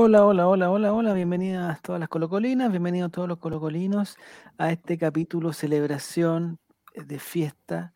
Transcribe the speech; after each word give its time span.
Hola, 0.00 0.24
hola, 0.24 0.46
hola, 0.46 0.70
hola, 0.70 0.92
hola, 0.92 1.12
bienvenidas 1.12 1.82
todas 1.82 1.98
las 1.98 2.08
colocolinas, 2.08 2.70
bienvenidos 2.70 3.10
todos 3.10 3.26
los 3.26 3.38
colocolinos 3.38 4.16
a 4.56 4.70
este 4.70 4.96
capítulo 4.96 5.52
celebración 5.52 6.60
eh, 6.94 7.02
de 7.02 7.18
fiesta 7.18 7.94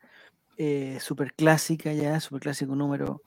eh, 0.57 0.99
super 1.01 1.33
clásica 1.33 1.93
ya, 1.93 2.19
super 2.19 2.41
clásico 2.41 2.75
número 2.75 3.23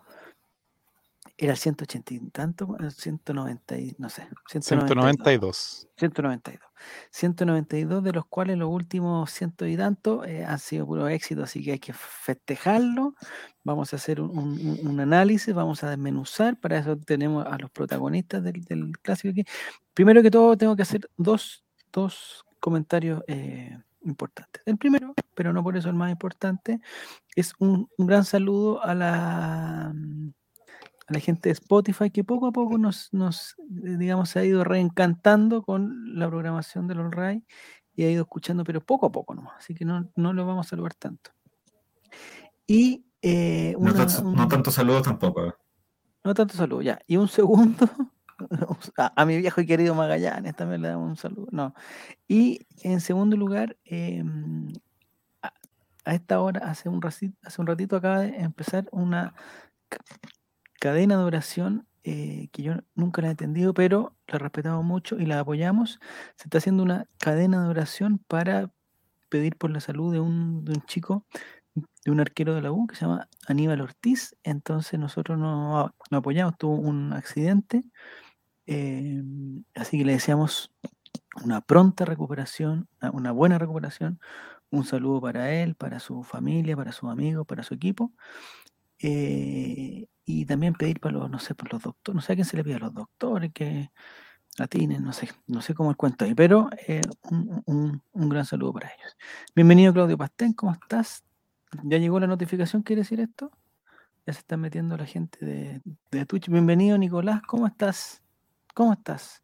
era 1.37 1.51
el 1.51 1.57
180 1.57 2.13
y 2.13 2.19
tanto, 2.29 2.77
el 2.79 2.91
190 2.91 3.77
y 3.77 3.95
no 3.97 4.09
sé, 4.09 4.27
192. 4.49 5.87
192. 5.97 6.61
192 7.11 8.03
de 8.03 8.11
los 8.13 8.25
cuales 8.27 8.57
los 8.57 8.69
últimos 8.69 9.31
ciento 9.31 9.65
y 9.65 9.75
tanto 9.75 10.23
eh, 10.23 10.45
han 10.45 10.59
sido 10.59 10.85
puro 10.85 11.07
éxito, 11.07 11.43
así 11.43 11.63
que 11.63 11.73
hay 11.73 11.79
que 11.79 11.93
festejarlo. 11.93 13.15
Vamos 13.63 13.91
a 13.93 13.95
hacer 13.97 14.21
un, 14.21 14.37
un- 14.37 14.79
un 14.87 14.99
análisis, 14.99 15.53
vamos 15.53 15.83
a 15.83 15.89
desmenuzar, 15.89 16.59
para 16.59 16.77
eso 16.77 16.97
tenemos 16.97 17.45
a 17.45 17.57
los 17.57 17.71
protagonistas 17.71 18.43
del, 18.43 18.63
del 18.63 18.97
clásico 18.99 19.31
aquí. 19.31 19.43
Primero 19.93 20.21
que 20.21 20.31
todo 20.31 20.55
tengo 20.57 20.75
que 20.75 20.83
hacer 20.83 21.09
dos, 21.17 21.65
dos 21.91 22.45
comentarios 22.59 23.23
eh, 23.27 23.77
importantes. 24.03 24.61
El 24.65 24.77
primero, 24.77 25.13
pero 25.33 25.51
no 25.53 25.63
por 25.63 25.75
eso 25.75 25.89
el 25.89 25.95
más 25.95 26.11
importante, 26.11 26.79
es 27.35 27.53
un, 27.59 27.89
un 27.97 28.05
gran 28.07 28.23
saludo 28.25 28.83
a 28.83 28.93
la 28.95 29.93
a 31.07 31.13
la 31.13 31.19
gente 31.19 31.49
de 31.49 31.53
Spotify 31.53 32.09
que 32.09 32.23
poco 32.23 32.47
a 32.47 32.51
poco 32.51 32.77
nos, 32.77 33.09
nos 33.13 33.55
eh, 33.83 33.97
digamos, 33.97 34.29
se 34.29 34.39
ha 34.39 34.45
ido 34.45 34.63
reencantando 34.63 35.61
con 35.63 36.17
la 36.17 36.27
programación 36.27 36.87
del 36.87 36.99
All 36.99 37.11
Right 37.11 37.43
y 37.95 38.03
ha 38.05 38.11
ido 38.11 38.23
escuchando, 38.23 38.63
pero 38.63 38.81
poco 38.81 39.05
a 39.05 39.11
poco 39.11 39.35
nomás, 39.35 39.55
así 39.57 39.73
que 39.75 39.85
no, 39.85 40.09
no 40.15 40.33
lo 40.33 40.45
vamos 40.45 40.65
a 40.67 40.69
saludar 40.71 40.93
tanto. 40.95 41.31
Y 42.67 43.05
eh, 43.21 43.75
No, 43.79 43.93
tanto- 43.93 44.21
un- 44.27 44.35
no 44.35 44.47
tanto 44.47 44.71
saludos 44.71 45.03
tampoco. 45.03 45.45
¿eh? 45.45 45.53
no 46.23 46.33
tanto 46.33 46.55
saludo, 46.55 46.81
ya. 46.81 46.99
Y 47.05 47.17
un 47.17 47.27
segundo, 47.27 47.87
a, 48.97 49.13
a 49.21 49.25
mi 49.25 49.37
viejo 49.37 49.61
y 49.61 49.65
querido 49.67 49.93
Magallanes 49.93 50.55
también 50.55 50.81
le 50.81 50.87
damos 50.89 51.07
un 51.09 51.15
saludo. 51.17 51.47
No. 51.51 51.75
Y 52.27 52.65
en 52.81 52.99
segundo 52.99 53.37
lugar, 53.37 53.77
em, 53.85 54.67
a, 55.43 55.53
a 56.03 56.15
esta 56.15 56.41
hora, 56.41 56.61
hace 56.67 56.89
un, 56.89 56.99
raci- 57.01 57.35
hace 57.43 57.61
un 57.61 57.67
ratito, 57.67 57.95
acaba 57.95 58.21
de 58.21 58.35
empezar 58.37 58.87
una 58.91 59.35
cadena 60.79 61.17
de 61.17 61.23
oración 61.23 61.87
eh, 62.03 62.49
que 62.51 62.61
yo 62.61 62.73
nunca 62.93 63.21
la 63.21 63.29
he 63.29 63.31
entendido, 63.31 63.73
pero 63.73 64.15
la 64.27 64.37
respetamos 64.37 64.85
mucho 64.85 65.17
y 65.19 65.25
la 65.25 65.39
apoyamos. 65.39 65.99
Se 66.35 66.43
está 66.45 66.59
haciendo 66.59 66.83
una 66.83 67.07
cadena 67.17 67.63
de 67.63 67.69
oración 67.69 68.19
para 68.27 68.71
pedir 69.29 69.57
por 69.57 69.71
la 69.71 69.79
salud 69.79 70.13
de 70.13 70.19
un, 70.19 70.63
de 70.65 70.73
un 70.73 70.81
chico, 70.83 71.25
de 72.05 72.11
un 72.11 72.19
arquero 72.19 72.53
de 72.53 72.61
la 72.61 72.71
U 72.71 72.87
que 72.87 72.95
se 72.95 73.01
llama 73.01 73.27
Aníbal 73.47 73.81
Ortiz. 73.81 74.35
Entonces 74.43 74.99
nosotros 74.99 75.39
nos, 75.39 75.91
nos 76.11 76.19
apoyamos, 76.19 76.57
tuvo 76.59 76.75
un 76.75 77.11
accidente, 77.13 77.83
eh, 78.67 79.23
así 79.75 79.97
que 79.97 80.05
le 80.05 80.13
deseamos 80.13 80.71
una 81.43 81.61
pronta 81.61 82.05
recuperación, 82.05 82.87
una 83.13 83.31
buena 83.31 83.57
recuperación. 83.57 84.19
Un 84.69 84.85
saludo 84.85 85.21
para 85.21 85.53
él, 85.53 85.75
para 85.75 85.99
su 85.99 86.23
familia, 86.23 86.75
para 86.75 86.91
sus 86.91 87.09
amigos, 87.09 87.45
para 87.47 87.63
su 87.63 87.73
equipo. 87.73 88.13
Eh, 88.99 90.07
y 90.25 90.45
también 90.45 90.73
pedir 90.73 90.99
para 90.99 91.13
los, 91.17 91.29
no 91.29 91.39
sé, 91.39 91.55
por 91.55 91.71
los 91.71 91.81
doctores, 91.83 92.15
no 92.15 92.21
sé 92.21 92.33
a 92.33 92.35
quién 92.35 92.45
se 92.45 92.57
le 92.57 92.63
pide 92.63 92.75
a 92.75 92.79
los 92.79 92.93
doctores 92.93 93.51
que 93.53 93.91
atinen, 94.59 95.03
no 95.03 95.13
sé, 95.13 95.29
no 95.47 95.61
sé 95.61 95.73
cómo 95.73 95.89
el 95.91 95.97
cuento 95.97 96.25
ahí, 96.25 96.33
pero 96.35 96.69
eh, 96.87 97.01
un, 97.31 97.61
un- 97.65 98.01
un 98.13 98.29
gran 98.29 98.45
saludo 98.45 98.73
para 98.73 98.89
ellos. 98.89 99.15
Bienvenido 99.55 99.93
Claudio 99.93 100.17
Pastén, 100.17 100.53
¿cómo 100.53 100.73
estás? 100.73 101.23
¿Ya 101.83 101.97
llegó 101.97 102.19
la 102.19 102.27
notificación? 102.27 102.81
¿Quiere 102.83 103.01
decir 103.01 103.19
esto? 103.19 103.51
Ya 104.25 104.33
se 104.33 104.39
está 104.39 104.57
metiendo 104.57 104.97
la 104.97 105.05
gente 105.05 105.45
de, 105.45 105.81
de 106.11 106.25
Twitch. 106.25 106.47
Bienvenido 106.49 106.97
Nicolás, 106.97 107.41
¿cómo 107.47 107.67
estás? 107.67 108.23
¿Cómo 108.73 108.93
estás? 108.93 109.43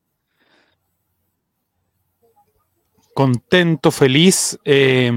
Contento, 3.13 3.91
feliz 3.91 4.57
eh, 4.63 5.11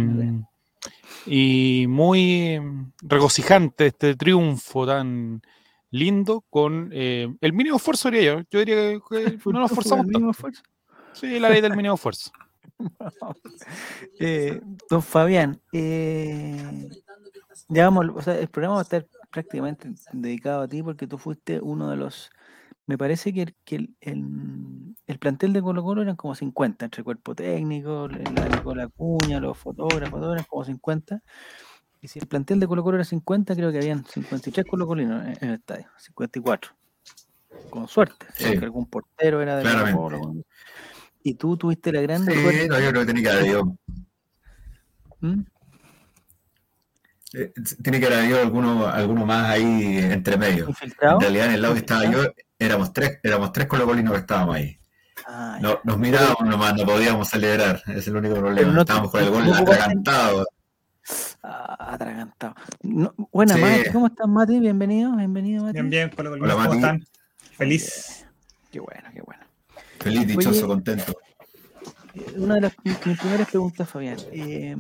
y 1.27 1.87
muy 1.89 2.61
regocijante 3.03 3.87
este 3.87 4.15
triunfo 4.17 4.87
tan 4.87 5.43
lindo 5.91 6.45
con 6.51 6.91
eh, 6.93 7.33
el 7.41 7.53
mínimo 7.53 7.77
esfuerzo, 7.77 8.11
diría 8.11 8.35
yo. 8.35 8.41
Yo 8.51 8.59
diría 8.59 8.75
que, 8.75 9.01
que 9.09 9.39
¿Fue 9.39 9.53
no 9.53 9.61
nos 9.61 9.71
el 9.71 9.75
forzamos 9.77 10.07
tanto. 10.07 10.31
esfuerzo? 10.31 10.63
Sí, 11.13 11.39
la 11.39 11.49
ley 11.49 11.61
del 11.61 11.77
mínimo 11.77 11.95
esfuerzo. 11.95 12.31
Eh, 14.19 14.61
don 14.91 15.01
Fabián, 15.03 15.61
eh, 15.73 16.89
ya 17.69 17.85
vamos, 17.85 18.07
o 18.17 18.23
sea, 18.23 18.39
el 18.39 18.49
programa 18.49 18.75
va 18.77 18.81
a 18.81 18.83
estar 18.83 19.07
prácticamente 19.31 19.91
dedicado 20.13 20.63
a 20.63 20.69
ti 20.69 20.83
porque 20.83 21.07
tú 21.07 21.17
fuiste 21.19 21.61
uno 21.61 21.89
de 21.89 21.97
los, 21.97 22.31
me 22.87 22.99
parece 22.99 23.33
que, 23.33 23.43
el, 23.43 23.55
que 23.65 23.77
el, 23.77 23.95
el- 24.01 24.95
el 25.07 25.19
plantel 25.19 25.53
de 25.53 25.61
Colo 25.63 25.83
Colo 25.83 26.03
eran 26.03 26.17
como 26.17 26.35
50, 26.35 26.85
entre 26.87 27.03
cuerpo 27.05 27.35
técnico, 27.35 28.09
la 28.09 28.49
la 28.75 28.89
Cuña, 28.89 29.39
los 29.41 29.57
fotógrafos, 29.59 30.33
eran 30.33 30.45
como 30.45 30.65
50. 30.65 31.23
Y 32.01 32.09
si 32.09 32.19
el 32.19 32.27
plantel 32.27 32.61
de 32.61 32.67
Colo 32.67 32.83
Colo 32.83 32.97
era 32.97 33.05
50, 33.05 33.55
creo 33.55 33.71
que 33.73 33.79
habían 33.79 34.05
53 34.05 34.65
colocolinos 34.67 35.25
en, 35.27 35.33
en 35.41 35.49
el 35.51 35.55
estadio, 35.57 35.87
54. 35.99 36.73
Con 37.71 37.89
suerte, 37.89 38.27
Sí. 38.35 38.59
que 38.59 38.65
algún 38.65 38.87
portero 38.87 39.41
era 39.43 39.57
de 39.57 39.93
Colo. 39.93 40.19
Colo. 40.21 40.35
Y 41.23 41.35
tú 41.35 41.57
tuviste 41.57 41.93
la 41.93 42.01
gran 42.03 42.25
Sí, 42.27 42.33
suerte. 42.35 42.69
no, 42.69 42.81
yo 42.81 42.89
creo 42.91 43.01
que 43.01 43.07
tiene 43.07 43.23
que 43.23 43.29
haber 43.31 43.43
habido, 43.43 43.77
¿Mm? 45.21 45.41
eh, 47.35 47.53
tiene 47.83 48.01
que 48.01 48.07
haber 48.07 48.19
habido 48.21 48.41
alguno, 48.41 48.87
alguno 48.87 49.27
más 49.27 49.49
ahí 49.51 49.97
entre 49.99 50.37
medio. 50.37 50.69
¿Infiltrado? 50.69 51.17
En 51.17 51.21
realidad, 51.23 51.47
en 51.47 51.53
el 51.55 51.63
lado 51.63 51.75
que 51.75 51.81
estaba 51.81 52.05
yo, 52.11 52.23
éramos 52.59 52.93
tres, 52.93 53.19
éramos 53.23 53.53
tres 53.53 53.67
colocolinos 53.67 54.13
que 54.13 54.21
estábamos 54.21 54.57
ahí. 54.57 54.79
Ah, 55.27 55.59
No, 55.61 55.79
nos 55.85 55.99
mirábamos 55.99 56.45
nomás, 56.47 56.75
no 56.77 56.85
podíamos 56.85 57.29
celebrar. 57.29 57.83
Es 57.87 58.07
el 58.09 58.17
único 58.17 58.35
problema. 58.37 58.73
no 58.73 58.81
Estábamos 58.81 59.11
con 59.11 59.23
el 59.23 59.31
gol 59.31 59.53
atragantado. 59.53 60.47
Ah, 61.43 61.93
atragantado. 61.95 62.55
No, 62.83 63.15
buena, 63.33 63.55
Sí. 63.55 63.61
Mati. 63.61 63.91
¿Cómo 63.91 64.07
estás, 64.07 64.27
Mati? 64.29 64.59
Bienvenido, 64.61 65.15
bienvenido, 65.17 65.65
Mati. 65.65 65.75
Bien, 65.75 65.91
bien, 65.91 66.11
Colo 66.11 66.31
Colo, 66.31 66.45
Hola, 66.45 66.55
¿cómo 66.55 66.65
Mati. 66.67 66.77
están? 66.77 67.05
Feliz. 67.53 68.27
Qué 68.71 68.81
bueno, 68.81 69.09
qué 69.13 69.21
bueno. 69.23 69.43
Feliz, 70.01 70.27
dichoso, 70.27 70.51
Oye, 70.51 70.67
contento. 70.67 71.15
Eh, 72.15 72.35
Una 72.37 72.55
de 72.57 72.61
las 72.63 72.73
mis 72.85 73.07
mis 73.07 73.19
primeras 73.19 73.49
preguntas, 73.49 73.89
Fabián. 73.89 74.17
eh, 74.33 74.77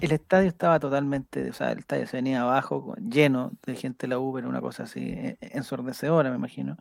el 0.00 0.12
estadio 0.12 0.48
estaba 0.48 0.78
totalmente, 0.80 1.50
o 1.50 1.52
sea, 1.52 1.72
el 1.72 1.78
estadio 1.78 2.06
se 2.06 2.16
venía 2.18 2.42
abajo, 2.42 2.94
lleno 2.98 3.52
de 3.66 3.74
gente 3.76 4.06
de 4.06 4.08
la 4.08 4.18
U, 4.18 4.32
pero 4.34 4.48
una 4.48 4.60
cosa 4.60 4.84
así 4.84 5.00
eh, 5.00 5.38
ensordecedora, 5.40 6.30
me 6.30 6.36
imagino. 6.36 6.76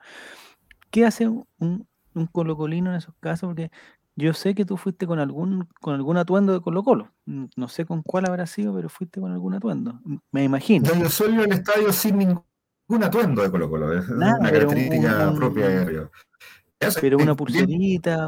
¿Qué 0.91 1.05
hace 1.05 1.27
un, 1.27 1.45
un, 1.59 2.27
colocolino 2.31 2.89
en 2.91 2.97
esos 2.97 3.13
casos? 3.19 3.47
Porque 3.47 3.71
yo 4.15 4.33
sé 4.33 4.55
que 4.55 4.65
tú 4.65 4.77
fuiste 4.77 5.05
con 5.05 5.19
algún, 5.19 5.67
con 5.81 5.93
algún 5.95 6.17
atuendo 6.17 6.53
de 6.53 6.61
Colo 6.61 6.83
Colo. 6.83 7.11
Mm, 7.25 7.45
No 7.55 7.67
sé 7.67 7.85
con 7.85 8.01
cuál 8.03 8.25
habrá 8.27 8.45
sido, 8.47 8.73
pero 8.73 8.89
fuiste 8.89 9.19
con 9.21 9.31
algún 9.31 9.53
atuendo. 9.53 9.99
Me 10.31 10.43
imagino. 10.43 10.89
No, 10.93 11.01
yo 11.03 11.09
soy 11.09 11.33
en 11.33 11.39
el 11.41 11.51
estadio 11.51 11.91
sin 11.93 12.17
ningún 12.17 12.43
atuendo 13.03 13.41
de 13.43 13.51
Colo 13.51 13.69
Colo. 13.69 13.97
Es 13.97 14.09
Nada, 14.09 14.37
una 14.39 14.51
característica 14.51 15.29
un- 15.29 15.35
propia 15.35 15.67
de 15.69 16.07
Pero 17.01 17.17
una 17.17 17.25
bien- 17.25 17.35
pulserita. 17.35 18.27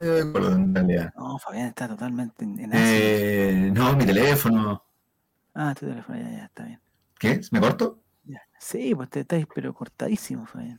De 0.00 0.32
Colo, 0.32 0.52
en 0.52 0.74
realidad. 0.74 1.12
No, 1.16 1.38
Fabián 1.38 1.68
está 1.68 1.88
totalmente 1.88 2.44
en. 2.44 2.70
Eh, 2.72 3.70
no, 3.72 3.96
mi 3.96 4.04
teléfono. 4.04 4.82
Ah, 5.54 5.74
tu 5.78 5.86
teléfono, 5.86 6.18
ya, 6.18 6.30
ya, 6.30 6.44
está 6.44 6.64
bien. 6.64 6.80
¿Qué? 7.18 7.40
¿Me 7.50 7.60
corto? 7.60 7.98
Ya. 8.24 8.42
Sí, 8.58 8.94
pues 8.94 9.08
te 9.08 9.20
estáis, 9.20 9.46
pero 9.54 9.72
cortadísimo, 9.72 10.44
Fabián. 10.46 10.78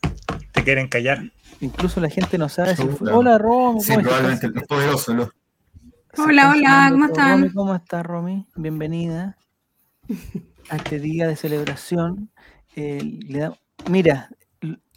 Te 0.51 0.63
quieren 0.63 0.87
callar. 0.87 1.19
Incluso 1.61 1.99
la 1.99 2.09
gente 2.09 2.37
no 2.37 2.47
sabe 2.47 2.75
si 2.75 2.87
fue. 2.87 3.11
Hola, 3.11 3.37
Romy. 3.39 3.81
Sí, 3.81 3.93
¿cómo 3.93 4.03
probablemente. 4.03 4.49
Los... 4.49 5.01
Se 5.01 5.11
Hola, 6.21 6.51
hola, 6.51 6.89
¿cómo 6.91 7.05
están? 7.05 7.39
Romy, 7.41 7.53
¿cómo 7.53 7.75
estás, 7.75 8.05
Romy? 8.05 8.47
Bienvenida 8.55 9.37
a 10.69 10.75
este 10.75 10.99
día 10.99 11.27
de 11.27 11.35
celebración. 11.35 12.29
Eh, 12.75 12.99
le 13.27 13.39
da- 13.39 13.57
Mira, 13.89 14.29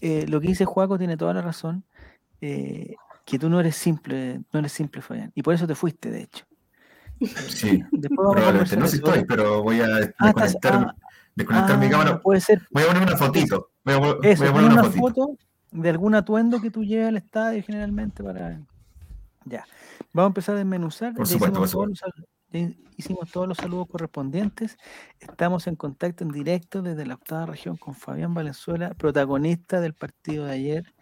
eh, 0.01 0.27
lo 0.29 0.41
que 0.41 0.49
dice 0.49 0.65
Juaco 0.67 0.99
tiene 0.99 1.17
toda 1.17 1.33
la 1.35 1.43
razón. 1.43 1.85
eh, 2.43 2.95
que 3.25 3.39
tú 3.39 3.49
no 3.49 3.61
eres 3.61 3.77
simple, 3.77 4.41
no 4.53 4.59
eres 4.61 4.73
simple, 4.73 5.03
Fabián. 5.03 5.33
Y 5.35 5.43
por 5.43 5.55
eso 5.55 5.67
te 5.67 5.75
fuiste, 5.75 6.11
de 6.11 6.23
hecho. 6.23 6.45
Sí, 7.49 7.83
Después 7.93 8.17
vamos 8.17 8.33
a 8.33 8.37
probablemente. 8.37 8.77
No 8.77 8.87
sé 8.87 8.91
si 8.93 8.97
estoy, 8.97 9.25
pero 9.25 9.63
voy 9.63 9.81
a 9.81 9.85
Ah, 9.87 10.01
estás- 10.01 10.53
desconectar, 10.53 10.75
ah, 10.75 10.95
desconectar 11.35 11.79
mi 11.79 11.87
ah, 11.87 11.91
cámara. 11.91 12.21
Puede 12.21 12.41
ser. 12.41 12.63
Voy 12.71 12.83
a 12.83 12.87
poner 12.87 13.03
una 13.03 13.17
fotito. 13.17 13.71
Voy 13.85 13.95
a, 13.95 13.99
voy 13.99 14.09
a 14.23 14.29
Eso, 14.29 14.45
poner 14.47 14.63
pon 14.63 14.73
una, 14.73 14.85
foto 14.85 15.37
de 15.71 15.89
algún 15.91 16.15
atuendo 16.15 16.61
que 16.61 16.71
tú 16.71 16.83
lleves 16.85 17.09
al 17.09 17.17
estadio 17.19 17.63
generalmente 17.63 18.23
para. 18.25 18.61
Ya. 19.45 19.65
Vamos 20.13 20.29
a 20.29 20.31
empezar 20.31 20.55
a 20.55 20.59
desmenuzar. 20.59 21.15
Por 21.15 21.27
supuesto, 21.27 21.63
hicimos, 21.65 21.71
por 21.71 21.71
todos 21.71 21.89
los, 21.89 21.99
sal- 21.99 22.27
ya 22.53 22.71
hicimos 22.97 23.31
todos 23.31 23.47
los 23.49 23.57
saludos 23.59 23.87
correspondientes. 23.89 24.77
Estamos 25.21 25.67
en 25.67 25.77
contacto 25.77 26.25
en 26.25 26.31
directo 26.31 26.83
desde 26.83 27.07
la 27.07 27.15
octava 27.15 27.47
región 27.47 27.77
con 27.77 27.95
Fabián 27.95 28.35
Valenzuela, 28.35 28.91
protagonista 28.95 29.81
del 29.81 29.95
partido 29.95 30.47
de 30.47 30.53
ayer. 30.53 30.95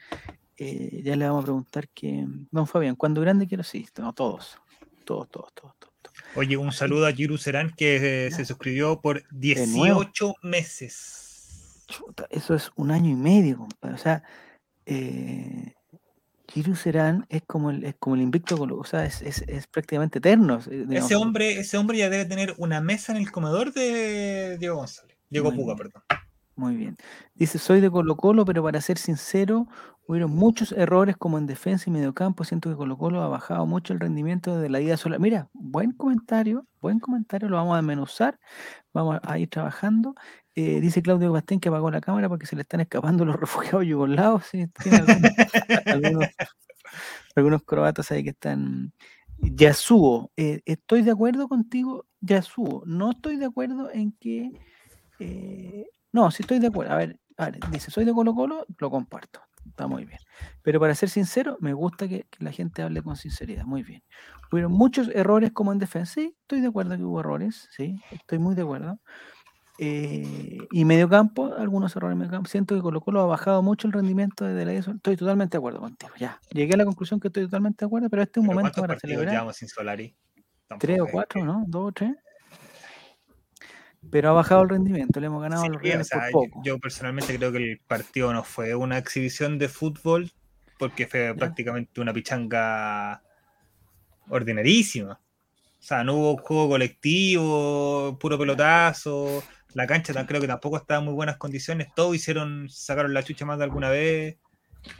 Eh, 0.58 1.02
ya 1.04 1.16
le 1.16 1.26
vamos 1.26 1.42
a 1.42 1.46
preguntar 1.46 1.88
que. 1.88 2.26
Don 2.50 2.66
Fabián, 2.66 2.96
¿cuándo 2.96 3.20
grande 3.20 3.46
quiero? 3.46 3.62
Sí, 3.62 3.86
no, 3.98 4.12
todos. 4.12 4.58
Todos, 5.04 5.30
todos, 5.30 5.52
todos, 5.54 5.74
todos. 5.78 5.88
Oye, 6.34 6.56
un 6.56 6.72
saludo 6.72 7.06
a 7.06 7.12
Giru 7.12 7.38
Serán 7.38 7.72
que 7.74 8.26
eh, 8.26 8.30
se 8.30 8.44
suscribió 8.44 9.00
por 9.00 9.22
nuevo. 9.32 10.00
18 10.00 10.34
meses. 10.42 11.84
Chuta, 11.86 12.26
eso 12.30 12.54
es 12.54 12.70
un 12.76 12.90
año 12.90 13.10
y 13.10 13.14
medio, 13.14 13.58
compadre. 13.58 13.94
O 13.94 13.98
sea, 13.98 14.22
eh, 14.84 15.74
Giru 16.48 16.74
Serán 16.76 17.26
es 17.28 17.42
como 17.46 17.70
el, 17.70 17.84
es 17.84 17.94
como 17.98 18.16
el 18.16 18.22
invicto, 18.22 18.56
o 18.60 18.84
sea, 18.84 19.04
es, 19.04 19.22
es, 19.22 19.44
es 19.46 19.66
prácticamente 19.66 20.18
eterno. 20.18 20.58
eh, 20.70 20.84
digamos. 20.86 21.04
Ese 21.04 21.16
hombre, 21.16 21.60
ese 21.60 21.78
hombre 21.78 21.98
ya 21.98 22.10
debe 22.10 22.24
tener 22.24 22.54
una 22.58 22.80
mesa 22.80 23.12
en 23.12 23.18
el 23.18 23.30
comedor 23.30 23.72
de 23.72 24.58
Diego 24.58 24.76
González. 24.76 25.16
Diego 25.30 25.52
Puga, 25.52 25.76
perdón. 25.76 26.02
Muy 26.56 26.74
bien. 26.74 26.96
Dice, 27.34 27.58
soy 27.58 27.80
de 27.80 27.90
Colo 27.90 28.16
Colo, 28.16 28.44
pero 28.44 28.62
para 28.62 28.80
ser 28.80 28.98
sincero, 28.98 29.68
hubieron 30.08 30.34
muchos 30.34 30.72
errores 30.72 31.18
como 31.18 31.36
en 31.36 31.46
defensa 31.46 31.84
y 31.86 31.92
mediocampo. 31.92 32.42
Siento 32.42 32.70
que 32.70 32.76
Colo 32.76 32.96
Colo 32.96 33.22
ha 33.22 33.28
bajado 33.28 33.66
mucho 33.66 33.92
el 33.92 34.00
rendimiento 34.00 34.56
desde 34.56 34.70
la 34.70 34.80
ida 34.80 34.96
sola. 34.96 35.18
Mira, 35.18 35.50
buen 35.52 35.92
comentario, 35.92 36.66
buen 36.80 36.98
comentario, 36.98 37.50
lo 37.50 37.56
vamos 37.56 37.74
a 37.74 37.76
desmenuzar, 37.76 38.40
vamos 38.94 39.20
a 39.22 39.38
ir 39.38 39.50
trabajando. 39.50 40.14
Eh, 40.54 40.80
dice 40.80 41.02
Claudio 41.02 41.30
Bastén 41.30 41.60
que 41.60 41.68
apagó 41.68 41.90
la 41.90 42.00
cámara 42.00 42.26
porque 42.26 42.46
se 42.46 42.56
le 42.56 42.62
están 42.62 42.80
escapando 42.80 43.26
los 43.26 43.36
refugiados 43.40 43.84
yugoslavos. 43.86 44.46
Sí, 44.46 44.66
algunos, 47.36 47.62
croatas 47.62 48.10
ahí 48.10 48.24
que 48.24 48.30
están... 48.30 48.92
Yasuo, 49.40 50.32
eh, 50.36 50.62
estoy 50.64 51.02
de 51.02 51.10
acuerdo 51.10 51.48
contigo, 51.48 52.06
Yasuo. 52.20 52.82
No 52.86 53.10
estoy 53.10 53.36
de 53.36 53.44
acuerdo 53.44 53.90
en 53.92 54.12
que... 54.12 54.52
eh, 55.20 55.86
no, 56.12 56.30
sí 56.30 56.42
estoy 56.44 56.60
de 56.60 56.68
acuerdo. 56.68 56.92
A 56.92 56.96
ver, 56.96 57.20
dice, 57.70 57.90
soy 57.90 58.06
de 58.06 58.14
Colo 58.14 58.34
Colo, 58.34 58.64
lo 58.78 58.90
comparto. 58.90 59.47
Está 59.78 59.86
muy 59.86 60.04
bien. 60.06 60.18
Pero 60.62 60.80
para 60.80 60.92
ser 60.96 61.08
sincero, 61.08 61.56
me 61.60 61.72
gusta 61.72 62.08
que, 62.08 62.26
que 62.28 62.42
la 62.44 62.50
gente 62.50 62.82
hable 62.82 63.00
con 63.00 63.14
sinceridad. 63.14 63.64
Muy 63.64 63.84
bien. 63.84 64.02
Hubieron 64.50 64.72
muchos 64.72 65.08
errores 65.14 65.52
como 65.52 65.70
en 65.72 65.78
defensa. 65.78 66.14
Sí, 66.14 66.34
estoy 66.40 66.60
de 66.60 66.66
acuerdo 66.66 66.96
que 66.96 67.04
hubo 67.04 67.20
errores. 67.20 67.68
Sí, 67.70 68.02
estoy 68.10 68.40
muy 68.40 68.56
de 68.56 68.62
acuerdo. 68.62 68.98
Eh, 69.78 70.58
y 70.72 70.84
mediocampo, 70.84 71.54
algunos 71.54 71.94
errores 71.94 72.14
en 72.14 72.18
mediocampo. 72.18 72.48
Siento 72.48 72.74
que 72.74 72.80
Colo 72.82 73.00
Colo 73.00 73.20
ha 73.20 73.26
bajado 73.26 73.62
mucho 73.62 73.86
el 73.86 73.92
rendimiento 73.92 74.44
desde 74.44 74.64
la 74.66 74.74
ISO. 74.74 74.90
Estoy 74.90 75.16
totalmente 75.16 75.52
de 75.52 75.58
acuerdo 75.58 75.78
contigo. 75.78 76.12
Ya, 76.18 76.40
llegué 76.50 76.74
a 76.74 76.78
la 76.78 76.84
conclusión 76.84 77.20
que 77.20 77.28
estoy 77.28 77.44
totalmente 77.44 77.84
de 77.84 77.86
acuerdo, 77.86 78.10
pero 78.10 78.22
este 78.22 78.40
es 78.40 78.42
un 78.42 78.48
Pero 78.48 78.56
momento 78.56 78.80
¿Cuántos 78.80 78.96
para 78.96 78.98
celebrar. 79.00 79.30
llevamos 79.32 79.56
sin 79.56 79.68
Solari? 79.68 80.16
Tres 80.80 81.00
o 81.00 81.06
cuatro, 81.10 81.40
que- 81.40 81.46
¿no? 81.46 81.62
Dos 81.68 81.88
o 81.88 81.92
tres. 81.92 82.16
Pero 84.10 84.30
ha 84.30 84.32
bajado 84.32 84.62
el 84.62 84.68
rendimiento, 84.70 85.20
le 85.20 85.26
hemos 85.26 85.42
ganado 85.42 85.62
Sí, 85.62 85.68
los 85.68 85.78
o 86.00 86.04
sea, 86.04 86.20
por 86.32 86.44
yo- 86.46 86.50
poco. 86.50 86.62
yo 86.64 86.78
personalmente 86.78 87.36
creo 87.36 87.52
que 87.52 87.58
el 87.58 87.78
partido 87.86 88.32
no 88.32 88.42
fue 88.44 88.74
una 88.74 88.98
exhibición 88.98 89.58
de 89.58 89.68
fútbol 89.68 90.30
porque 90.78 91.06
fue 91.06 91.34
prácticamente 91.34 92.00
una 92.00 92.12
pichanga 92.12 93.22
ordinarísima. 94.28 95.12
O 95.80 95.82
sea, 95.82 96.04
no 96.04 96.14
hubo 96.14 96.36
juego 96.38 96.68
colectivo, 96.70 98.18
puro 98.20 98.38
pelotazo. 98.38 99.42
La 99.74 99.86
cancha 99.86 100.26
creo 100.26 100.40
que 100.40 100.46
tampoco 100.46 100.76
estaba 100.76 100.98
en 101.00 101.04
muy 101.06 101.14
buenas 101.14 101.36
condiciones. 101.36 101.88
Todos 101.94 102.16
hicieron, 102.16 102.68
sacaron 102.68 103.14
la 103.14 103.22
chucha 103.22 103.44
más 103.44 103.58
de 103.58 103.64
alguna 103.64 103.90
vez. 103.90 104.36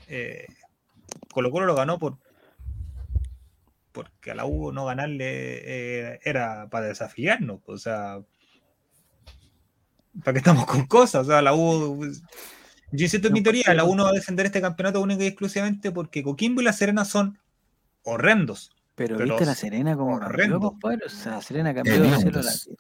Eh, 0.09 0.47
Colo 1.33 1.51
Colo 1.51 1.67
lo 1.67 1.75
ganó 1.75 1.99
por 1.99 2.19
porque 3.93 4.31
a 4.31 4.35
la 4.35 4.45
U 4.45 4.71
no 4.73 4.85
ganarle 4.85 5.25
eh, 6.13 6.21
era 6.25 6.69
para 6.71 6.87
desafiarnos. 6.87 7.61
O 7.67 7.79
sea, 7.79 8.21
¿para 10.23 10.33
qué 10.33 10.39
estamos 10.39 10.67
con 10.67 10.87
cosas? 10.87 11.27
O 11.27 11.31
sea, 11.31 11.43
la 11.43 11.55
U. 11.55 12.05
Yo 12.91 13.05
insisto 13.05 13.29
en 13.29 13.35
mi 13.35 13.43
teoría, 13.43 13.75
la 13.75 13.85
U 13.85 13.95
no 13.95 14.05
va 14.05 14.11
a 14.11 14.15
defender 14.15 14.47
este 14.47 14.61
campeonato 14.61 15.01
único 15.01 15.23
y 15.23 15.27
exclusivamente 15.27 15.91
porque 15.93 16.23
Coquimbo 16.23 16.61
y 16.61 16.65
La 16.65 16.73
Serena 16.73 17.05
son 17.05 17.39
horrendos. 18.03 18.71
Pero, 18.95 19.17
Pero 19.17 19.29
viste 19.35 19.47
la 19.47 19.55
Serena 19.55 19.97
como 19.97 20.19
compadre. 20.61 21.07
O 21.07 21.09
sea, 21.11 21.33
la 21.33 21.43
Serena 21.43 21.73
la 21.73 21.81
Hediondos. 21.83 22.21
tierra. 22.23 22.77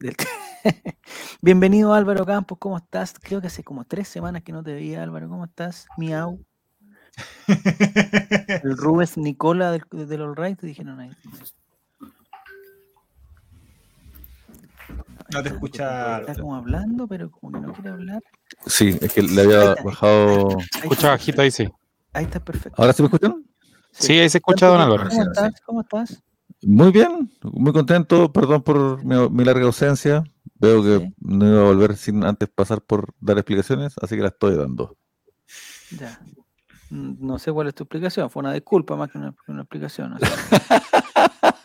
Del- 0.00 0.16
Bienvenido 1.42 1.94
Álvaro 1.94 2.26
Campos, 2.26 2.58
¿cómo 2.58 2.76
estás? 2.76 3.14
Creo 3.20 3.40
que 3.40 3.46
hace 3.46 3.62
como 3.64 3.84
tres 3.84 4.08
semanas 4.08 4.42
que 4.42 4.52
no 4.52 4.62
te 4.62 4.72
veía, 4.74 5.02
Álvaro, 5.02 5.28
¿cómo 5.28 5.44
estás? 5.44 5.86
Miau. 5.96 6.44
El 7.46 8.76
Rubens 8.76 9.16
Nicola 9.16 9.72
del, 9.72 9.82
del 9.90 10.22
All 10.22 10.36
Right, 10.36 10.58
te 10.58 10.66
dijeron 10.66 11.00
ahí. 11.00 11.10
No 15.32 15.42
te 15.42 15.48
escucha. 15.50 16.20
Está 16.20 16.34
como 16.34 16.56
hablando, 16.56 17.06
pero 17.06 17.30
como 17.30 17.52
que 17.52 17.66
no 17.66 17.72
quiere 17.72 17.90
hablar. 17.90 18.22
Sí, 18.66 18.98
es 19.00 19.12
que 19.12 19.22
le 19.22 19.42
había 19.42 19.74
bajado. 19.84 20.48
Ahí 20.58 20.66
Escucha 20.82 20.94
está, 20.94 21.08
bajito 21.10 21.42
ahí, 21.42 21.50
sí. 21.50 21.68
ahí 22.12 22.24
está 22.24 22.40
perfecto. 22.40 22.80
¿Ahora 22.80 22.92
sí 22.92 23.02
me 23.02 23.06
escuchan? 23.06 23.44
Sí, 23.92 24.18
ahí 24.18 24.28
se 24.28 24.38
escucha, 24.38 24.66
don 24.66 24.80
Álvaro. 24.80 25.08
¿Cómo 25.08 25.22
estás? 25.22 25.60
¿Cómo 25.64 25.80
estás? 25.82 26.22
Muy 26.62 26.90
bien, 26.92 27.30
muy 27.42 27.72
contento. 27.72 28.32
Perdón 28.32 28.62
por 28.62 29.04
mi, 29.04 29.28
mi 29.30 29.44
larga 29.44 29.64
ausencia. 29.64 30.24
Veo 30.56 30.82
que 30.82 30.98
Sí. 31.06 31.14
no 31.20 31.46
iba 31.48 31.60
a 31.60 31.64
volver 31.64 31.96
sin 31.96 32.22
antes 32.24 32.48
pasar 32.48 32.82
por 32.82 33.14
dar 33.20 33.38
explicaciones, 33.38 33.94
así 34.02 34.16
que 34.16 34.22
la 34.22 34.28
estoy 34.28 34.56
dando. 34.56 34.96
Ya. 35.98 36.20
Mm, 36.90 37.14
No 37.26 37.38
sé 37.38 37.50
cuál 37.52 37.68
es 37.68 37.74
tu 37.74 37.84
explicación, 37.84 38.28
fue 38.30 38.40
una 38.40 38.52
disculpa 38.52 38.94
más 38.96 39.10
que 39.10 39.18
una, 39.18 39.34
una 39.48 39.62
explicación. 39.62 40.12
o 40.14 40.18
sea. 40.18 40.28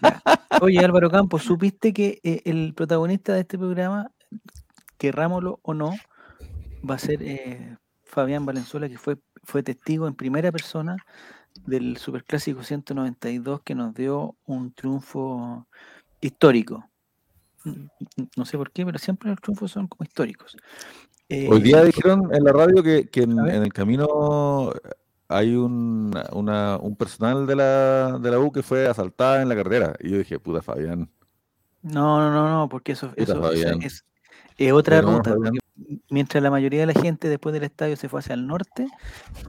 Ya. 0.01 0.21
Oye, 0.61 0.79
Álvaro 0.79 1.09
Campos, 1.09 1.43
¿supiste 1.43 1.93
que 1.93 2.19
eh, 2.23 2.41
el 2.45 2.73
protagonista 2.73 3.33
de 3.33 3.41
este 3.41 3.57
programa, 3.57 4.11
querrámoslo 4.97 5.59
o 5.63 5.73
no, 5.73 5.93
va 6.87 6.95
a 6.95 6.99
ser 6.99 7.21
eh, 7.21 7.77
Fabián 8.03 8.45
Valenzuela, 8.45 8.87
que 8.89 8.97
fue, 8.97 9.17
fue 9.43 9.63
testigo 9.63 10.07
en 10.07 10.15
primera 10.15 10.51
persona 10.51 10.97
del 11.65 11.97
Superclásico 11.97 12.63
192 12.63 13.61
que 13.63 13.75
nos 13.75 13.93
dio 13.93 14.35
un 14.45 14.73
triunfo 14.73 15.67
histórico? 16.21 16.89
Mm, 17.63 17.69
mm, 17.69 18.27
No 18.37 18.45
sé 18.45 18.57
por 18.57 18.71
qué, 18.71 18.85
pero 18.85 18.97
siempre 18.99 19.29
los 19.29 19.39
triunfos 19.41 19.71
son 19.71 19.87
como 19.87 20.05
históricos. 20.05 20.55
Hoy 21.29 21.61
día 21.61 21.81
Eh, 21.81 21.85
dijeron 21.85 22.33
en 22.33 22.43
la 22.43 22.51
radio 22.53 22.83
que, 22.83 23.09
en 23.13 23.39
el 23.39 23.73
camino 23.73 24.71
hay 25.27 25.55
un, 25.55 26.13
una- 26.33 26.77
un 26.77 26.95
personal 26.95 27.45
de 27.47 27.55
la, 27.55 28.19
de 28.19 28.31
la 28.31 28.39
U 28.39 28.51
que 28.51 28.63
fue 28.63 28.87
asaltada 28.87 29.41
en 29.41 29.49
la 29.49 29.55
carretera. 29.55 29.95
Y 29.99 30.11
yo 30.11 30.17
dije, 30.19 30.39
puta 30.39 30.61
Fabián. 30.61 31.09
No, 31.81 32.19
no, 32.19 32.31
no, 32.31 32.49
no, 32.49 32.69
porque 32.69 32.93
eso, 32.93 33.11
eso, 33.15 33.51
es, 33.51 34.05
es 34.57 34.73
otra 34.73 35.01
no, 35.01 35.17
ruta. 35.17 35.35
Mientras 36.09 36.41
la 36.41 36.49
mayoría 36.49 36.79
de 36.81 36.93
la 36.93 36.99
gente 36.99 37.29
después 37.29 37.53
del 37.53 37.63
estadio 37.63 37.95
se 37.97 38.09
fue 38.09 38.21
hacia 38.21 38.33
el 38.33 38.47
norte, 38.47 38.87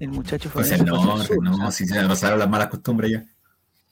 el 0.00 0.10
muchacho 0.10 0.50
fue, 0.50 0.62
Pues 0.62 0.72
el 0.72 0.82
hacia 0.82 0.92
el 0.92 0.98
sur. 1.22 1.42
no, 1.42 1.56
sea, 1.56 1.70
si 1.70 1.86
se 1.86 2.06
pasaron 2.06 2.38
las 2.38 2.48
malas 2.50 2.68
costumbres 2.68 3.10
ya. 3.12 3.26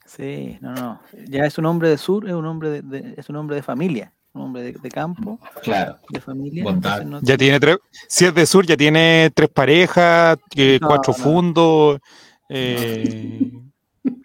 sí, 0.04 0.58
no, 0.60 0.74
no. 0.74 1.00
Ya 1.28 1.44
es 1.46 1.58
un 1.58 1.66
hombre 1.66 1.88
de 1.88 1.98
sur, 1.98 2.26
es 2.28 2.34
un 2.34 2.46
hombre 2.46 2.70
de, 2.70 2.82
de- 2.82 3.14
es 3.16 3.28
un 3.28 3.36
hombre 3.36 3.56
de 3.56 3.62
familia, 3.62 4.13
un 4.34 4.42
hombre 4.42 4.62
de, 4.62 4.72
de 4.72 4.88
campo, 4.90 5.38
Claro. 5.62 5.96
de 6.10 6.20
familia. 6.20 6.64
No- 6.64 7.20
Ya 7.22 7.36
tiene 7.38 7.58
tres, 7.60 7.78
si 8.08 8.24
es 8.26 8.34
de 8.34 8.44
sur, 8.46 8.66
ya 8.66 8.76
tiene 8.76 9.30
tres 9.34 9.48
parejas, 9.48 10.36
No, 10.80 10.88
cuatro 10.88 11.14
no. 11.16 11.24
fundos, 11.24 12.00
eh, 12.48 13.50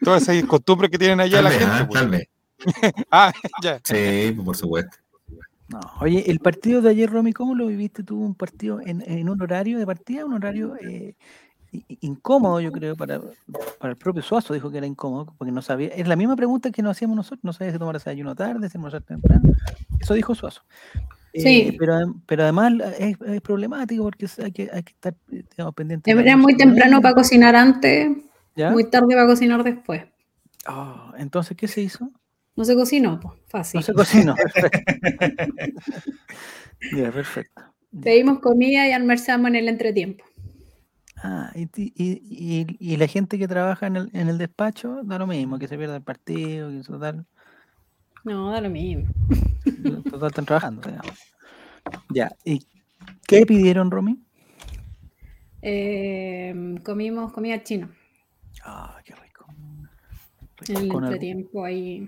todas 0.04 0.28
esas 0.28 0.44
costumbres 0.46 0.90
que 0.92 0.98
tienen 0.98 1.20
allá 1.22 1.38
Tal 1.38 1.44
la 1.44 1.50
vez, 1.52 1.60
gente. 1.60 1.74
ah, 1.76 1.88
pues. 1.88 2.00
tal 2.00 2.10
vez. 2.10 2.28
Ah, 3.12 3.32
ya. 3.64 3.80
Sí, 3.84 4.34
pues, 4.36 4.46
por 4.46 4.58
supuesto. 4.58 4.98
no. 5.70 5.80
Oye, 6.02 6.30
el 6.30 6.40
partido 6.40 6.82
de 6.82 6.90
ayer, 6.90 7.10
Romy, 7.10 7.32
¿cómo 7.32 7.54
lo 7.56 7.68
viviste 7.68 8.04
tú? 8.04 8.20
Un 8.20 8.34
partido 8.36 8.82
en, 8.82 9.02
en 9.10 9.30
un 9.30 9.42
horario 9.42 9.78
de 9.78 9.86
partida, 9.86 10.26
un 10.26 10.34
horario 10.34 10.76
eh, 10.82 11.16
incómodo, 12.02 12.60
yo 12.60 12.72
creo, 12.72 12.96
para, 12.96 13.22
para 13.80 13.92
el 13.92 13.98
propio 13.98 14.22
Suazo, 14.22 14.54
dijo 14.54 14.70
que 14.72 14.78
era 14.78 14.88
incómodo, 14.88 15.34
porque 15.38 15.52
no 15.52 15.62
sabía, 15.62 15.90
es 15.90 16.08
la 16.08 16.16
misma 16.16 16.36
pregunta 16.36 16.72
que 16.72 16.82
nos 16.82 16.92
hacíamos 16.92 17.16
nosotros, 17.16 17.44
no 17.44 17.54
sabía 17.54 17.74
si 17.74 17.80
tomar 17.80 17.96
desayuno 17.96 18.36
tarde, 18.36 18.70
si 18.70 18.78
almorzar 18.78 19.04
temprano, 19.04 19.52
eso 20.00 20.14
dijo 20.14 20.36
Suazo. 20.36 20.62
Eh, 21.34 21.42
Sí. 21.42 21.76
pero, 21.78 22.16
pero 22.26 22.44
además 22.44 22.74
es, 22.98 23.18
es 23.22 23.42
problemático 23.42 24.04
porque 24.04 24.28
hay 24.44 24.52
que, 24.52 24.70
hay 24.74 24.84
que 24.84 24.94
estar 24.94 25.14
digamos, 25.30 25.76
pendiente. 25.76 26.10
Era 26.10 26.36
muy 26.36 26.58
temprano 26.58 27.02
para 27.02 27.14
cocinar 27.14 27.56
antes, 27.56 28.10
¿Ya? 28.56 28.72
muy 28.72 28.90
tarde 28.90 29.14
para 29.14 29.28
cocinar 29.28 29.64
después. 29.64 30.04
Ah, 30.66 31.14
entonces, 31.18 31.56
¿qué 31.56 31.68
se 31.68 31.82
hizo? 31.82 32.10
No 32.56 32.66
se 32.66 32.76
cocinó, 32.76 33.20
pues, 33.20 33.36
fácil. 33.48 33.80
No 33.80 33.84
se 33.84 33.94
cocinó. 33.94 34.36
Perfecto. 34.54 34.80
ya, 36.98 37.12
perfecto. 37.12 37.62
Pedimos 38.02 38.40
comida 38.40 38.88
y 38.88 38.92
almorzamos 38.92 39.50
en 39.50 39.56
el 39.56 39.68
entretiempo. 39.68 40.24
Ah, 41.22 41.52
y, 41.54 41.66
ti- 41.66 41.94
y, 41.96 42.22
y- 42.24 42.78
y 42.80 42.98
la 42.98 43.08
gente 43.08 43.38
que 43.38 43.48
trabaja 43.48 43.88
en 43.88 43.96
el, 43.98 44.10
en 44.14 44.30
el 44.30 44.38
despacho 44.38 45.02
da 45.04 45.18
lo 45.20 45.28
mismo, 45.28 45.60
que 45.60 45.68
se 45.68 45.78
pierda 45.78 45.98
el 45.98 46.02
partido, 46.04 46.70
que 46.70 46.82
total, 46.82 47.26
No, 48.24 48.52
da 48.52 48.62
lo 48.62 48.70
mismo. 48.70 49.06
total 50.10 50.28
están 50.30 50.46
trabajando, 50.46 50.90
digamos. 50.90 51.20
Ya, 52.10 52.32
¿y 52.46 52.66
qué 53.28 53.46
pidieron, 53.46 53.92
Romy? 53.92 54.24
Eh, 55.62 56.76
comimos 56.86 57.34
comida 57.34 57.62
china 57.64 57.90
Ah, 58.64 58.98
qué 59.04 59.14
rico. 59.16 59.46
en 60.70 60.78
el 60.78 60.88
Con 60.90 61.04
algo- 61.04 61.16
entretiempo 61.16 61.66
ahí. 61.66 62.08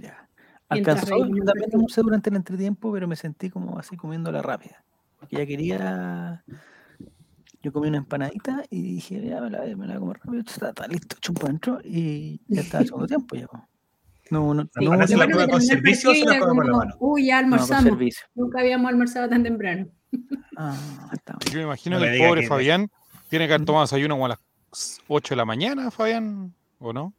ya. 0.00 0.28
mientras 0.70 0.98
Alcanzó, 1.02 1.18
yo 1.18 1.44
también 1.44 1.46
ratito. 1.46 1.76
almorcé 1.76 2.00
durante 2.02 2.30
el 2.30 2.36
entretiempo, 2.36 2.92
pero 2.92 3.06
me 3.06 3.14
sentí 3.16 3.50
como 3.50 3.78
así 3.78 3.96
comiendo 3.96 4.32
la 4.32 4.42
rápida. 4.42 4.82
Porque 5.20 5.36
ya 5.36 5.46
quería. 5.46 6.44
Yo 7.62 7.72
comí 7.72 7.88
una 7.88 7.98
empanadita 7.98 8.64
y 8.70 8.82
dije, 8.94 9.24
ya 9.24 9.40
me 9.40 9.50
la, 9.50 9.60
me 9.76 9.86
la 9.86 9.98
voy 9.98 10.10
a 10.14 10.18
comer 10.18 10.20
rápido, 10.24 10.42
está, 10.46 10.68
está 10.70 10.86
listo, 10.88 11.16
chumpo 11.20 11.46
adentro 11.46 11.78
y 11.84 12.40
ya 12.48 12.60
está 12.62 12.78
el 12.80 12.86
segundo 12.86 13.06
tiempo. 13.06 13.36
Ya. 13.36 13.46
No, 14.30 14.52
no, 14.54 14.62
Sí, 14.64 14.68
no, 14.84 14.90
¿Van 14.90 15.00
a 15.00 15.04
hacer 15.04 15.18
la 15.18 15.26
no, 15.26 15.30
prueba 15.32 15.48
con 15.52 15.62
servicio 15.62 16.10
o 16.10 16.14
se 16.14 16.24
la 16.24 16.38
con 16.40 16.56
mano? 16.56 16.94
Uy, 16.98 17.26
ya 17.26 17.40
no, 17.42 17.54
almorzamos. 17.54 17.84
servicio. 17.84 18.26
Nunca 18.34 18.60
habíamos 18.60 18.88
almorzado 18.90 19.28
tan 19.28 19.42
temprano. 19.42 19.86
Ah, 20.56 21.08
está 21.12 21.34
bien. 21.40 21.52
Yo 21.52 21.58
me 21.60 21.64
imagino 21.64 21.98
No 21.98 22.04
que 22.04 22.12
el 22.14 22.28
pobre 22.28 22.40
que- 22.42 22.46
Fabián 22.46 22.90
Tiene 23.30 23.46
que 23.48 23.54
haber 23.54 23.64
tomado 23.64 23.84
desayuno 23.84 24.14
como 24.16 24.26
a 24.26 24.28
las 24.30 24.38
8 25.08 25.32
de 25.34 25.36
la 25.36 25.44
mañana, 25.46 25.90
Fabián, 25.90 26.52
¿o 26.78 26.92
no? 26.92 27.14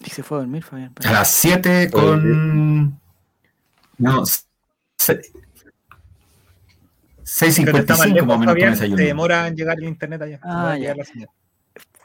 Y 0.00 0.10
se 0.10 0.22
fue 0.22 0.36
a 0.36 0.40
dormir, 0.40 0.62
Fabián. 0.62 0.92
A 1.04 1.12
las 1.12 1.28
7 1.30 1.90
con. 1.90 3.00
No, 3.98 4.26
se- 4.26 4.42
Pero 5.06 5.22
6.55 7.26 8.12
lejos, 8.12 8.26
más 8.28 8.36
o 8.36 8.38
menos 8.38 8.52
Fabián, 8.54 8.76
se 8.76 8.88
demora 8.88 9.48
en 9.48 9.56
llegar 9.56 9.76
el 9.78 9.84
internet 9.88 10.22
allá. 10.22 10.40
Ah, 10.42 10.70
ya. 10.74 10.78
llegar 10.78 10.96
la 10.98 11.04
señal. 11.04 11.28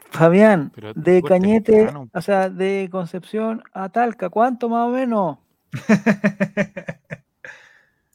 Fabián, 0.09 0.71
Pero 0.75 0.93
de 0.93 1.21
Cañete, 1.21 1.71
temprano. 1.73 2.09
o 2.13 2.21
sea, 2.21 2.49
de 2.49 2.89
Concepción 2.91 3.63
a 3.73 3.87
Talca, 3.89 4.29
¿cuánto 4.29 4.67
más 4.67 4.87
o 4.87 4.91
menos? 4.91 5.37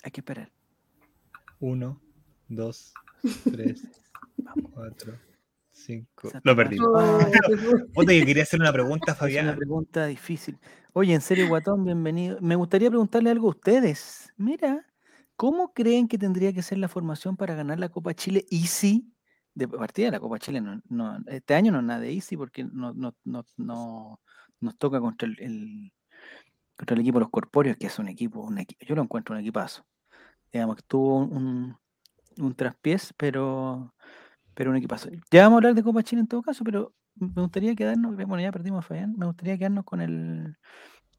Hay 0.05 0.11
que 0.13 0.21
esperar. 0.21 0.51
Uno, 1.59 2.01
dos, 2.49 2.93
tres, 3.51 3.83
cuatro, 4.75 5.15
cinco. 5.73 6.31
Lo 6.43 6.55
perdí. 6.55 6.77
Oh, 6.81 7.19
que 8.07 8.27
quería 8.27 8.43
hacer 8.43 8.61
una 8.61 8.73
pregunta, 8.73 9.13
Es 9.13 9.19
una 9.19 9.21
Fabián. 9.21 9.57
pregunta 9.57 10.07
difícil. 10.07 10.59
Oye, 10.93 11.15
en 11.15 11.21
serio, 11.21 11.49
Guatón, 11.49 11.85
bienvenido. 11.85 12.39
Me 12.41 12.57
gustaría 12.57 12.89
preguntarle 12.91 13.31
algo 13.31 13.47
a 13.49 13.51
ustedes. 13.51 14.33
Mira, 14.37 14.85
¿cómo 15.37 15.73
creen 15.73 16.09
que 16.09 16.19
tendría 16.19 16.53
que 16.53 16.63
ser 16.63 16.79
la 16.79 16.89
formación 16.89 17.37
para 17.37 17.55
ganar 17.55 17.79
la 17.79 17.89
Copa 17.89 18.15
Chile 18.15 18.47
Easy? 18.51 19.13
De 19.55 19.67
partida, 19.69 20.11
la 20.11 20.21
Copa 20.21 20.39
Chile 20.39 20.61
no, 20.61 20.81
no- 20.89 21.19
este 21.27 21.55
año 21.55 21.73
no 21.73 21.79
es 21.79 21.85
nada 21.85 22.01
de 22.01 22.13
Easy 22.13 22.37
porque 22.37 22.65
no, 22.65 22.93
no, 22.95 23.15
no, 23.25 23.45
no- 23.57 24.21
nos 24.61 24.77
toca 24.79 25.01
contra 25.01 25.29
el, 25.29 25.93
contra 26.77 26.95
el 26.95 27.01
equipo 27.01 27.19
de 27.19 27.25
los 27.25 27.31
Corpóreos, 27.31 27.77
que 27.77 27.87
es 27.87 27.99
un 27.99 28.09
equipo, 28.09 28.49
yo 28.81 28.95
lo 28.95 29.03
encuentro 29.03 29.35
un 29.35 29.41
equipazo. 29.41 29.87
Digamos 30.53 30.77
que 30.77 30.83
tuvo 30.83 31.19
un, 31.19 31.77
un 32.39 32.55
traspiés, 32.55 33.15
pero, 33.17 33.95
pero 34.55 34.71
un 34.71 34.77
equipazo. 34.77 35.11
Ya 35.33 35.45
vamos 35.45 35.57
a 35.57 35.59
hablar 35.59 35.75
de 35.75 35.83
Copa 35.83 36.03
Chile 36.03 36.23
en 36.23 36.29
todo 36.29 36.43
caso, 36.43 36.65
pero 36.65 36.95
me 37.17 37.43
gustaría 37.43 37.75
quedarnos, 37.77 38.17
bueno, 38.17 38.41
ya 38.41 38.53
perdimos 38.53 38.81
a 38.85 38.89
Fabián, 38.89 39.15
me 39.19 39.27
gustaría 39.27 39.59
quedarnos 39.59 39.85
con 39.85 40.01
el, 40.01 40.57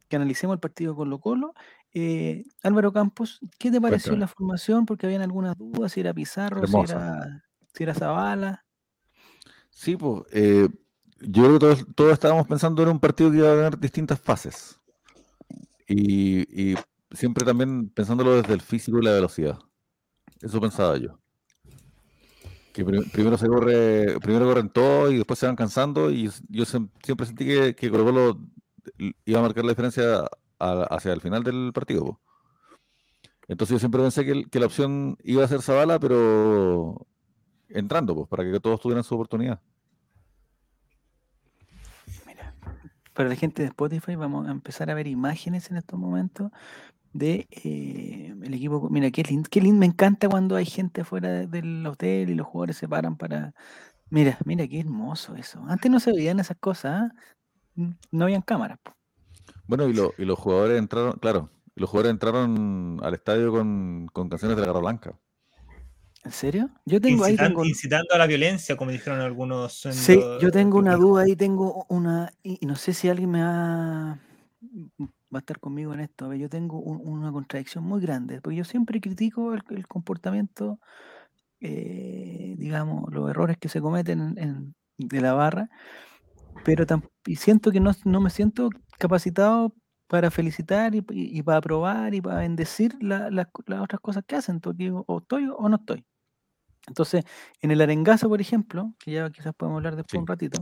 que 0.07 0.15
analicemos 0.15 0.53
el 0.53 0.59
partido 0.59 0.95
con 0.95 1.05
Colo 1.05 1.19
Colo. 1.19 1.53
Eh, 1.93 2.45
Álvaro 2.63 2.91
Campos, 2.91 3.39
¿qué 3.57 3.71
te 3.71 3.81
pareció 3.81 4.11
Cuéntame. 4.11 4.19
la 4.19 4.27
formación? 4.27 4.85
Porque 4.85 5.05
habían 5.05 5.21
algunas 5.21 5.57
dudas, 5.57 5.91
si 5.91 6.01
era 6.01 6.13
Pizarro, 6.13 6.65
si 6.67 6.77
era, 6.77 7.43
si 7.73 7.83
era 7.83 7.93
Zavala. 7.93 8.65
Sí, 9.69 9.95
pues, 9.95 10.23
eh, 10.31 10.69
yo 11.21 11.43
creo 11.43 11.53
que 11.53 11.59
todos, 11.59 11.85
todos 11.95 12.13
estábamos 12.13 12.47
pensando 12.47 12.83
en 12.83 12.89
un 12.89 12.99
partido 12.99 13.31
que 13.31 13.37
iba 13.37 13.51
a 13.51 13.55
tener 13.55 13.79
distintas 13.79 14.19
fases. 14.19 14.79
Y, 15.87 16.71
y 16.71 16.75
siempre 17.11 17.45
también 17.45 17.89
pensándolo 17.89 18.35
desde 18.35 18.53
el 18.53 18.61
físico 18.61 18.99
y 18.99 19.05
la 19.05 19.13
velocidad. 19.13 19.57
Eso 20.41 20.59
pensaba 20.61 20.97
yo. 20.97 21.19
Que 22.73 22.85
pri- 22.85 23.09
primero 23.09 23.37
se 23.37 23.47
corre, 23.47 24.19
primero 24.19 24.45
corren 24.45 24.69
todo 24.69 25.09
y 25.11 25.17
después 25.17 25.39
se 25.39 25.47
van 25.47 25.55
cansando. 25.55 26.11
Y 26.11 26.29
yo 26.49 26.65
siempre 26.65 27.25
sentí 27.25 27.45
que, 27.45 27.75
que 27.75 27.89
Colo 27.89 28.05
Colo 28.05 28.39
iba 28.97 29.39
a 29.39 29.43
marcar 29.43 29.63
la 29.63 29.71
diferencia 29.71 30.27
hacia 30.59 31.13
el 31.13 31.21
final 31.21 31.43
del 31.43 31.71
partido. 31.73 32.19
Entonces 33.47 33.75
yo 33.75 33.79
siempre 33.79 34.01
pensé 34.01 34.25
que, 34.25 34.59
la 34.59 34.65
opción 34.65 35.17
iba 35.23 35.43
a 35.43 35.47
ser 35.47 35.61
Zavala, 35.61 35.99
pero 35.99 37.07
entrando, 37.69 38.15
pues, 38.15 38.27
para 38.27 38.43
que 38.43 38.59
todos 38.59 38.79
tuvieran 38.81 39.03
su 39.03 39.15
oportunidad. 39.15 39.61
Mira, 42.25 42.53
para 43.13 43.29
la 43.29 43.35
gente 43.35 43.61
de 43.61 43.69
Spotify 43.69 44.15
vamos 44.15 44.47
a 44.47 44.51
empezar 44.51 44.89
a 44.89 44.93
ver 44.93 45.07
imágenes 45.07 45.71
en 45.71 45.77
estos 45.77 45.97
momentos 45.97 46.51
de 47.13 47.47
eh, 47.51 48.35
el 48.43 48.53
equipo. 48.53 48.89
Mira, 48.89 49.11
qué 49.11 49.23
lindo, 49.23 49.47
qué 49.49 49.61
lindo, 49.61 49.79
me 49.79 49.85
encanta 49.85 50.27
cuando 50.27 50.55
hay 50.55 50.65
gente 50.65 51.01
afuera 51.01 51.29
de- 51.29 51.47
del 51.47 51.85
hotel 51.87 52.29
y 52.29 52.35
los 52.35 52.47
jugadores 52.47 52.77
se 52.77 52.87
paran 52.87 53.15
para... 53.15 53.53
Mira, 54.09 54.37
mira, 54.45 54.67
qué 54.67 54.79
hermoso 54.79 55.35
eso. 55.35 55.63
Antes 55.67 55.91
no 55.91 55.99
se 55.99 56.13
veían 56.13 56.39
esas 56.39 56.57
cosas, 56.57 57.11
¿ah? 57.11 57.11
No 58.11 58.23
habían 58.25 58.41
cámaras. 58.41 58.79
Bueno, 59.67 59.87
y, 59.87 59.93
lo- 59.93 60.13
y 60.17 60.25
los 60.25 60.37
jugadores 60.39 60.79
entraron, 60.79 61.13
claro, 61.19 61.49
y 61.75 61.79
los 61.81 61.89
jugadores 61.89 62.11
entraron 62.11 62.99
al 63.03 63.13
estadio 63.13 63.51
con, 63.51 64.07
con 64.11 64.29
canciones 64.29 64.57
de 64.57 64.61
la 64.61 64.67
Garra 64.67 64.79
Blanca. 64.79 65.19
¿En 66.23 66.31
serio? 66.31 66.69
Yo 66.85 66.99
tengo 66.99 67.23
ahí 67.23 67.33
Incitan- 67.33 67.47
tengo, 67.49 67.65
incitando 67.65 68.13
a 68.13 68.17
la 68.17 68.27
violencia, 68.27 68.75
como 68.75 68.91
dijeron 68.91 69.21
algunos. 69.21 69.85
en 69.85 69.93
sí, 69.93 70.15
lo- 70.15 70.39
yo 70.39 70.51
tengo 70.51 70.77
una 70.79 70.95
duda 70.95 71.23
ahí, 71.23 71.35
tengo 71.35 71.85
una 71.89 72.31
y, 72.43 72.57
y 72.61 72.65
no 72.65 72.75
sé 72.75 72.93
si 72.93 73.07
alguien 73.07 73.31
me 73.31 73.41
va, 73.43 74.19
va 74.99 75.07
a 75.33 75.37
estar 75.39 75.59
conmigo 75.59 75.93
en 75.93 76.01
esto. 76.01 76.25
A 76.25 76.29
ver, 76.29 76.39
yo 76.39 76.49
tengo 76.49 76.79
un- 76.79 77.01
una 77.07 77.31
contradicción 77.31 77.83
muy 77.83 78.01
grande, 78.01 78.41
porque 78.41 78.57
yo 78.57 78.63
siempre 78.65 78.99
critico 78.99 79.53
el, 79.53 79.61
el 79.69 79.87
comportamiento, 79.87 80.79
eh, 81.61 82.55
digamos, 82.57 83.13
los 83.13 83.29
errores 83.29 83.57
que 83.57 83.69
se 83.69 83.79
cometen 83.81 84.19
en- 84.19 84.37
en- 84.37 84.75
de 84.97 85.21
la 85.21 85.33
barra, 85.33 85.69
pero 86.63 86.85
y 87.25 87.35
siento 87.35 87.71
que 87.71 87.79
no, 87.79 87.91
no 88.05 88.21
me 88.21 88.29
siento 88.29 88.69
capacitado 88.97 89.73
para 90.07 90.31
felicitar 90.31 90.95
y, 90.95 90.99
y- 91.11 91.37
y 91.39 91.43
para 91.43 91.57
aprobar 91.57 92.13
y 92.13 92.21
para 92.21 92.39
bendecir 92.39 92.95
la- 93.01 93.29
las 93.29 93.47
otras 93.81 93.99
cosas 94.01 94.23
que 94.25 94.35
hacen, 94.35 94.59
porque 94.59 94.85
digo, 94.85 95.03
o 95.07 95.19
estoy 95.19 95.47
o 95.53 95.67
no 95.69 95.75
estoy. 95.77 96.05
Entonces, 96.87 97.25
en 97.61 97.71
el 97.71 97.81
arengazo, 97.81 98.29
por 98.29 98.39
ejemplo, 98.39 98.93
que 98.99 99.11
ya 99.11 99.29
quizás 99.29 99.53
podemos 99.53 99.77
hablar 99.79 99.95
después 99.97 100.11
Sí. 100.11 100.17
un 100.19 100.27
ratito, 100.27 100.61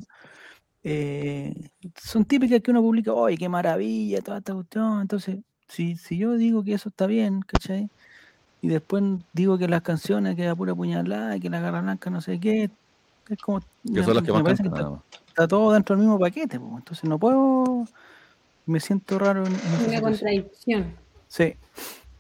eh, 0.84 1.54
son 1.96 2.26
típicas 2.26 2.62
que 2.62 2.72
uno 2.72 2.82
publica, 2.82 3.14
¡oye, 3.14 3.38
qué 3.38 3.50
maravilla! 3.50 4.22
Toda 4.22 4.40
esta 4.40 4.54
cuestión. 4.54 5.02
Entonces, 5.02 5.38
si, 5.68 5.96
si 5.96 6.18
yo 6.18 6.34
digo 6.34 6.64
que 6.64 6.74
eso 6.74 6.90
está 6.90 7.08
bien, 7.08 7.42
¿cachai? 7.42 7.90
Y 8.62 8.68
después 8.68 9.04
digo 9.34 9.58
que 9.58 9.68
las 9.68 9.82
canciones, 9.82 10.36
que 10.36 10.46
la 10.46 10.56
pura 10.56 10.74
puñalada, 10.74 11.40
que 11.40 11.50
la 11.50 11.60
garra 11.60 11.82
blanca, 11.82 12.10
no 12.10 12.22
sé 12.22 12.40
qué, 12.40 12.72
es 13.30 13.38
como. 13.40 13.60
Que 13.60 14.04
son 14.04 14.16
las 14.16 14.24
que 14.24 14.32
más 14.32 14.42
que 14.44 14.48
cantan, 14.56 14.66
está, 14.68 14.90
más. 14.90 15.02
Está 15.36 15.50
todo 15.50 15.74
dentro 15.74 15.98
del 15.98 16.06
mismo 16.06 16.18
paquete, 16.18 16.58
po, 16.58 16.76
entonces 16.78 17.04
no 17.04 17.20
puedo. 17.20 17.86
Me 18.66 18.80
siento 18.80 19.20
raro 19.20 19.46
en, 19.46 19.54
en 19.54 19.60
Una 19.60 19.78
situación. 19.80 20.02
contradicción. 20.02 20.96
Sí, 21.28 21.54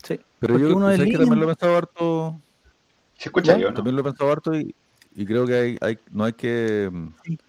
sí. 0.03 0.19
Pero 0.39 0.53
porque 0.53 0.69
yo 0.69 0.75
uno 0.75 0.91
es 0.91 0.99
que 0.99 1.17
también 1.17 1.39
lo 1.39 1.45
he 1.45 1.47
pensado 1.55 1.77
harto, 1.77 2.41
¿Se 3.17 3.29
escucha 3.29 3.53
¿Ya? 3.53 3.59
yo, 3.59 3.67
no? 3.69 3.73
también 3.75 3.95
lo 3.95 4.01
he 4.01 4.03
pensado 4.03 4.29
harto 4.31 4.53
y, 4.53 4.75
y 5.15 5.25
creo 5.25 5.47
que 5.47 5.55
hay, 5.55 5.77
hay- 5.79 5.99
no 6.11 6.25
hay 6.25 6.33
que 6.33 6.91
Sí. 7.23 7.39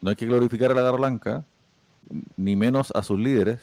no 0.00 0.08
hay 0.08 0.16
que 0.16 0.24
glorificar 0.24 0.70
a 0.70 0.74
la 0.74 0.80
Garra 0.80 0.96
Blanca, 0.96 1.44
ni 2.36 2.56
menos 2.56 2.90
a 2.94 3.02
sus 3.02 3.18
líderes, 3.20 3.60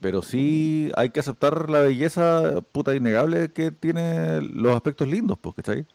pero 0.00 0.22
sí 0.22 0.90
hay 0.96 1.10
que 1.10 1.20
aceptar 1.20 1.68
la 1.68 1.80
belleza 1.80 2.62
puta 2.72 2.94
innegable 2.96 3.52
que 3.52 3.70
tiene 3.70 4.40
los 4.40 4.74
aspectos 4.74 5.06
lindos, 5.06 5.38
pues, 5.38 5.54
¿cachai? 5.56 5.86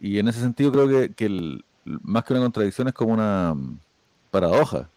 Y 0.00 0.18
en 0.18 0.26
ese 0.26 0.40
sentido 0.40 0.72
creo 0.72 0.88
que, 0.88 1.14
que 1.14 1.26
el- 1.26 1.64
más 1.84 2.24
que 2.24 2.32
una 2.34 2.42
contradicción 2.42 2.88
es 2.88 2.94
como 2.94 3.14
una 3.14 3.54
paradoja, 4.30 4.88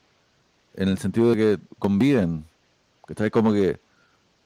en 0.75 0.90
el 0.90 0.98
sentido 0.98 1.32
de 1.34 1.36
que 1.38 1.63
conviven, 1.80 2.46
¿cachai? 3.06 3.30
Como 3.30 3.54
que, 3.54 3.80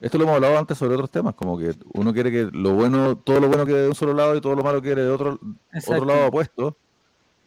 esto 0.01 0.17
lo 0.17 0.25
hemos 0.25 0.35
hablado 0.35 0.57
antes 0.57 0.77
sobre 0.77 0.93
otros 0.95 1.09
temas, 1.09 1.33
como 1.35 1.57
que 1.57 1.73
uno 1.93 2.13
quiere 2.13 2.31
que 2.31 2.49
lo 2.51 2.73
bueno, 2.73 3.17
todo 3.17 3.39
lo 3.39 3.47
bueno 3.47 3.65
quede 3.65 3.83
de 3.83 3.87
un 3.89 3.95
solo 3.95 4.13
lado 4.13 4.35
y 4.35 4.41
todo 4.41 4.55
lo 4.55 4.63
malo 4.63 4.81
quede 4.81 5.03
de 5.03 5.09
otro, 5.11 5.39
otro 5.87 6.05
lado 6.05 6.27
opuesto, 6.27 6.75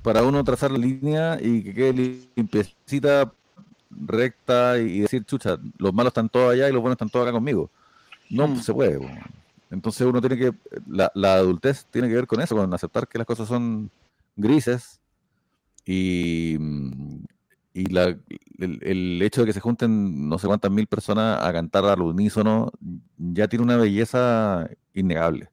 para 0.03 0.23
uno 0.23 0.43
trazar 0.45 0.71
la 0.71 0.79
línea 0.79 1.39
y 1.41 1.63
que 1.63 1.75
quede 1.75 2.27
limpiecita, 2.35 3.33
recta 3.91 4.79
y 4.79 5.01
decir, 5.01 5.25
chucha, 5.25 5.59
los 5.79 5.93
malos 5.93 6.11
están 6.11 6.29
todos 6.29 6.53
allá 6.53 6.69
y 6.69 6.73
los 6.73 6.81
buenos 6.81 6.95
están 6.95 7.11
todos 7.11 7.25
acá 7.25 7.33
conmigo. 7.33 7.69
No 8.31 8.47
Mm. 8.49 8.57
se 8.61 8.73
puede. 8.73 8.99
Entonces 9.71 10.07
uno 10.07 10.21
tiene 10.21 10.37
que, 10.37 10.53
la, 10.89 11.11
la 11.15 11.35
adultez 11.35 11.87
tiene 11.91 12.09
que 12.09 12.15
ver 12.15 12.27
con 12.27 12.41
eso, 12.41 12.57
con 12.57 12.73
aceptar 12.73 13.07
que 13.09 13.19
las 13.19 13.27
cosas 13.27 13.49
son 13.49 13.91
grises 14.37 15.00
y, 15.85 16.57
mm, 16.59 17.25
y 17.75 17.87
la- 17.87 18.17
el, 18.59 18.79
el 18.83 19.23
hecho 19.23 19.41
de 19.43 19.47
que 19.47 19.53
se 19.53 19.61
junten 19.61 20.29
no 20.29 20.39
sé 20.39 20.47
cuántas 20.47 20.71
mil 20.71 20.87
personas 20.87 21.43
a 21.43 21.53
cantar 21.53 21.85
al 21.87 22.03
unísono 22.03 22.71
ya 23.17 23.49
tiene 23.49 23.65
una 23.65 23.77
belleza 23.77 24.69
innegable. 24.95 25.49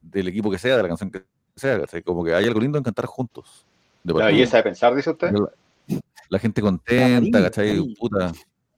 Del 0.00 0.28
equipo 0.28 0.50
que 0.50 0.58
sea, 0.58 0.76
de 0.76 0.82
la 0.82 0.88
canción 0.88 1.10
que 1.10 1.24
sea, 1.56 1.80
¿cachai? 1.80 2.02
como 2.02 2.24
que 2.24 2.34
hay 2.34 2.46
algo 2.46 2.60
lindo 2.60 2.78
en 2.78 2.84
cantar 2.84 3.06
juntos. 3.06 3.64
de 4.02 4.14
La 4.14 4.26
belleza 4.26 4.58
de 4.58 4.62
pensar, 4.62 4.94
dice 4.94 5.10
usted. 5.10 5.32
La, 5.32 6.00
la 6.28 6.38
gente 6.38 6.60
contenta, 6.60 7.42
¿cachai? 7.42 7.94
Puta. 7.98 8.32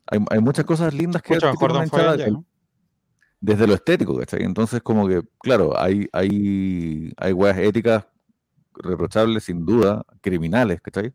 Hay, 0.06 0.18
hay 0.30 0.40
muchas 0.40 0.64
cosas 0.64 0.92
lindas 0.92 1.22
que, 1.22 1.38
desde 3.40 3.66
lo 3.66 3.74
estético, 3.74 4.16
¿cachai? 4.18 4.42
Entonces, 4.42 4.80
como 4.82 5.06
que, 5.08 5.22
claro, 5.40 5.78
hay, 5.78 6.08
hay, 6.12 7.12
hay 7.16 7.32
weas 7.32 7.58
éticas 7.58 8.04
reprochables, 8.74 9.44
sin 9.44 9.64
duda, 9.66 10.04
criminales, 10.20 10.80
¿cachai? 10.80 11.12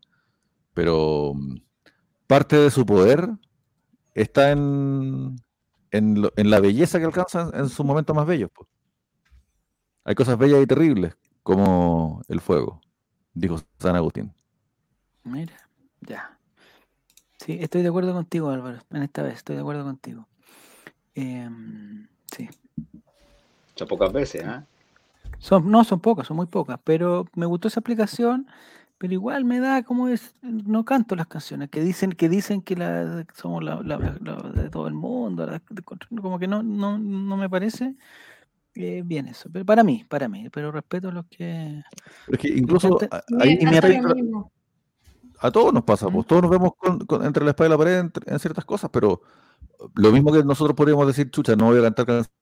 Pero 0.74 1.32
mm, 1.34 1.56
parte 2.28 2.56
de 2.56 2.70
su 2.72 2.86
poder 2.86 3.30
está 4.14 4.52
en, 4.52 5.36
en, 5.92 6.22
lo- 6.22 6.32
en 6.36 6.50
la 6.50 6.60
belleza 6.60 6.98
que 6.98 7.06
alcanza 7.06 7.50
en, 7.54 7.60
en 7.62 7.68
sus 7.68 7.86
momentos 7.86 8.14
más 8.16 8.26
bellos. 8.26 8.50
pues. 8.54 8.68
Hay 10.04 10.14
cosas 10.16 10.36
bellas 10.38 10.60
y 10.62 10.66
terribles, 10.66 11.16
como 11.44 12.22
el 12.28 12.40
fuego, 12.40 12.80
dijo 13.32 13.60
San 13.78 13.94
Agustín. 13.96 14.34
Mira, 15.24 15.56
ya. 16.00 16.36
Sí, 17.38 17.58
estoy 17.60 17.82
de 17.82 17.88
acuerdo 17.88 18.12
contigo, 18.14 18.50
Álvaro. 18.50 18.78
En 18.90 19.02
esta 19.02 19.22
vez 19.22 19.34
estoy 19.36 19.56
de 19.56 19.62
acuerdo 19.62 19.84
contigo. 19.84 20.26
Em, 21.14 22.08
sí, 22.32 22.48
Muchas 23.70 23.88
pocas 23.88 24.12
veces, 24.12 24.44
¿ah? 24.44 24.66
Son, 25.38 25.70
no, 25.70 25.84
son 25.84 26.00
pocas, 26.00 26.26
son 26.26 26.36
muy 26.36 26.46
pocas, 26.46 26.78
pero 26.84 27.26
me 27.34 27.46
gustó 27.46 27.68
esa 27.68 27.80
aplicación, 27.80 28.46
pero 28.98 29.12
igual 29.12 29.44
me 29.44 29.60
da 29.60 29.82
como 29.84 30.08
es, 30.08 30.34
no 30.42 30.84
canto 30.84 31.14
las 31.14 31.28
canciones, 31.28 31.70
que 31.70 31.80
dicen 31.80 32.12
que 32.12 32.28
dicen 32.28 32.62
que 32.62 32.76
la, 32.76 33.24
somos 33.34 33.62
la, 33.62 33.76
la- 33.82 33.98
la- 34.20 34.50
de 34.62 34.68
todo 34.70 34.88
el 34.88 34.94
mundo, 34.94 35.46
la- 35.46 35.62
como 36.20 36.38
que 36.38 36.48
no, 36.48 36.62
no, 36.62 36.98
no 36.98 37.36
me 37.36 37.48
parece 37.48 37.94
eh, 38.74 39.02
bien 39.04 39.28
eso, 39.28 39.48
pero 39.52 39.64
para 39.64 39.84
mí, 39.84 40.04
para 40.08 40.28
mí, 40.28 40.48
pero 40.50 40.72
respeto 40.72 41.08
a 41.08 41.12
los 41.12 41.26
que... 41.26 41.82
Pero 42.26 42.36
es 42.36 42.38
que 42.38 42.48
incluso 42.48 42.88
Gente- 42.98 43.08
a- 43.10 43.46
y 43.46 43.64
me 43.64 43.80
todos 45.52 45.72
nos 45.72 45.84
pasa, 45.84 46.08
¿Mm? 46.08 46.12
pues 46.12 46.26
todos 46.26 46.42
nos 46.42 46.50
vemos 46.50 46.72
con- 46.76 46.98
con- 47.06 47.24
entre 47.24 47.44
la 47.44 47.50
espada 47.50 47.68
y 47.68 47.70
la 47.70 47.78
pared 47.78 47.98
en, 48.00 48.12
en 48.26 48.38
ciertas 48.40 48.64
cosas, 48.64 48.90
pero 48.92 49.22
lo 49.94 50.10
mismo 50.10 50.32
que 50.32 50.42
nosotros 50.42 50.74
podríamos 50.76 51.06
decir, 51.06 51.30
chucha, 51.30 51.54
no 51.54 51.66
voy 51.66 51.78
a 51.78 51.82
cantar 51.82 52.06
canciones 52.06 52.32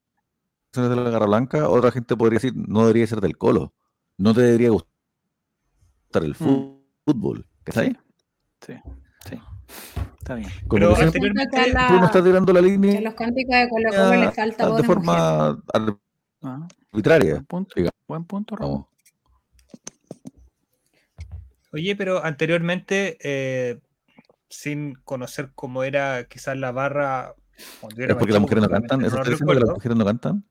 de 0.73 0.97
la 0.97 1.11
Garra 1.11 1.27
Blanca, 1.27 1.69
otra 1.69 1.91
gente 1.91 2.17
podría 2.17 2.37
decir, 2.37 2.53
no 2.55 2.83
debería 2.83 3.07
ser 3.07 3.21
del 3.21 3.37
Colo, 3.39 3.73
no 4.19 4.35
te 4.35 4.43
debería 4.43 4.71
gustar 4.71 4.89
el 6.23 6.35
fu- 6.35 6.83
fútbol, 7.05 7.47
¿cachai? 7.65 7.91
Mm. 7.91 7.97
Sí, 8.67 8.75
sí, 9.29 9.41
está 10.19 10.35
bien. 10.35 10.49
Como 10.69 10.81
Pero 10.81 10.97
que 10.97 11.05
la- 11.73 11.87
tú 11.89 11.95
no 11.95 12.07
estás 12.07 12.25
tirando 12.25 12.53
la 12.53 12.61
línea 12.61 13.01
los 13.01 13.15
cánticos 13.15 13.55
de 13.57 13.69
Colo 13.69 13.89
Colo 13.91 14.17
les 14.17 14.35
falta 14.35 14.69
voz 14.69 14.77
de 14.79 14.83
forma 14.85 15.63
Ah, 16.43 16.69
arbitraria. 16.93 17.35
buen 17.35 17.47
punto, 17.47 17.75
diga. 17.77 17.91
buen 18.07 18.25
punto, 18.25 18.57
Ramón. 18.57 18.73
Vamos. 18.75 18.89
Oye, 21.73 21.97
pero 21.97 22.25
anteriormente, 22.25 23.19
eh, 23.23 23.81
sin 24.49 24.95
conocer 24.95 25.51
cómo 25.55 25.83
era 25.83 26.25
quizás 26.25 26.57
la 26.57 26.71
barra. 26.73 27.35
cuando 27.81 27.99
yo 27.99 28.05
era 28.05 28.13
¿Es 28.15 28.19
porque 28.19 28.33
las 28.33 28.41
mujeres 28.43 28.63
no 28.63 28.71
cantan? 28.71 29.01
¿Eso 29.05 29.17
no 29.17 29.23
está 29.23 29.31
diciendo 29.31 29.53
que 29.55 29.61
las 29.61 29.71
mujeres 29.71 29.97
no 29.99 30.05
cantan? 30.05 30.45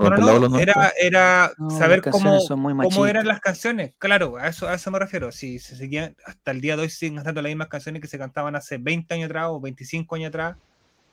¿No 0.00 0.48
No, 0.48 0.58
era, 0.58 0.92
era 1.00 1.52
No, 1.58 1.70
saber 1.70 2.02
cómo, 2.02 2.38
cómo 2.48 3.06
eran 3.06 3.26
las 3.26 3.40
canciones. 3.40 3.92
Claro, 3.98 4.36
a 4.38 4.48
eso, 4.48 4.68
a 4.68 4.74
eso 4.74 4.90
me 4.90 4.98
refiero. 4.98 5.30
Si 5.32 5.58
se 5.58 5.76
seguían, 5.76 6.16
hasta 6.26 6.50
el 6.50 6.60
día 6.60 6.76
de 6.76 6.82
hoy 6.82 6.90
siguen 6.90 7.16
cantando 7.16 7.42
las 7.42 7.50
mismas 7.50 7.68
canciones 7.68 8.00
que 8.00 8.08
se 8.08 8.18
cantaban 8.18 8.56
hace 8.56 8.78
20 8.78 9.14
años 9.14 9.26
atrás 9.26 9.46
o 9.50 9.60
25 9.60 10.14
años 10.14 10.28
atrás, 10.28 10.56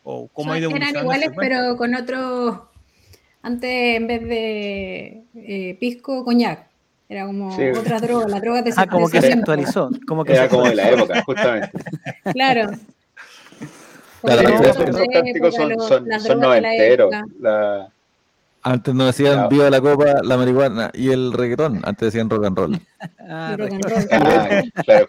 o 0.03 0.27
cómo 0.31 0.53
ha 0.53 0.57
ido 0.59 0.69
eran 0.71 0.95
iguales, 0.95 1.31
pero 1.36 1.75
con 1.77 1.93
otro. 1.93 2.69
Antes, 3.41 3.95
en 3.98 4.07
vez 4.07 4.21
de 4.21 5.24
eh, 5.36 5.77
pisco, 5.79 6.24
coñac. 6.24 6.67
Era 7.07 7.25
como 7.25 7.55
Sí. 7.55 7.63
otra 7.69 8.00
droga, 8.00 8.27
la 8.27 8.39
droga 8.39 8.62
de 8.62 8.71
Ah, 8.77 8.86
como 8.86 9.09
que 9.09 9.19
se 9.21 9.33
actualizó. 9.33 9.89
Como 10.07 10.24
que 10.24 10.33
Era 10.33 10.43
se 10.43 10.50
como 10.50 10.65
de 10.67 10.75
la 10.75 10.89
época, 10.89 11.24
justamente. 11.24 11.71
Claro. 12.33 12.69
Claro, 14.21 14.41
la 14.62 14.69
esos- 14.69 15.07
cánticos 15.13 15.55
son, 15.55 15.69
los- 15.69 16.36
noventeros. 16.38 17.09
La, 17.39 17.89
Antes 18.63 18.94
nos 18.94 19.08
decían 19.08 19.34
Claro. 19.34 19.50
viva 19.50 19.70
la 19.70 19.82
copa, 19.82 20.16
la 20.24 20.38
marihuana 20.38 20.92
y 20.94 21.12
el 21.12 21.32
reggaetón. 21.34 21.80
Antes 21.84 22.08
decían 22.13 22.30
rock 22.30 22.46
and 22.46 22.58
roll. 22.58 22.80
Ah, 23.32 23.56
rock 23.58 23.72
and 23.72 23.84
roll. 23.86 24.04
ah, 24.12 24.62
claro. 24.84 25.08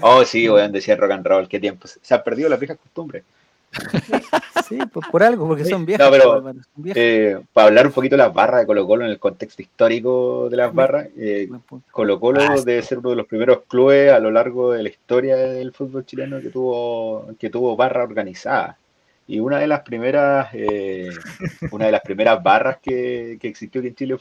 Oh, 0.00 0.24
sí, 0.24 0.48
weón, 0.48 0.72
decía 0.72 0.96
rock 0.96 1.10
and 1.12 1.26
roll, 1.26 1.48
qué 1.48 1.60
tiempo. 1.60 1.86
Se 1.86 2.14
han 2.14 2.22
perdido 2.22 2.48
las 2.48 2.58
viejas 2.58 2.78
costumbres. 2.78 3.22
Sí, 4.68 4.78
por, 4.92 5.10
por 5.10 5.22
algo, 5.22 5.48
porque 5.48 5.64
son 5.64 5.84
viejas. 5.84 6.06
No, 6.06 6.12
pero, 6.12 6.32
Álvaro, 6.34 6.58
son 6.74 6.82
viejas. 6.82 7.02
Eh, 7.02 7.38
para 7.52 7.66
hablar 7.68 7.86
un 7.88 7.92
poquito 7.92 8.14
de 8.16 8.22
las 8.22 8.32
barras 8.32 8.60
de 8.60 8.66
Colo 8.66 8.86
Colo 8.86 9.04
en 9.04 9.10
el 9.10 9.18
contexto 9.18 9.60
histórico 9.62 10.48
de 10.48 10.56
las 10.56 10.72
barras, 10.72 11.08
eh. 11.18 11.48
Colo 11.90 12.20
Colo 12.20 12.40
Ah, 12.40 12.54
debe 12.64 12.82
ser 12.82 12.98
uno 12.98 13.10
de 13.10 13.16
los 13.16 13.26
primeros 13.26 13.62
clubes 13.68 14.12
a 14.12 14.20
lo 14.20 14.30
largo 14.30 14.72
de 14.72 14.82
la 14.84 14.88
historia 14.88 15.36
del 15.36 15.72
fútbol 15.72 16.06
chileno 16.06 16.40
que 16.40 16.50
tuvo, 16.50 17.26
que 17.38 17.50
tuvo 17.50 17.76
barra 17.76 18.04
organizada. 18.04 18.78
Y 19.26 19.40
una 19.40 19.58
de 19.58 19.66
las 19.66 19.80
primeras, 19.82 20.48
eh, 20.52 21.10
una 21.70 21.86
de 21.86 21.92
las 21.92 22.02
primeras 22.02 22.42
barras 22.42 22.78
que, 22.82 23.38
que 23.40 23.48
existió 23.48 23.80
aquí 23.80 23.88
en 23.88 23.94
Chile 23.94 24.16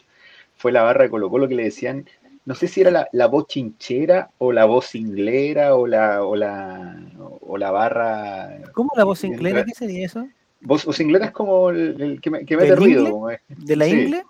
fue 0.56 0.72
la 0.72 0.84
barra 0.84 1.04
de 1.04 1.10
Colo 1.10 1.30
Colo 1.30 1.48
que 1.48 1.56
le 1.56 1.64
decían, 1.64 2.06
no 2.46 2.56
sé 2.56 2.68
si 2.68 2.82
era 2.82 2.92
la, 2.92 3.08
la 3.12 3.28
voz 3.28 3.48
chinchera 3.48 4.32
o 4.38 4.52
la 4.52 4.66
voz 4.66 4.96
inglera 4.96 5.76
o 5.76 5.88
la, 5.88 6.24
o 6.24 6.36
la, 6.36 6.96
o 7.42 7.58
la 7.58 7.72
barra. 7.72 8.58
¿Cómo 8.74 8.90
la 8.96 9.04
voz 9.04 9.24
en 9.24 9.34
inglesa? 9.34 9.58
re- 9.58 9.66
¿Qué 9.66 9.74
sería 9.74 10.06
eso? 10.06 10.28
Voz, 10.62 10.86
voz 10.86 11.00
inglera 11.00 11.26
es 11.28 11.32
como 11.32 11.70
el, 11.70 12.02
el 12.02 12.22
que, 12.22 12.30
me- 12.30 12.46
que 12.46 12.56
mete 12.56 12.70
¿Del 12.70 12.78
ruido. 12.78 13.00
ingle? 13.02 13.12
como 13.12 13.30
es- 13.30 13.42
¿De 13.48 13.76
la 13.76 13.88
Sí, 13.88 13.92
ingle? 13.94 14.24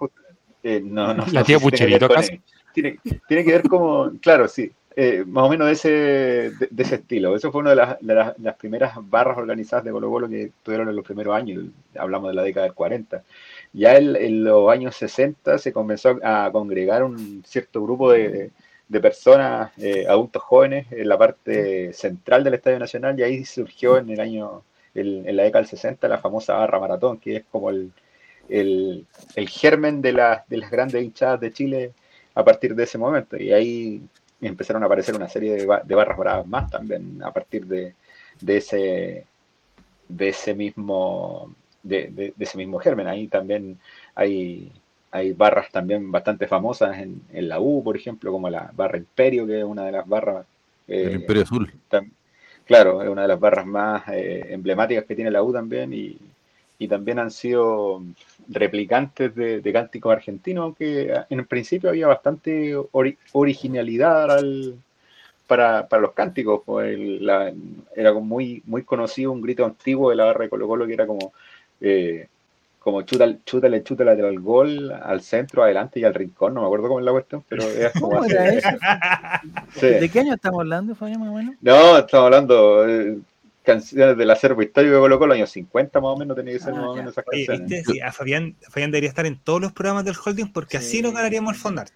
Eh, 0.63 0.81
no, 0.83 1.13
no. 1.13 1.25
¿La 1.25 1.41
no 1.41 1.45
tía 1.45 1.59
tiene 1.59 1.71
Pucherito 1.71 2.05
acaso? 2.05 2.31
él. 2.31 2.41
Tiene, 2.73 2.99
tiene 3.27 3.43
que 3.43 3.51
ver 3.51 3.63
como, 3.69 4.11
claro, 4.21 4.47
sí, 4.47 4.71
eh, 4.95 5.23
más 5.27 5.45
o 5.45 5.49
menos 5.49 5.67
de 5.67 5.73
ese, 5.73 5.89
de, 5.89 6.83
ese 6.83 6.95
estilo. 6.95 7.35
Eso 7.35 7.51
fue 7.51 7.61
una 7.61 7.71
de 7.71 7.75
las, 7.75 7.99
de 7.99 8.13
las- 8.15 8.55
primeras 8.57 8.93
barras 9.09 9.37
organizadas 9.37 9.85
de 9.85 9.91
Colo 9.91 10.09
Colo 10.09 10.29
que 10.29 10.51
tuvieron 10.63 10.89
en 10.89 10.95
los 10.95 11.05
primeros 11.05 11.35
años, 11.35 11.65
hablamos 11.97 12.29
de 12.29 12.35
la 12.35 12.43
década 12.43 12.65
del 12.65 12.75
40. 12.75 13.23
Ya 13.73 13.95
en, 13.97 14.43
los 14.43 14.69
años 14.71 14.95
60 14.95 15.57
se 15.57 15.73
comenzó 15.73 16.19
a 16.23 16.49
congregar 16.51 17.03
un 17.03 17.43
cierto 17.45 17.81
grupo 17.83 18.11
de, 18.11 18.51
de 18.87 18.99
personas, 19.01 19.71
eh, 19.77 20.05
adultos 20.07 20.43
jóvenes, 20.43 20.87
en 20.91 21.07
la 21.09 21.17
parte 21.17 21.93
central 21.93 22.43
del 22.43 22.55
Estadio 22.55 22.79
Nacional 22.79 23.19
y 23.19 23.23
ahí 23.23 23.45
surgió 23.45 23.97
en 23.97 24.09
el 24.09 24.19
año, 24.19 24.63
en, 24.93 25.35
la 25.35 25.43
década 25.43 25.61
del 25.61 25.69
60, 25.69 26.07
la 26.07 26.19
famosa 26.19 26.53
barra 26.55 26.79
maratón, 26.79 27.17
que 27.19 27.37
es 27.37 27.43
como 27.51 27.69
el, 27.69 27.91
el, 28.49 29.05
el 29.35 29.49
germen 29.49 30.01
de, 30.01 30.13
las 30.13 30.47
de 30.47 30.57
las 30.57 30.71
grandes 30.71 31.03
hinchadas 31.03 31.39
de 31.39 31.51
Chile 31.53 31.93
a 32.35 32.43
partir 32.43 32.75
de 32.75 32.83
ese 32.83 32.97
momento. 32.97 33.37
Y 33.37 33.51
ahí 33.53 34.01
empezaron 34.47 34.83
a 34.83 34.85
aparecer 34.87 35.15
una 35.15 35.29
serie 35.29 35.53
de, 35.55 35.65
ba- 35.65 35.81
de 35.83 35.95
barras 35.95 36.17
bravas 36.17 36.47
más 36.47 36.69
también 36.69 37.21
a 37.23 37.31
partir 37.33 37.65
de, 37.67 37.95
de 38.41 38.57
ese 38.57 39.27
de 40.07 40.29
ese 40.29 40.53
mismo 40.55 41.55
de, 41.83 42.07
de- 42.09 42.33
de 42.35 42.43
ese 42.45 42.57
mismo 42.57 42.79
germen. 42.79 43.07
Ahí 43.07 43.27
también 43.27 43.79
hay, 44.15 44.71
hay 45.11 45.33
barras 45.33 45.71
también 45.71 46.11
bastante 46.11 46.47
famosas 46.47 46.97
en, 46.99 47.21
en 47.31 47.47
la 47.49 47.59
U, 47.59 47.83
por 47.83 47.95
ejemplo, 47.97 48.31
como 48.31 48.49
la 48.49 48.71
barra 48.75 48.97
Imperio, 48.97 49.45
que 49.47 49.59
es 49.59 49.65
una 49.65 49.85
de 49.85 49.91
las 49.91 50.07
barras 50.07 50.45
eh, 50.87 51.07
El 51.09 51.15
Imperio 51.15 51.43
Azul. 51.43 51.71
tam- 51.89 52.11
claro, 52.65 53.01
es 53.01 53.09
una 53.09 53.23
de 53.23 53.27
las 53.29 53.39
barras 53.39 53.65
más 53.65 54.07
eh, 54.09 54.45
emblemáticas 54.53 55.05
que 55.05 55.15
tiene 55.15 55.31
la 55.31 55.43
U 55.43 55.51
también 55.53 55.93
y, 55.93 56.17
y 56.83 56.87
también 56.87 57.19
han 57.19 57.31
sido 57.31 58.01
replicantes 58.49 59.33
de, 59.35 59.61
de 59.61 59.73
cánticos 59.73 60.11
argentinos, 60.11 60.75
que 60.75 61.13
en 61.29 61.45
principio 61.45 61.89
había 61.89 62.07
bastante 62.07 62.75
ori- 62.75 63.17
originalidad 63.31 64.31
al- 64.31 64.75
para, 65.47 65.87
para 65.87 66.01
los 66.01 66.11
cánticos. 66.13 66.61
pues, 66.65 66.93
el- 66.93 67.25
la- 67.25 67.53
era 67.95 68.13
como 68.13 68.25
muy, 68.25 68.61
muy 68.65 68.83
conocido 68.83 69.31
un 69.31 69.41
grito 69.41 69.65
antiguo 69.65 70.09
de 70.09 70.15
la 70.17 70.25
barra 70.25 70.43
de 70.43 70.49
Colo 70.49 70.67
Colo 70.67 70.85
que 70.87 70.93
era 70.93 71.07
como, 71.07 71.31
eh, 71.81 72.27
como 72.79 73.01
chútale, 73.03 73.39
chútale, 73.45 73.81
chútale 73.83 74.11
al 74.11 74.39
gol, 74.41 74.91
al 74.91 75.21
centro, 75.21 75.63
adelante 75.63 76.01
y 76.01 76.03
al 76.03 76.13
rincón, 76.13 76.53
no 76.53 76.61
me 76.61 76.67
acuerdo 76.67 76.87
cómo 76.89 76.99
es 76.99 77.05
la 77.05 77.11
cuestión, 77.13 77.43
pero 77.47 77.63
era 77.69 77.91
como 77.93 78.09
¿Cómo 78.11 78.23
así. 78.23 78.33
era 78.33 78.53
eso? 78.53 78.69
Sí. 79.79 79.87
¿De 79.87 80.09
qué 80.09 80.19
año 80.19 80.33
estamos 80.33 80.59
hablando, 80.59 80.95
Fabián, 80.95 81.21
más 81.21 81.29
o 81.29 81.33
menos? 81.33 81.55
No, 81.61 81.97
estamos 81.97 82.25
hablando 82.25 82.83
de 82.83 83.19
canciones 83.63 84.17
del 84.17 84.29
acervo 84.29 84.61
histórico 84.61 84.93
de 84.95 84.99
Colo 84.99 85.17
Colo, 85.19 85.33
años 85.33 85.49
50 85.51 85.99
más 85.99 86.09
o 86.11 86.17
menos, 86.17 86.35
tenía 86.35 86.53
que 86.53 86.59
ser 86.59 86.73
Ah, 86.73 86.77
más 86.81 86.85
o 86.89 86.95
menos 86.95 87.11
esas 87.13 87.25
Oye, 87.31 87.45
canciones. 87.47 87.69
¿viste? 87.69 87.93
Sí, 87.93 87.99
a 88.01 88.11
Fabián, 88.11 88.55
Fabián 88.69 88.91
debería 88.91 89.09
estar 89.09 89.25
en 89.25 89.39
todos 89.39 89.61
los 89.61 89.71
programas 89.71 90.05
del 90.05 90.15
holding 90.23 90.51
porque 90.53 90.77
así 90.77 90.97
Sí. 90.97 91.01
nos 91.01 91.13
ganaríamos 91.13 91.53
el 91.55 91.59
fondar. 91.59 91.87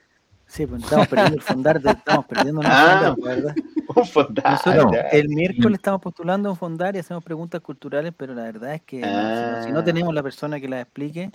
Sí, 0.48 0.66
pues 0.66 0.82
estamos 0.82 1.08
perdiendo 1.10 1.36
el 1.36 1.42
fondar, 1.42 1.82
de- 1.82 1.92
estamos 1.92 2.26
perdiendo 2.26 2.62
una 2.62 2.70
Ah. 2.72 3.14
fondar, 3.16 3.36
verdad. 3.36 3.56
Un 3.96 4.06
fondar, 4.06 4.52
Nosotros 4.52 4.92
ya. 4.94 5.00
el 5.18 5.30
miércoles 5.30 5.78
estamos 5.78 6.02
postulando 6.02 6.50
un 6.52 6.56
fondar 6.58 6.96
y 6.96 7.00
hacemos 7.00 7.24
preguntas 7.24 7.62
culturales, 7.62 8.14
pero 8.16 8.34
la 8.36 8.44
verdad 8.44 8.76
es 8.76 8.82
que 8.84 9.00
no, 9.00 9.08
si, 9.08 9.14
no, 9.52 9.64
si 9.64 9.72
no 9.72 9.80
Ah. 9.80 9.84
tenemos 9.84 10.14
la 10.14 10.22
persona 10.24 10.60
que 10.60 10.68
las 10.70 10.82
explique, 10.84 11.30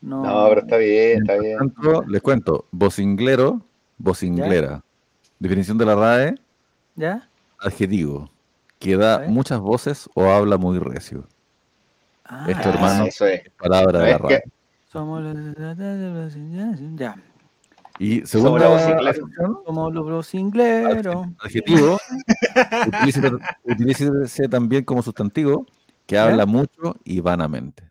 no. 0.00 0.24
No, 0.24 0.48
pero 0.48 0.60
está 0.62 0.76
bien, 0.78 1.22
está 1.22 1.38
bien. 1.38 1.58
Tanto, 1.58 2.02
les 2.08 2.20
cuento, 2.22 2.66
vocinglero, 2.72 3.60
vocinglera. 3.98 4.82
Definición 5.38 5.78
de 5.78 5.84
la 5.86 5.94
RAE, 5.94 6.34
¿Ya? 6.96 7.28
adjetivo. 7.60 8.28
Que 8.82 8.96
da 8.96 9.26
muchas 9.28 9.60
voces 9.60 10.10
o 10.14 10.24
habla 10.24 10.58
muy 10.58 10.80
recio. 10.80 11.28
Ah, 12.24 12.46
Esto, 12.48 12.68
hermano. 12.70 13.04
Eso 13.04 13.26
es. 13.26 13.42
Palabra 13.56 14.00
de 14.00 14.10
la 14.10 14.18
que 14.28 14.42
Somos 14.90 15.22
los- 15.22 16.34
ya. 16.96 17.16
Y 18.00 18.26
Somos 18.26 18.60
segunda 18.60 19.00
la 19.00 19.14
Somos 19.64 19.94
los 19.94 20.04
brosingleros. 20.04 21.28
adjetivo, 21.38 21.96
utilícese, 22.88 23.30
utilícese 23.62 24.48
también 24.48 24.82
como 24.84 25.00
sustantivo, 25.00 25.64
que 26.04 26.18
habla 26.18 26.44
mucho 26.44 26.96
y 27.04 27.20
vanamente. 27.20 27.84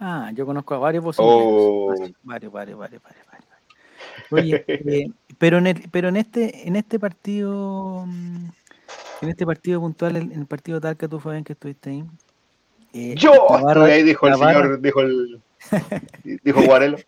Ah, 0.00 0.32
yo 0.34 0.44
conozco 0.44 0.74
a 0.74 0.78
varios 0.78 1.04
vocingleros. 1.04 1.40
Oh. 1.46 1.94
Varios, 2.24 2.52
varios, 2.52 2.52
varios, 2.52 2.78
varios, 2.78 3.02
varios, 3.02 3.26
varios. 3.30 3.44
Oye, 4.32 4.64
eh, 5.06 5.10
pero 5.38 5.58
en 5.58 5.68
el, 5.68 5.88
pero 5.92 6.08
en 6.08 6.16
este, 6.16 6.66
en 6.66 6.74
este 6.74 6.98
partido, 6.98 8.04
mm, 8.06 8.48
en 9.24 9.30
este 9.30 9.44
partido 9.46 9.80
puntual, 9.80 10.16
en 10.16 10.32
el 10.32 10.46
partido 10.46 10.80
Talca, 10.80 11.08
tú 11.08 11.18
Fabián, 11.20 11.44
que 11.44 11.52
estuviste 11.54 11.90
ahí. 11.90 12.04
eh, 12.92 13.14
Yo 13.16 13.32
la 13.50 13.56
barra- 13.62 13.68
estuve 13.72 13.92
ahí, 13.92 14.02
dijo 14.04 14.26
el 14.28 14.34
barra- 14.34 14.62
señor, 14.62 14.80
dijo 14.80 15.00
el. 15.00 15.40
Dijo 16.44 16.62
Guarelo. 16.62 16.98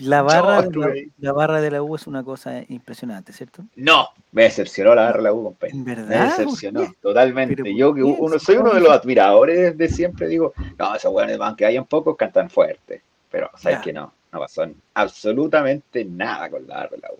La 0.00 0.22
barra, 0.22 0.62
de 0.62 1.10
la, 1.18 1.32
barra 1.32 1.60
de 1.60 1.70
la 1.70 1.82
U 1.82 1.94
es 1.94 2.06
una 2.06 2.22
cosa 2.24 2.62
impresionante, 2.68 3.34
¿cierto? 3.34 3.64
No, 3.76 4.08
me 4.32 4.44
decepcionó 4.44 4.94
la 4.94 5.02
barra 5.02 5.18
de 5.18 5.22
la 5.24 5.32
U, 5.34 5.44
compadre. 5.44 5.72
En 5.74 5.84
Me 5.84 5.94
verdad. 5.94 6.24
decepcionó, 6.38 6.80
¿por 6.80 6.88
qué? 6.90 6.98
totalmente. 7.02 7.56
¿Pero 7.56 7.64
por 7.70 7.76
Yo, 7.78 7.94
que 7.94 8.02
uno, 8.02 8.38
soy 8.38 8.54
no- 8.54 8.60
uno 8.62 8.74
de 8.74 8.80
los 8.80 8.90
admiradores 8.92 9.76
de 9.76 9.88
siempre, 9.88 10.28
digo, 10.28 10.54
no, 10.78 10.94
esos 10.94 11.12
buenos 11.12 11.36
van 11.36 11.54
que 11.54 11.66
hayan 11.66 11.84
pocos, 11.84 12.16
cantan 12.16 12.48
fuerte. 12.48 13.02
Pero, 13.30 13.50
¿sabes 13.58 13.78
Ya. 13.78 13.82
que 13.84 13.92
no? 13.92 14.12
no 14.32 14.38
pasó 14.38 14.64
absolutamente 14.94 16.04
nada 16.06 16.48
con 16.48 16.66
la 16.66 16.76
barra 16.76 16.90
de 16.90 16.98
la 16.98 17.08
U. 17.12 17.18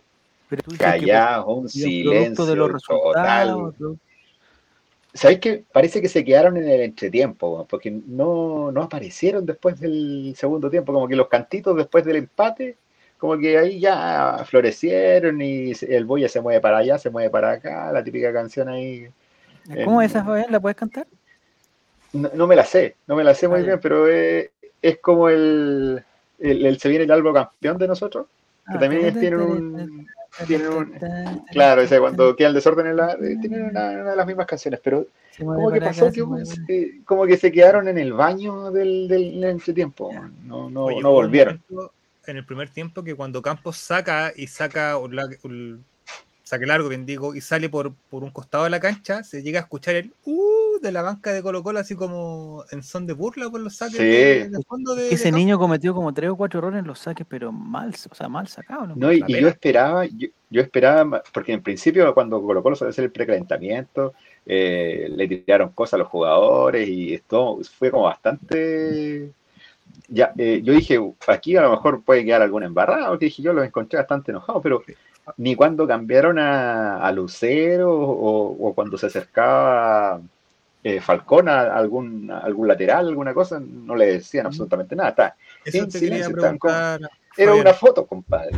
Pero 0.53 0.63
tú 0.65 0.73
dices 0.73 0.85
que 0.85 1.07
Callados, 1.07 1.47
un 1.49 1.67
silencio 1.71 2.45
de 2.45 2.57
los 2.57 2.69
total. 2.69 3.49
resultados. 3.49 3.81
¿no? 3.81 3.97
¿Sabes 5.15 5.41
qué? 5.41 5.65
Parece 5.73 6.03
que 6.03 6.11
se 6.11 6.23
quedaron 6.27 6.59
en 6.59 6.69
el 6.69 6.81
entretiempo, 6.83 7.67
porque 7.71 7.91
no, 7.91 8.71
no 8.71 8.83
aparecieron 8.83 9.47
después 9.47 9.81
del 9.81 10.35
segundo 10.37 10.69
tiempo, 10.69 10.93
como 10.93 11.09
que 11.09 11.17
los 11.17 11.29
cantitos 11.29 11.75
después 11.75 12.05
del 12.05 12.17
empate, 12.17 12.77
como 13.19 13.39
que 13.39 13.57
ahí 13.57 13.81
ya 13.81 14.45
florecieron 14.45 15.41
y 15.41 15.73
el 15.89 16.05
boya 16.05 16.29
se 16.29 16.43
mueve 16.43 16.61
para 16.61 16.77
allá, 16.79 16.99
se 16.99 17.09
mueve 17.09 17.31
para 17.31 17.53
acá, 17.53 17.91
la 17.91 18.05
típica 18.05 18.31
canción 18.31 18.69
ahí. 18.69 19.07
¿Cómo 19.85 20.03
en- 20.03 20.03
es 20.03 20.11
esa, 20.11 20.23
Fabián? 20.23 20.51
¿La 20.51 20.61
puedes 20.61 20.77
cantar? 20.77 21.07
No, 22.13 22.31
no 22.35 22.47
me 22.47 22.57
la 22.57 22.65
sé, 22.67 22.97
no 23.07 23.17
me 23.17 23.25
la 23.25 23.35
sé 23.35 23.49
muy 23.49 23.59
Ah, 23.59 23.61
ya. 23.61 23.67
bien, 23.69 23.81
pero 23.81 24.07
es, 24.07 24.51
es 24.83 24.99
como 24.99 25.31
el, 25.31 26.03
el, 26.39 26.67
el 26.67 26.79
se 26.79 26.91
viene 26.91 27.05
el 27.05 27.11
albo 27.11 27.33
campeón 27.33 27.79
de 27.79 27.89
nosotros, 27.89 28.27
que 28.67 28.73
Ah, 28.77 28.81
también 28.81 29.15
tarara, 29.15 29.45
un... 29.47 30.07
tienen 30.47 30.69
un- 30.69 30.93
Claro, 31.51 31.83
ese 31.83 31.91
tarara, 31.91 32.01
cuando 32.01 32.37
queda 32.37 32.49
el 32.49 32.55
desorden 32.55 32.87
en 32.87 32.97
la... 32.97 33.13
eh, 33.13 33.37
Tienen 33.41 33.65
una, 33.65 33.91
una 33.91 34.11
de 34.11 34.17
las 34.17 34.27
mismas 34.27 34.47
canciones, 34.47 34.81
pero 34.83 35.07
como 35.39 35.71
que 35.71 35.81
pasó 35.81 36.07
acá, 36.07 36.15
que 36.15 36.23
eh, 36.69 37.01
como 37.05 37.27
que 37.27 37.37
se 37.37 37.53
quedaron 37.53 37.89
en 37.89 37.99
el 37.99 38.13
baño 38.13 38.71
del, 38.71 39.09
del 39.09 39.43
entretiempo, 39.45 40.13
no, 40.43 40.71
no, 40.71 40.85
Oye, 40.85 41.01
no 41.03 41.13
volvieron. 41.13 41.63
En 42.27 42.37
el 42.37 42.45
primer 42.47 42.69
tiempo 42.69 43.03
que 43.03 43.15
cuando 43.15 43.43
Campos 43.43 43.77
saca 43.77 44.33
y 44.37 44.47
saca 44.47 44.97
un, 44.97 45.19
un 45.43 45.85
saque 46.53 46.67
largo, 46.67 46.91
bien 46.91 47.07
digo, 47.07 47.35
y 47.35 47.41
sale 47.41 47.71
por, 47.71 47.95
por 48.11 48.23
un 48.23 48.31
costado 48.31 48.65
de 48.65 48.71
la 48.71 48.79
cancha, 48.79 49.25
se 49.25 49.43
llega 49.43 49.61
a 49.61 49.63
escuchar 49.63 49.95
el 49.95 50.13
uh 50.27 50.81
de 50.83 50.93
la 50.93 51.01
banca 51.01 51.33
de 51.33 51.43
Colo 51.43 51.63
Colo 51.63 51.79
así 51.79 51.95
como 51.95 52.65
en 52.73 52.83
son 52.83 53.07
de 53.07 53.15
burla 53.15 53.49
por 53.49 53.61
los 53.61 53.77
saques 53.77 53.97
Sí. 53.97 54.03
de, 54.05 54.49
de 54.51 54.63
fondo 54.69 54.95
de, 54.95 55.05
Que 55.05 55.09
de 55.11 55.15
ese 55.15 55.33
niño 55.33 55.59
cometió 55.59 55.95
como 55.95 56.13
tres 56.13 56.29
o 56.29 56.37
cuatro 56.37 56.59
errores 56.59 56.81
en 56.81 56.87
los 56.87 56.99
saques, 56.99 57.27
pero 57.27 57.53
mal, 57.53 57.95
o 58.11 58.15
sea, 58.15 58.29
mal 58.29 58.49
sacado. 58.49 58.87
¿no? 58.89 58.97
No, 58.97 59.13
y, 59.13 59.23
yo 59.41 59.49
esperaba, 59.49 60.05
yo, 60.05 60.29
yo 60.51 60.61
esperaba, 60.61 61.23
porque 61.33 61.53
en 61.53 61.63
principio 61.63 62.13
cuando 62.13 62.43
Colo 62.43 62.63
Colo 62.63 62.77
suele 62.77 62.91
hacer 62.91 63.05
el 63.05 63.13
precalentamiento, 63.13 64.13
eh, 64.45 65.09
le 65.09 65.27
tiraron 65.29 65.71
cosas 65.71 65.95
a 65.95 65.99
los 65.99 66.09
jugadores 66.09 66.87
y 66.87 67.15
esto 67.15 67.61
fue 67.79 67.91
como 67.91 68.05
bastante... 68.05 69.31
Ya, 70.09 70.33
eh, 70.37 70.61
yo 70.63 70.73
dije, 70.75 70.99
"Uh, 70.99 71.15
aquí 71.29 71.57
a 71.57 71.63
lo 71.63 71.71
mejor 71.71 72.03
puede 72.03 72.25
quedar 72.25 72.43
alguna 72.43 72.67
embarrada, 72.67 73.09
porque 73.09 73.27
dije, 73.27 73.41
yo 73.43 73.53
los 73.55 73.65
encontré 73.65 73.99
bastante 73.99 74.31
enojados, 74.33 74.63
pero 74.63 74.83
ni 75.37 75.55
cuando 75.55 75.87
cambiaron 75.87 76.39
a, 76.39 76.99
a 76.99 77.13
Lucero 77.13 77.93
o, 77.93 78.69
o 78.69 78.75
cuando 78.75 78.99
se 78.99 79.07
acercaba 79.07 80.21
eh, 80.83 81.01
Falcón 81.01 81.49
a 81.49 81.75
algún, 81.77 82.31
a 82.31 82.39
algún 82.41 82.67
lateral, 82.69 83.09
alguna 83.09 83.33
cosa, 83.33 83.61
no 83.61 83.95
le 83.95 84.07
decían 84.15 84.47
absolutamente 84.47 84.97
nada. 84.97 85.11
Está- 85.11 85.37
Eso 85.65 85.79
en 85.85 85.91
te 85.91 85.99
silencio. 85.99 86.59
Era 87.37 87.55
una 87.55 87.73
foto, 87.73 88.05
compadre. 88.07 88.53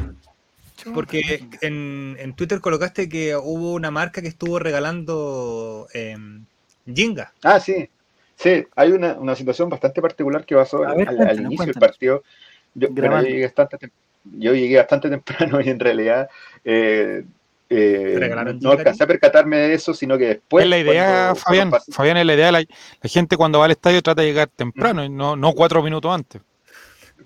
Porque 0.92 1.40
en, 1.60 2.16
en 2.18 2.34
Twitter 2.34 2.60
colocaste 2.60 3.08
que 3.08 3.36
hubo 3.36 3.72
una 3.74 3.90
marca 3.90 4.20
que 4.20 4.28
estuvo 4.28 4.58
regalando 4.58 5.86
em, 5.94 6.44
Jinga. 6.86 7.32
Ah, 7.42 7.60
sí. 7.60 7.88
Sí, 8.36 8.66
hay 8.74 8.90
una, 8.90 9.14
una 9.14 9.36
situación 9.36 9.68
bastante 9.68 10.02
particular 10.02 10.44
que 10.44 10.56
pasó 10.56 10.84
al, 10.84 10.96
ver, 10.96 11.08
al- 11.08 11.14
al 11.14 11.16
cuéntanos, 11.24 11.46
inicio 11.52 11.66
del 11.66 11.74
partido. 11.74 12.22
Yo, 12.74 12.88
bueno, 12.90 13.22
yo 13.22 13.28
llegué 13.28 13.44
bastante, 13.44 13.90
yo 14.24 14.54
llegué 14.54 14.76
bastante 14.78 15.08
temprano 15.10 15.60
y 15.60 15.68
en 15.70 15.78
realidad 15.80 16.28
eh, 16.64 17.24
eh, 17.70 18.10
¿Te 18.14 18.18
regalaron 18.20 18.58
no 18.60 18.70
alcancé 18.72 19.04
a 19.04 19.06
percatarme 19.06 19.56
de 19.56 19.74
eso, 19.74 19.94
sino 19.94 20.16
que 20.18 20.26
después. 20.28 20.64
es 20.64 20.70
la 20.70 20.78
idea, 20.78 21.06
cuando- 21.34 21.34
Fabián. 21.36 21.72
Fabián 21.90 22.16
es 22.18 22.26
la 22.26 22.34
idea. 22.34 22.52
La, 22.52 22.60
la 22.60 23.08
gente 23.10 23.36
cuando 23.36 23.58
va 23.58 23.64
al 23.64 23.70
estadio 23.72 24.02
trata 24.02 24.20
de 24.22 24.28
llegar 24.28 24.48
temprano 24.48 25.02
y 25.04 25.08
no, 25.08 25.34
no 25.34 25.52
cuatro 25.52 25.82
minutos 25.82 26.12
antes. 26.14 26.42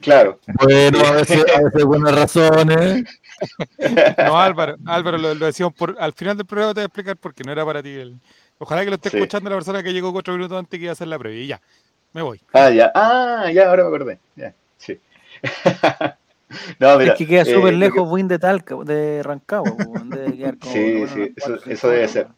Claro, 0.01 0.39
Bueno, 0.63 1.01
a 1.05 1.11
veces, 1.17 1.45
a 1.55 1.61
veces 1.63 1.85
buenas 1.85 2.15
razones. 2.15 3.05
No, 4.19 4.37
Álvaro, 4.41 4.77
Álvaro 4.87 5.17
lo, 5.17 5.33
lo 5.35 5.47
decíamos 5.47 5.73
por, 5.75 5.97
al 6.01 6.13
final 6.13 6.37
del 6.37 6.45
programa 6.47 6.75
te 6.75 6.81
voy 6.81 6.83
a 6.83 6.87
explicar 6.87 7.17
porque 7.17 7.45
no 7.45 7.53
era 7.53 7.65
para 7.65 7.81
ti. 7.83 7.91
el- 7.91 8.17
ojalá 8.59 8.83
que 8.83 8.91
lo 8.91 8.97
esté 8.97 9.11
Sí. 9.11 9.17
escuchando 9.17 9.49
la 9.51 9.57
persona 9.57 9.81
que 9.83 9.93
llegó 9.93 10.13
cuatro 10.13 10.35
minutos 10.35 10.59
antes 10.59 10.77
que 10.79 10.85
iba 10.85 10.91
a 10.91 10.95
hacer 10.95 11.07
la 11.07 11.19
previa. 11.21 11.43
Y 11.43 11.47
ya, 11.47 11.61
me 12.15 12.23
voy. 12.23 12.41
Ah, 12.53 12.71
ya, 12.71 12.91
ah, 12.95 13.49
ya, 13.53 13.69
ahora 13.69 13.85
me 13.85 13.89
acordé. 13.89 14.19
Ya, 14.35 14.53
sí. 14.77 14.99
no, 16.81 16.99
mira, 16.99 17.13
es 17.13 17.15
que 17.15 17.27
queda 17.27 17.45
eh, 17.45 17.45
súper 17.45 17.75
lo 17.75 17.79
lejos 17.79 18.09
Buin 18.09 18.29
de 18.29 18.39
Talca, 18.39 18.77
de 18.85 19.23
Rancagua. 19.23 20.05
debe 20.05 20.37
quedar 20.37 20.59
como, 20.59 20.75
Sí, 20.75 20.93
bueno, 20.99 21.15
sí, 21.15 21.33
eso- 21.37 21.59
eso 21.69 21.89
debe 21.91 22.09
ser. 22.09 22.29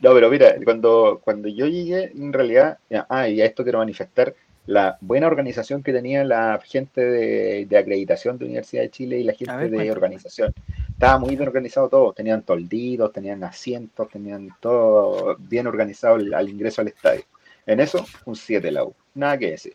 No, 0.00 0.14
pero 0.14 0.30
mira, 0.30 0.56
cuando, 0.64 1.20
cuando 1.24 1.48
yo 1.48 1.66
llegué, 1.66 2.12
en 2.14 2.32
realidad, 2.32 2.78
ya, 2.90 3.06
ah, 3.08 3.28
y 3.28 3.40
a 3.40 3.46
esto 3.46 3.62
quiero 3.64 3.78
manifestar 3.78 4.34
la 4.66 4.98
buena 5.00 5.26
organización 5.28 5.82
que 5.82 5.92
tenía 5.92 6.24
la 6.24 6.60
gente 6.64 7.00
de, 7.02 7.66
de 7.66 7.78
acreditación 7.78 8.38
de 8.38 8.46
Universidad 8.46 8.82
de 8.82 8.90
Chile 8.90 9.18
y 9.20 9.24
la 9.24 9.32
gente 9.34 9.56
ver, 9.56 9.70
de 9.70 9.90
cuéntame. 9.90 9.92
organización. 9.92 10.52
Estaba 10.92 11.18
muy 11.18 11.30
bien 11.30 11.42
organizado 11.48 11.88
todo, 11.88 12.12
tenían 12.12 12.42
tolditos, 12.42 13.12
tenían 13.12 13.44
asientos, 13.44 14.08
tenían 14.10 14.50
todo 14.60 15.36
bien 15.38 15.66
organizado 15.66 16.16
al, 16.16 16.34
al 16.34 16.48
ingreso 16.48 16.82
al 16.82 16.88
estadio. 16.88 17.24
En 17.66 17.80
eso, 17.80 18.06
un 18.26 18.36
7 18.36 18.70
la 18.72 18.84
U, 18.84 18.94
nada 19.14 19.38
que 19.38 19.50
decir. 19.52 19.74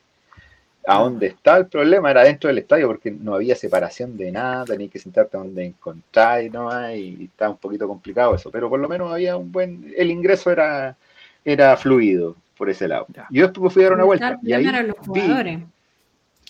A 0.87 0.99
donde 0.99 1.27
está 1.27 1.57
el 1.57 1.67
problema 1.67 2.09
era 2.09 2.23
dentro 2.23 2.47
del 2.47 2.57
estadio 2.57 2.87
porque 2.87 3.11
no 3.11 3.35
había 3.35 3.55
separación 3.55 4.17
de 4.17 4.31
nada, 4.31 4.65
tenías 4.65 4.89
que 4.89 4.97
sentarte 4.97 5.37
donde 5.37 5.65
encontráis, 5.65 6.51
¿no? 6.51 6.69
y 6.93 7.25
estaba 7.25 7.51
un 7.51 7.57
poquito 7.57 7.87
complicado 7.87 8.33
eso, 8.33 8.49
pero 8.49 8.67
por 8.67 8.79
lo 8.79 8.89
menos 8.89 9.11
había 9.11 9.37
un 9.37 9.51
buen, 9.51 9.93
el 9.95 10.09
ingreso 10.09 10.49
era, 10.51 10.95
era 11.45 11.77
fluido 11.77 12.35
por 12.57 12.69
ese 12.69 12.87
lado. 12.87 13.05
Ya. 13.13 13.27
Yo 13.29 13.47
después 13.47 13.71
fui 13.73 13.83
a 13.83 13.85
dar 13.85 13.93
una 13.93 14.05
vuelta 14.05 14.39
el 14.41 14.49
y 14.49 14.53
ahí 14.53 14.63
los 14.63 14.95
vi, 15.13 15.21
jugadores. 15.21 15.59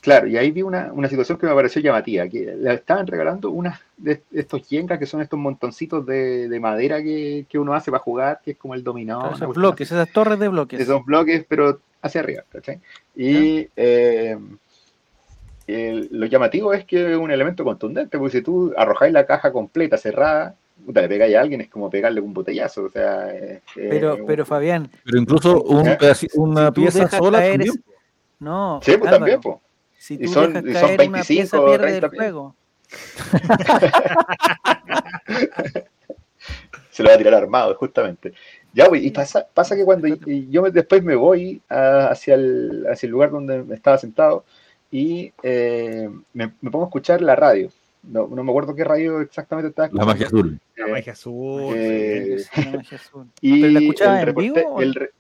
claro, 0.02 0.28
y 0.28 0.38
ahí 0.38 0.52
vi 0.52 0.62
una, 0.62 0.91
una 0.94 1.10
situación 1.10 1.38
que 1.38 1.46
me 1.48 1.54
pareció 1.54 1.82
llamativa, 1.82 2.28
que 2.30 2.56
le 2.56 2.74
estaban 2.74 3.08
regalando 3.08 3.50
unas 3.52 3.82
de 3.98 4.22
estos 4.32 4.67
yengas 4.70 4.98
que 4.98 5.06
son 5.06 5.22
estos 5.22 5.39
montoncitos 5.39 6.06
de, 6.06 6.48
de 6.48 6.60
madera 6.60 7.04
que, 7.04 7.46
que 7.50 7.60
uno 7.60 7.74
hace 7.74 7.91
para 7.91 8.02
jugar, 8.04 8.39
que 8.44 8.52
es 8.52 8.58
como 8.58 8.76
el 8.76 8.84
dominó. 8.84 9.20
Claro, 9.20 9.36
esos 9.36 9.56
bloques, 9.56 9.91
esas 9.91 10.10
torres 10.12 10.39
de 10.39 10.48
bloques. 10.48 10.80
esos 10.80 11.04
bloques, 11.06 11.46
pero 11.48 11.80
hacia 12.01 12.21
arriba, 12.21 12.43
¿cachai? 12.51 12.79
Y 13.15 13.67
eh, 13.75 14.37
el- 15.67 16.07
lo 16.11 16.25
llamativo 16.25 16.73
es 16.73 16.85
que 16.85 17.11
es 17.11 17.17
un 17.17 17.31
elemento 17.31 17.63
contundente, 17.63 18.17
porque 18.17 18.37
si 18.37 18.43
tú 18.43 18.73
arrojáis 18.75 19.13
la 19.13 19.25
caja 19.25 19.51
completa, 19.51 19.97
cerrada, 19.97 20.55
puta, 20.85 21.01
le 21.01 21.07
pegáis 21.07 21.35
a 21.35 21.41
alguien, 21.41 21.61
es 21.61 21.69
como 21.69 21.89
pegarle 21.89 22.21
un 22.21 22.33
botellazo, 22.33 22.85
o 22.85 22.89
sea... 22.89 23.33
es- 23.35 23.61
Pero, 23.75 24.15
es- 24.15 24.21
pero 24.25 24.45
Fabián, 24.45 24.89
Pero 25.05 25.17
incluso 25.19 25.61
un 25.63 25.87
¿Eh? 25.87 25.97
pedaci- 25.99 26.29
una 26.35 26.67
Si 26.67 26.71
pieza 26.73 27.07
sola 27.09 27.39
caer 27.39 27.51
también. 27.59 27.83
no, 28.39 28.79
Sí, 28.83 28.91
pues 28.91 29.01
Álvaro, 29.11 29.17
también, 29.17 29.41
pues. 29.41 29.57
si 29.97 30.13
Y 30.15 30.17
tú 30.19 30.27
son- 30.29 30.53
dejas 30.53 30.69
y 30.69 30.73
son 30.73 30.81
caer 30.81 31.01
una 31.01 31.11
25, 31.19 31.27
pieza, 31.27 31.65
pierde 31.65 31.87
30 31.99 32.05
el 32.07 32.15
juego. 32.15 32.55
se 36.91 37.03
lo 37.03 37.09
va 37.09 37.15
a 37.15 37.17
tirar 37.17 37.33
armado, 37.35 37.75
justamente. 37.75 38.33
Ya, 38.73 38.88
güey, 38.88 39.05
y 39.05 39.12
pasa, 39.12 39.45
pasa 39.53 39.75
que 39.75 39.84
cuando 39.84 40.07
y 40.07 40.49
yo 40.49 40.62
me- 40.62 40.71
después 40.71 41.03
me 41.03 41.15
voy 41.15 41.62
a- 41.69 42.07
hacia, 42.07 42.36
el, 42.36 42.86
hacia 42.89 43.07
el 43.07 43.12
lugar 43.12 43.31
donde 43.31 43.65
estaba 43.73 43.97
sentado 43.97 44.45
y 44.91 45.31
eh, 45.43 46.10
me, 46.34 46.51
me 46.62 46.71
pongo 46.71 46.86
a 46.86 46.88
escuchar 46.88 47.21
la 47.21 47.36
radio. 47.36 47.69
No, 48.03 48.27
no 48.27 48.43
me 48.43 48.49
acuerdo 48.51 48.73
qué 48.73 48.84
radio 48.84 49.21
exactamente 49.21 49.69
estaba 49.69 49.89
La 49.91 50.05
magia 50.05 50.25
azul. 50.27 50.60
La 50.75 50.88
Eh, 50.88 50.91
magia 50.91 51.13
azul. 51.13 51.73
eh, 51.77 52.38
Sí, 52.53 52.62
la 52.65 52.71
magia 52.77 52.97
azul. 52.97 53.25
Y 53.41 53.62
¿Pero 53.62 53.73
la 53.73 53.79
escuchabas 53.79 54.23
el 54.23 54.29
en 54.29 54.36
vivo 54.36 54.81
el 54.81 54.93
re- 54.95 55.12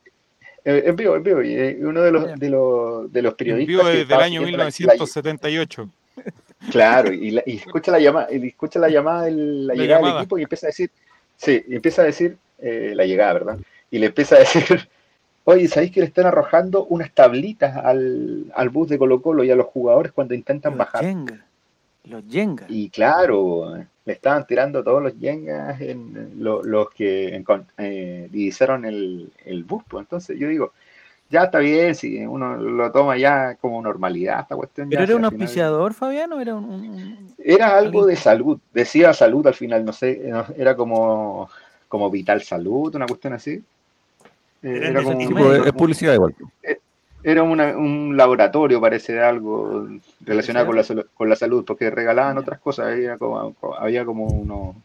eh, 0.63 0.83
en 0.85 0.95
vivo, 0.95 1.15
en 1.15 1.23
vivo. 1.23 1.41
Y 1.43 1.53
eh, 1.55 1.77
uno 1.81 2.01
de 2.01 2.11
los, 2.11 2.39
de 2.39 2.49
los, 2.49 3.11
de 3.11 3.21
los 3.21 3.33
periodistas. 3.35 3.73
Envío 3.79 3.91
que 3.91 3.97
desde 3.99 4.13
el 4.15 4.19
año 4.21 4.39
siguiendo 4.41 4.57
la- 4.59 4.63
la- 4.63 4.71
1978. 4.71 5.89
Claro, 6.71 7.11
y, 7.11 7.31
la- 7.31 7.43
y 7.45 7.57
escucha 7.57 7.91
la 7.91 7.99
llamada, 7.99 8.27
y 8.31 8.47
escucha 8.47 8.79
la 8.79 8.89
llamada 8.89 9.23
de 9.23 9.31
la, 9.31 9.73
La 9.73 9.81
llegada 9.81 10.07
del 10.07 10.17
equipo 10.17 10.37
y 10.37 10.43
empieza 10.43 10.67
a 10.67 10.69
decir, 10.69 10.91
sí, 11.35 11.63
y 11.67 11.75
empieza 11.75 12.01
a 12.03 12.05
decir 12.05 12.37
eh, 12.61 12.93
la 12.95 13.05
llegada, 13.05 13.33
¿verdad? 13.33 13.57
Y 13.89 13.99
le 13.99 14.07
empieza 14.07 14.35
a 14.35 14.39
decir, 14.39 14.63
oye, 15.43 15.67
¿sabéis 15.67 15.91
que 15.91 15.99
le 16.01 16.05
están 16.07 16.25
arrojando 16.25 16.85
unas 16.85 17.11
tablitas 17.11 17.75
al, 17.77 18.45
al 18.55 18.69
bus 18.69 18.89
de 18.89 18.97
Colo 18.97 19.21
Colo 19.21 19.43
y 19.43 19.51
a 19.51 19.55
los 19.55 19.67
jugadores 19.67 20.11
cuando 20.11 20.33
intentan 20.33 20.71
Los 20.73 20.79
bajar? 20.79 21.03
Jenga. 21.03 21.45
Los 22.05 22.23
Jenga. 22.29 22.65
Y 22.69 22.89
claro, 22.89 23.75
le 24.05 24.13
estaban 24.13 24.47
tirando 24.47 24.83
todos 24.83 25.03
los 25.03 25.19
yengas 25.19 25.79
en 25.81 26.31
lo- 26.39 26.63
los 26.63 26.89
que 26.91 27.39
encon- 27.39 27.65
eh, 27.77 28.27
divisaron 28.31 28.85
el, 28.85 29.31
el 29.45 29.63
bus. 29.63 29.83
Pues. 29.87 30.01
Entonces 30.01 30.39
yo 30.39 30.47
digo, 30.47 30.73
ya 31.29 31.43
está 31.43 31.59
bien, 31.59 31.95
si 31.95 32.25
uno 32.25 32.57
lo 32.57 32.91
toma 32.91 33.17
ya 33.17 33.55
como 33.55 33.81
normalidad 33.81 34.41
esta 34.41 34.55
cuestión. 34.55 34.89
¿Pero 34.89 35.01
ya, 35.01 35.05
era 35.05 35.15
un 35.15 35.25
auspiciador, 35.25 35.93
Fabián, 35.93 36.33
o 36.33 36.41
era 36.41 36.55
un-. 36.55 37.33
Era 37.37 37.77
algo 37.77 38.05
de 38.05 38.15
salud, 38.15 38.59
decía 38.73 39.13
salud 39.13 39.45
al 39.47 39.53
final, 39.53 39.85
no 39.85 39.93
sé, 39.93 40.29
era 40.57 40.75
como, 40.75 41.49
como 41.91 42.09
vital 42.09 42.41
salud, 42.41 42.95
una 42.95 43.05
cuestión 43.05 43.33
así. 43.33 43.51
Eh, 43.51 43.61
Era 44.63 44.87
Era, 44.87 45.03
como, 45.03 45.27
Sí, 45.27 45.33
pues, 45.33 45.65
es 45.67 45.73
publicidad 45.73 46.13
igual. 46.13 46.33
era 47.23 47.43
una- 47.43 47.77
un 47.77 48.15
laboratorio, 48.15 48.79
parece, 48.79 49.13
de 49.13 49.23
algo 49.23 49.87
relacionado 50.21 50.67
con 50.67 50.75
la, 50.77 50.83
sal- 50.83 51.05
con 51.13 51.27
la 51.29 51.35
salud, 51.35 51.65
porque 51.65 51.91
regalaban 51.91 52.37
otras 52.37 52.59
cosas, 52.61 52.87
había 52.87 53.17
como, 53.17 53.53
había 53.77 54.05
como 54.05 54.25
unos, 54.25 54.75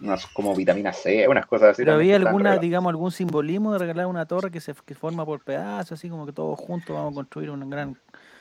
unas 0.00 0.26
como 0.26 0.54
vitamina 0.54 0.92
C, 0.92 1.26
unas 1.26 1.46
cosas 1.46 1.70
así. 1.70 1.82
¿Pero 1.82 1.94
había 1.94 2.16
alguna, 2.16 2.58
digamos, 2.58 2.90
algún 2.90 3.10
simbolismo 3.10 3.72
de 3.72 3.78
regalar 3.78 4.06
una 4.06 4.26
torre 4.26 4.50
que 4.50 4.60
se 4.60 4.74
que 4.84 4.94
forma 4.94 5.24
por 5.24 5.40
pedazos, 5.40 5.92
así 5.92 6.10
como 6.10 6.26
que 6.26 6.32
todos 6.32 6.58
juntos 6.60 6.94
vamos 6.94 7.12
a 7.12 7.14
construir 7.14 7.50
un 7.50 7.68
gran 7.70 7.96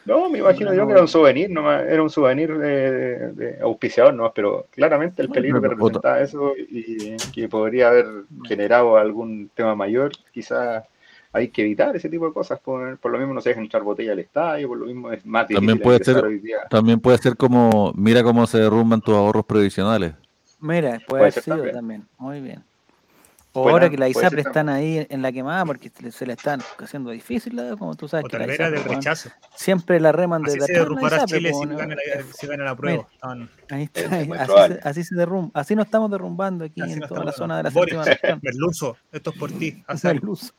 No, 0.05 0.29
me 0.29 0.39
imagino 0.39 0.71
No, 0.71 0.75
yo 0.75 0.81
no. 0.81 0.87
que 0.87 0.91
era 0.93 1.01
un 1.01 1.07
souvenir, 1.07 1.49
nomás, 1.49 1.83
era 1.83 2.03
un 2.03 2.09
souvenir 2.09 2.57
de, 2.57 2.91
de- 2.91 3.31
de 3.33 3.61
auspiciador, 3.61 4.13
nomás, 4.13 4.33
pero 4.35 4.67
claramente 4.71 5.21
el 5.21 5.29
Bueno, 5.29 5.41
peligro 5.41 5.61
que 5.61 5.67
representaba 5.69 6.19
eso 6.21 6.53
y 6.57 7.15
que 7.33 7.47
podría 7.47 7.87
haber 7.87 8.05
generado 8.45 8.97
algún 8.97 9.49
tema 9.55 9.75
mayor, 9.75 10.11
quizás 10.33 10.83
hay 11.31 11.47
que 11.47 11.61
evitar 11.63 11.95
ese 11.95 12.09
tipo 12.09 12.27
de 12.27 12.33
cosas. 12.33 12.59
Por, 12.59 12.97
por 12.97 13.11
lo 13.11 13.17
mismo 13.17 13.33
no 13.33 13.41
se 13.41 13.49
dejan 13.49 13.63
echar 13.65 13.81
botella 13.83 14.11
al 14.11 14.19
estadio, 14.19 14.67
por 14.67 14.77
lo 14.77 14.85
mismo 14.87 15.11
es 15.11 15.25
más 15.25 15.47
difícil 15.47 15.67
También 15.67 15.79
puede 15.83 16.03
ser- 16.03 16.23
hoy 16.25 16.39
día. 16.39 16.57
También 16.69 16.99
puede 16.99 17.17
ser 17.19 17.37
como, 17.37 17.93
mira 17.95 18.23
cómo 18.23 18.45
se 18.45 18.59
derrumban 18.59 18.99
tus 19.01 19.15
ahorros 19.15 19.45
previsionales. 19.45 20.13
Mira, 20.59 20.91
puede, 20.91 21.05
Puede 21.07 21.21
haber 21.21 21.33
ser 21.33 21.43
sido 21.43 21.55
también. 21.57 21.75
también. 21.75 22.03
Muy 22.17 22.41
bien. 22.41 22.63
Buena, 23.61 23.71
ahora 23.71 23.89
que 23.89 23.97
ser 24.13 24.23
ISAPRE 24.23 24.41
están 24.41 24.69
ahí 24.69 25.05
en 25.09 25.21
la 25.21 25.31
quemada 25.31 25.63
porque 25.65 25.91
se 26.11 26.25
le- 26.25 26.33
están 26.33 26.59
haciendo 26.79 27.11
difícil, 27.11 27.55
¿no? 27.55 27.77
como 27.77 27.95
tú 27.95 28.07
sabes 28.07 28.25
O 28.25 28.27
que 28.27 28.31
tal 28.31 28.39
las 28.41 28.47
vez 28.47 28.59
era 28.59 28.65
del 28.71 28.75
ISAPRE, 28.79 28.89
weón, 28.91 29.01
rechazo. 29.03 29.29
siempre 29.55 29.99
la 29.99 30.11
reman 30.11 30.41
derrumbará 30.79 31.17
ISAPRE, 31.17 31.37
Chile 31.37 31.51
po, 31.51 31.59
si 31.61 31.65
¿no? 31.67 31.77
gana, 31.77 31.95
la, 31.95 32.23
si 32.33 32.47
gana 32.47 32.63
la 32.63 32.75
prueba. 32.75 33.07
Ahí 33.69 33.83
está, 33.83 34.15
ahí- 34.15 34.29
así, 34.37 34.79
así 34.83 35.03
se 35.03 35.15
derrumba, 35.15 35.51
así 35.53 35.75
nos 35.75 35.85
estamos 35.85 36.09
derrumbando 36.09 36.65
aquí 36.65 36.81
así 36.81 36.93
en 36.93 36.99
no 36.99 37.07
toda 37.07 37.23
la 37.25 37.31
zona 37.31 37.57
de 37.57 37.63
la 37.63 37.69
Boris, 37.69 37.93
séptima 37.93 38.05
región. 38.05 38.39
Merluzo, 38.41 38.97
esto 39.11 39.29
es 39.29 39.37
por 39.37 39.51
ti. 39.51 39.83
No 40.03 40.13
luz. 40.15 40.53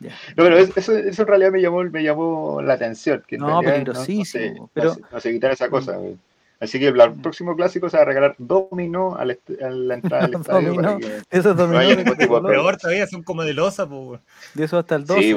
Ya. 0.00 0.10
No, 0.36 0.44
pero 0.44 0.56
es- 0.58 0.76
eso, 0.76 0.96
eso 0.96 1.22
en 1.22 1.28
realidad 1.28 1.50
me 1.50 1.60
llamó, 1.60 1.82
me 1.82 2.02
llamó 2.04 2.62
la 2.62 2.74
atención. 2.74 3.24
Que 3.26 3.36
No, 3.36 3.60
realidad 3.60 3.72
peligrosísimo, 3.72 4.44
No, 4.54 4.66
se, 4.66 4.70
pero- 4.72 4.88
no, 4.90 4.94
se, 4.94 5.00
no 5.14 5.20
se 5.20 5.28
evitar 5.30 5.50
esa 5.50 5.68
cosa. 5.68 5.96
güey. 5.96 6.16
Así 6.60 6.80
que 6.80 6.88
el 6.88 7.12
próximo 7.22 7.54
clásico 7.54 7.88
se 7.88 7.96
va 7.98 8.02
a 8.02 8.06
regalar 8.06 8.34
dominó 8.38 9.14
a 9.16 9.24
la 9.24 9.94
entrada 9.94 10.26
del 10.26 10.34
estadio. 10.40 10.70
Dominó. 10.74 10.98
que- 10.98 11.22
Esos 11.30 11.56
dominó 11.56 11.96
tipo 11.96 12.14
de 12.16 12.26
color, 12.28 12.50
Peor 12.50 12.76
todavía, 12.76 13.06
son 13.06 13.22
como 13.22 13.44
de 13.44 13.54
losa, 13.54 13.88
pues. 13.88 14.20
de 14.54 14.64
eso 14.64 14.76
hasta 14.78 14.96
el 14.96 15.04
12. 15.06 15.20
Sí, 15.22 15.34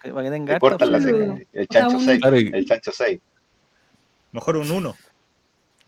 que- 0.00 0.12
para 0.12 0.24
que 0.24 0.30
tenga 0.30 0.46
le 0.46 0.54
harta 0.54 0.60
cortan 0.60 0.92
la. 0.92 0.98
El 1.52 1.68
chancho 1.68 1.96
un- 1.96 2.04
6. 2.04 2.20
Claro, 2.20 2.38
y- 2.38 2.50
El 2.54 2.64
chancho 2.66 2.92
6. 2.92 3.20
Mejor 4.32 4.56
un 4.56 4.70
1. 4.70 4.94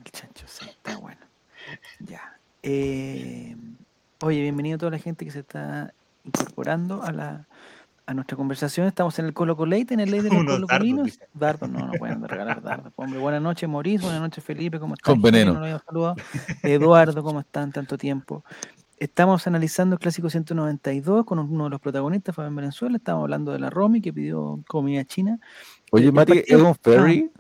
El 0.05 0.11
chancho, 0.11 0.47
sí, 0.49 0.67
está 0.69 0.97
bueno. 0.99 1.21
Ya. 2.01 2.37
Eh, 2.63 3.57
oye, 4.23 4.41
bienvenido 4.41 4.77
a 4.77 4.79
toda 4.79 4.91
la 4.93 4.99
gente 4.99 5.25
que 5.25 5.31
se 5.31 5.41
está 5.41 5.93
incorporando 6.25 7.03
a 7.05 7.13
la 7.13 7.47
a 8.07 8.15
nuestra 8.15 8.37
conversación. 8.37 8.87
Estamos 8.87 9.19
en 9.19 9.27
el 9.27 9.35
Colo 9.35 9.57
Colate, 9.57 9.95
en 9.95 10.01
el 10.01 10.11
ley 10.11 10.21
de 10.21 10.31
los 10.31 10.39
Unos 10.41 10.55
Colo 10.55 10.67
dardos, 10.67 10.79
Colinos. 10.79 11.05
dice. 11.07 11.29
Dardos, 11.35 11.69
no, 11.69 11.87
no 11.87 11.93
pueden 11.95 12.27
regalar 12.27 12.63
dardos. 12.63 12.93
Hombre, 12.97 13.19
buenas 13.19 13.43
noches, 13.43 13.69
Mauricio. 13.69 14.03
Buenas 14.07 14.23
noches, 14.23 14.43
Felipe. 14.45 14.79
¿Cómo 14.79 14.95
están? 14.95 15.15
Con 15.15 15.23
veneno. 15.23 15.53
No 15.55 15.61
lo 15.61 15.67
había 15.67 15.79
saludado. 15.81 16.17
Eduardo, 16.63 17.23
¿cómo 17.23 17.41
están? 17.41 17.73
Tanto 17.73 17.99
tiempo. 17.99 18.45
Estamos 18.99 19.47
analizando 19.47 19.95
el 19.97 19.99
clásico 20.01 20.31
192 20.31 21.27
con 21.27 21.39
uno 21.39 21.65
de 21.65 21.71
los 21.71 21.81
protagonistas, 21.81 22.35
Fabián 22.35 22.55
Valenzuela. 22.55 22.97
Estamos 22.97 23.23
hablando 23.25 23.53
de 23.53 23.59
la 23.59 23.69
Romy 23.69 24.01
que 24.01 24.13
pidió 24.13 24.61
comida 24.69 25.05
china. 25.05 25.39
Oye, 25.91 26.07
El 26.07 26.13
Mati, 26.13 26.43
¿es 26.47 26.57
un 26.61 26.75
ferry? 26.75 27.31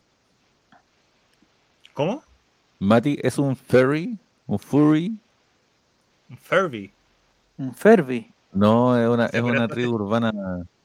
¿Cómo? 1.94 2.22
Mati, 2.78 3.18
¿es 3.22 3.38
un 3.38 3.56
ferry? 3.56 4.18
¿Un 4.46 4.58
furry? 4.58 5.16
Un 6.28 6.36
Furby. 6.36 6.92
Un 7.58 7.72
Fervi. 7.72 8.30
No, 8.56 8.98
es 8.98 9.08
una, 9.08 9.26
es 9.26 9.40
una 9.42 9.68
tribu 9.68 9.94
urbana 9.94 10.32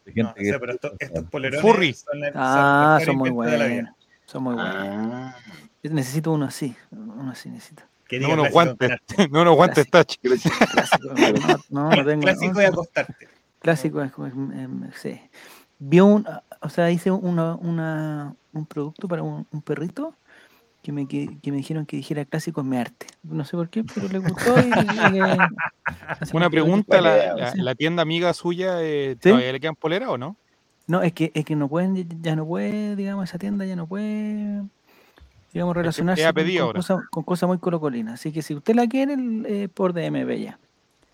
de 0.05 0.11
gente 0.13 0.23
No, 0.23 0.29
o 0.31 0.33
que... 0.35 0.45
sea, 0.45 0.59
pero 0.59 0.73
esto- 0.73 0.93
estos 0.99 1.23
polerones 1.25 1.61
Furry. 1.61 1.93
son 1.93 2.19
la- 2.19 2.31
Ah, 2.35 2.99
son 3.05 3.17
muy 3.17 3.29
buenos. 3.29 3.89
Son 4.25 4.43
muy 4.43 4.55
buenos. 4.55 4.75
Ah. 4.77 5.35
Yo 5.83 5.91
necesito 5.91 6.31
uno 6.31 6.45
así. 6.45 6.75
Uno 6.91 7.31
así 7.31 7.49
necesito. 7.49 7.83
No 8.19 8.33
unos 8.33 8.51
guantes, 8.51 8.91
no 9.31 9.41
unos 9.41 9.55
guantes 9.55 9.87
touch. 9.91 10.17
Clásico. 10.21 11.13
No, 11.69 11.89
no, 11.89 11.95
no 11.95 12.05
tengo. 12.05 12.21
Clásico 12.23 12.59
de 12.59 12.65
acostarte. 12.67 13.27
Clásico 13.59 14.01
es, 14.03 14.11
es- 14.11 14.33
em, 14.33 14.91
sí. 14.93 15.21
Vio 15.79 16.05
un, 16.05 16.27
o 16.61 16.69
sea, 16.69 16.91
hice 16.91 17.09
una, 17.09 17.55
una- 17.55 18.35
un 18.53 18.65
producto 18.65 19.07
para 19.07 19.23
un, 19.23 19.47
un 19.49 19.61
perrito 19.61 20.13
que 20.81 20.91
me, 20.91 21.07
que, 21.07 21.37
que 21.41 21.51
me 21.51 21.57
dijeron 21.57 21.85
que 21.85 21.97
dijera 21.97 22.25
clásico 22.25 22.61
es 22.61 22.67
mi 22.67 22.77
arte. 22.77 23.07
No 23.23 23.45
sé 23.45 23.55
por 23.55 23.69
qué, 23.69 23.83
pero 23.83 24.07
le 24.07 24.19
gustó. 24.19 24.59
Y, 24.59 24.71
y, 24.71 25.19
así 26.19 26.35
Una 26.35 26.49
pregunta, 26.49 27.01
la, 27.01 27.53
la- 27.55 27.75
tienda 27.75 28.01
amiga 28.01 28.33
suya, 28.33 28.81
eh, 28.81 29.15
¿Sí? 29.21 29.29
¿todavía 29.29 29.51
le 29.51 29.59
quedan 29.59 29.75
polera 29.75 30.09
o 30.09 30.17
no? 30.17 30.35
No, 30.87 31.03
es 31.03 31.13
que, 31.13 31.31
es 31.33 31.45
que 31.45 31.55
no 31.55 31.69
pueden, 31.69 32.07
ya 32.21 32.35
no 32.35 32.45
puede, 32.45 32.95
digamos, 32.95 33.29
esa 33.29 33.37
tienda 33.37 33.65
ya 33.65 33.75
no 33.75 33.87
puede, 33.87 34.63
digamos, 35.53 35.75
relacionarse 35.75 36.33
con, 36.33 36.73
cosas, 36.73 36.99
con 37.11 37.23
cosas 37.23 37.47
muy 37.47 37.59
colocolinas. 37.59 38.15
Así 38.15 38.31
que 38.31 38.41
si 38.41 38.55
usted 38.55 38.75
la 38.75 38.87
quiere, 38.87 39.15
eh, 39.47 39.69
por 39.69 39.93
DM, 39.93 40.39
ya. 40.41 40.59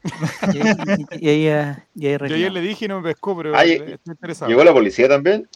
Y, 0.53 0.59
ahí- 0.59 1.07
y, 1.19 1.25
y 1.25 1.29
ahí, 1.29 1.47
ah, 1.49 1.85
y 1.93 2.07
ahí 2.07 2.17
Yo 2.17 2.35
ayer 2.35 2.51
le 2.53 2.61
dije 2.61 2.85
y 2.85 2.87
no 2.87 3.01
me 3.01 3.09
pescó, 3.09 3.35
pero 3.35 3.55
Ay, 3.55 3.71
eh, 3.71 3.93
estoy 3.95 4.13
interesado. 4.13 4.49
¿Llegó 4.49 4.63
la 4.63 4.73
policía 4.73 5.09
también? 5.09 5.47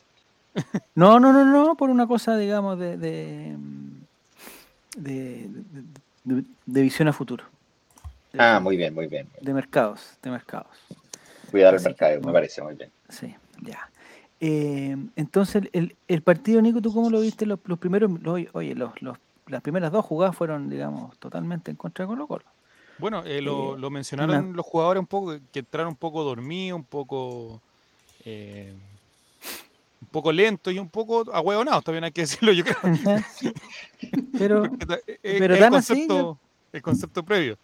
No, 0.94 1.20
no, 1.20 1.32
no, 1.32 1.46
no, 1.46 1.76
por 1.78 1.90
una 1.90 2.06
cosa, 2.06 2.36
digamos, 2.38 2.78
de, 2.78 2.98
de, 2.98 3.58
de, 4.96 5.50
de- 6.24 6.82
visión 6.82 7.08
a 7.08 7.14
futuro. 7.14 7.44
De, 8.34 8.40
Ah, 8.42 8.60
muy 8.60 8.78
bien, 8.78 8.94
muy 8.94 9.08
bien. 9.08 9.28
de 9.42 9.54
mercados, 9.54 10.18
de 10.22 10.30
mercados. 10.32 10.78
Cuidar 11.50 11.74
el 11.74 11.80
que, 11.82 11.86
mercado, 11.90 12.22
me 12.22 12.32
parece 12.32 12.62
muy 12.62 12.76
bien. 12.76 12.92
Sí, 13.10 13.36
ya. 13.62 13.90
Eh, 14.40 14.96
entonces, 15.16 15.64
el, 15.74 15.96
el 16.08 16.22
partido, 16.22 16.62
Nico, 16.62 16.82
¿tú 16.82 16.94
cómo 16.94 17.10
lo 17.10 17.22
viste? 17.22 17.46
Los, 17.46 17.60
los 17.66 17.78
primeros, 17.78 18.10
los- 18.22 18.40
oye, 18.54 18.74
los, 18.76 19.00
los, 19.02 19.18
las 19.48 19.62
primeras 19.62 19.92
dos 19.92 20.06
jugadas 20.06 20.36
fueron, 20.36 20.70
digamos, 20.70 21.18
totalmente 21.20 21.72
en 21.72 21.78
contra 21.78 22.06
de 22.06 22.08
Colo 22.08 22.28
Colo. 22.28 22.46
Bueno, 22.98 23.24
eh, 23.26 23.42
lo, 23.42 23.76
Eh, 23.76 23.80
lo 23.80 23.90
mencionaron 23.90 24.54
los 24.54 24.66
jugadores 24.66 25.02
un 25.02 25.08
poco, 25.08 25.36
que 25.52 25.60
entraron 25.60 25.90
un 25.90 25.96
poco 25.96 26.24
dormidos, 26.24 26.78
un 26.78 26.86
poco 26.86 27.60
eh, 28.26 28.74
poco 30.12 30.32
lentos 30.32 30.74
y 30.74 30.80
un 30.80 30.90
poco 30.90 31.24
ahueonados, 31.34 31.84
también 31.84 32.04
hay 32.04 32.12
que 32.12 32.22
decirlo, 32.28 32.52
yo 32.52 32.64
creo. 32.64 32.78
Pero, 34.38 34.66
eh, 35.08 35.20
eh, 35.24 35.36
pero 35.40 35.56
el, 35.56 35.64
así, 35.64 35.70
concepto, 35.70 36.40
el 36.74 36.82
concepto 36.82 37.24
previo. 37.24 37.58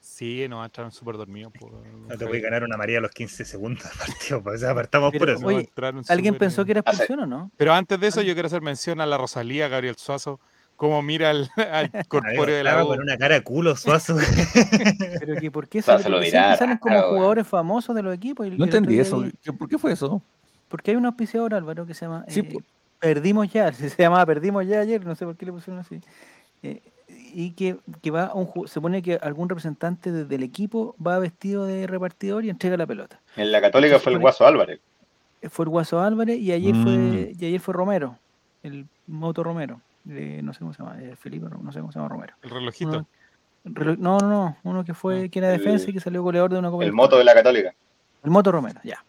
Sí, 0.00 0.46
no, 0.48 0.62
entraron 0.62 0.92
súper 0.92 1.16
dormidos. 1.16 1.52
po, 1.58 1.70
No 2.08 2.16
te 2.16 2.26
puede 2.26 2.40
ganar 2.40 2.62
una 2.62 2.76
María 2.76 2.98
a 2.98 3.00
los 3.00 3.10
15 3.10 3.44
segundos 3.44 3.84
del 3.84 3.98
partido. 3.98 4.42
Pues, 4.42 4.56
o 4.56 4.58
sea, 4.58 4.70
apartamos 4.70 5.14
por 5.14 5.30
eso. 5.30 5.46
Oye, 5.46 5.70
¿alguien 6.08 6.34
pensó 6.36 6.64
que 6.64 6.72
era 6.72 6.80
expulsión 6.80 7.20
o 7.20 7.26
no? 7.26 7.50
Pero 7.56 7.72
antes 7.72 7.98
de 7.98 8.08
eso, 8.08 8.20
yo 8.20 8.34
quiero 8.34 8.46
hacer 8.46 8.60
mención 8.60 9.00
a 9.00 9.06
la 9.06 9.16
Rosalía, 9.16 9.68
Gabriel 9.68 9.96
Suazo, 9.96 10.40
cómo 10.76 11.00
mira 11.02 11.30
al, 11.30 11.50
al 11.56 11.90
corpóreo 12.06 12.54
de 12.54 12.64
la 12.64 12.82
con 12.82 13.00
una 13.00 13.16
cara 13.16 13.36
de 13.36 13.42
culo, 13.42 13.76
suazo. 13.76 14.16
Pero 15.20 15.40
que 15.40 15.50
¿por 15.50 15.68
qué, 15.68 15.80
se 15.80 15.92
lo 15.92 16.16
porque 16.16 16.26
dirá, 16.26 16.56
salen 16.56 16.76
como 16.76 17.00
jugadores 17.00 17.46
famosos 17.46 17.94
de 17.96 18.02
los 18.02 18.14
equipos? 18.14 18.46
y- 18.46 18.50
No 18.50 18.64
entendí 18.66 18.98
eso. 18.98 19.20
vi- 19.20 19.32
¿Qué- 19.42 19.52
¿Por 19.54 19.68
qué 19.68 19.78
fue 19.78 19.92
eso? 19.92 20.22
Porque 20.74 20.90
hay 20.90 20.96
un 20.96 21.06
auspiciador, 21.06 21.54
Álvaro, 21.54 21.86
que 21.86 21.94
se 21.94 22.04
llama 22.04 22.24
Sí, 22.26 22.40
eh. 22.40 22.58
Perdimos 22.98 23.48
Ya, 23.52 23.72
se 23.72 23.88
llamaba 24.02 24.26
Perdimos 24.26 24.66
Ya 24.66 24.80
ayer, 24.80 25.06
no 25.06 25.14
sé 25.14 25.24
por 25.24 25.36
qué 25.36 25.46
le 25.46 25.52
pusieron 25.52 25.78
así. 25.78 26.00
Eh, 26.64 26.80
y 27.32 27.52
que, 27.52 27.76
que 28.02 28.10
va 28.10 28.24
a 28.26 28.34
un 28.34 28.50
se 28.66 28.74
supone 28.74 29.00
que 29.00 29.14
algún 29.22 29.48
representante 29.48 30.10
de- 30.10 30.24
del 30.24 30.42
equipo 30.42 30.96
va 31.04 31.20
vestido 31.20 31.64
de 31.64 31.86
repartidor 31.86 32.44
y 32.44 32.50
entrega 32.50 32.76
la 32.76 32.86
pelota. 32.88 33.20
En 33.36 33.52
la 33.52 33.60
Católica 33.60 34.00
fue 34.00 34.14
el 34.14 34.18
Guaso 34.18 34.44
Álvarez. 34.44 34.80
Eh, 35.42 35.48
Fue 35.48 35.64
el 35.64 35.68
Guaso 35.68 36.00
Álvarez 36.00 36.38
y 36.40 36.50
ayer 36.50 36.74
Mm. 36.74 36.82
fue 36.82 37.32
y 37.38 37.44
ayer 37.46 37.60
fue 37.60 37.72
Romero, 37.74 38.18
el 38.64 38.86
Moto 39.06 39.44
Romero, 39.44 39.80
eh, 40.08 40.40
no 40.42 40.52
sé 40.54 40.58
cómo 40.58 40.72
se 40.74 40.82
llama, 40.82 41.00
eh, 41.00 41.14
Felipe, 41.14 41.46
no 41.62 41.70
sé 41.70 41.78
cómo 41.78 41.92
se 41.92 42.00
llama 42.00 42.08
Romero. 42.08 42.34
El 42.42 42.50
relojito. 42.50 42.90
Uno- 42.90 43.06
relo- 43.64 43.96
no, 43.96 44.18
no, 44.18 44.28
no, 44.28 44.56
uno 44.64 44.84
que 44.84 44.94
fue, 44.94 45.24
Ah. 45.24 45.28
que 45.28 45.38
era 45.38 45.48
defensa 45.50 45.84
El- 45.84 45.90
y 45.90 45.92
que 45.92 46.00
salió 46.00 46.20
goleador 46.24 46.52
de 46.52 46.58
una 46.58 46.70
Copa 46.70 46.82
El 46.84 46.92
moto 46.92 47.16
de 47.16 47.22
la 47.24 47.32
Católica. 47.34 47.72
El 48.24 48.30
Moto 48.30 48.50
Romero, 48.50 48.80
ya. 48.82 49.04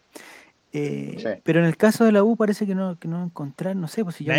Eh, 0.76 1.16
Sí. 1.18 1.40
Pero 1.44 1.60
en 1.60 1.66
el 1.66 1.76
caso 1.76 2.04
de 2.04 2.12
la 2.12 2.22
U 2.22 2.36
parece 2.36 2.66
que 2.66 2.74
no, 2.74 2.98
que 2.98 3.08
no 3.08 3.24
encontraron, 3.24 3.80
no 3.80 3.88
sé, 3.88 4.04
pues 4.04 4.16
si 4.16 4.24
yo 4.24 4.32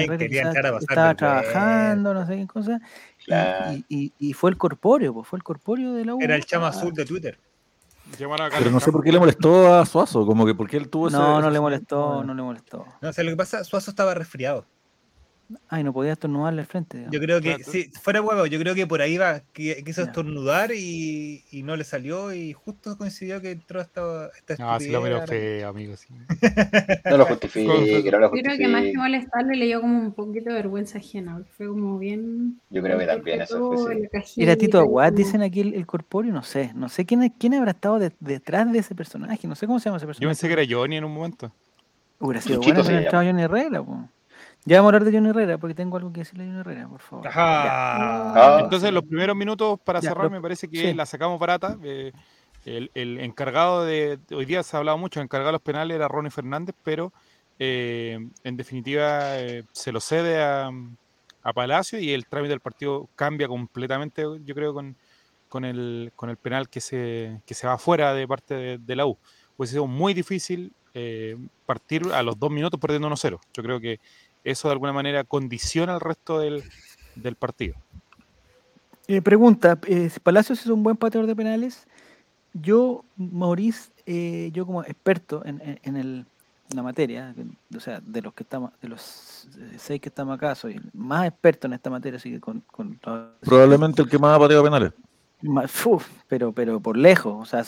estaba 0.80 1.16
trabajando, 1.16 2.14
no 2.14 2.26
sé 2.28 2.36
qué 2.38 2.48
cosa, 2.48 2.80
y- 3.20 3.26
Claro. 3.26 3.74
y, 3.74 3.86
y- 3.90 4.14
y 4.20 4.34
fue 4.34 4.50
el 4.52 4.58
corpóreo, 4.58 5.14
pues 5.14 5.28
fue 5.28 5.38
el 5.38 5.44
corpóreo 5.44 5.94
de 5.94 6.06
la 6.06 6.16
U. 6.16 6.20
Era 6.22 6.36
el 6.36 6.46
chama 6.46 6.68
azul 6.68 6.94
de 6.94 7.06
Twitter. 7.06 7.40
Pero 8.18 8.72
no 8.72 8.80
sé 8.80 8.92
por 8.92 9.04
qué 9.04 9.12
le 9.12 9.20
molestó 9.20 9.74
a 9.76 9.86
Suazo. 9.86 10.26
Como 10.26 10.46
que 10.46 10.56
porque 10.56 10.78
él 10.78 10.88
tuvo 10.90 11.10
ese- 11.10 11.18
No, 11.18 11.42
no 11.42 11.50
le 11.50 11.60
molestó, 11.60 12.24
no 12.24 12.34
le 12.34 12.42
molestó. 12.42 12.86
No, 13.02 13.10
o 13.10 13.14
sea, 13.14 13.24
lo 13.26 13.32
que 13.32 13.36
pasa, 13.36 13.64
Suazo 13.66 13.92
estaba 13.92 14.14
resfriado. 14.14 14.66
Ay, 15.70 15.84
no 15.84 15.94
podía 15.94 16.14
estornudarle 16.14 16.62
al 16.62 16.68
frente. 16.68 16.98
digamos. 16.98 17.14
Yo 17.14 17.20
creo 17.22 17.42
que, 17.42 17.64
sí, 17.64 17.90
fuera 18.02 18.22
huevo, 18.22 18.46
yo 18.48 18.60
creo 18.60 18.76
que 18.76 18.86
por 18.86 19.02
ahí 19.02 19.18
va, 19.18 19.42
que 19.54 19.82
quiso 19.84 20.02
estornudar 20.04 20.72
y, 20.74 21.44
y 21.52 21.64
no 21.64 21.76
le 21.78 21.84
salió 21.86 22.34
y 22.34 22.52
justo 22.54 22.98
coincidió 22.98 23.40
que 23.42 23.52
entró 23.52 23.80
esta, 23.80 24.30
esta 24.38 24.56
No, 24.58 24.78
sí 24.80 24.90
lo 24.90 25.02
miró 25.02 25.20
estupidez. 25.20 25.62
feo, 25.62 25.70
amigo. 25.70 25.96
sí. 25.96 26.08
No 27.10 27.18
lo 27.18 27.26
justifique, 27.26 28.12
no 28.12 28.20
lo 28.20 28.36
Yo 28.36 28.42
creo 28.44 28.58
que 28.58 28.68
más 28.68 28.84
que 28.84 28.94
molestarle 28.98 29.56
le 29.56 29.66
dio 29.66 29.80
como 29.82 30.00
un 30.00 30.12
poquito 30.14 30.50
de 30.50 30.56
vergüenza 30.56 30.98
ajena. 30.98 31.42
Fue 31.58 31.68
como 31.68 31.98
bien. 31.98 32.60
Yo 32.70 32.82
creo 32.84 32.98
que 33.00 33.06
también 33.06 33.42
eso 33.42 33.72
fue 33.74 34.10
sí. 34.26 34.42
Era 34.44 34.56
Tito 34.58 34.80
Aguad, 34.80 35.08
como- 35.10 35.18
dicen 35.18 35.42
aquí 35.44 35.62
el, 35.62 35.74
el 35.76 35.86
corpóreo, 35.86 36.34
no 36.34 36.44
sé. 36.44 36.72
No 36.76 36.90
sé 36.90 37.06
quién, 37.06 37.24
es- 37.24 37.32
quién 37.40 37.54
habrá 37.54 37.72
estado 37.72 38.00
de- 38.00 38.12
detrás 38.20 38.70
de 38.72 38.80
ese 38.80 38.96
personaje. 38.96 39.48
No 39.48 39.56
sé 39.56 39.66
cómo 39.66 39.80
se 39.80 39.86
llama 39.86 39.98
ese 39.98 40.04
Yo 40.04 40.08
personaje. 40.08 40.28
pensé 40.30 40.48
que 40.48 40.54
era 40.62 40.64
Johnny 40.70 40.98
en 40.98 41.06
un 41.06 41.14
momento. 41.14 41.52
Hubiera 42.20 42.42
sido 42.42 42.60
bueno 42.60 42.84
que 42.84 42.96
entrado 42.98 43.24
Johnny 43.26 43.44
Herrera. 43.44 43.84
po. 43.84 44.10
Ya 44.66 44.78
vamos 44.78 44.92
a 44.94 44.98
hablar 44.98 45.10
de 45.12 45.18
Johnny 45.18 45.30
Herrera 45.30 45.58
porque 45.58 45.74
tengo 45.74 45.98
algo 45.98 46.12
que 46.12 46.22
decirle 46.22 46.44
a 46.44 46.48
Johnny 46.48 46.60
Herrera, 46.60 46.88
por 46.90 47.00
favor. 47.00 47.28
Ajá. 47.28 47.70
Ah, 48.36 48.58
Entonces, 48.60 48.92
los 48.92 49.04
primeros 49.04 49.36
minutos 49.36 49.80
para 49.84 50.02
Ya, 50.02 50.10
cerrar, 50.10 50.26
lo- 50.26 50.32
me 50.32 50.42
parece 50.42 50.68
que 50.68 50.78
sí. 50.90 50.94
la 50.94 51.06
sacamos 51.06 51.40
barata. 51.40 51.78
eh, 51.84 52.12
el, 52.66 52.92
el 52.96 53.20
encargado 53.22 53.86
de. 53.86 54.20
Hoy 54.36 54.46
día 54.46 54.62
se 54.64 54.76
ha 54.76 54.80
hablado 54.80 54.98
mucho, 54.98 55.20
el 55.20 55.26
encargado 55.26 55.48
de 55.50 55.54
los 55.54 55.62
penales 55.62 55.96
era 55.96 56.10
Ronnie 56.10 56.32
Fernández, 56.32 56.76
pero 56.84 57.14
eh, 57.60 58.20
en 58.44 58.58
definitiva, 58.58 59.40
eh, 59.40 59.64
se 59.72 59.94
lo 59.94 60.02
cede 60.02 60.42
a, 60.44 60.70
a 61.44 61.54
Palacio 61.54 61.98
y 62.00 62.12
el 62.12 62.26
trámite 62.28 62.50
del 62.50 62.60
partido 62.60 63.08
cambia 63.16 63.48
completamente, 63.48 64.24
yo 64.44 64.54
creo, 64.54 64.74
con, 64.74 64.98
con, 65.48 65.64
el, 65.64 66.12
con 66.16 66.30
el 66.30 66.36
penal 66.36 66.68
que 66.68 66.82
se, 66.82 67.42
que 67.46 67.54
se 67.54 67.68
va 67.68 67.78
fuera 67.78 68.14
de 68.14 68.28
parte 68.28 68.54
de, 68.56 68.78
de 68.80 68.96
la 68.98 69.06
U. 69.06 69.18
Pues 69.56 69.70
sido 69.70 69.88
muy 69.88 70.14
difícil 70.14 70.74
eh, 70.94 71.38
partir 71.66 72.04
a 72.14 72.22
los 72.22 72.38
dos 72.38 72.52
minutos 72.52 72.80
perdiendo 72.82 73.08
1-0. 73.08 73.40
Yo 73.54 73.64
creo 73.64 73.80
que 73.80 74.00
eso 74.52 74.68
de 74.68 74.74
alguna 74.74 74.94
manera 74.94 75.24
condiciona 75.24 75.94
el 75.96 76.00
resto 76.02 76.40
del, 76.40 76.64
del 77.16 77.36
partido. 77.36 77.76
Eh, 79.08 79.22
pregunta, 79.22 79.78
eh, 79.88 80.10
¿Palacios 80.24 80.60
es 80.62 80.68
un 80.68 80.84
buen 80.84 80.98
pateador 80.98 81.28
de 81.28 81.36
penales? 81.36 81.88
Yo, 82.54 83.04
Maurice, 83.16 83.92
eh, 84.06 84.50
yo 84.54 84.66
como 84.66 84.84
experto 84.84 85.46
en, 85.46 85.62
en- 85.62 85.80
en 85.84 85.96
el- 85.98 86.26
en 86.70 86.76
la 86.76 86.84
materia, 86.84 87.34
o 87.76 87.80
sea, 87.80 88.02
de 88.02 88.22
los 88.22 88.34
que 88.34 88.44
estamos, 88.44 88.72
de 88.82 88.90
los 88.90 89.48
eh, 89.58 89.76
seis 89.78 90.02
que 90.02 90.10
estamos 90.10 90.36
acá, 90.36 90.54
soy 90.54 90.74
el 90.74 90.90
más 90.94 91.26
experto 91.26 91.68
en 91.68 91.74
esta 91.74 91.90
materia, 91.90 92.18
así 92.18 92.30
que 92.32 92.42
con, 92.42 92.60
con 92.72 93.00
Probablemente 93.40 94.02
el 94.02 94.10
que 94.10 94.20
más 94.20 94.36
ha 94.36 94.40
pateado 94.40 94.64
penales. 94.64 94.92
Fu, 95.68 96.02
pero, 96.28 96.52
pero 96.52 96.80
por 96.82 96.98
lejos, 96.98 97.36
o 97.40 97.46
sea, 97.46 97.64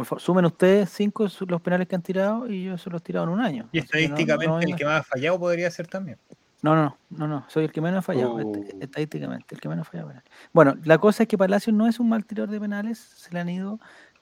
por 0.00 0.06
favor, 0.06 0.22
sumen 0.22 0.44
ustedes 0.46 0.88
cinco 0.88 1.26
los 1.46 1.60
penales 1.60 1.86
que 1.86 1.94
han 1.94 2.00
tirado 2.00 2.48
y 2.50 2.64
yo 2.64 2.78
se 2.78 2.88
los 2.88 3.02
he 3.02 3.04
tirado 3.04 3.26
en 3.26 3.32
un 3.32 3.40
año. 3.40 3.68
Y 3.70 3.76
no- 3.78 3.82
no- 3.82 3.84
estadísticamente 3.84 4.46
no 4.46 4.60
el 4.60 4.76
que 4.76 4.84
más 4.86 5.00
ha 5.00 5.02
fallado 5.02 5.38
podría 5.38 5.70
ser 5.70 5.86
también. 5.88 6.16
no, 6.62 6.74
no, 6.74 6.96
no, 7.10 7.28
no, 7.28 7.44
soy 7.48 7.64
el 7.64 7.72
que 7.72 7.80
menos 7.82 7.98
ha 7.98 8.02
fallado, 8.02 8.34
Uh. 8.36 8.64
estadísticamente, 8.80 9.54
el 9.54 9.60
que 9.60 9.68
menos 9.68 9.86
ha 9.86 9.90
fallado 9.90 10.08
penales. 10.08 10.30
Bueno, 10.54 10.74
la 10.84 10.96
cosa 10.98 11.24
es 11.24 11.28
que 11.28 11.36
Palacios 11.36 11.76
no 11.76 11.86
es 11.86 12.00
un 12.00 12.08
mal 12.08 12.24
tirador 12.24 12.48
de 12.50 12.60
penales, 12.60 12.98
se 12.98 13.30
le 13.34 13.40
han 13.40 13.48
ido, 13.50 13.78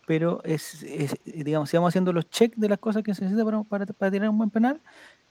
pero 0.07 0.41
es, 0.45 0.83
es, 0.83 1.15
digamos, 1.25 1.71
si 1.71 1.77
vamos 1.77 1.91
haciendo 1.91 2.13
los 2.13 2.29
checks 2.29 2.59
de 2.59 2.69
las 2.69 2.79
cosas 2.79 3.05
que 3.05 3.15
se 3.15 3.23
necesita 3.23 3.45
para, 3.45 3.63
para, 3.63 3.87
para 3.87 4.11
tirar 4.11 4.29
un 4.31 4.39
buen 4.39 4.51
penal, 4.51 4.81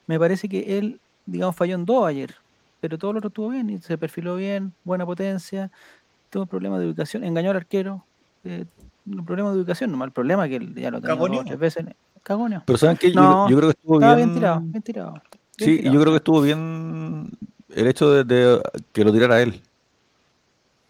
me 0.06 0.18
parece 0.18 0.48
que 0.48 0.78
él, 0.78 1.02
digamos, 1.26 1.56
falló 1.58 1.76
en 1.76 1.84
dos 1.86 2.08
ayer, 2.08 2.36
pero 2.80 2.98
todo 2.98 3.12
lo 3.12 3.18
otro 3.20 3.28
estuvo 3.30 3.50
bien 3.50 3.70
y 3.70 3.80
se 3.80 3.98
perfiló 3.98 4.38
bien, 4.38 4.72
buena 4.86 5.06
potencia, 5.06 5.72
tuvo 6.30 6.46
problemas 6.46 6.80
de 6.80 6.86
ubicación, 6.88 7.24
engañó 7.24 7.50
al 7.52 7.58
arquero, 7.58 8.06
eh, 8.44 8.66
un 9.08 9.26
problema 9.26 9.52
de 9.52 9.58
ubicación, 9.58 9.92
nomás 9.92 10.08
el 10.08 10.12
problema 10.14 10.46
es 10.46 10.50
que 10.50 10.56
él 10.58 10.76
ya 10.76 10.92
lo 10.92 11.02
Cagoneó. 11.02 11.44
tres 11.46 11.58
veces, 11.60 11.86
cagoneo. 12.24 12.64
Pero 12.66 12.78
¿saben 12.78 12.98
qué? 12.98 13.12
Yo, 13.12 13.22
No, 13.22 13.50
yo 13.50 13.58
creo 13.58 13.70
que 13.70 13.78
estuvo 13.80 14.00
bien. 14.00 14.16
bien 14.16 14.34
tirado, 14.34 14.60
bien 14.62 14.82
tirado. 14.84 15.12
bien 15.14 15.22
Sí, 15.58 15.72
y 15.72 15.78
tirado. 15.78 15.94
yo 15.96 16.02
creo 16.02 16.14
que 16.14 16.18
estuvo 16.18 16.42
bien 16.42 17.30
el 17.70 17.88
hecho 17.88 18.12
de, 18.12 18.24
de 18.24 18.62
que 18.92 19.04
lo 19.04 19.12
tirara 19.14 19.42
él. 19.42 19.62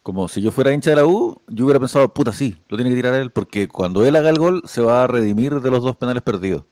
Como 0.04 0.28
si 0.30 0.42
yo 0.42 0.52
fuera 0.52 0.72
hincha 0.74 0.92
de 0.92 0.96
la 0.96 1.06
U, 1.06 1.42
yo 1.48 1.66
hubiera 1.66 1.80
pensado, 1.80 2.08
puta, 2.14 2.32
sí, 2.32 2.56
lo 2.70 2.78
tiene 2.78 2.90
que 2.92 2.96
tirar 2.96 3.14
él, 3.16 3.30
porque 3.30 3.68
cuando 3.68 4.06
él 4.06 4.16
haga 4.16 4.30
el 4.30 4.38
gol 4.40 4.62
se 4.66 4.82
va 4.82 5.04
a 5.04 5.08
redimir 5.08 5.60
de 5.60 5.70
los 5.70 5.84
dos 5.84 5.98
penales 5.98 6.24
perdidos. 6.24 6.64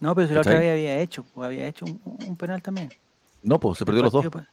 No, 0.00 0.14
pero 0.14 0.26
si 0.28 0.32
la 0.34 0.40
otra 0.40 0.56
había 0.56 0.98
hecho, 1.00 1.24
había 1.36 1.66
hecho 1.66 1.84
un, 1.84 2.00
un 2.26 2.36
penal 2.36 2.62
también. 2.62 2.88
No, 3.42 3.60
pues 3.60 3.78
se 3.78 3.84
perdió 3.84 4.02
los 4.02 4.12
dos. 4.12 4.26
pues. 4.30 4.46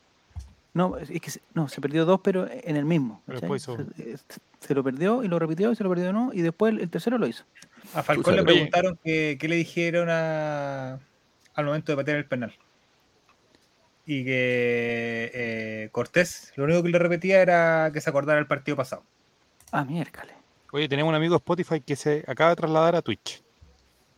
No, 0.75 0.97
es 0.97 1.09
que 1.21 1.31
se, 1.31 1.39
no, 1.53 1.69
se 1.69 1.79
perdió 1.79 2.03
dos, 2.05 2.19
pero 2.21 2.47
en 2.51 2.75
el 2.75 2.83
mismo. 2.85 3.21
Pero 3.25 3.39
¿cachai? 3.39 3.49
después 3.49 3.63
hizo- 3.63 4.19
Se, 4.59 4.75
lo 4.75 4.83
perdió 4.83 5.23
y 5.23 5.27
lo 5.29 5.39
repitió 5.39 5.71
y 5.71 5.75
se 5.77 5.83
lo 5.85 5.89
perdió 5.89 6.11
nuevo 6.11 6.33
y 6.33 6.41
después 6.41 6.73
el, 6.73 6.81
el 6.81 6.89
tercero 6.89 7.17
lo 7.17 7.25
hizo. 7.27 7.45
A 7.93 8.03
Falcón 8.03 8.35
le 8.35 8.43
preguntaron 8.43 8.99
que- 9.01 9.37
qué 9.39 9.47
le 9.47 9.55
dijeron 9.55 10.09
a- 10.11 10.99
al 11.53 11.65
momento 11.65 11.93
de 11.93 11.95
patear 11.95 12.17
el 12.17 12.25
penal. 12.25 12.53
Y 14.05 14.25
que 14.25 15.31
eh, 15.33 15.89
Cortés 15.93 16.51
lo 16.57 16.65
único 16.65 16.83
que 16.83 16.89
le 16.89 16.99
repetía 16.99 17.41
era 17.41 17.89
que 17.93 18.01
se 18.01 18.09
acordara 18.09 18.37
el 18.39 18.45
partido 18.45 18.75
pasado. 18.75 19.03
Ah, 19.71 19.85
miércoles. 19.85 20.35
Oye, 20.73 20.89
tenemos 20.89 21.09
un 21.09 21.15
amigo 21.15 21.35
de 21.35 21.37
Spotify 21.37 21.79
que 21.79 21.95
se 21.95 22.25
acaba 22.27 22.49
de 22.49 22.57
trasladar 22.57 22.97
a 22.97 23.01
Twitch. 23.01 23.41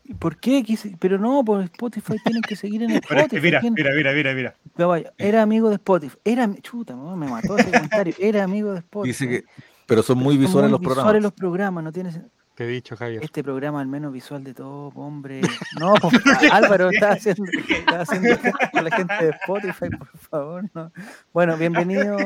¿Y 0.10 0.14
¿Por 0.14 0.38
qué? 0.38 0.64
Quise- 0.64 0.96
Pero 1.00 1.18
no, 1.18 1.44
por 1.44 1.62
Spotify 1.64 2.16
tienen 2.24 2.42
que 2.42 2.56
seguir 2.56 2.82
en 2.84 2.92
Spotify. 3.04 3.42
mira, 3.42 3.60
¿quién- 3.60 3.74
mira, 3.74 3.92
mira, 3.94 4.14
mira, 4.14 4.34
mira. 4.34 4.56
Vaya, 4.78 5.12
Era 5.18 5.42
amigo 5.42 5.70
de 5.70 5.76
Spotify. 5.76 6.18
Era, 6.24 6.50
chuta, 6.62 6.96
me 6.96 7.28
mató 7.28 7.58
ese 7.58 7.72
comentario. 7.72 8.14
Era 8.20 8.44
amigo 8.44 8.72
de 8.72 8.80
Spotify. 8.80 9.08
Dice 9.10 9.28
que, 9.30 9.44
pero 9.86 10.02
son 10.04 10.18
muy 10.20 10.36
Son 10.36 10.42
visuales 10.42 10.70
muy 10.70 10.72
los 10.72 10.80
visuales 10.80 11.04
programas. 11.04 11.24
los 11.24 11.34
programas, 11.34 11.84
no 11.84 11.92
tiene 11.92 12.10
sen- 12.12 12.30
Te 12.56 12.64
he 12.64 12.68
dicho, 12.68 12.96
Javier. 12.96 13.22
Este 13.24 13.44
programa 13.44 13.82
al 13.82 13.88
menos 13.88 14.14
visual 14.14 14.44
de 14.44 14.54
todo, 14.54 14.88
hombre. 14.96 15.42
No, 15.80 15.94
Álvaro 16.52 16.90
está 16.90 17.12
haciendo, 17.12 17.44
está 17.70 18.02
haciendo 18.02 18.30
con 18.72 18.84
la 18.86 18.96
gente 18.96 19.14
de 19.26 19.30
Spotify, 19.32 19.90
por 19.90 20.18
favor. 20.18 20.70
No. 20.74 20.92
Bueno, 21.34 21.58
bienvenido. 21.58 22.18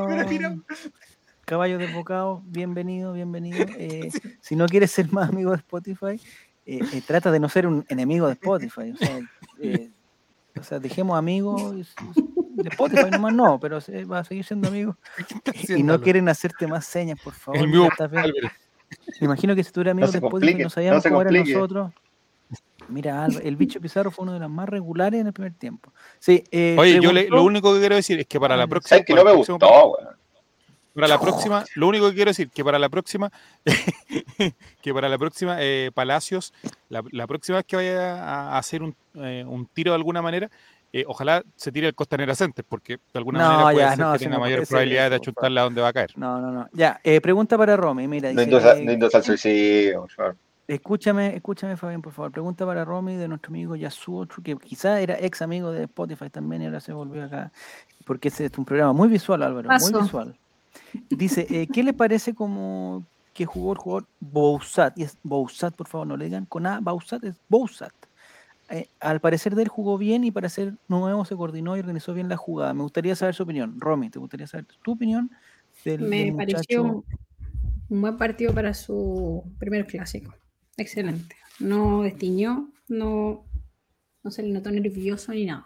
Caballo 1.46 1.78
del 1.80 1.94
Bocado, 1.94 2.44
bienvenido, 2.46 3.12
bienvenido. 3.14 3.66
Eh, 3.78 4.10
si 4.40 4.56
no 4.56 4.68
quieres 4.68 4.92
ser 4.92 5.12
más 5.12 5.30
amigo 5.30 5.52
de 5.52 5.58
Spotify, 5.58 6.20
eh, 6.66 6.80
eh, 6.94 7.02
trata 7.06 7.32
de 7.32 7.40
no 7.40 7.50
ser 7.50 7.68
un 7.68 7.86
enemigo 7.90 8.28
de 8.28 8.34
Spotify. 8.34 8.92
O 8.94 8.98
sea, 8.98 9.20
eh, 9.60 9.90
o 10.60 10.64
sea 10.64 10.80
dejemos 10.80 11.18
amigos 11.18 11.76
de 11.76 12.70
Spotify, 12.70 13.10
nomás 13.12 13.34
no, 13.34 13.60
pero 13.60 13.80
va 14.10 14.20
a 14.20 14.24
seguir 14.24 14.44
siendo 14.46 14.68
amigo. 14.68 14.96
Y 15.70 15.84
no 15.84 15.94
quieren 16.02 16.30
hacerte 16.30 16.68
más 16.68 16.86
señas, 16.86 17.20
por 17.24 17.34
favor. 17.34 17.60
El. 17.62 17.90
Me 19.20 19.26
imagino 19.26 19.56
que 19.56 19.64
si 19.64 19.72
tú 19.72 19.82
eras 19.82 19.92
amigo 19.92 20.08
de 20.12 20.18
Spotify 20.18 20.32
complique, 20.32 20.64
no 20.64 20.70
sabíamos 20.70 21.04
no 21.04 21.10
cómo 21.10 21.22
eran 21.22 21.34
nosotros. 21.56 21.92
Mira, 22.90 23.28
el 23.42 23.56
bicho 23.56 23.80
Pizarro 23.80 24.12
fue 24.12 24.24
uno 24.24 24.34
de 24.34 24.40
los 24.40 24.50
más 24.50 24.68
regulares 24.68 25.22
en 25.22 25.28
el 25.28 25.34
primer 25.34 25.54
tiempo. 25.54 25.94
Sí, 26.20 26.44
eh, 26.52 26.76
Oye, 26.78 27.00
yo 27.00 27.14
le- 27.14 27.30
lo 27.30 27.44
único 27.44 27.74
que 27.74 27.80
quiero 27.80 27.96
decir 27.96 28.20
es 28.20 28.28
que 28.28 28.40
para 28.40 28.58
la 28.58 28.68
próxima. 28.68 28.90
¿Sabes 28.90 29.06
que 29.06 29.14
no 29.14 29.24
me 29.24 29.32
próximo 29.32 29.58
gustó, 29.60 29.88
weón? 29.88 30.16
Para 30.94 31.08
la 31.08 31.20
próxima, 31.20 31.64
lo 31.76 31.88
único 31.88 32.10
que 32.10 32.16
quiero 32.16 32.30
decir 32.32 32.50
que 32.50 32.64
para 32.66 32.78
la 32.78 32.90
próxima, 32.90 33.32
que 34.82 34.94
para 34.94 35.08
la 35.10 35.18
próxima, 35.18 35.58
eh, 35.60 35.92
Palacios, 35.94 36.54
la, 36.90 37.04
la 37.12 37.28
próxima 37.28 37.58
vez 37.60 37.66
que 37.66 37.76
vaya 37.78 38.24
a, 38.24 38.58
hacer 38.58 38.84
un, 38.84 38.96
eh, 39.16 39.46
un 39.48 39.66
tiro 39.68 39.92
de 39.92 39.96
alguna 39.96 40.22
manera, 40.22 40.50
eh, 40.94 41.06
ojalá 41.08 41.44
se 41.56 41.72
tire 41.72 41.88
el 41.88 41.96
Costanera 41.96 42.36
Center, 42.36 42.66
porque 42.68 42.98
de 42.98 43.18
alguna 43.18 43.40
No, 43.40 43.46
manera 43.50 43.72
puede 43.72 43.86
ya, 43.86 43.90
ser 43.92 44.00
no, 44.00 44.12
que 44.14 44.20
si 44.20 44.26
tenga 44.26 44.36
no 44.36 44.42
mayor 44.42 44.68
probabilidad 44.68 45.10
de 45.10 45.16
eso, 45.16 45.22
por 45.24 45.24
achuntarle 45.30 45.60
a 45.60 45.64
donde 45.64 45.82
va 45.82 45.88
a 45.88 45.94
caer. 45.94 46.12
No, 46.18 46.42
no, 46.42 46.52
no. 46.52 46.68
Ya, 46.74 47.00
eh, 47.04 47.22
pregunta 47.22 47.58
para 47.58 47.78
Romy. 47.78 48.08
Mira, 48.10 48.34
No 48.34 48.42
dice, 48.42 48.52
indus- 48.52 48.78
eh, 48.78 48.84
no 48.84 48.92
indus 48.92 49.16
al 49.16 49.24
suicidio, 49.24 50.02
por 50.02 50.12
favor. 50.12 50.36
escúchame, 50.68 51.36
escúchame, 51.36 51.78
Fabián, 51.78 52.02
por 52.02 52.12
favor. 52.12 52.32
Pregunta 52.34 52.66
para 52.66 52.84
Romy 52.84 53.16
de 53.16 53.30
nuestro 53.30 53.50
amigo 53.52 53.78
Yasuo, 53.78 54.28
que 54.44 54.58
quizá 54.58 55.00
era 55.00 55.18
ex 55.18 55.42
amigo 55.42 55.72
de 55.72 55.84
Spotify 55.84 56.30
también 56.30 56.64
y 56.64 56.66
ahora 56.66 56.82
se 56.82 56.92
volvió 56.92 57.24
acá. 57.24 57.54
Porque 58.06 58.28
este 58.28 58.46
es 58.48 58.58
un 58.58 58.66
programa 58.66 58.92
muy 58.92 59.08
visual, 59.08 59.42
Álvaro, 59.44 59.70
muy 59.80 60.02
visual. 60.02 60.38
Dice, 61.10 61.48
eh, 61.50 61.68
¿qué 61.68 61.84
le 61.84 61.94
parece 61.94 62.34
como 62.34 63.06
que 63.34 63.46
jugó 63.46 63.74
el 63.74 63.78
jugador 63.78 64.08
Bousat? 64.20 64.98
Y 64.98 65.04
es 65.04 65.18
Bousat, 65.24 65.76
por 65.76 65.88
favor, 65.88 66.08
no 66.08 66.18
le 66.18 66.26
digan 66.26 66.46
con 66.46 66.66
A, 66.66 66.80
Bousat 66.80 67.24
es 67.24 67.36
Bousat. 67.50 67.94
Eh, 68.70 68.88
al 69.02 69.20
parecer 69.20 69.56
de 69.56 69.64
él 69.64 69.68
jugó 69.68 69.98
bien 69.98 70.24
y 70.24 70.32
para 70.32 70.48
ser 70.48 70.76
nuevo 70.88 71.26
se 71.26 71.36
coordinó 71.36 71.76
y 71.76 71.82
organizó 71.82 72.14
bien 72.14 72.30
la 72.30 72.38
jugada. 72.38 72.74
Me 72.74 72.84
gustaría 72.84 73.16
saber 73.16 73.36
su 73.36 73.44
opinión. 73.44 73.80
Romy, 73.80 74.10
¿te 74.10 74.20
gustaría 74.20 74.48
saber 74.48 74.66
tu 74.82 74.94
opinión? 74.94 75.30
Del, 75.84 76.02
Me 76.02 76.26
del 76.26 76.36
pareció 76.36 76.84
muchacho? 76.84 77.06
un, 77.90 77.96
un 77.98 78.02
buen 78.02 78.18
partido 78.18 78.54
para 78.54 78.74
su 78.74 79.44
primer 79.60 79.86
clásico. 79.88 80.34
Excelente. 80.78 81.36
No 81.60 82.02
destiñó, 82.04 82.70
no, 82.88 83.44
no 84.24 84.32
se 84.32 84.42
le 84.44 84.50
notó 84.50 84.72
nervioso 84.72 85.34
ni 85.34 85.46
nada. 85.46 85.66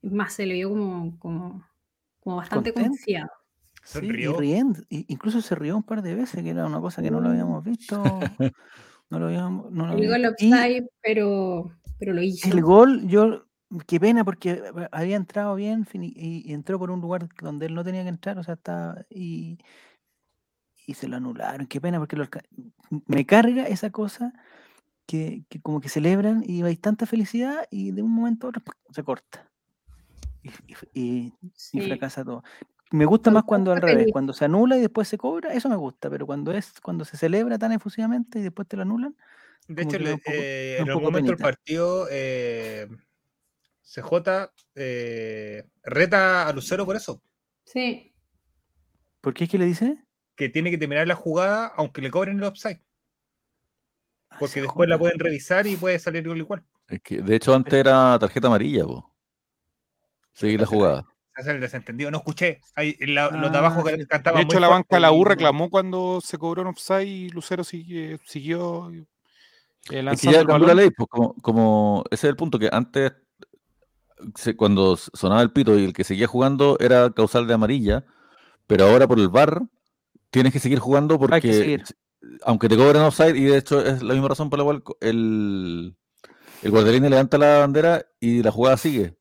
Es 0.00 0.12
más, 0.12 0.32
se 0.34 0.46
le 0.46 0.54
vio 0.54 0.70
como, 0.70 1.18
como, 1.18 1.64
como 2.20 2.36
bastante 2.36 2.72
Contento. 2.72 2.96
confiado. 2.96 3.30
Sí, 3.84 3.98
y 3.98 4.00
Sonrió. 4.06 4.36
riendo, 4.38 4.80
incluso 4.88 5.40
se 5.40 5.54
rió 5.56 5.76
un 5.76 5.82
par 5.82 6.02
de 6.02 6.14
veces, 6.14 6.42
que 6.42 6.50
era 6.50 6.66
una 6.66 6.80
cosa 6.80 7.02
que 7.02 7.10
no 7.10 7.20
lo 7.20 7.30
habíamos 7.30 7.62
visto. 7.64 8.02
No 9.10 9.18
lo 9.18 9.26
habíamos, 9.26 9.70
no 9.70 9.86
lo 9.88 9.92
El 9.92 10.06
gol 10.08 10.14
habíamos- 10.24 10.40
y 10.40 10.52
offside, 10.54 10.88
pero, 11.02 11.70
pero 11.98 12.14
lo 12.14 12.22
hizo. 12.22 12.48
el 12.48 12.62
gol, 12.62 13.06
yo, 13.06 13.44
qué 13.86 14.00
pena, 14.00 14.24
porque 14.24 14.62
había 14.90 15.16
entrado 15.16 15.54
bien 15.54 15.86
y, 15.92 16.48
y 16.48 16.54
entró 16.54 16.78
por 16.78 16.90
un 16.90 17.02
lugar 17.02 17.28
donde 17.42 17.66
él 17.66 17.74
no 17.74 17.84
tenía 17.84 18.04
que 18.04 18.08
entrar, 18.08 18.38
o 18.38 18.42
sea, 18.42 18.54
estaba 18.54 19.04
y, 19.10 19.58
y 20.86 20.94
se 20.94 21.08
lo 21.08 21.16
anularon. 21.18 21.66
Qué 21.66 21.78
pena, 21.78 21.98
porque 21.98 22.16
lo 22.16 22.26
me 23.06 23.26
carga 23.26 23.64
esa 23.66 23.90
cosa 23.90 24.32
que, 25.04 25.44
que 25.50 25.60
como 25.60 25.82
que 25.82 25.90
celebran 25.90 26.42
y 26.46 26.62
hay 26.62 26.76
tanta 26.76 27.04
felicidad 27.04 27.66
y 27.70 27.90
de 27.90 28.00
un 28.00 28.12
momento 28.12 28.46
a 28.46 28.50
otro 28.50 28.62
se 28.92 29.02
corta. 29.02 29.46
Y, 30.42 30.48
y- 30.48 30.76
y- 30.94 31.34
y 31.42 31.50
Sí. 31.54 31.80
fracasa 31.82 32.24
todo. 32.24 32.44
Me 32.92 33.06
gusta 33.06 33.30
más 33.30 33.44
cuando 33.44 33.72
al 33.72 33.80
revés, 33.80 34.08
cuando 34.12 34.32
se 34.34 34.44
anula 34.44 34.76
y 34.76 34.80
después 34.82 35.08
se 35.08 35.16
cobra, 35.18 35.52
eso 35.54 35.68
me 35.68 35.76
gusta, 35.76 36.10
pero 36.10 36.26
cuando 36.26 36.52
es 36.52 36.74
cuando 36.82 37.04
se 37.04 37.16
celebra 37.16 37.58
tan 37.58 37.72
efusivamente 37.72 38.38
y 38.38 38.42
después 38.42 38.68
te 38.68 38.76
lo 38.76 38.82
anulan, 38.82 39.16
De 39.66 39.82
hecho, 39.82 39.98
le- 39.98 40.12
poco- 40.18 40.30
eh, 40.32 40.76
en 40.80 40.88
algún 40.90 41.04
momento 41.04 41.30
del 41.32 41.36
penita. 41.38 41.42
partido, 41.44 42.06
eh, 42.10 42.88
CJ 43.82 44.52
eh, 44.74 45.64
reta 45.84 46.46
a 46.48 46.52
Lucero 46.52 46.84
por 46.84 46.96
eso, 46.96 47.22
Sí, 47.64 48.14
¿por 49.20 49.32
qué 49.34 49.44
es 49.44 49.50
que 49.50 49.58
le 49.58 49.64
dice? 49.66 49.96
que 50.34 50.48
tiene 50.48 50.70
que 50.70 50.78
terminar 50.78 51.06
la 51.06 51.14
jugada 51.14 51.66
aunque 51.76 52.02
le 52.02 52.10
cobren 52.10 52.38
el 52.38 52.44
offside, 52.44 52.80
Ah, 54.30 54.36
porque 54.38 54.60
después 54.62 54.88
la 54.88 54.98
pueden 54.98 55.18
revisar 55.18 55.66
y 55.66 55.76
puede 55.76 55.98
salir 55.98 56.26
igual. 56.26 56.64
Es 56.88 57.00
que, 57.02 57.22
de 57.22 57.36
hecho, 57.36 57.54
antes 57.54 57.72
era 57.74 58.18
tarjeta 58.18 58.48
amarilla, 58.48 58.84
po. 58.84 59.14
Seguir 60.34 60.60
la 60.60 60.66
jugada. 60.66 61.06
Ese 61.36 61.48
es 61.50 61.54
el 61.54 61.60
desentendido. 61.60 62.10
No 62.10 62.18
escuché. 62.18 62.60
Ahí, 62.74 62.96
la- 63.00 63.30
los 63.30 63.50
de 63.52 63.58
Ah, 63.58 63.60
abajo 63.60 63.88
sí. 63.88 63.96
que 63.96 64.06
cantaban 64.06 64.40
De 64.40 64.44
hecho, 64.44 64.56
muy 64.56 64.60
la 64.62 64.68
banca 64.68 64.96
de 64.96 65.00
la 65.00 65.12
U 65.12 65.24
reclamó 65.24 65.70
cuando 65.70 66.20
se 66.20 66.36
cobró 66.38 66.62
un 66.62 66.68
offside 66.68 67.06
y 67.06 67.28
Lucero 67.30 67.64
sigue- 67.64 68.18
siguió 68.24 68.90
Es 68.90 69.04
que 69.88 70.02
lanzando 70.02 70.32
ya 70.32 70.40
el 70.42 70.46
cambió 70.46 70.68
la 70.68 70.74
ley, 70.74 70.90
pues 70.90 71.08
como, 71.08 71.34
como 71.42 72.04
ese 72.10 72.26
es 72.26 72.30
el 72.30 72.36
punto, 72.36 72.58
que 72.58 72.68
antes 72.70 73.12
se- 74.36 74.54
cuando 74.56 74.96
sonaba 74.96 75.42
el 75.42 75.52
pito 75.52 75.78
y 75.78 75.84
el 75.86 75.92
que 75.92 76.04
seguía 76.04 76.26
jugando 76.26 76.76
era 76.80 77.10
causal 77.10 77.46
de 77.46 77.54
amarilla, 77.54 78.04
pero 78.66 78.84
ahora 78.86 79.08
por 79.08 79.18
el 79.18 79.28
VAR 79.28 79.62
tienes 80.30 80.52
que 80.52 80.60
seguir 80.60 80.78
jugando 80.78 81.18
porque 81.18 81.34
Hay 81.36 81.40
que 81.40 81.52
seguir. 81.52 81.82
aunque 82.44 82.68
te 82.68 82.76
cobren 82.76 83.02
offside, 83.02 83.36
y 83.36 83.44
de 83.44 83.56
hecho 83.58 83.84
es 83.84 84.02
la 84.02 84.14
misma 84.14 84.28
razón 84.28 84.48
por 84.50 84.58
la 84.60 84.64
cual 84.64 84.82
el, 85.00 85.96
el 86.62 86.70
guardián 86.70 87.02
levanta 87.10 87.36
la 87.38 87.58
bandera 87.58 88.06
y 88.20 88.42
la 88.42 88.50
jugada 88.52 88.76
sigue. 88.76 89.16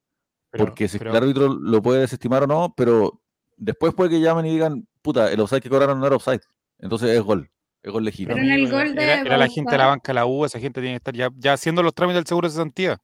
Pero- 0.51 0.65
porque 0.65 0.87
si 0.87 0.97
pero- 0.97 1.11
el 1.11 1.17
árbitro 1.17 1.47
lo 1.49 1.81
puede 1.81 2.01
desestimar 2.01 2.43
o 2.43 2.47
no, 2.47 2.73
pero 2.75 3.21
después 3.57 3.93
puede 3.93 4.09
que 4.09 4.19
llamen 4.21 4.45
y 4.45 4.51
digan, 4.51 4.87
puta, 5.01 5.31
el 5.31 5.39
offside 5.39 5.61
que 5.61 5.69
cobraron 5.69 5.99
no 5.99 6.05
era 6.07 6.15
offside. 6.17 6.41
Entonces 6.79 7.09
es 7.11 7.21
gol, 7.21 7.49
es 7.83 7.91
gol 7.91 8.03
legítimo. 8.03 8.35
Pero 8.35 8.45
en 8.45 8.51
el 8.53 8.69
gol 8.69 8.93
de 8.95 9.03
era, 9.03 9.21
era 9.21 9.37
la 9.37 9.47
gente 9.47 9.71
de 9.71 9.77
la 9.77 9.87
banca 9.87 10.13
la 10.13 10.25
U, 10.25 10.45
esa 10.45 10.59
gente 10.59 10.81
tiene 10.81 10.93
que 10.93 10.97
estar 10.97 11.13
ya, 11.15 11.29
ya 11.37 11.53
haciendo 11.53 11.81
los 11.83 11.93
trámites 11.93 12.17
del 12.17 12.27
seguro 12.27 12.47
de 12.47 12.51
cesantía. 12.51 13.01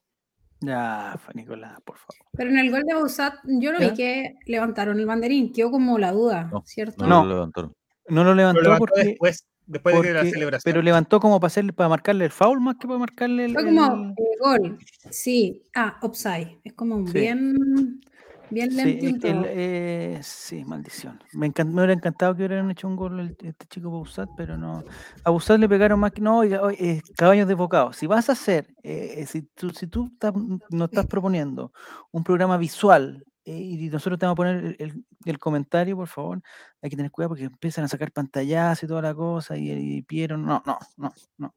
Ya, 0.59 1.15
fa, 1.23 1.31
Nicolás, 1.35 1.79
por 1.85 1.97
favor. 1.97 2.15
Pero 2.33 2.49
en 2.49 2.57
el 2.57 2.71
gol 2.71 2.81
de 2.83 2.95
Bausat, 2.95 3.35
yo 3.45 3.71
lo 3.71 3.79
vi 3.79 3.93
que 3.93 4.35
levantaron 4.47 4.99
el 4.99 5.05
banderín, 5.05 5.53
quedó 5.53 5.69
como 5.69 5.99
la 5.99 6.11
duda, 6.11 6.49
No, 6.51 6.63
¿cierto? 6.65 7.05
No, 7.05 7.21
No. 7.21 7.25
lo 7.25 7.33
levantaron. 7.35 7.73
No 8.09 8.23
lo 8.23 8.29
Lo 8.31 8.35
levantó 8.35 8.61
levantó 8.61 8.85
porque, 8.87 9.03
después, 9.03 9.45
después 9.67 9.95
de 9.95 10.01
que 10.01 10.13
la 10.13 10.19
porque- 10.21 10.31
celebración. 10.31 10.71
pero 10.73 10.81
levantó 10.81 11.19
como 11.19 11.39
para 11.39 11.47
hacerle, 11.47 11.73
para 11.73 11.89
marcarle 11.89 12.25
el 12.25 12.31
foul 12.31 12.59
más 12.61 12.75
que 12.79 12.87
para 12.87 12.99
marcarle 12.99 13.45
el, 13.45 13.53
Fue 13.53 13.65
como 13.65 13.85
el- 13.85 14.09
eh, 14.11 14.15
gol, 14.39 14.77
sí. 15.11 15.63
Ah, 15.75 15.97
upside. 16.01 16.57
Es 16.63 16.73
como 16.73 17.05
Sí. 17.07 17.13
bien, 17.13 18.01
bien 18.49 18.71
Sí, 18.71 18.79
el- 19.23 19.45
eh, 19.47 20.19
sí, 20.23 20.63
maldición. 20.63 21.19
Me, 21.33 21.47
encan- 21.51 21.67
me 21.67 21.81
hubiera 21.81 21.93
encantado 21.93 22.33
que 22.35 22.45
hubieran 22.45 22.71
hecho 22.71 22.87
un 22.87 22.95
gol 22.95 23.19
el- 23.19 23.37
este 23.41 23.65
chico 23.67 23.91
Bausat, 23.91 24.29
pero 24.37 24.57
no. 24.57 24.83
A 25.23 25.29
Bausat 25.31 25.59
le 25.59 25.67
pegaron 25.67 25.99
más 25.99 26.11
que. 26.13 26.21
No, 26.21 26.37
oiga, 26.39 26.61
oye, 26.61 26.77
eh, 26.79 27.01
caballos 27.17 27.47
desbocados. 27.47 27.97
Si 27.97 28.07
vas 28.07 28.29
a 28.29 28.33
hacer, 28.33 28.67
eh, 28.83 29.25
si 29.27 29.41
tú, 29.41 29.69
si 29.71 29.87
tú 29.87 30.09
estás- 30.13 30.33
nos 30.69 30.89
estás 30.89 31.05
proponiendo 31.07 31.71
un 32.11 32.23
programa 32.23 32.57
visual 32.57 33.23
y 33.51 33.89
nosotros 33.89 34.19
te 34.19 34.25
vamos 34.25 34.35
a 34.35 34.37
poner 34.37 34.75
el, 34.79 35.03
el- 35.25 35.39
comentario, 35.39 35.95
por 35.95 36.07
favor, 36.07 36.41
hay 36.81 36.89
que 36.89 36.95
tener 36.95 37.11
cuidado 37.11 37.29
porque 37.29 37.45
empiezan 37.45 37.83
a 37.85 37.87
sacar 37.87 38.11
pantallazos 38.11 38.83
y 38.83 38.87
toda 38.87 39.01
la 39.01 39.13
cosa 39.15 39.55
y, 39.57 39.71
y 39.71 40.01
Piero. 40.01 40.37
No, 40.37 40.61
no, 40.65 40.77
no, 40.97 41.13
no. 41.37 41.55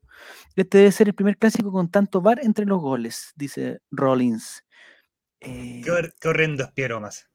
Este 0.55 0.79
debe 0.79 0.93
ser 0.93 1.09
el 1.09 1.15
primer 1.15 1.37
clásico 1.39 1.73
con 1.73 1.89
tanto 1.91 2.21
bar 2.21 2.41
entre 2.43 2.65
los 2.67 2.81
goles, 2.81 3.33
dice 3.37 3.81
Rollins. 3.91 4.65
Eh, 5.41 5.81
Qué, 5.85 5.91
hor- 5.91 6.15
qué 6.21 6.29
horrendo 6.29 6.65
es 6.65 6.73
Piero 6.73 7.01
más. 7.01 7.27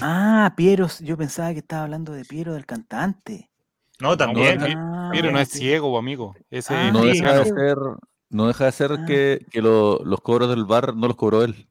Ah, 0.00 0.52
Piero, 0.56 0.88
yo 1.00 1.16
pensaba 1.16 1.52
que 1.52 1.60
estaba 1.60 1.84
hablando 1.84 2.12
de 2.12 2.24
Piero 2.24 2.54
del 2.54 2.66
cantante. 2.66 3.50
No, 4.00 4.16
también. 4.16 4.60
Ah, 4.76 5.10
Pero 5.12 5.30
no 5.30 5.38
es 5.38 5.48
sí. 5.48 5.58
ciego, 5.58 5.96
amigo. 5.98 6.34
Ese 6.50 6.74
Ah, 6.74 6.90
no, 6.92 7.02
deja 7.04 7.38
de 7.38 7.44
ser, 7.46 7.76
no 8.28 8.46
deja 8.46 8.66
de 8.66 8.72
ser 8.72 8.92
Ah. 8.92 9.04
que, 9.06 9.46
que 9.50 9.62
lo- 9.62 10.04
los 10.04 10.20
cobros 10.20 10.50
del 10.50 10.64
VAR 10.66 10.94
no 10.94 11.06
los 11.06 11.16
cobró 11.16 11.42
él. 11.42 11.68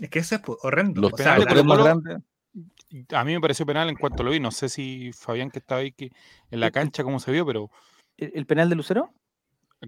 Es 0.00 0.10
que 0.10 0.18
eso 0.20 0.34
es 0.36 0.42
horrendo. 0.62 1.00
Los 1.00 1.12
o 1.12 1.16
sea, 1.16 1.36
penales 1.36 1.44
los 1.44 1.46
de 1.46 1.52
tres 1.54 1.64
más 1.64 1.78
Colo-Colo- 1.78 2.02
grandes. 2.02 3.12
a 3.14 3.24
mí 3.24 3.32
me 3.34 3.40
pareció 3.40 3.64
penal 3.66 3.88
en 3.88 3.96
cuanto 3.96 4.22
lo 4.22 4.30
vi. 4.30 4.40
No 4.40 4.50
sé 4.50 4.68
si 4.68 5.12
Fabián 5.12 5.50
que 5.50 5.58
estaba 5.58 5.80
ahí 5.80 5.92
que 5.92 6.06
en 6.50 6.60
la 6.60 6.66
El- 6.66 6.70
el- 6.70 6.72
cancha 6.72 7.04
cómo 7.04 7.18
se 7.20 7.30
vio, 7.32 7.46
pero 7.46 7.70
¿El, 8.16 8.32
el 8.34 8.46
penal 8.46 8.68
de 8.68 8.76
Lucero? 8.76 9.12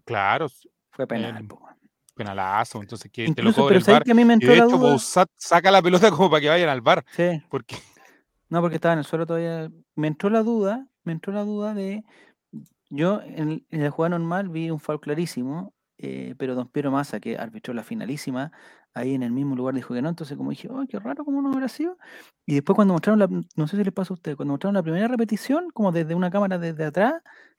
claro, 0.05 0.47
Fue 0.91 1.07
penal. 1.07 1.47
Penalazo. 2.15 2.81
Entonces 2.81 3.11
que 3.11 3.23
te 3.25 3.43
lo 3.43 3.51
Incluso, 3.51 3.63
cobre 3.63 3.69
pero 3.75 3.79
el 3.79 3.85
¿sabes 3.85 3.95
VAR. 3.99 4.05
que 4.05 4.13
a 4.13 4.15
mí 4.15 4.25
me 4.25 4.33
Y 4.33 4.35
entró 4.35 4.51
de 4.53 4.57
la 4.59 4.65
hecho, 4.67 5.29
saca 5.37 5.71
la 5.71 5.83
pelota 5.83 6.11
como 6.11 6.31
para 6.31 6.41
que 6.41 6.49
vayan 6.49 6.69
al 6.69 6.81
bar. 6.81 7.05
Sí, 7.11 7.43
Porque 7.49 7.77
no, 8.49 8.61
porque 8.61 8.77
estaba 8.77 8.93
en 8.93 9.01
el 9.01 9.05
suelo 9.05 9.27
todavía. 9.27 9.69
Me 9.97 10.07
entró 10.09 10.31
la 10.31 10.43
duda, 10.43 10.87
me 11.03 11.13
entró 11.13 11.33
la 11.33 11.43
duda 11.43 11.75
de. 11.75 12.05
Yo 12.91 13.21
en, 13.23 13.67
en 13.71 13.83
la 13.83 13.91
jugada 13.91 14.17
normal 14.19 14.49
vi 14.49 14.71
un 14.71 14.79
foul 14.79 15.01
clarísimo, 15.01 15.73
eh, 16.05 16.35
pero 16.39 16.55
Don 16.55 16.69
Piero 16.69 16.91
Massa, 16.91 17.21
que 17.21 17.37
arbitró 17.37 17.73
la 17.75 17.83
finalísima, 17.83 18.53
ahí 18.93 19.15
en 19.15 19.23
el 19.23 19.33
mismo 19.33 19.57
lugar 19.57 19.75
dijo 19.75 19.95
que 19.95 20.03
no. 20.03 20.09
Entonces, 20.09 20.37
como 20.37 20.51
dije, 20.51 20.69
oh, 20.71 20.85
qué 20.89 20.99
raro, 20.99 21.25
¿cómo 21.25 21.41
no 21.43 21.53
habrá 21.53 21.69
sido? 21.69 21.97
Y 22.47 22.55
después, 22.55 22.77
cuando 22.77 22.95
mostraron 22.95 23.19
la. 23.19 23.29
No 23.57 23.67
sé 23.69 23.77
si 23.77 23.85
les 23.85 23.93
pasa 23.93 24.13
a 24.13 24.15
ustedes, 24.15 24.37
cuando 24.37 24.53
mostraron 24.53 24.75
la 24.75 24.83
primera 24.83 25.09
repetición, 25.09 25.71
como 25.73 25.93
desde 25.93 26.15
una 26.15 26.31
cámara 26.31 26.59
desde 26.59 26.85
atrás, 26.85 27.15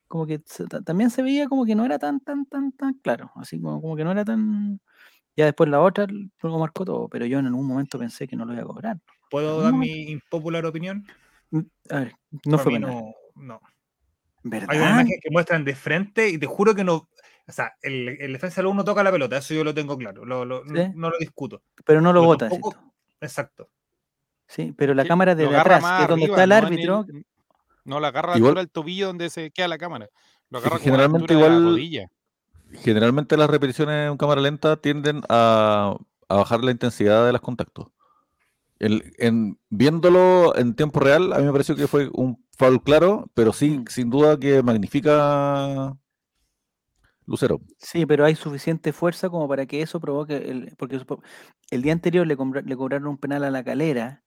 como 0.07 0.25
que 0.25 0.41
también 0.85 1.09
se 1.09 1.23
veía 1.23 1.47
como 1.47 1.65
que 1.65 1.75
no 1.75 1.85
era 1.85 1.97
tan, 1.99 2.19
tan, 2.19 2.45
tan, 2.45 2.71
tan 2.71 2.93
claro. 2.95 3.31
Así 3.35 3.59
como, 3.59 3.81
como 3.81 3.95
que 3.95 4.03
no 4.03 4.11
era 4.11 4.23
tan. 4.23 4.79
Ya 5.35 5.45
después 5.45 5.69
la 5.69 5.81
otra 5.81 6.07
luego 6.41 6.59
marcó 6.59 6.85
todo, 6.85 7.09
pero 7.09 7.25
yo 7.25 7.39
en 7.39 7.47
algún 7.47 7.67
momento 7.67 7.99
pensé 7.99 8.27
que 8.27 8.35
no 8.35 8.45
lo 8.45 8.53
iba 8.53 8.61
a 8.61 8.65
cobrar. 8.65 8.99
¿Puedo 9.29 9.61
dar 9.61 9.73
mi 9.73 10.11
impopular 10.11 10.65
opinión? 10.65 11.05
Mm, 11.51 11.59
A 11.89 11.99
ver, 11.99 12.15
no 12.45 12.57
fue 12.57 12.73
penal. 12.73 12.91
no, 12.91 13.13
no. 13.35 13.61
¿Verdad? 14.43 14.69
Hay 14.69 14.77
una 14.77 14.89
imagen 14.91 15.19
que 15.21 15.31
muestran 15.31 15.65
de 15.65 15.75
frente 15.75 16.29
y 16.29 16.37
te 16.37 16.45
juro 16.45 16.75
que 16.75 16.83
no. 16.83 17.09
O 17.47 17.51
sea, 17.51 17.73
el, 17.81 18.09
el 18.19 18.33
defensa 18.33 18.61
del 18.61 18.67
uno 18.67 18.83
toca 18.83 19.03
la 19.03 19.11
pelota, 19.11 19.37
eso 19.37 19.53
yo 19.53 19.63
lo 19.63 19.73
tengo 19.73 19.97
claro, 19.97 20.25
lo- 20.25 20.45
lo- 20.45 20.63
no- 20.65 20.83
Sí. 20.83 20.91
no 20.95 21.09
lo 21.09 21.17
discuto. 21.19 21.61
Pero 21.85 22.01
no 22.01 22.11
lo 22.11 22.21
pero 22.21 22.25
bota. 22.27 22.49
tampoco-. 22.49 22.75
Exacto. 23.21 23.69
Sí, 24.47 24.73
pero 24.77 24.93
la 24.93 25.05
cámara 25.05 25.35
de 25.35 25.45
atrás, 25.55 25.83
que 25.97 26.03
es 26.03 26.09
donde 26.09 26.25
arriba, 26.25 26.35
está 26.35 26.43
el 26.43 26.49
no 26.49 26.55
árbitro, 26.55 27.05
el- 27.07 27.25
no 27.83 27.99
la 27.99 28.07
agarra 28.09 28.31
la 28.31 28.37
Igual- 28.37 28.55
del 28.55 28.69
tobillo 28.69 29.07
donde 29.07 29.29
se 29.29 29.51
queda 29.51 29.67
la 29.67 29.77
cámara. 29.77 30.09
Lo 30.49 30.57
agarra 30.59 30.77
la 30.77 30.81
generalmente 30.83 31.33
de 31.35 31.39
la 31.39 31.47
igual- 31.47 31.63
rodilla. 31.65 32.09
Generalmente 32.73 33.37
las 33.37 33.49
repeticiones 33.49 34.09
en 34.11 34.17
cámara 34.17 34.41
lenta 34.41 34.75
tienden 34.77 35.21
a, 35.29 35.95
a 36.27 36.35
bajar 36.35 36.63
la 36.63 36.71
intensidad 36.71 37.25
de 37.25 37.31
los 37.31 37.41
contactos. 37.41 37.87
El- 38.79 39.13
en, 39.19 39.57
viéndolo 39.69 40.55
en 40.57 40.75
tiempo 40.75 40.99
real, 40.99 41.31
a 41.31 41.37
mí 41.39 41.45
me 41.45 41.51
pareció 41.51 41.75
que 41.75 41.87
fue 41.87 42.09
un 42.11 42.43
foul 42.57 42.81
claro, 42.83 43.29
pero 43.33 43.53
sí, 43.53 43.79
Mm. 43.79 43.85
sin 43.87 44.09
duda 44.09 44.37
que 44.39 44.61
magnifica 44.63 45.95
Lucero. 47.27 47.59
sí, 47.77 48.05
pero 48.05 48.23
hay 48.25 48.35
suficiente 48.35 48.93
fuerza 48.93 49.29
como 49.29 49.47
para 49.47 49.65
que 49.65 49.81
eso 49.81 49.99
provoque, 49.99 50.35
el, 50.37 50.75
porque 50.77 50.99
el 51.71 51.81
día 51.81 51.93
anterior 51.93 52.25
le, 52.27 52.37
compra- 52.37 52.61
le 52.61 52.75
cobraron 52.77 53.07
un 53.07 53.17
penal 53.17 53.43
a 53.43 53.51
la 53.51 53.63
calera, 53.63 54.21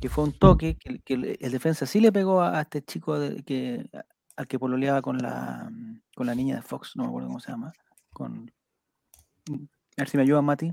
que 0.00 0.08
fue 0.08 0.24
un 0.24 0.32
toque, 0.32 0.76
que, 0.76 0.88
el- 0.90 1.02
que 1.02 1.14
el, 1.14 1.36
el 1.40 1.52
defensa 1.52 1.86
sí 1.86 2.00
le 2.00 2.12
pegó 2.12 2.40
a, 2.42 2.58
a 2.58 2.62
este 2.62 2.82
chico 2.82 3.18
de- 3.18 3.42
que, 3.42 3.88
a- 3.92 4.04
al 4.36 4.46
que 4.46 4.58
pololeaba 4.58 5.02
con 5.02 5.18
la, 5.18 5.68
con 6.14 6.26
la 6.26 6.34
niña 6.34 6.56
de 6.56 6.62
Fox, 6.62 6.92
no 6.94 7.02
me 7.04 7.08
acuerdo 7.08 7.28
cómo 7.28 7.40
se 7.40 7.50
llama, 7.50 7.72
con... 8.12 8.50
A 9.50 10.02
ver 10.02 10.08
si 10.08 10.16
me 10.16 10.22
ayuda, 10.24 10.42
Mati. 10.42 10.72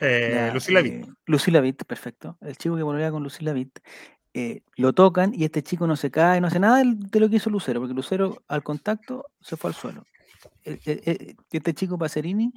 Eh, 0.00 0.30
Ya, 0.34 0.54
Lucila 0.54 0.80
Vitt. 0.82 0.92
eh, 1.06 1.12
Lucila 1.26 1.60
Vitt, 1.60 1.84
perfecto. 1.84 2.36
El 2.40 2.56
chico 2.56 2.76
que 2.76 2.82
volvía 2.82 3.10
con 3.10 3.22
Lucila 3.22 3.52
Vitt. 3.52 3.78
eh, 4.34 4.62
lo 4.76 4.92
tocan 4.92 5.32
y 5.34 5.44
este 5.44 5.62
chico 5.62 5.86
no 5.86 5.96
se 5.96 6.10
cae, 6.10 6.40
no 6.40 6.46
hace 6.46 6.60
nada 6.60 6.82
de 6.84 7.20
lo 7.20 7.28
que 7.30 7.36
hizo 7.36 7.48
Lucero, 7.50 7.80
porque 7.80 7.94
Lucero 7.94 8.42
al 8.48 8.62
contacto 8.62 9.26
se 9.40 9.56
fue 9.56 9.70
al 9.70 9.74
suelo. 9.74 10.04
Eh, 10.66 10.80
eh, 10.86 11.00
eh, 11.06 11.34
Este 11.52 11.74
chico 11.74 11.96
Pacerini 11.96 12.52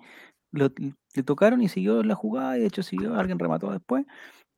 lo- 0.52 0.70
le 1.16 1.24
tocaron 1.24 1.62
y 1.62 1.70
siguió 1.70 2.04
la 2.04 2.16
jugada, 2.16 2.58
y 2.58 2.62
de 2.62 2.68
hecho 2.68 2.84
siguió, 2.84 3.16
alguien 3.16 3.38
remató 3.40 3.72
después, 3.72 4.06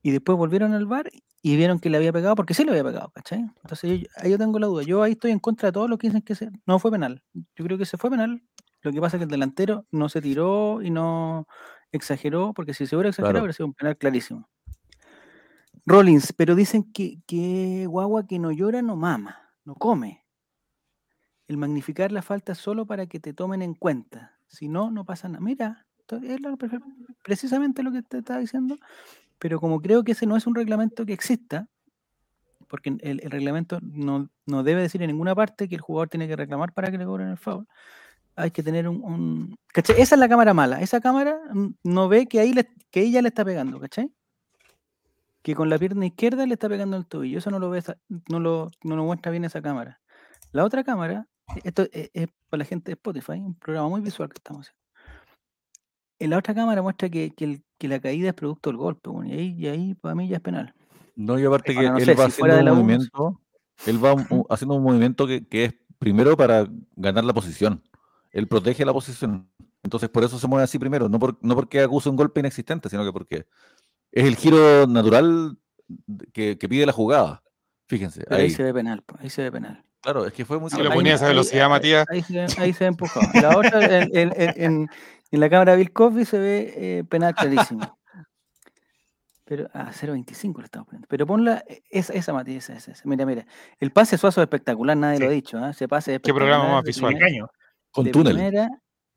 y 0.02 0.12
después 0.12 0.38
volvieron 0.38 0.74
al 0.74 0.86
bar 0.86 1.10
y 1.44 1.56
vieron 1.58 1.80
que 1.80 1.90
le 1.90 1.98
había 1.98 2.14
pegado, 2.14 2.36
porque 2.36 2.54
sí 2.54 2.64
le 2.64 2.72
había 2.72 2.84
pegado, 2.84 3.12
¿cachai? 3.12 3.40
Entonces 3.64 4.02
yo, 4.02 4.08
ahí 4.18 4.32
yo 4.32 4.38
tengo 4.38 4.58
la 4.60 4.68
duda. 4.68 4.84
Yo 4.84 5.04
ahí 5.04 5.14
estoy 5.14 5.32
en 5.32 5.40
contra 5.40 5.68
de 5.70 5.74
todos 5.74 5.90
los 5.90 6.00
que 6.00 6.08
dicen 6.08 6.22
que 6.22 6.36
se, 6.36 6.50
no 6.66 6.80
fue 6.80 6.92
penal. 6.92 7.24
Yo 7.56 7.66
creo 7.66 7.78
que 7.78 7.86
se 7.86 7.98
fue 7.98 8.10
penal. 8.10 8.42
Lo 8.84 8.92
que 8.92 9.02
pasa 9.02 9.18
es 9.18 9.20
que 9.20 9.24
el 9.26 9.30
delantero 9.30 9.86
no 9.92 10.08
se 10.10 10.22
tiró 10.22 10.82
y 10.82 10.90
no 10.92 11.48
exageró, 11.92 12.54
porque 12.54 12.74
si 12.74 12.88
se 12.88 12.96
hubiera 12.96 13.10
exagerado 13.10 13.34
Claro. 13.34 13.44
hubiera 13.44 13.54
sido 13.54 13.68
un 13.68 13.74
penal 13.74 13.98
clarísimo. 13.98 14.48
Rollins, 15.86 16.34
pero 16.34 16.56
dicen 16.56 16.92
que, 16.94 17.20
que 17.28 17.86
guagua 17.88 18.26
que 18.28 18.40
no 18.40 18.52
llora 18.52 18.82
no 18.82 18.96
mama, 18.96 19.38
no 19.66 19.76
come. 19.76 20.21
El 21.52 21.58
magnificar 21.58 22.14
la 22.14 22.22
falta 22.22 22.56
solo 22.56 22.86
para 22.86 23.08
que 23.08 23.20
te 23.20 23.34
tomen 23.34 23.62
en 23.62 23.74
cuenta. 23.74 24.38
Si 24.48 24.70
no, 24.70 24.90
no 24.90 25.04
pasa 25.04 25.28
nada. 25.28 25.44
Mira, 25.44 25.86
es 26.24 26.40
precisamente 27.22 27.84
lo 27.84 27.92
que 27.92 28.04
te 28.04 28.20
estaba 28.20 28.40
diciendo, 28.40 28.78
pero 29.38 29.60
como 29.60 29.82
creo 29.82 30.06
que 30.06 30.14
ese 30.14 30.26
no 30.26 30.38
es 30.38 30.48
un 30.48 30.56
reglamento 30.56 31.06
que 31.06 31.12
exista, 31.12 31.68
porque 32.70 32.96
el, 33.02 33.20
reglamento 33.30 33.80
no, 33.82 34.30
no 34.46 34.64
debe 34.64 34.82
decir 34.82 35.02
en 35.02 35.10
ninguna 35.10 35.36
parte 35.36 35.68
que 35.68 35.76
el 35.76 35.82
jugador 35.82 36.08
tiene 36.08 36.26
que 36.26 36.38
reclamar 36.38 36.72
para 36.72 36.90
que 36.90 36.98
le 36.98 37.04
cobren 37.04 37.28
el 37.28 37.38
foul. 37.38 37.68
Hay 38.38 38.52
que 38.52 38.64
tener 38.64 38.88
un, 38.88 39.60
¿cachai? 39.74 40.00
Esa 40.00 40.16
es 40.16 40.20
la 40.20 40.30
cámara 40.30 40.54
mala. 40.54 40.80
Esa 40.80 41.02
cámara 41.02 41.38
no 41.84 42.08
ve 42.08 42.28
que 42.28 42.40
ahí 42.40 42.54
le, 42.54 42.70
que 42.92 43.02
ella 43.02 43.22
le 43.22 43.28
está 43.28 43.44
pegando, 43.44 43.78
¿cachai? 43.78 44.10
Que 45.42 45.54
con 45.54 45.70
la 45.70 45.78
pierna 45.78 46.06
izquierda 46.06 46.46
le 46.46 46.54
está 46.54 46.70
pegando 46.70 46.96
el 46.96 47.06
tobillo. 47.06 47.40
Eso 47.40 47.52
no 47.52 47.60
lo 47.60 47.70
ve, 47.70 47.84
no 48.30 48.40
lo, 48.40 48.72
no 48.86 48.96
lo 48.96 49.04
muestra 49.04 49.34
bien 49.34 49.44
esa 49.44 49.62
cámara. 49.62 50.00
La 50.54 50.66
otra 50.66 50.84
cámara, 50.84 51.28
esto 51.64 51.84
es, 51.92 52.10
es 52.14 52.28
para 52.50 52.60
la 52.60 52.66
gente 52.66 52.92
de 52.92 52.94
Spotify, 52.94 53.34
un 53.34 53.56
programa 53.56 53.90
muy 53.90 54.02
visual 54.02 54.30
que 54.30 54.38
estamos 54.38 54.68
haciendo. 54.68 54.82
En 56.20 56.30
la 56.30 56.38
otra 56.38 56.54
cámara 56.54 56.82
muestra 56.82 57.10
que, 57.10 57.32
que 57.32 57.46
el- 57.46 57.64
que 57.78 57.88
la 57.88 58.00
caída 58.00 58.30
es 58.30 58.36
producto 58.36 58.70
del 58.70 58.78
golpe, 58.78 59.10
bueno, 59.10 59.34
y 59.34 59.34
ahí, 59.34 59.56
y 59.58 59.68
ahí 59.68 59.94
para 59.96 60.14
mí 60.14 60.28
ya 60.28 60.38
es 60.38 60.42
penal. 60.42 60.74
No, 61.16 61.40
y 61.40 61.46
aparte 61.46 61.74
que 61.74 61.82
no 61.90 61.98
él 61.98 62.06
sé, 62.06 62.14
va 62.14 62.30
si 62.30 62.42
haciendo 62.42 62.60
un 62.60 62.78
movimiento, 62.78 63.42
él 63.88 64.06
va 64.06 64.14
un- 64.14 64.46
haciendo 64.50 64.76
un 64.76 64.84
movimiento 64.84 65.26
que, 65.26 65.48
que 65.48 65.66
es 65.66 65.74
primero 65.98 66.38
para 66.38 66.68
ganar 66.96 67.24
la 67.24 67.34
posición. 67.34 67.82
Él 68.32 68.48
protege 68.48 68.86
la 68.86 68.94
posición. 68.94 69.50
Entonces 69.84 70.10
por 70.10 70.24
eso 70.24 70.38
se 70.38 70.48
mueve 70.48 70.64
así 70.64 70.78
primero, 70.78 71.10
no, 71.10 71.18
por- 71.18 71.40
no 71.42 71.56
porque 71.56 71.82
acuse 71.82 72.08
un 72.10 72.16
golpe 72.16 72.40
inexistente, 72.40 72.88
sino 72.88 73.04
que 73.04 73.12
porque 73.12 73.48
es 74.12 74.26
el 74.26 74.36
giro 74.36 74.86
natural 74.86 75.58
que, 76.34 76.58
que 76.60 76.70
pide 76.70 76.86
la 76.86 76.94
jugada. 76.94 77.42
Fíjense, 77.88 78.24
ahí 78.30 78.42
ahí. 78.44 78.50
se 78.52 78.62
ve 78.64 78.74
penal, 78.74 79.04
ahí 79.18 79.30
se 79.32 79.42
ve 79.42 79.52
penal. 79.52 79.84
Claro, 80.02 80.26
es 80.26 80.34
que 80.34 80.46
fue 80.46 80.60
muy 80.60 80.70
Si 80.70 80.76
Ahí- 80.78 80.82
le 80.84 80.88
claro. 80.88 80.98
ponía 81.00 81.14
esa 81.16 81.26
ahí- 81.26 81.32
velocidad, 81.32 81.64
ahí- 81.66 81.70
Matías. 81.70 82.06
Ahí 82.10 82.24
se, 82.24 82.40
ahí 82.62 82.74
se 82.74 82.84
ve 82.84 82.88
empujado. 82.88 83.28
Y 83.34 83.40
La 83.42 83.58
otra, 83.58 83.86
en, 83.86 84.10
en- 84.18 84.34
en- 84.36 84.54
en- 84.64 84.90
en 85.32 85.40
la 85.40 85.50
cámara 85.50 85.72
de 85.74 85.78
Bill 85.78 85.92
Cosby 85.94 86.26
se 86.26 86.40
ve 86.40 86.74
eh, 86.76 87.04
penal 87.08 87.34
clarísimo. 87.36 87.80
Pero, 89.46 89.70
ah, 89.74 89.92
0.25 89.94 90.60
le 90.60 90.66
estamos 90.66 90.88
poniendo. 90.88 91.08
Pero 91.10 91.26
ponla, 91.28 91.64
eh, 91.68 91.82
esa, 91.90 92.14
esa 92.14 92.32
Matías, 92.34 92.70
esa, 92.70 92.92
esa. 92.92 93.02
Mira, 93.06 93.26
mira. 93.26 93.46
El 93.80 93.92
pase 93.92 94.18
Suazo 94.18 94.42
es 94.42 94.46
espectacular, 94.46 94.96
nadie 94.96 95.20
lo 95.20 95.26
ha 95.28 95.30
dicho. 95.32 95.58
¿ah? 95.58 95.72
Ese 95.72 95.88
pase 95.88 96.20
¿Qué 96.22 96.34
programa 96.34 96.70
más 96.72 96.84
visual? 96.84 97.14
primera- 97.14 97.32
Caño. 97.32 97.48
Con 97.92 98.06
de 98.06 98.12
túnel. 98.12 98.34
primera, 98.36 98.70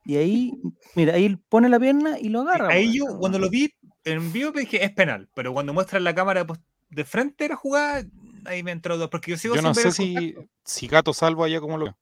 y 0.04 0.16
ahí, 0.16 0.52
mira, 0.96 1.14
ahí 1.14 1.36
pone 1.48 1.68
la 1.68 1.78
pierna 1.78 2.18
y 2.18 2.28
lo 2.30 2.40
agarra. 2.40 2.68
Ahí 2.68 2.98
yo, 2.98 3.06
cuando 3.18 3.38
lo 3.38 3.48
vi 3.48 3.72
en 4.04 4.32
vivo, 4.32 4.50
dije 4.50 4.84
es 4.84 4.90
penal. 4.90 5.28
Pero 5.34 5.52
cuando 5.52 5.72
muestran 5.72 6.02
la 6.02 6.14
cámara 6.14 6.44
pues, 6.44 6.58
de 6.90 7.04
frente 7.04 7.48
la 7.48 7.54
jugada, 7.54 8.02
ahí 8.46 8.62
me 8.62 8.72
entró 8.72 8.96
dos. 8.98 9.08
Porque 9.10 9.30
yo 9.32 9.36
sigo 9.36 9.54
Yo 9.54 9.60
sin 9.60 9.68
no 9.68 9.74
ver 9.74 9.84
sé 9.84 9.92
si, 9.92 10.34
si 10.64 10.86
Gato 10.88 11.12
Salvo 11.12 11.44
allá 11.44 11.60
como 11.60 11.78
lo 11.78 11.86
ve. 11.86 11.94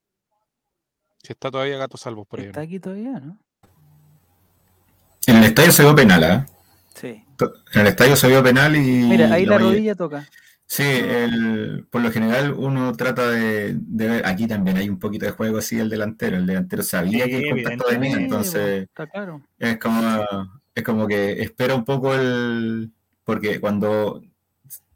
Si 1.23 1.33
está 1.33 1.51
todavía 1.51 1.77
Gato 1.79 1.97
Salvo 1.97 2.25
por 2.25 2.41
ahí. 2.41 2.47
Está 2.47 2.63
aquí 2.63 2.81
todavía, 2.81 3.21
¿no? 3.21 3.39
En 5.27 5.37
el 5.37 5.45
estadio 5.45 5.71
se 5.73 5.83
vio 5.83 5.95
penal, 5.95 6.25
¿ah? 6.25 6.47
Sí. 6.95 7.25
En 7.75 7.81
el 7.81 7.87
estadio 7.87 8.17
se 8.17 8.29
vio 8.29 8.43
penal 8.43 8.75
y. 8.77 8.81
Mira, 8.81 9.33
ahí 9.33 9.47
la 9.47 9.57
oye, 9.57 9.65
rodilla 9.67 9.95
toca. 9.95 10.29
Sí, 10.67 10.83
el- 10.85 11.87
por 11.91 12.01
lo 12.03 12.11
general 12.11 12.55
uno 12.55 12.93
trata 12.97 13.31
de, 13.31 13.75
de 13.79 14.09
ver. 14.09 14.27
Aquí 14.27 14.47
también 14.47 14.77
hay 14.79 14.89
un 14.89 14.99
poquito 14.99 15.27
de 15.27 15.33
juego 15.33 15.59
así 15.59 15.79
el 15.79 15.89
delantero. 15.91 16.37
El 16.39 16.47
delantero 16.47 16.83
sabía 16.83 17.25
Sí, 17.25 17.31
que 17.31 17.39
el 17.39 17.51
contacto 17.51 17.85
venía, 17.91 18.11
evidentemente, 18.13 18.25
entonces 18.25 18.83
Está 18.85 19.07
claro. 19.07 19.43
es 19.59 19.79
como, 19.79 20.01
es 20.75 20.83
como 20.83 21.07
que 21.07 21.43
espera 21.43 21.75
un 21.75 21.85
poco 21.85 22.15
el. 22.15 22.91
Porque 23.25 23.61
cuando 23.61 24.23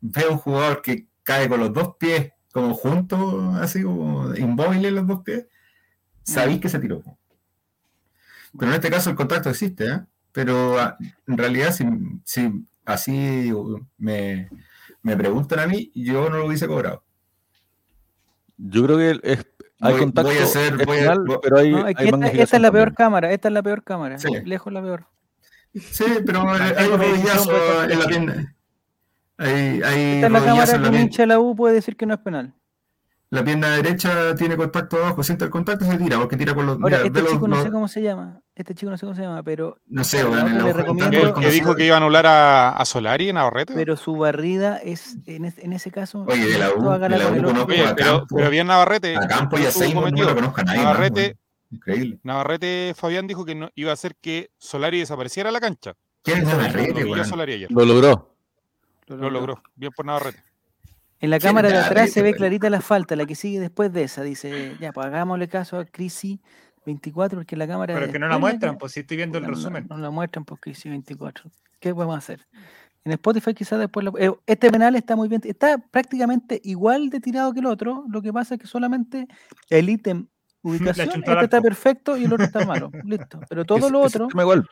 ve 0.00 0.22
a 0.24 0.30
un 0.30 0.38
jugador 0.38 0.82
que 0.82 1.06
cae 1.26 1.48
con 1.48 1.58
los 1.58 1.72
dos 1.72 1.96
pies 1.98 2.30
como 2.52 2.72
juntos, 2.74 3.56
así 3.56 3.82
como 3.82 4.32
inmóviles 4.36 4.92
los 4.92 5.06
dos 5.06 5.22
pies, 5.22 5.46
sabéis 6.22 6.60
que 6.60 6.68
se 6.68 6.78
tiró. 6.78 7.02
Pero 8.58 8.70
en 8.70 8.76
este 8.76 8.90
caso 8.90 9.10
el 9.10 9.16
contacto 9.16 9.50
existe, 9.50 9.86
¿eh? 9.90 10.00
Pero 10.32 10.78
ah, 10.80 10.96
en 11.26 11.36
realidad, 11.36 11.72
si, 11.72 11.84
si 12.24 12.64
así 12.84 13.52
me, 13.98 14.48
me 15.02 15.16
preguntan 15.16 15.58
a 15.58 15.66
mí, 15.66 15.90
yo 15.94 16.30
no 16.30 16.38
lo 16.38 16.46
hubiese 16.46 16.68
cobrado. 16.68 17.02
Yo 18.56 18.84
creo 18.86 18.96
que 18.98 19.10
es, 19.22 19.46
hay 19.80 19.92
Voy- 19.92 20.00
contacto, 20.00 20.30
voy 20.30 20.38
a 20.38 20.44
hacer- 20.44 20.80
es 20.80 20.86
voy 20.86 20.98
a- 21.00 21.16
pero 21.42 21.58
hay, 21.58 21.72
No, 21.72 21.84
hay 21.84 21.94
esta, 21.98 22.56
es 22.56 22.62
la 22.62 22.70
peor 22.72 22.88
también. 22.88 22.94
cámara, 22.94 23.32
esta 23.32 23.48
es 23.48 23.54
la 23.54 23.62
peor 23.62 23.82
cámara. 23.82 24.18
Sí. 24.18 24.28
Lejos 24.44 24.72
la 24.72 24.80
peor. 24.82 25.06
Sí, 25.74 26.04
pero 26.24 26.40
hay 26.50 26.86
un 26.88 26.98
rodillazo 27.00 27.84
en 27.84 27.98
la 27.98 28.06
pierna. 28.06 28.55
Hay, 29.38 29.50
hay 29.82 30.14
Esta 30.14 30.26
es 30.26 30.32
la 30.32 30.44
cámara 30.44 30.90
que 30.90 31.00
hincha 31.00 31.22
de 31.22 31.26
la 31.26 31.38
U 31.40 31.54
puede 31.54 31.74
decir 31.74 31.96
que 31.96 32.06
no 32.06 32.14
es 32.14 32.20
penal. 32.20 32.54
La 33.28 33.42
pierna 33.44 33.70
derecha 33.70 34.36
tiene 34.36 34.56
contacto 34.56 34.98
abajo, 34.98 35.22
siente 35.24 35.44
el 35.44 35.50
contacto 35.50 35.84
y 35.84 35.88
se 35.88 35.98
tira, 35.98 36.16
porque 36.16 36.36
tira 36.36 36.54
con 36.54 36.64
los. 36.64 36.76
Ahora, 36.76 36.98
mira, 36.98 37.06
este 37.08 37.22
los- 37.22 37.32
chico 37.32 37.48
no 37.48 37.56
sé 37.56 37.64
los- 37.64 37.72
cómo 37.72 37.88
se 37.88 38.00
llama. 38.00 38.40
Este 38.54 38.72
chico 38.74 38.90
no 38.90 38.96
sé 38.96 39.04
cómo 39.04 39.16
se 39.16 39.22
llama, 39.22 39.42
pero, 39.42 39.78
no 39.86 40.04
sé, 40.04 40.22
no, 40.22 40.30
la 40.30 40.44
le 40.44 40.72
recomiendo- 40.72 41.34
Que, 41.34 41.50
dijo 41.50 41.74
que 41.74 41.84
iba 41.86 41.96
a 41.96 41.98
anular 41.98 42.24
a, 42.24 42.68
a 42.70 42.84
Solari 42.84 43.28
en 43.28 43.34
Navarrete. 43.34 43.74
pero 43.74 43.96
su 43.96 44.16
barrida 44.16 44.76
es, 44.78 45.18
en, 45.26 45.44
es- 45.44 45.58
en 45.58 45.72
ese 45.72 45.90
caso, 45.90 46.24
Oye, 46.26 46.46
de 46.46 46.58
la 46.58 46.72
U, 46.72 46.80
no 46.82 46.96
de 46.98 47.08
la 47.08 47.16
U 47.28 47.34
conozco. 47.44 47.72
Oye, 47.72 47.84
a 47.84 47.94
pero, 47.96 48.18
Campo. 48.20 48.36
pero 48.36 48.48
bien 48.50 48.68
Navarrete. 48.68 49.16
A 49.16 49.26
Campo 49.26 49.58
y 49.58 49.66
a 49.66 49.70
Seymour 49.72 49.94
no 49.96 50.00
cometido. 50.04 50.28
lo 50.28 50.34
conozco 50.36 50.60
a 50.60 50.64
nadie. 50.64 50.78
más, 50.78 50.86
Navarrete, 50.86 51.20
weón. 51.22 51.36
Increíble. 51.72 52.18
Navarrete 52.22 52.94
Fabián 52.96 53.26
dijo 53.26 53.44
que 53.44 53.56
no, 53.56 53.70
iba 53.74 53.90
a 53.90 53.94
hacer 53.94 54.14
que 54.20 54.50
Solari 54.56 55.00
desapareciera 55.00 55.48
de 55.48 55.52
la 55.52 55.60
cancha. 55.60 55.94
¿Quién 56.22 56.38
es 56.38 56.44
Navarrete. 56.46 57.04
Lo 57.70 57.84
logró. 57.84 58.35
Lo 59.06 59.30
logró. 59.30 59.62
Bien 59.74 59.92
por 59.92 60.04
Navarrete. 60.06 60.42
En 61.20 61.30
la 61.30 61.38
¿Quién 61.38 61.50
cámara 61.50 61.68
de 61.68 61.78
atrás 61.78 62.10
se 62.10 62.22
ve 62.22 62.34
clarita 62.34 62.68
la 62.68 62.80
falta, 62.80 63.16
la 63.16 63.24
que 63.24 63.34
sigue 63.34 63.58
después 63.58 63.92
de 63.92 64.02
esa. 64.02 64.22
Dice, 64.22 64.76
ya, 64.80 64.92
pues 64.92 65.06
hagámosle 65.06 65.48
caso 65.48 65.78
a 65.78 65.84
Crisi 65.86 66.40
24, 66.84 67.38
porque 67.38 67.56
la 67.56 67.66
cámara. 67.66 67.94
Pero 67.94 68.12
que 68.12 68.18
no 68.18 68.28
la 68.28 68.38
muestran, 68.38 68.74
que- 68.74 68.78
pues 68.80 68.92
si 68.92 69.00
estoy 69.00 69.16
viendo 69.16 69.38
el 69.38 69.44
no, 69.44 69.50
resumen. 69.50 69.86
No, 69.88 69.96
la 69.96 70.10
muestran 70.10 70.44
por 70.44 70.60
Crisi 70.60 70.88
24. 70.90 71.50
¿Qué 71.80 71.94
podemos 71.94 72.16
hacer? 72.18 72.46
En 73.04 73.12
Spotify 73.12 73.54
quizás 73.54 73.78
después... 73.78 74.04
lo- 74.04 74.18
eh, 74.18 74.32
este 74.46 74.70
penal 74.70 74.94
está 74.96 75.14
muy 75.16 75.28
bien, 75.28 75.40
está 75.44 75.78
prácticamente 75.78 76.60
igual 76.64 77.08
de 77.08 77.20
tirado 77.20 77.52
que 77.54 77.60
el 77.60 77.66
otro, 77.66 78.04
lo 78.10 78.20
que 78.20 78.32
pasa 78.32 78.56
es 78.56 78.60
que 78.60 78.66
solamente 78.66 79.26
el 79.70 79.88
ítem 79.88 80.26
ubicación, 80.62 81.22
este 81.24 81.44
está 81.44 81.60
perfecto 81.62 82.16
y 82.16 82.24
el 82.24 82.32
otro 82.32 82.44
está 82.44 82.66
malo. 82.66 82.90
Listo. 83.04 83.40
Pero 83.48 83.64
todo 83.64 83.78
Ese- 83.78 83.90
lo 83.90 84.00
otro, 84.00 84.28
igual. 84.34 84.66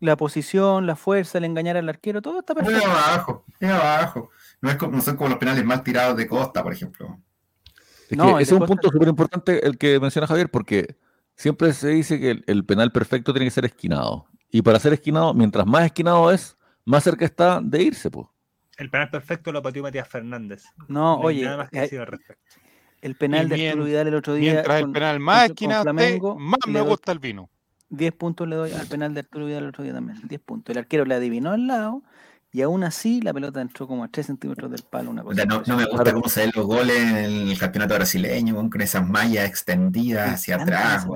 La 0.00 0.16
posición, 0.16 0.86
la 0.86 0.96
fuerza, 0.96 1.38
el 1.38 1.44
engañar 1.44 1.76
al 1.76 1.88
arquero, 1.88 2.20
todo 2.22 2.40
está 2.40 2.54
Muy 2.54 2.64
perfecto. 2.64 2.90
abajo, 2.90 3.44
muy 3.60 3.70
abajo. 3.70 4.30
No, 4.62 4.70
es 4.70 4.76
como, 4.76 4.96
no 4.96 5.02
son 5.02 5.16
como 5.16 5.30
los 5.30 5.38
penales 5.38 5.64
mal 5.64 5.82
tirados 5.82 6.16
de 6.16 6.26
Costa, 6.26 6.62
por 6.62 6.72
ejemplo. 6.72 7.18
Es 8.08 8.16
No, 8.16 8.38
ese 8.38 8.42
es 8.42 8.52
un 8.52 8.58
Costa- 8.60 8.74
punto 8.74 8.88
súper 8.90 9.08
importante 9.08 9.66
el 9.66 9.78
que 9.78 10.00
menciona 10.00 10.26
Javier, 10.26 10.50
porque 10.50 10.96
siempre 11.36 11.72
se 11.72 11.88
dice 11.88 12.18
que 12.18 12.30
el, 12.32 12.44
el 12.46 12.64
penal 12.64 12.90
perfecto 12.92 13.32
tiene 13.32 13.46
que 13.46 13.50
ser 13.52 13.64
esquinado. 13.66 14.26
Y 14.50 14.62
para 14.62 14.80
ser 14.80 14.92
esquinado, 14.94 15.32
mientras 15.34 15.64
más 15.66 15.84
esquinado 15.84 16.30
es, 16.32 16.56
más 16.84 17.04
cerca 17.04 17.24
está 17.24 17.60
de 17.62 17.82
irse, 17.82 18.10
pues. 18.10 18.26
El 18.78 18.90
penal 18.90 19.10
perfecto 19.10 19.52
lo 19.52 19.62
pateó 19.62 19.82
Matías 19.82 20.08
Fernández. 20.08 20.64
No, 20.88 21.16
oye, 21.20 21.44
nada 21.44 21.58
más 21.58 21.70
que 21.70 21.78
eh, 21.78 21.82
decir 21.82 22.00
al 22.00 22.06
respecto. 22.06 22.42
el 23.02 23.14
penal 23.14 23.48
de 23.48 23.68
Arturo 23.68 23.84
Vidal 23.84 24.08
el 24.08 24.14
otro 24.14 24.34
día. 24.34 24.52
Mientras 24.54 24.80
el 24.80 24.90
penal 24.90 25.20
más 25.20 25.42
con- 25.42 25.50
esquina 25.50 25.74
con 25.84 25.88
usted, 25.88 25.92
Flamengo, 25.92 26.38
más 26.38 26.58
me 26.66 26.80
gusta 26.80 27.12
el 27.12 27.18
vino. 27.18 27.50
10 27.90 28.12
puntos 28.14 28.48
le 28.48 28.56
doy 28.56 28.72
al 28.72 28.86
penal 28.86 29.14
de 29.14 29.20
Arturo 29.20 29.46
Vidal 29.46 29.64
el 29.64 29.68
otro 29.68 29.84
día 29.84 29.92
también. 29.92 30.18
10 30.26 30.40
puntos. 30.40 30.72
El 30.72 30.78
arquero 30.78 31.04
le 31.04 31.14
adivinó 31.14 31.50
al 31.50 31.66
lado 31.66 32.02
y 32.52 32.62
aún 32.62 32.82
así 32.82 33.20
la 33.20 33.32
pelota 33.32 33.60
entró 33.60 33.86
como 33.86 34.04
a 34.04 34.08
3 34.08 34.26
centímetros 34.26 34.70
del 34.70 34.82
palo. 34.82 35.10
Una 35.10 35.22
O 35.22 35.26
cosa 35.26 35.36
sea, 35.36 35.44
no, 35.44 35.62
no 35.66 35.76
me 35.76 35.84
gusta 35.84 36.12
cómo 36.12 36.28
se 36.28 36.40
ven 36.40 36.52
los 36.54 36.66
goles 36.66 36.96
en 36.98 37.48
el 37.48 37.58
campeonato 37.58 37.94
brasileño, 37.94 38.54
con 38.70 38.80
esas 38.80 39.06
mallas 39.08 39.48
extendidas 39.48 40.34
hacia 40.34 40.56
atrás. 40.56 41.06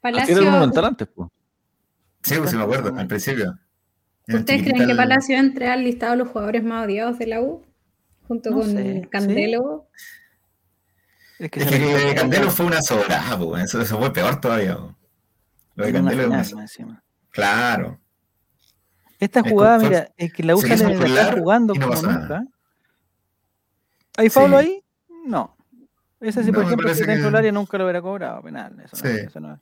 Palacio, 0.00 0.38
Era 0.38 0.86
antes, 0.86 1.08
pues. 1.14 1.28
Sí, 2.22 2.36
pues 2.36 2.50
sí 2.50 2.56
me 2.56 2.64
acuerdo, 2.64 2.94
al 2.96 3.06
principio. 3.06 3.54
¿Ustedes 4.28 4.62
creen 4.62 4.86
que 4.86 4.94
Palacio 4.94 5.36
entre 5.36 5.68
al 5.68 5.84
listado 5.84 6.12
de 6.12 6.18
los 6.18 6.28
jugadores 6.28 6.62
más 6.64 6.86
odiados 6.86 7.18
de 7.18 7.26
la 7.26 7.40
U? 7.40 7.62
Junto 8.28 8.50
No 8.50 8.56
con 8.56 8.70
sé, 8.70 9.00
¿sí? 9.02 9.08
Candelo. 9.08 9.88
Es 11.38 11.50
que 11.50 11.60
Es 11.60 12.14
Candelo 12.14 12.50
fue 12.50 12.66
una 12.66 12.80
sobrada, 12.82 13.36
eso, 13.62 13.80
eso 13.80 13.98
fue 13.98 14.12
peor 14.12 14.40
todavía. 14.40 14.76
po. 14.76 15.01
Lo 15.74 15.84
de 15.84 15.90
en 15.90 15.96
una 16.02 16.10
Candelo 16.10 16.34
es 16.40 16.52
una 16.52 16.62
encima. 16.62 17.02
Claro. 17.30 17.98
Esta 19.18 19.40
Es 19.40 19.50
jugada, 19.50 19.78
mira, 19.78 20.08
es 20.16 20.32
que 20.32 20.42
la 20.42 20.56
usa 20.56 20.70
quiso 20.70 20.86
de 20.86 20.92
estar 20.94 21.08
burlar 21.08 21.38
jugando 21.38 21.74
no 21.74 21.88
como 21.88 22.02
nunca. 22.02 22.44
¿Hay 24.16 24.28
Pablo 24.30 24.60
Sí. 24.60 24.66
ahí? 24.66 24.84
No. 25.26 25.56
Ese 26.20 26.42
sí, 26.44 26.50
No, 26.50 26.54
por 26.54 26.64
ejemplo, 26.64 26.88
si 26.94 27.00
dentro 27.04 27.24
del 27.24 27.32
que- 27.32 27.38
área 27.38 27.52
nunca 27.52 27.78
lo 27.78 27.84
hubiera 27.84 28.02
cobrado 28.02 28.42
penal. 28.42 28.78
Eso 28.80 28.96
no, 28.96 29.10
Sí. 29.10 29.16
eso 29.26 29.40
no. 29.40 29.60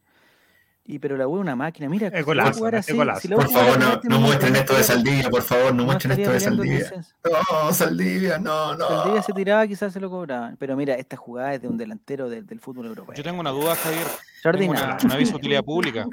Y 0.93 0.99
pero 0.99 1.17
la 1.17 1.25
es 1.25 1.31
una 1.31 1.55
máquina, 1.55 1.89
mira, 1.89 2.09
Es 2.09 2.13
si 2.13 2.17
la 2.19 2.23
U 2.23 2.27
golazo, 2.27 2.69
es 2.69 2.75
así, 2.75 2.93
golazo. 2.95 3.21
si 3.21 3.29
Por 3.29 3.49
favor, 3.49 3.79
no, 3.79 4.01
no 4.03 4.21
muestren 4.21 4.57
esto 4.57 4.75
de 4.77 4.83
Saldivia, 4.83 5.31
por 5.31 5.43
favor, 5.43 5.73
no 5.75 5.85
muestren 5.85 6.19
esto 6.19 6.33
de 6.33 6.41
Saldivia. 6.41 6.91
No, 7.25 7.73
Saldivia, 7.73 8.39
no, 8.39 8.75
no. 8.77 9.13
Día 9.13 9.23
se 9.23 9.33
tiraba, 9.33 9.67
quizás 9.69 9.93
se 9.93 10.01
lo 10.01 10.11
cobraban. 10.11 10.57
Pero 10.59 10.77
mira, 10.77 10.95
esta 10.95 11.17
jugada 11.17 11.55
es 11.55 11.63
de 11.63 11.69
un 11.69 11.77
delantero 11.79 12.29
del, 12.29 12.45
del 12.45 12.59
fútbol 12.59 12.87
europeo. 12.87 13.15
Yo 13.15 13.23
tengo 13.23 13.41
una 13.41 13.51
duda, 13.51 13.77
Javier. 13.77 14.07
Tengo 14.43 14.73
una, 14.73 14.99
un 15.05 15.13
aviso 15.13 15.33
de 15.33 15.37
utilidad 15.37 15.63
pública. 15.65 16.07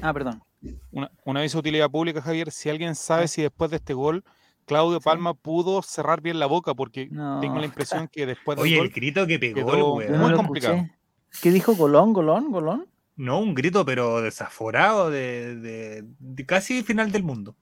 Ah, 0.00 0.12
perdón. 0.12 0.42
Una, 0.92 1.10
un 1.24 1.36
aviso 1.36 1.56
de 1.58 1.60
utilidad 1.60 1.90
pública, 1.90 2.22
Javier. 2.22 2.50
Si 2.52 2.70
alguien 2.70 2.94
sabe 2.94 3.26
si 3.26 3.42
después 3.42 3.70
de 3.70 3.78
este 3.78 3.94
gol 3.94 4.22
Claudio 4.66 5.00
Palma 5.00 5.34
pudo 5.34 5.82
cerrar 5.82 6.20
bien 6.20 6.38
la 6.38 6.46
boca, 6.46 6.72
porque 6.74 7.08
No. 7.10 7.40
tengo 7.40 7.58
la 7.58 7.66
impresión 7.66 8.08
que 8.08 8.26
después 8.26 8.56
del 8.56 8.62
Oye, 8.62 8.76
gol 8.76 8.86
el 8.86 8.92
grito 8.92 9.26
que 9.26 9.38
pegó 9.40 9.98
el 10.00 10.06
quedó 10.06 10.18
muy 10.18 10.34
complicado. 10.34 10.74
escuché. 10.76 10.94
¿Qué 11.42 11.50
dijo 11.50 11.74
Golón, 11.74 12.12
Golón, 12.12 12.50
Golón? 12.52 12.86
No, 13.16 13.38
un 13.40 13.54
grito, 13.54 13.84
pero 13.84 14.20
desaforado 14.22 15.10
de, 15.10 15.56
de- 15.56 16.04
de 16.18 16.46
casi 16.46 16.82
final 16.82 17.12
del 17.12 17.22
mundo. 17.22 17.54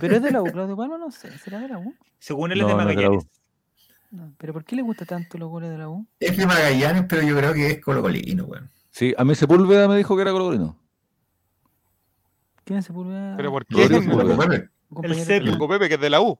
Pero 0.00 0.16
es 0.16 0.22
de 0.22 0.30
la 0.30 0.42
U, 0.42 0.44
Claudio 0.52 0.76
Palma, 0.76 0.98
no 0.98 1.10
sé. 1.10 1.36
¿Será 1.38 1.58
de 1.60 1.68
la 1.68 1.78
U? 1.78 1.94
Según 2.18 2.52
él 2.52 2.58
No, 2.60 2.64
es 2.66 2.68
de 2.68 2.72
no. 2.74 2.84
Magallanes. 2.84 3.26
No, 4.10 4.32
¿Pero 4.38 4.52
por 4.52 4.64
qué 4.64 4.76
le 4.76 4.82
gusta 4.82 5.04
tanto 5.04 5.36
los 5.38 5.48
goles 5.50 5.70
de 5.70 5.78
la 5.78 5.88
U? 5.88 6.06
Es 6.20 6.36
de 6.36 6.46
Magallanes, 6.46 7.04
pero 7.08 7.22
yo 7.22 7.36
creo 7.36 7.52
que 7.54 7.66
es 7.72 7.80
colocolino, 7.80 8.44
weón. 8.44 8.70
Sí, 8.90 9.14
a 9.18 9.24
mí 9.24 9.34
Sepúlveda 9.34 9.88
me 9.88 9.96
dijo 9.96 10.14
que 10.16 10.22
era 10.22 10.32
colocolino. 10.32 10.76
¿Quién 12.64 12.78
es 12.80 12.84
Sepúlveda? 12.86 13.36
Pero 13.36 13.50
¿por 13.50 13.66
qué? 13.66 13.88
Pepe. 13.88 14.68
De- 15.26 15.40
Loco 15.40 15.68
Pepe, 15.68 15.88
que 15.88 15.94
es 15.94 16.00
de 16.00 16.10
la 16.10 16.20
U. 16.20 16.38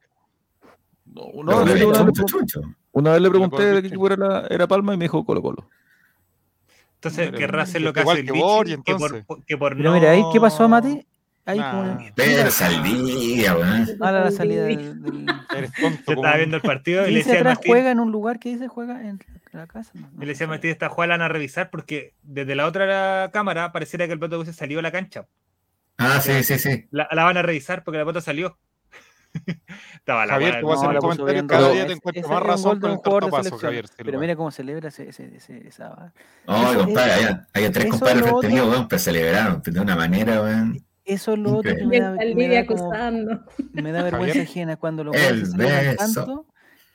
No, 1.07 1.23
una, 1.25 1.57
vez, 1.65 1.83
una 2.93 3.13
vez- 3.13 3.23
le 3.23 3.31
pregunté 3.31 3.65
de 3.65 3.81
qué 3.83 3.89
equipo 3.89 4.07
era, 4.07 4.17
la- 4.17 4.47
era 4.51 4.67
Palma 4.67 4.95
y 4.95 4.97
me 4.99 5.05
dijo 5.05 5.25
Colo 5.25 5.41
Colo. 5.43 5.69
Entonces 6.99 7.27
Pero, 7.27 7.39
querrá 7.39 7.63
hacer 7.63 7.81
lo 7.83 7.93
que 7.93 8.01
hace 8.01 8.11
el 8.21 8.27
que 8.27 8.33
bicho, 8.33 8.65
que 8.85 8.95
por, 8.97 9.45
que 9.45 9.57
por 9.57 9.77
Pero 9.77 9.91
no... 9.91 9.95
mira, 9.95 10.11
ahí, 10.11 10.23
¿qué 10.33 10.41
pasó, 10.41 10.69
Mati? 10.69 11.07
Ahí 11.47 11.59
Nah. 11.61 11.71
como... 11.71 12.51
Saldivia, 12.51 13.55
weón. 13.57 13.87
Ah, 14.01 14.11
la, 14.13 14.31
salida 14.33 14.65
del... 14.65 15.01
del- 15.03 15.27
Eres 15.57 15.73
tonto. 15.75 15.99
Yo 16.01 16.05
como 16.07 16.21
estaba 16.23 16.37
viendo 16.37 16.57
el 16.57 16.63
partido 16.63 17.03
y 17.03 17.05
¿Quién 17.05 17.15
le 17.15 17.21
a 17.39 17.45
Martín, 17.45 17.73
juega 17.73 17.91
en 17.93 18.01
un 18.01 18.11
lugar 18.11 18.39
que 18.41 18.49
dice 18.51 18.67
juega 18.69 19.01
en 19.09 19.21
la 19.53 19.67
casa? 19.69 19.93
No, 19.95 20.09
y 20.17 20.21
le 20.23 20.27
decía 20.27 20.47
a. 20.47 20.51
Martín, 20.51 20.71
esta 20.73 20.89
jugada 20.89 21.07
la 21.11 21.15
van 21.15 21.23
a 21.23 21.29
revisar 21.33 21.71
porque 21.71 22.15
desde 22.23 22.55
la 22.57 22.67
otra 22.67 23.31
cámara 23.33 23.71
pareciera 23.71 24.07
que 24.07 24.13
el 24.13 24.19
pelota 24.19 24.37
hubiese 24.37 24.53
salido 24.53 24.81
a 24.81 24.83
la 24.83 24.91
cancha. 24.93 25.27
Ah, 25.97 26.21
sí, 26.21 26.43
sí, 26.43 26.59
sí. 26.59 26.87
La, 26.91 27.09
la 27.13 27.25
van 27.25 27.37
a 27.37 27.43
revisar 27.43 27.85
porque 27.85 27.99
la 27.99 28.05
pelota 28.05 28.21
salió. 28.21 28.59
Estaba 29.95 30.27
la 30.27 30.33
Javier, 30.35 30.55
te 30.57 30.63
voy 30.63 30.73
a 30.73 30.77
hacer 30.77 30.89
un 30.89 30.97
comentario. 30.99 31.47
Cada 31.47 31.71
día 31.73 31.87
te 31.87 31.93
encuentro 31.93 32.29
más 32.29 32.43
razón 32.43 32.81
con 32.81 32.91
el 32.93 33.01
tortapaso. 33.03 33.59
Javier. 33.59 33.87
Pero 33.97 34.19
mira 34.19 34.37
cómo 34.37 34.51
celebra 34.51 34.89
ese, 34.89 35.09
ese, 35.11 35.37
ese- 35.37 35.67
esa. 35.69 36.13
No, 36.47 36.71
Eso- 36.73 36.85
compadre, 36.85 37.13
había, 37.13 37.47
había 37.55 37.73
tres 37.73 37.85
eso 37.87 37.91
compadres 37.99 38.23
es 38.25 38.31
lo 38.33 38.39
frente 38.41 38.55
mío, 38.55 38.71
weón, 38.71 38.89
pero 38.89 38.99
celebraron 38.99 39.63
de 39.65 39.81
una 39.81 39.97
manera, 39.97 40.41
weón. 40.43 40.79
Eso 41.05 41.33
es 41.33 41.39
lo 41.39 41.57
otro 41.59 41.75
que 41.75 41.87
me 41.87 42.01
da, 42.01 42.11
me 42.13 42.49
da 42.49 42.67
como 42.67 42.91
me 43.73 43.93
da 43.93 44.03
vergüenza 44.03 44.43
ajena 44.43 44.77
cuando 44.77 45.11
se 45.13 45.47
celebran 45.47 45.97
tanto 45.97 46.47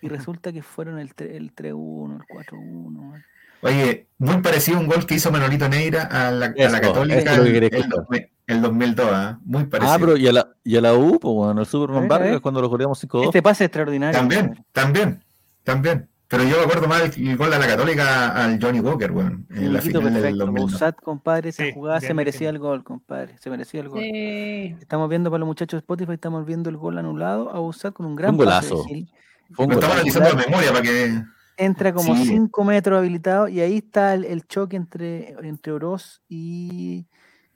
y 0.02 0.08
resulta 0.10 0.52
que 0.52 0.62
fueron 0.62 1.00
el, 1.00 1.16
tre- 1.16 1.34
el 1.36 1.56
3-1, 1.56 2.18
el 2.18 2.46
4-1. 2.46 3.24
Oye, 3.62 4.10
muy 4.18 4.42
parecido 4.42 4.78
a 4.78 4.82
un 4.82 4.88
gol 4.88 5.06
que 5.08 5.16
hizo 5.16 5.32
Manolito 5.32 5.68
Neira 5.70 6.04
a 6.04 6.30
la, 6.32 6.48
a 6.48 6.50
la 6.50 6.54
Eso, 6.56 6.82
Católica 6.82 7.20
eso 7.20 7.32
es 7.32 7.38
lo 7.38 7.44
que 7.44 7.50
el, 7.50 7.54
quería 7.54 7.70
el, 7.70 7.76
escuchar. 7.86 8.06
2000 8.10 8.33
el 8.48 8.62
2002, 8.62 9.08
¿ah? 9.12 9.40
muy 9.44 9.66
parecido. 9.66 9.94
Ah, 9.94 9.98
pero 10.00 10.18
y 10.18 10.28
a 10.28 10.34
la, 10.34 10.48
y 10.64 10.76
a 10.76 10.82
la 10.82 10.94
U, 10.96 11.20
pues 11.20 11.34
bueno, 11.34 11.62
el 11.62 11.68
Superman 11.68 12.08
Vargas 12.08 12.42
cuando 12.42 12.62
lo 12.62 12.70
goleamos 12.70 13.04
5-2. 13.04 13.26
Este 13.26 13.42
pase 13.42 13.64
es 13.64 13.68
extraordinario. 13.68 14.18
También, 14.20 14.66
también, 14.72 15.24
también. 15.64 16.10
Pero 16.28 16.46
yo 16.46 16.58
me 16.58 16.64
acuerdo 16.64 16.88
más 16.88 17.16
el, 17.16 17.38
gol 17.38 17.54
a 17.54 17.60
la 17.60 17.68
Católica 17.68 18.30
al 18.44 18.60
Johnny 18.60 18.80
Walker, 18.80 19.12
weón, 19.12 19.46
en 19.52 19.72
la 19.72 19.82
final 19.82 20.04
del 20.06 20.14
perfecto. 20.14 20.38
2002. 20.46 20.72
Bausat, 20.72 20.96
compadre, 21.02 21.50
esa 21.50 21.64
Sí, 21.64 21.72
jugada 21.74 22.02
se 22.02 22.14
merecía 22.16 22.50
el 22.50 22.58
gol, 22.58 22.84
compadre. 22.84 23.38
Se 23.38 23.52
merecía 23.52 23.82
el 23.82 23.90
gol. 23.90 24.00
Eh, 24.02 24.76
Estamos 24.80 25.08
viendo 25.10 25.30
para 25.30 25.40
los 25.40 25.48
muchachos 25.48 25.78
de 25.78 25.80
Spotify, 25.80 26.14
estamos 26.14 26.44
viendo 26.46 26.72
el 26.72 26.78
gol 26.78 26.98
anulado 26.98 27.50
a 27.52 27.54
Bausat 27.54 27.94
con 27.94 28.08
un 28.08 28.16
gran 28.16 28.32
Un 28.32 28.38
de 28.40 28.46
golazo. 28.46 28.84
Un 28.84 28.90
Lo 28.90 29.64
estamos 29.64 29.76
golazo. 29.76 29.94
analizando 29.94 30.30
de 30.32 30.36
memoria 30.38 30.70
para 30.72 30.82
que. 30.82 31.22
Entra 31.56 31.94
como 31.94 32.16
Sí. 32.16 32.26
5 32.26 32.64
metros 32.64 32.98
habilitado 32.98 33.48
y 33.48 33.60
ahí 33.62 33.78
está 33.78 34.16
el, 34.16 34.26
el 34.26 34.48
choque 34.48 34.76
entre, 34.76 35.36
entre 35.48 35.72
Oroz 35.72 36.24
y 36.28 37.06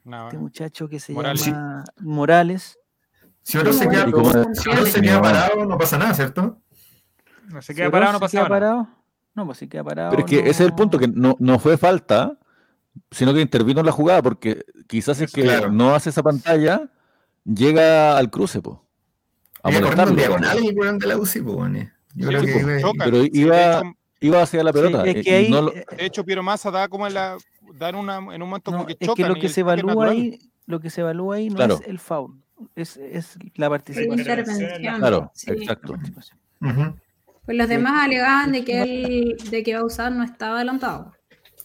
No, 0.08 0.24
este 0.28 0.38
muchacho 0.38 0.88
que 0.88 0.98
se 1.00 1.12
Morales. 1.12 1.44
llama 1.46 1.84
Morales. 2.00 2.78
Si 3.42 3.58
uno 3.58 3.72
se 3.72 3.88
queda, 3.88 4.06
si 4.54 4.68
uno 4.70 4.86
se 4.86 5.00
queda 5.02 5.16
No. 5.16 5.22
parado, 5.22 5.66
no 5.66 5.78
pasa 5.78 5.98
nada, 5.98 6.14
¿cierto? 6.14 6.60
No 7.50 7.62
se 7.62 7.74
queda 7.74 7.90
parado, 7.90 8.12
no 8.12 8.18
se 8.18 8.20
pasa 8.22 8.30
queda 8.32 8.42
nada. 8.42 8.48
parado, 8.54 8.88
no, 9.34 9.46
pues 9.46 9.58
si 9.58 9.68
queda 9.68 9.84
parado. 9.84 10.10
Pero 10.10 10.24
es 10.24 10.30
que 10.30 10.36
no- 10.36 10.42
ese 10.42 10.50
es 10.50 10.60
el 10.68 10.74
punto, 10.74 10.98
que 10.98 11.08
no, 11.08 11.36
no 11.38 11.58
fue 11.58 11.76
falta, 11.78 12.38
sino 13.10 13.32
que 13.34 13.40
intervino 13.40 13.80
en 13.80 13.86
la 13.86 13.92
jugada, 13.92 14.22
porque 14.22 14.64
quizás 14.86 15.20
es 15.20 15.30
que 15.32 15.42
Claro. 15.42 15.70
no 15.70 15.94
hace 15.94 16.10
esa 16.10 16.22
pantalla, 16.22 16.90
llega 17.44 18.16
al 18.18 18.30
cruce, 18.30 18.60
po. 18.60 18.84
A 19.62 19.70
molestarlo. 19.70 20.14
diagonal 20.14 20.58
el 20.58 20.98
de 20.98 21.06
la 21.06 21.16
UCI, 21.18 21.40
pues, 21.42 21.56
weón. 21.56 21.74
Yo 22.14 22.28
Sí, 22.30 22.36
creo 22.36 22.42
que 22.42 22.80
iba- 22.80 23.04
pero 23.04 23.16
iba- 23.24 23.78
hecho- 23.80 23.92
Iba 24.20 24.42
hacia 24.42 24.64
la 24.64 24.72
pelota. 24.72 25.04
Sí, 25.04 25.10
eh, 25.10 25.12
es 25.20 25.24
que 25.24 25.30
y 25.30 25.34
ahí, 25.34 25.48
no 25.50 25.62
lo- 25.62 25.72
eh, 25.72 25.84
De 25.96 26.06
hecho, 26.06 26.24
Piero 26.24 26.42
Massa 26.42 26.72
da 26.72 26.88
como 26.88 27.06
en 27.06 27.14
la. 27.14 27.36
Da 27.74 27.88
en, 27.90 27.96
una, 27.96 28.16
en 28.18 28.42
un 28.42 28.48
momento 28.48 28.70
no, 28.70 28.76
como 28.78 28.86
que 28.86 28.96
es 28.98 29.10
que 29.14 29.26
lo 29.26 29.34
que 29.34 29.48
se 29.48 29.60
evalúa 29.60 30.10
ahí, 30.10 30.38
lo 30.66 30.80
que 30.80 30.90
se 30.90 31.00
evalúa 31.00 31.36
ahí 31.36 31.48
no 31.50 31.56
Claro. 31.56 31.74
es 31.82 31.88
el 31.88 31.98
foul, 31.98 32.40
es, 32.74 32.96
es 32.96 33.36
la 33.54 33.68
participación. 33.68 34.18
intervención. 34.18 34.98
Claro, 34.98 35.30
sí. 35.34 35.50
exacto. 35.52 35.94
Pues 37.44 37.56
los 37.56 37.68
demás 37.68 38.04
alegaban 38.04 38.52
de 38.52 38.64
que 38.64 38.82
él, 38.82 39.36
de 39.50 39.62
que 39.62 39.74
Bausat 39.74 40.12
no 40.12 40.22
estaba 40.22 40.56
adelantado. 40.56 41.12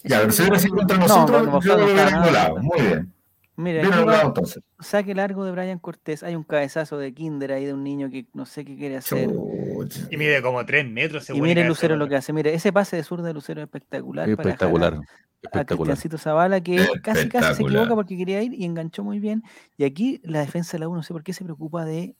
Ya, 0.06 0.20
pero 0.20 0.32
si 0.32 0.42
hubiera 0.44 0.60
sido 0.60 0.76
contra 0.76 0.98
No, 0.98 1.08
nosotros, 1.08 1.42
bueno, 1.46 1.62
yo 1.62 1.74
lo 1.74 1.80
no 1.80 1.86
hubiera 1.86 2.08
anulado. 2.08 2.58
Muy 2.58 2.82
bien. 2.82 3.14
Mira, 3.56 3.82
Bien 3.84 3.94
entonces. 4.24 4.64
saque 4.80 5.14
largo 5.14 5.46
de 5.46 5.52
Brian 5.52 5.78
Cortés. 5.78 6.24
Hay 6.24 6.36
un 6.36 6.44
cabezazo 6.44 6.98
de 6.98 7.14
Kinder 7.14 7.52
ahí 7.52 7.66
de 7.66 7.74
un 7.74 7.84
niño 7.84 8.10
que 8.10 8.26
no 8.34 8.46
sé 8.48 8.66
qué 8.66 8.76
quiere 8.76 8.98
hacer. 8.98 9.30
Chucha. 9.30 10.08
Y 10.10 10.18
mide 10.18 10.42
como 10.42 10.66
3 10.66 10.90
metros. 10.90 11.30
Y 11.30 11.40
mire 11.40 11.64
Lucero 11.68 11.96
lo 11.96 12.08
que 12.10 12.16
hace. 12.16 12.34
Mire, 12.34 12.54
ese 12.54 12.74
pase 12.74 12.96
de 12.96 13.04
zurda 13.04 13.28
de 13.28 13.34
Lucero 13.34 13.62
es 13.62 13.66
espectacular. 13.66 14.28
a- 14.28 15.02
Espectacular. 15.44 15.98
A, 15.98 16.18
Zavala, 16.18 16.62
que 16.62 16.76
casi 17.04 17.30
casi 17.30 17.56
se 17.56 17.64
equivoca 17.64 17.96
porque 17.96 18.18
quería 18.18 18.42
ir 18.42 18.54
y 18.54 18.66
enganchó 18.66 19.04
muy 19.04 19.20
bien. 19.20 19.44
Y 19.78 19.84
aquí 19.84 20.20
la 20.24 20.40
defensa 20.40 20.74
de 20.74 20.80
la 20.80 20.88
U, 20.90 20.96
no 20.96 21.04
sé 21.04 21.14
por 21.14 21.24
qué 21.24 21.34
se 21.34 21.44
preocupa 21.44 21.86
de, 21.86 22.16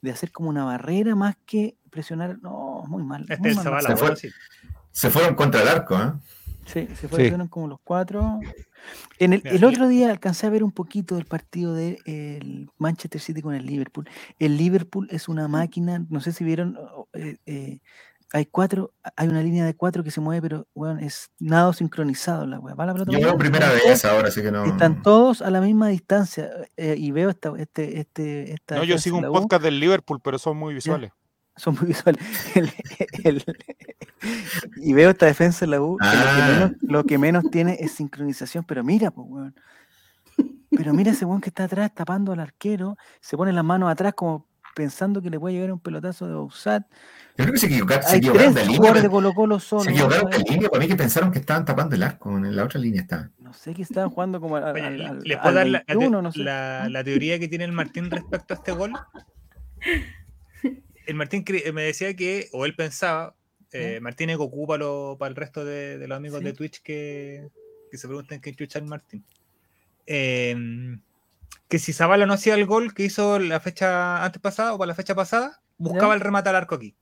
de 0.00 0.10
hacer 0.10 0.30
como 0.32 0.48
una 0.48 0.64
barrera 0.64 1.14
más 1.14 1.36
que 1.46 1.76
presionar. 1.90 2.38
No, 2.40 2.84
muy 2.88 3.02
mal. 3.02 3.22
Este 3.22 3.38
muy 3.38 3.50
es 3.50 3.56
mal 3.56 3.64
Zavala, 3.64 3.88
Se 3.88 3.96
fue. 3.96 4.02
bueno, 4.02 4.16
sí. 4.16 4.28
Se 4.92 5.10
fueron 5.10 5.34
contra 5.34 5.62
el 5.62 5.68
arco, 5.68 5.96
¿eh? 5.96 6.12
Sí, 6.66 6.86
se 6.88 6.94
Sí. 6.94 7.08
fueron 7.08 7.48
como 7.48 7.66
los 7.66 7.80
cuatro. 7.82 8.40
En 9.18 9.32
el, 9.32 9.42
el 9.44 9.64
otro 9.64 9.88
día 9.88 10.10
alcancé 10.10 10.46
a 10.46 10.50
ver 10.50 10.62
un 10.62 10.70
poquito 10.70 11.14
del 11.16 11.24
partido 11.24 11.74
del 11.74 12.70
Manchester 12.78 13.20
City 13.20 13.40
con 13.42 13.54
el 13.54 13.64
Liverpool. 13.66 14.08
El 14.38 14.56
Liverpool 14.56 15.08
es 15.10 15.28
una 15.28 15.48
máquina, 15.48 16.04
no 16.10 16.20
sé 16.20 16.32
si 16.32 16.44
vieron, 16.44 16.78
eh, 17.14 17.38
eh, 17.46 17.80
hay 18.32 18.46
cuatro, 18.46 18.92
hay 19.16 19.28
una 19.28 19.42
línea 19.42 19.64
de 19.64 19.74
cuatro 19.74 20.04
que 20.04 20.10
se 20.10 20.20
mueve, 20.20 20.42
pero 20.42 20.66
bueno, 20.74 21.00
es 21.00 21.30
nado 21.38 21.72
sincronizado 21.72 22.46
la 22.46 22.58
weá. 22.60 22.74
Yo 23.06 23.18
veo 23.20 23.38
primera 23.38 23.70
vez 23.72 23.82
todos- 23.82 24.04
ahora, 24.04 24.28
así 24.28 24.42
que 24.42 24.50
no. 24.50 24.64
Están 24.64 25.02
todos 25.02 25.40
a 25.42 25.50
la 25.50 25.60
misma 25.60 25.88
distancia 25.88 26.50
eh, 26.76 26.94
y 26.98 27.10
veo 27.10 27.30
esta, 27.30 27.52
este, 27.58 28.00
este, 28.00 28.52
esta 28.52 28.76
No, 28.76 28.84
yo 28.84 28.98
sigo 28.98 29.18
un 29.18 29.32
podcast 29.32 29.62
del 29.62 29.80
Liverpool, 29.80 30.20
pero 30.22 30.38
son 30.38 30.56
muy 30.58 30.74
visuales. 30.74 31.10
son 31.56 31.74
muy 31.76 31.86
visuales. 31.88 32.22
El- 32.54 32.70
el- 33.24 33.44
y 34.76 34.92
veo 34.92 35.10
esta 35.10 35.26
defensa 35.26 35.60
de 35.64 35.70
la 35.70 35.80
U, 35.80 35.96
que 35.96 36.04
lo, 36.06 36.12
que 36.12 36.18
Ah. 36.28 36.48
menos, 36.48 36.72
lo 36.82 37.04
que 37.04 37.18
menos 37.18 37.44
tiene 37.50 37.76
es 37.80 37.92
sincronización, 37.92 38.64
pero 38.64 38.82
mira, 38.84 39.10
pues, 39.10 39.26
weón. 39.28 39.54
Pero 40.70 40.92
mira 40.92 41.12
ese 41.12 41.24
weón 41.24 41.40
que 41.40 41.48
está 41.48 41.64
atrás 41.64 41.92
tapando 41.94 42.32
al 42.32 42.40
arquero, 42.40 42.96
se 43.20 43.36
pone 43.36 43.52
las 43.52 43.64
manos 43.64 43.90
atrás 43.90 44.12
como 44.14 44.46
pensando 44.78 45.20
que 45.20 45.28
le 45.28 45.40
puede 45.40 45.56
llegar 45.56 45.72
un 45.72 45.80
pelotazo 45.80 46.28
de 46.28 46.34
Bausat. 46.34 46.84
Yo 47.36 47.44
creo 47.44 47.52
que 47.52 47.58
se 47.58 47.66
equivocaron, 47.66 48.02
se 48.04 48.10
Hay 48.12 48.18
equivocaron 48.18 48.54
tres 48.54 48.66
de 48.66 48.72
línea. 48.72 49.08
Colo 49.10 49.34
Colo 49.34 49.58
solo. 49.60 49.82
Se 49.82 49.90
equivocaron 49.90 50.30
de 50.30 50.38
línea. 50.38 50.68
Para 50.68 50.80
mí 50.82 50.88
que 50.88 50.94
pensaron 50.96 51.32
que 51.32 51.40
estaban 51.40 51.64
tapando 51.64 51.96
el 51.96 52.02
arco. 52.04 52.30
En 52.36 52.54
la 52.54 52.64
otra 52.64 52.78
línea 52.80 53.02
estaban. 53.02 53.32
No 53.40 53.52
sé 53.52 53.74
qué 53.74 53.82
estaban 53.82 54.10
jugando 54.10 54.40
como 54.40 54.56
al, 54.56 54.64
al, 54.64 54.74
Oye, 54.76 55.04
al- 55.06 55.18
¿Les 55.24 55.36
al 55.36 55.42
puedo 55.42 55.54
dar 55.56 55.66
la, 55.66 55.78
la 55.78 55.84
te- 55.84 55.94
21, 55.94 56.22
no 56.22 56.30
sé. 56.32 56.38
la- 56.40 56.88
la 56.88 57.02
teoría 57.04 57.38
que 57.40 57.48
tiene 57.48 57.64
el 57.64 57.72
Martín 57.72 58.08
respecto 58.10 58.54
a 58.54 58.56
este 58.56 58.70
gol? 58.72 58.92
El 61.06 61.14
Martín 61.14 61.42
me 61.72 61.82
decía 61.82 62.14
que, 62.14 62.48
o 62.52 62.66
él 62.66 62.74
pensaba, 62.76 63.34
eh, 63.72 63.98
Martín 64.00 64.28
es 64.30 64.36
Goku 64.36 64.66
para, 64.66 64.80
lo- 64.84 65.16
para 65.18 65.30
el 65.30 65.36
resto 65.36 65.64
de, 65.64 65.96
de 65.98 66.06
los 66.06 66.16
amigos 66.16 66.38
Sí. 66.40 66.44
de 66.44 66.52
Twitch 66.52 66.82
que, 66.82 67.48
que 67.90 67.96
se 67.98 68.06
pregunten 68.06 68.40
qué 68.40 68.54
chucha 68.54 68.78
es 68.78 68.84
Martín. 68.84 69.24
Eh, 70.06 70.54
que 71.68 71.78
si 71.78 71.92
Zavala 71.92 72.26
no 72.26 72.32
hacía 72.34 72.54
el 72.54 72.66
gol 72.66 72.94
que 72.94 73.04
hizo 73.04 73.38
la 73.38 73.60
fecha 73.60 74.24
antes 74.24 74.40
pasada 74.40 74.72
o 74.74 74.78
para 74.78 74.88
la 74.88 74.94
fecha 74.94 75.14
pasada, 75.14 75.60
buscaba 75.76 76.08
Ya. 76.08 76.14
el 76.14 76.20
remate 76.20 76.48
al 76.48 76.56
arco 76.56 76.74
aquí. 76.76 76.94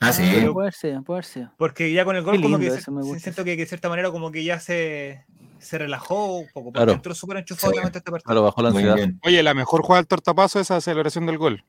Ah, 0.00 0.12
sí. 0.12 0.22
Ah, 0.46 0.52
puede 0.52 0.70
ser, 0.72 1.02
puede 1.02 1.22
ser. 1.24 1.48
Porque 1.56 1.92
ya 1.92 2.04
con 2.04 2.14
el 2.16 2.22
gol, 2.22 2.40
como 2.40 2.58
que 2.58 2.68
eso, 2.68 2.92
me 2.92 3.02
se- 3.02 3.08
gusta 3.08 3.22
siento 3.24 3.44
que, 3.44 3.56
que 3.56 3.62
de 3.62 3.66
cierta 3.68 3.88
manera, 3.88 4.10
como 4.12 4.30
que 4.30 4.44
ya 4.44 4.60
se, 4.60 5.24
se 5.58 5.76
relajó 5.76 6.36
un 6.38 6.46
poco. 6.54 6.66
Porque 6.66 6.78
Claro. 6.78 6.92
entró 6.92 7.14
súper 7.14 7.38
enchufado 7.38 7.72
Sí. 7.72 7.74
obviamente, 7.74 7.98
este 7.98 8.10
partido. 8.12 8.26
Claro, 8.26 8.42
bajó 8.44 8.62
la 8.62 8.68
ansiedad. 8.68 8.96
Oye, 9.24 9.42
la 9.42 9.54
mejor 9.54 9.82
jugada 9.82 10.00
del 10.02 10.06
tortapazo 10.06 10.60
es 10.60 10.66
esa 10.68 10.80
celebración 10.80 11.26
del 11.26 11.36
gol. 11.36 11.64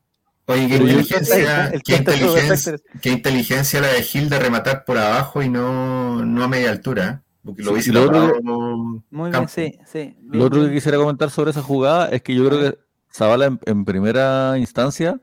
Oye, 0.46 0.68
qué 0.68 0.76
inteligencia, 0.76 1.66
El 1.66 1.82
qué, 1.82 1.96
inteligencia, 1.96 2.48
perfecto. 2.72 2.98
qué 3.02 3.10
inteligencia 3.10 3.80
la 3.80 3.88
de 3.88 4.02
Gil 4.02 4.28
de 4.30 4.38
rematar 4.38 4.84
por 4.84 4.96
abajo 4.98 5.42
y 5.42 5.48
no, 5.48 6.24
no 6.24 6.44
a 6.44 6.48
media 6.48 6.70
altura. 6.70 7.22
¿Eh? 7.40 7.42
Porque 7.44 7.62
lo 7.62 7.80
Sí, 7.80 7.90
otro 7.90 8.06
tapado 8.12 9.02
Muy 9.10 9.30
bien, 9.30 9.48
sí, 9.48 9.78
sí. 9.86 10.16
Lo 10.22 10.30
bien, 10.30 10.42
otro 10.44 10.64
que 10.64 10.72
quisiera 10.72 10.98
comentar 10.98 11.30
sobre 11.30 11.50
esa 11.50 11.62
jugada 11.62 12.08
es 12.10 12.22
que 12.22 12.34
yo 12.34 12.46
creo 12.48 12.60
que 12.60 12.78
Zavala 13.12 13.46
en, 13.46 13.60
en 13.66 13.84
primera 13.84 14.56
instancia 14.58 15.18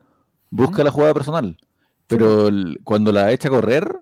busca 0.50 0.82
la 0.84 0.90
jugada 0.90 1.14
personal, 1.14 1.56
pero 2.06 2.48
el- 2.48 2.80
cuando 2.84 3.12
la 3.12 3.32
echa 3.32 3.48
a 3.48 3.50
correr, 3.52 4.00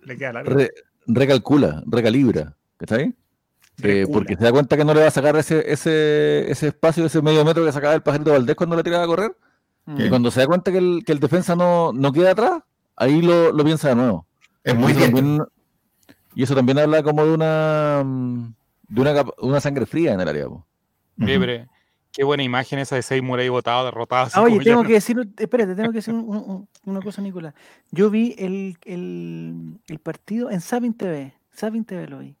Le 0.00 0.16
queda 0.16 0.32
la 0.34 0.42
re- 0.42 0.70
recalcula, 1.06 1.82
recalibra, 1.86 2.56
¿cachai? 2.76 3.02
Eh, 3.82 4.02
Recula. 4.02 4.12
porque 4.12 4.36
se 4.36 4.44
da 4.44 4.52
cuenta 4.52 4.76
que 4.76 4.84
no 4.84 4.94
le 4.94 5.00
va 5.02 5.08
a 5.08 5.10
sacar 5.10 5.36
ese, 5.36 5.70
ese, 5.70 6.50
ese 6.50 6.68
espacio, 6.68 7.04
ese 7.06 7.20
medio 7.22 7.44
metro 7.44 7.64
que 7.64 7.72
sacaba 7.72 7.94
el 7.94 8.02
pajarito 8.02 8.32
Valdés 8.32 8.56
cuando 8.56 8.74
la 8.76 8.82
tiraba 8.82 9.04
a 9.04 9.06
correr. 9.06 9.36
Mm. 9.84 10.00
Y 10.00 10.08
cuando 10.08 10.30
se 10.30 10.40
da 10.40 10.46
cuenta 10.46 10.72
que 10.72 10.78
el, 10.78 11.02
que 11.04 11.12
el 11.12 11.20
defensa 11.20 11.54
no, 11.54 11.92
no 11.92 12.10
queda 12.12 12.30
atrás, 12.30 12.62
ahí 12.96 13.20
lo, 13.20 13.52
lo 13.52 13.64
piensa 13.64 13.90
de 13.90 13.96
nuevo. 13.96 14.26
Es 14.64 14.74
muy 14.74 14.92
bien. 14.94 15.12
también, 15.12 15.42
y 16.36 16.42
eso 16.44 16.54
también 16.54 16.78
habla 16.78 17.02
como 17.02 17.24
de 17.26 17.32
una 17.34 18.02
mm, 18.04 18.54
de 18.88 19.00
una, 19.00 19.24
una 19.38 19.60
sangre 19.60 19.86
fría 19.86 20.12
en 20.12 20.20
el 20.20 20.28
área. 20.28 20.46
pero 21.16 21.66
qué 22.12 22.24
buena 22.24 22.42
imagen 22.44 22.78
esa 22.78 22.94
de 22.94 23.02
Seymour 23.02 23.40
ahí 23.40 23.48
botado, 23.48 23.84
derrotado. 23.86 24.28
Ah, 24.32 24.42
oye, 24.42 24.58
tengo 24.60 24.82
que 24.84 24.92
decir, 24.94 25.16
espérate, 25.38 25.74
tengo 25.74 25.90
que 25.90 25.98
decir 25.98 26.14
un- 26.14 26.28
un- 26.28 26.36
un- 26.50 26.68
una 26.84 27.00
cosa, 27.00 27.20
Nicolás. 27.22 27.54
Yo 27.90 28.08
vi 28.10 28.34
el, 28.38 28.76
el, 28.84 29.80
el 29.88 29.98
partido 29.98 30.50
en 30.50 30.60
Sabin 30.60 30.94
TV, 30.94 31.32
Sabin 31.50 31.84
TV 31.84 32.06
lo 32.06 32.18
vi. 32.20 32.36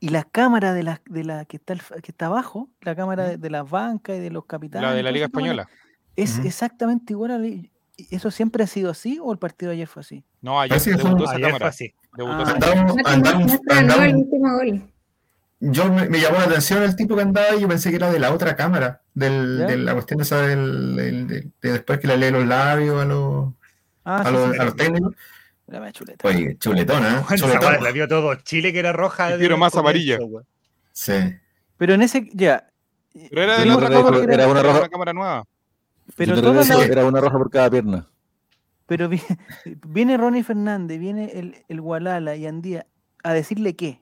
Y 0.00 0.08
la 0.10 0.24
cámara 0.24 0.72
de 0.74 0.82
la, 0.84 1.00
de 1.06 1.24
la 1.24 1.44
que 1.44 1.56
está 1.58 1.72
al- 1.74 2.02
que 2.02 2.12
está 2.12 2.26
abajo, 2.26 2.68
la 2.82 2.94
cámara 2.96 3.28
de, 3.30 3.36
de 3.36 3.50
las 3.50 3.68
bancas 3.68 4.16
y 4.16 4.20
de 4.20 4.30
los 4.30 4.44
capitanes. 4.46 4.88
La 4.90 4.94
de 4.94 5.02
la 5.02 5.10
Liga 5.12 5.26
Española. 5.26 5.68
Es 6.16 6.38
exactamente 6.44 7.12
igual 7.12 7.30
a 7.32 7.38
la- 7.38 7.62
¿Eso 8.10 8.30
siempre 8.30 8.62
ha 8.62 8.66
sido 8.66 8.90
así 8.90 9.18
o 9.20 9.32
el 9.32 9.38
partido 9.38 9.70
de 9.70 9.76
ayer 9.76 9.88
fue 9.88 10.00
así? 10.00 10.24
No, 10.40 10.60
ayer 10.60 10.78
fue 10.80 10.92
debutó 10.94 11.16
un- 11.16 11.22
esa 11.24 11.32
Ayer 11.34 11.50
fue 11.58 11.66
así. 11.66 11.94
Debutó 12.16 12.44
Ah. 12.46 12.54
Andamos, 13.04 13.58
yo 15.60 15.92
me, 15.92 16.08
me 16.08 16.20
llamó 16.20 16.38
la 16.38 16.44
atención 16.44 16.82
el 16.84 16.94
tipo 16.94 17.16
que 17.16 17.22
andaba 17.22 17.56
y 17.56 17.60
yo 17.60 17.68
pensé 17.68 17.90
que 17.90 17.96
era 17.96 18.10
de 18.12 18.20
la 18.20 18.32
otra 18.32 18.54
cámara, 18.54 19.02
de 19.14 19.76
la 19.76 19.92
cuestión 19.94 20.20
esa 20.20 20.42
del, 20.42 20.94
del- 20.94 21.26
de, 21.26 21.40
de 21.60 21.72
después 21.72 21.98
que 21.98 22.06
le 22.06 22.16
lee 22.16 22.30
los 22.30 22.46
labios 22.46 23.02
a 23.02 23.04
los, 23.04 23.52
Ah, 24.04 24.20
a 24.20 24.24
sí, 24.26 24.32
los, 24.32 24.52
sí, 24.54 24.58
a 24.60 24.64
los 24.64 24.76
técnicos. 24.76 25.14
Chuleta. 25.92 26.28
Oye, 26.28 26.56
chuletona, 26.58 27.18
¿eh? 27.18 27.22
Juan 27.26 27.38
Chuletona. 27.38 27.78
La 27.80 27.90
vio 27.90 28.08
todo 28.08 28.34
Chile 28.36 28.72
que 28.72 28.78
era 28.78 28.92
roja. 28.92 29.34
El 29.34 29.38
más 29.58 29.72
comienzo, 29.72 29.80
amarilla. 29.80 30.18
Sí. 30.92 31.12
Pero 31.76 31.92
en 31.94 32.02
ese, 32.02 32.26
ya. 32.32 32.70
Pero 33.28 33.42
era 33.42 33.58
de 33.58 33.66
la 33.66 33.74
pero 33.76 33.86
otra 33.98 34.02
cámara. 34.20 34.34
era 34.34 34.48
una 34.48 34.62
roja- 34.62 34.88
cámara 34.88 35.12
nueva. 35.12 35.44
Pero 36.16 36.34
regreso, 36.34 36.78
las- 36.78 36.88
era 36.88 37.04
una 37.06 37.20
roja 37.20 37.38
por 37.38 37.50
cada 37.50 37.70
pierna. 37.70 38.06
Pero 38.86 39.08
vi- 39.08 39.20
viene 39.86 40.16
Ronnie 40.16 40.42
Fernández, 40.42 40.98
viene 40.98 41.30
el, 41.34 41.56
el 41.68 41.80
Gualala 41.80 42.36
y 42.36 42.46
Andía 42.46 42.86
a 43.22 43.32
decirle 43.32 43.76
qué. 43.76 44.00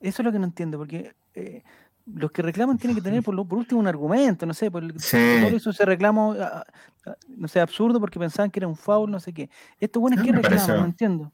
Eso 0.00 0.22
es 0.22 0.24
lo 0.26 0.32
que 0.32 0.38
no 0.38 0.44
entiendo, 0.46 0.78
porque 0.78 1.14
eh, 1.34 1.62
los 2.06 2.30
que 2.32 2.42
reclaman 2.42 2.78
tienen 2.78 2.96
que 2.96 3.02
tener 3.02 3.22
por, 3.22 3.34
lo- 3.34 3.44
por 3.44 3.58
último 3.58 3.80
un 3.80 3.86
argumento, 3.86 4.46
no 4.46 4.54
sé, 4.54 4.70
por 4.70 4.82
el, 4.82 4.98
Sí. 5.00 5.16
todo 5.44 5.56
eso 5.56 5.70
ese 5.70 5.84
reclamo, 5.84 6.34
ah, 6.40 6.64
ah, 7.06 7.14
no 7.28 7.46
sé, 7.48 7.60
absurdo 7.60 8.00
porque 8.00 8.18
pensaban 8.18 8.50
que 8.50 8.58
era 8.60 8.66
un 8.68 8.76
foul, 8.76 9.10
no 9.10 9.20
sé 9.20 9.32
qué. 9.32 9.50
Estos 9.78 10.00
buenos 10.00 10.20
que 10.24 10.32
reclaman, 10.32 10.50
pareció. 10.58 10.76
no 10.76 10.84
entiendo. 10.84 11.32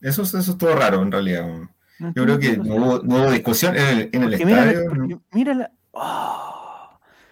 Eso, 0.00 0.22
eso 0.22 0.38
es 0.38 0.58
todo 0.58 0.74
raro 0.76 1.02
en 1.02 1.10
realidad. 1.12 1.46
no 1.98 2.12
Yo 2.14 2.24
creo 2.24 2.38
que 2.38 2.56
no 2.58 2.76
hubo, 2.76 2.98
no 3.02 3.16
hubo 3.16 3.30
discusión 3.30 3.74
en 3.76 3.86
el, 3.86 4.10
en 4.12 4.22
el 4.22 4.44
mira, 4.44 4.64
la- 4.64 4.70
estadio. 4.72 4.88
porque 4.88 5.18
mira 5.32 5.54
la- 5.54 5.70
¡Oh! 5.92 6.53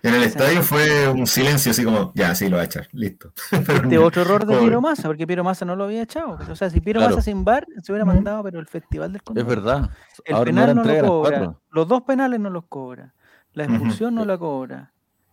En 0.02 0.14
el 0.14 0.22
estadio 0.24 0.62
fue 0.62 1.08
un 1.08 1.26
silencio 1.26 1.70
así 1.70 1.84
como, 1.84 2.12
ya, 2.14 2.34
sí, 2.34 2.48
lo 2.48 2.56
va 2.56 2.62
a 2.62 2.64
echar, 2.66 2.88
listo. 2.92 3.32
Este 3.52 3.98
otro 3.98 4.22
error 4.22 4.44
de. 4.46 4.58
Piero 4.58 4.80
Massa, 4.80 5.04
porque 5.08 5.26
Piero 5.26 5.44
Massa 5.44 5.64
no 5.64 5.76
lo 5.76 5.84
había 5.84 6.02
echado. 6.02 6.38
O 6.50 6.56
sea, 6.56 6.70
si 6.70 6.80
Piero 6.80 6.98
Claro. 7.00 7.14
Massa 7.16 7.24
sin 7.24 7.44
bar, 7.44 7.66
se 7.82 7.92
hubiera 7.92 8.04
mandado, 8.04 8.42
pero 8.42 8.58
el 8.58 8.66
Festival 8.66 9.12
del 9.12 9.16
Es 9.20 9.22
Condor. 9.22 9.46
verdad. 9.46 9.90
El 10.24 10.34
Ahora 10.34 10.44
penal 10.46 10.74
no, 10.74 10.84
lo 10.84 11.06
cobra. 11.06 11.54
Los 11.70 11.86
dos 11.88 12.02
penales 12.02 12.40
no 12.40 12.50
los 12.50 12.64
cobra. 12.66 13.14
La 13.52 13.64
expulsión 13.64 14.14
no 14.14 14.24
la 14.24 14.36
cobra. 14.38 14.92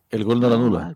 El 0.10 0.24
gol 0.24 0.40
no 0.40 0.50
la 0.50 0.56
anula. 0.56 0.96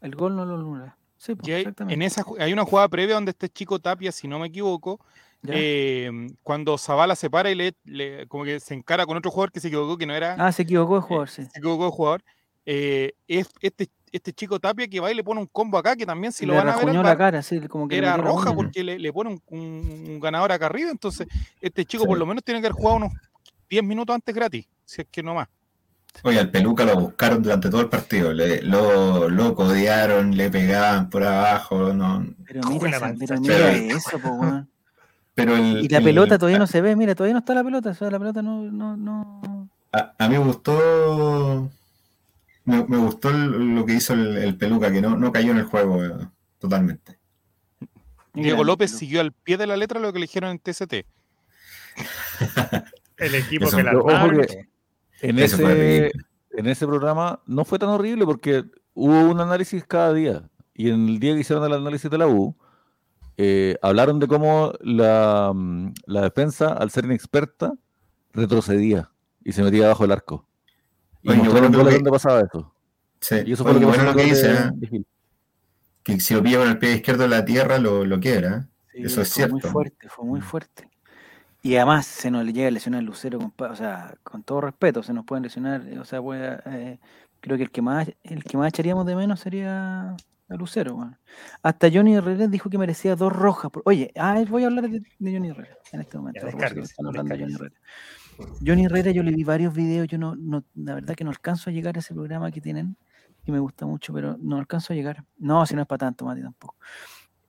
El 0.00 0.14
gol 0.14 0.36
no 0.36 0.44
lo 0.44 0.54
anula. 0.54 0.96
Sí, 1.16 1.34
Y 1.44 1.52
hay, 1.52 1.66
en 1.88 2.02
esa, 2.02 2.24
hay 2.40 2.52
una 2.52 2.64
jugada 2.64 2.88
previa 2.88 3.14
donde 3.14 3.30
este 3.30 3.48
chico 3.48 3.78
Tapia, 3.78 4.10
si 4.12 4.26
no 4.26 4.38
me 4.40 4.48
equivoco, 4.48 5.00
eh, 5.46 6.10
cuando 6.42 6.76
Zavala 6.78 7.14
se 7.16 7.30
para 7.30 7.50
y 7.50 7.54
le, 7.54 7.74
le- 7.84 8.26
como 8.28 8.44
que 8.44 8.58
se 8.60 8.74
encara 8.74 9.06
con 9.06 9.16
otro 9.16 9.30
jugador 9.30 9.52
que 9.52 9.60
se 9.60 9.68
equivocó, 9.68 9.96
que 9.96 10.06
no 10.06 10.14
era, 10.14 10.34
ah, 10.38 10.52
se 10.52 10.62
equivocó 10.62 10.96
el 10.96 11.02
jugador, 11.02 11.28
sí. 11.28 11.44
se 11.44 11.58
equivocó 11.58 11.86
el 11.86 11.90
jugador, 11.92 12.22
eh, 12.66 13.12
es 13.28 13.48
este, 13.60 13.88
este 14.12 14.32
chico 14.32 14.60
Tapia 14.60 14.86
que 14.88 15.00
va 15.00 15.10
y 15.10 15.14
le 15.14 15.24
pone 15.24 15.40
un 15.40 15.46
combo 15.46 15.78
acá, 15.78 15.96
que 15.96 16.06
también 16.06 16.32
si 16.32 16.46
lo 16.46 16.54
van 16.54 16.68
a 16.68 16.76
ver, 16.76 16.94
la 16.94 17.16
cara, 17.16 17.42
sí, 17.42 17.60
como 17.68 17.88
que 17.88 17.98
era 17.98 18.16
la 18.16 18.22
roja 18.22 18.54
porque 18.54 18.84
le, 18.84 18.98
le 18.98 19.12
pone 19.12 19.30
un, 19.30 19.42
un- 19.48 20.04
un 20.10 20.20
ganador 20.20 20.52
acá 20.52 20.66
arriba, 20.66 20.90
entonces 20.90 21.26
este 21.60 21.84
chico 21.84 22.04
Sí. 22.04 22.08
por 22.08 22.18
lo 22.18 22.26
menos 22.26 22.44
tiene 22.44 22.60
que 22.60 22.66
haber 22.66 22.76
jugado 22.76 22.96
unos 22.98 23.12
10 23.70 23.82
minutos 23.84 24.14
antes 24.14 24.34
gratis, 24.34 24.66
si 24.84 25.00
es 25.02 25.08
que 25.10 25.22
no 25.22 25.34
más. 25.34 25.48
Oye, 26.24 26.38
al 26.38 26.50
peluca 26.50 26.84
lo 26.84 26.94
buscaron 27.00 27.42
durante 27.42 27.70
todo 27.70 27.80
el 27.80 27.88
partido. 27.88 28.34
Le, 28.34 28.60
lo, 28.60 29.30
lo 29.30 29.54
codearon, 29.54 30.36
le 30.36 30.50
pegaban 30.50 31.08
por 31.08 31.22
abajo. 31.24 31.94
No. 31.94 32.26
Pero 32.46 32.60
mira, 32.68 32.90
la 32.90 32.96
esa- 32.98 33.14
pero 33.18 33.40
mira 33.40 33.72
eso, 33.72 34.18
po. 34.18 34.62
Pero 35.34 35.56
el, 35.56 35.82
Y 35.82 35.88
la 35.88 35.98
el- 35.98 36.04
pelota 36.04 36.36
todavía 36.36 36.58
no 36.58 36.66
se 36.66 36.82
ve, 36.82 36.94
mira, 36.96 37.14
todavía 37.14 37.32
no 37.32 37.38
está 37.38 37.54
la 37.54 37.64
pelota, 37.64 37.90
o 37.90 37.94
sea, 37.94 38.10
la 38.10 38.18
pelota 38.18 38.42
no, 38.42 38.60
no, 38.70 38.94
no. 38.94 39.68
A, 39.92 40.12
a 40.18 40.28
mí 40.28 40.34
me 40.38 40.44
gustó. 40.44 41.70
Me, 42.64 42.84
me 42.86 42.96
gustó 42.98 43.30
el- 43.30 43.74
lo 43.74 43.84
que 43.84 43.94
hizo 43.94 44.14
el, 44.14 44.36
el 44.38 44.56
peluca, 44.56 44.92
que 44.92 45.00
no, 45.00 45.16
no 45.16 45.32
cayó 45.32 45.50
en 45.52 45.58
el 45.58 45.64
juego 45.64 46.04
eh, 46.04 46.12
totalmente. 46.58 47.18
Diego 48.34 48.64
López 48.64 48.90
siguió 48.90 49.20
al 49.20 49.32
pie 49.32 49.56
de 49.58 49.66
la 49.66 49.76
letra 49.76 50.00
lo 50.00 50.12
que 50.12 50.18
le 50.18 50.24
dijeron 50.26 50.50
en 50.50 50.58
TST. 50.58 50.92
El 53.18 53.34
equipo 53.34 53.66
Eso. 53.66 53.76
que 53.76 53.82
la 53.82 53.92
En 55.20 55.38
ese, 55.38 56.10
en 56.50 56.66
ese 56.66 56.86
programa 56.86 57.40
no 57.46 57.64
fue 57.64 57.78
tan 57.78 57.90
horrible 57.90 58.24
porque 58.24 58.64
hubo 58.94 59.20
un 59.30 59.40
análisis 59.40 59.84
cada 59.84 60.12
día. 60.12 60.48
Y 60.74 60.88
en 60.90 61.08
el 61.08 61.18
día 61.20 61.34
que 61.34 61.40
hicieron 61.40 61.64
el 61.64 61.74
análisis 61.74 62.10
de 62.10 62.18
la 62.18 62.26
U, 62.26 62.56
eh, 63.36 63.76
hablaron 63.82 64.18
de 64.18 64.26
cómo 64.26 64.72
la, 64.80 65.52
mm, 65.54 65.92
la 66.06 66.22
defensa, 66.22 66.72
al 66.72 66.90
ser 66.90 67.04
inexperta, 67.04 67.74
retrocedía 68.32 69.10
y 69.44 69.52
se 69.52 69.62
metía 69.62 69.84
abajo 69.86 70.04
del 70.04 70.12
arco. 70.12 70.46
Y 71.22 71.28
yo 71.28 71.34
mostraron 71.36 71.70
creo 71.72 71.82
goles 71.82 71.94
que- 71.94 71.98
donde 71.98 72.10
pasaba 72.10 72.40
eso. 72.40 72.74
Sí. 73.20 73.36
Y 73.46 73.52
eso 73.52 73.62
fue 73.62 73.72
Oye, 73.72 73.80
lo 73.80 73.90
que 73.92 73.96
bueno 73.98 74.10
lo 74.10 74.16
que 74.16 74.22
el 74.24 74.28
dice, 74.30 74.48
de- 74.48 74.54
¿eh? 74.54 74.70
de 74.74 75.04
que 76.02 76.20
si 76.20 76.34
lo 76.34 76.42
pilla 76.42 76.58
con 76.58 76.68
el 76.68 76.78
pie 76.78 76.94
izquierdo 76.96 77.24
en 77.24 77.30
la 77.30 77.44
tierra, 77.44 77.78
lo, 77.78 78.04
lo 78.04 78.18
quiebra. 78.20 78.56
¿eh? 78.56 78.62
Sí, 78.92 79.02
Eso 79.04 79.22
es 79.22 79.32
fue 79.32 79.48
muy 79.48 79.60
cierto. 79.60 79.72
fuerte, 79.72 80.08
fue 80.08 80.24
muy 80.24 80.40
fuerte. 80.40 80.88
Y 81.62 81.76
además 81.76 82.06
se 82.06 82.30
nos 82.30 82.44
le 82.44 82.52
llega 82.52 82.66
a 82.68 82.70
lesionar 82.72 82.98
el 83.00 83.06
Lucero, 83.06 83.38
o 83.56 83.76
sea, 83.76 84.14
con 84.24 84.42
todo 84.42 84.60
respeto, 84.62 85.02
se 85.04 85.12
nos 85.12 85.24
pueden 85.24 85.44
lesionar, 85.44 85.86
eh, 85.88 85.98
o 86.00 86.04
sea, 86.04 86.20
puede, 86.20 86.58
eh, 86.66 86.98
creo 87.40 87.56
que 87.56 87.62
el 87.62 87.70
que 87.70 87.80
más 87.82 88.08
el 88.24 88.42
que 88.42 88.56
más 88.56 88.68
echaríamos 88.68 89.06
de 89.06 89.14
menos 89.14 89.38
sería 89.38 90.10
a 90.48 90.54
Lucero. 90.56 91.08
Hasta 91.62 91.88
Johnny 91.88 92.16
Herrera 92.16 92.48
dijo 92.48 92.68
que 92.68 92.78
merecía 92.78 93.14
dos 93.14 93.32
rojas. 93.32 93.70
por- 93.70 93.82
Oye, 93.86 94.10
ah, 94.16 94.42
voy 94.48 94.64
a 94.64 94.66
hablar 94.66 94.90
de, 94.90 94.98
de 95.18 95.32
Johnny 95.32 95.50
Herrera 95.50 95.76
en 95.92 96.00
este 96.00 96.18
momento. 96.18 96.40
Ya, 96.40 96.48
a 96.48 96.50
propósito 96.50 96.74
que 96.74 96.80
descárguese, 96.80 96.90
están 96.92 97.06
hablando 97.06 97.34
de 97.34 97.40
Johnny. 97.40 97.54
Herrera. 97.54 97.74
Johnny 98.64 98.84
Herrera, 98.84 99.10
yo 99.10 99.22
le 99.22 99.32
vi 99.32 99.44
varios 99.44 99.74
videos, 99.74 100.08
yo 100.08 100.18
no, 100.18 100.36
no, 100.36 100.64
la 100.74 100.94
verdad 100.94 101.14
que 101.14 101.24
no 101.24 101.30
alcanzo 101.30 101.70
a 101.70 101.72
llegar 101.72 101.96
a 101.96 102.00
ese 102.00 102.14
programa 102.14 102.50
que 102.50 102.60
tienen, 102.60 102.96
que 103.44 103.52
me 103.52 103.58
gusta 103.58 103.86
mucho, 103.86 104.12
pero 104.12 104.36
no 104.38 104.56
alcanzo 104.58 104.92
a 104.92 104.96
llegar. 104.96 105.24
No, 105.38 105.66
si 105.66 105.74
no 105.74 105.82
es 105.82 105.88
para 105.88 105.98
tanto, 105.98 106.24
Mati, 106.24 106.42
tampoco. 106.42 106.76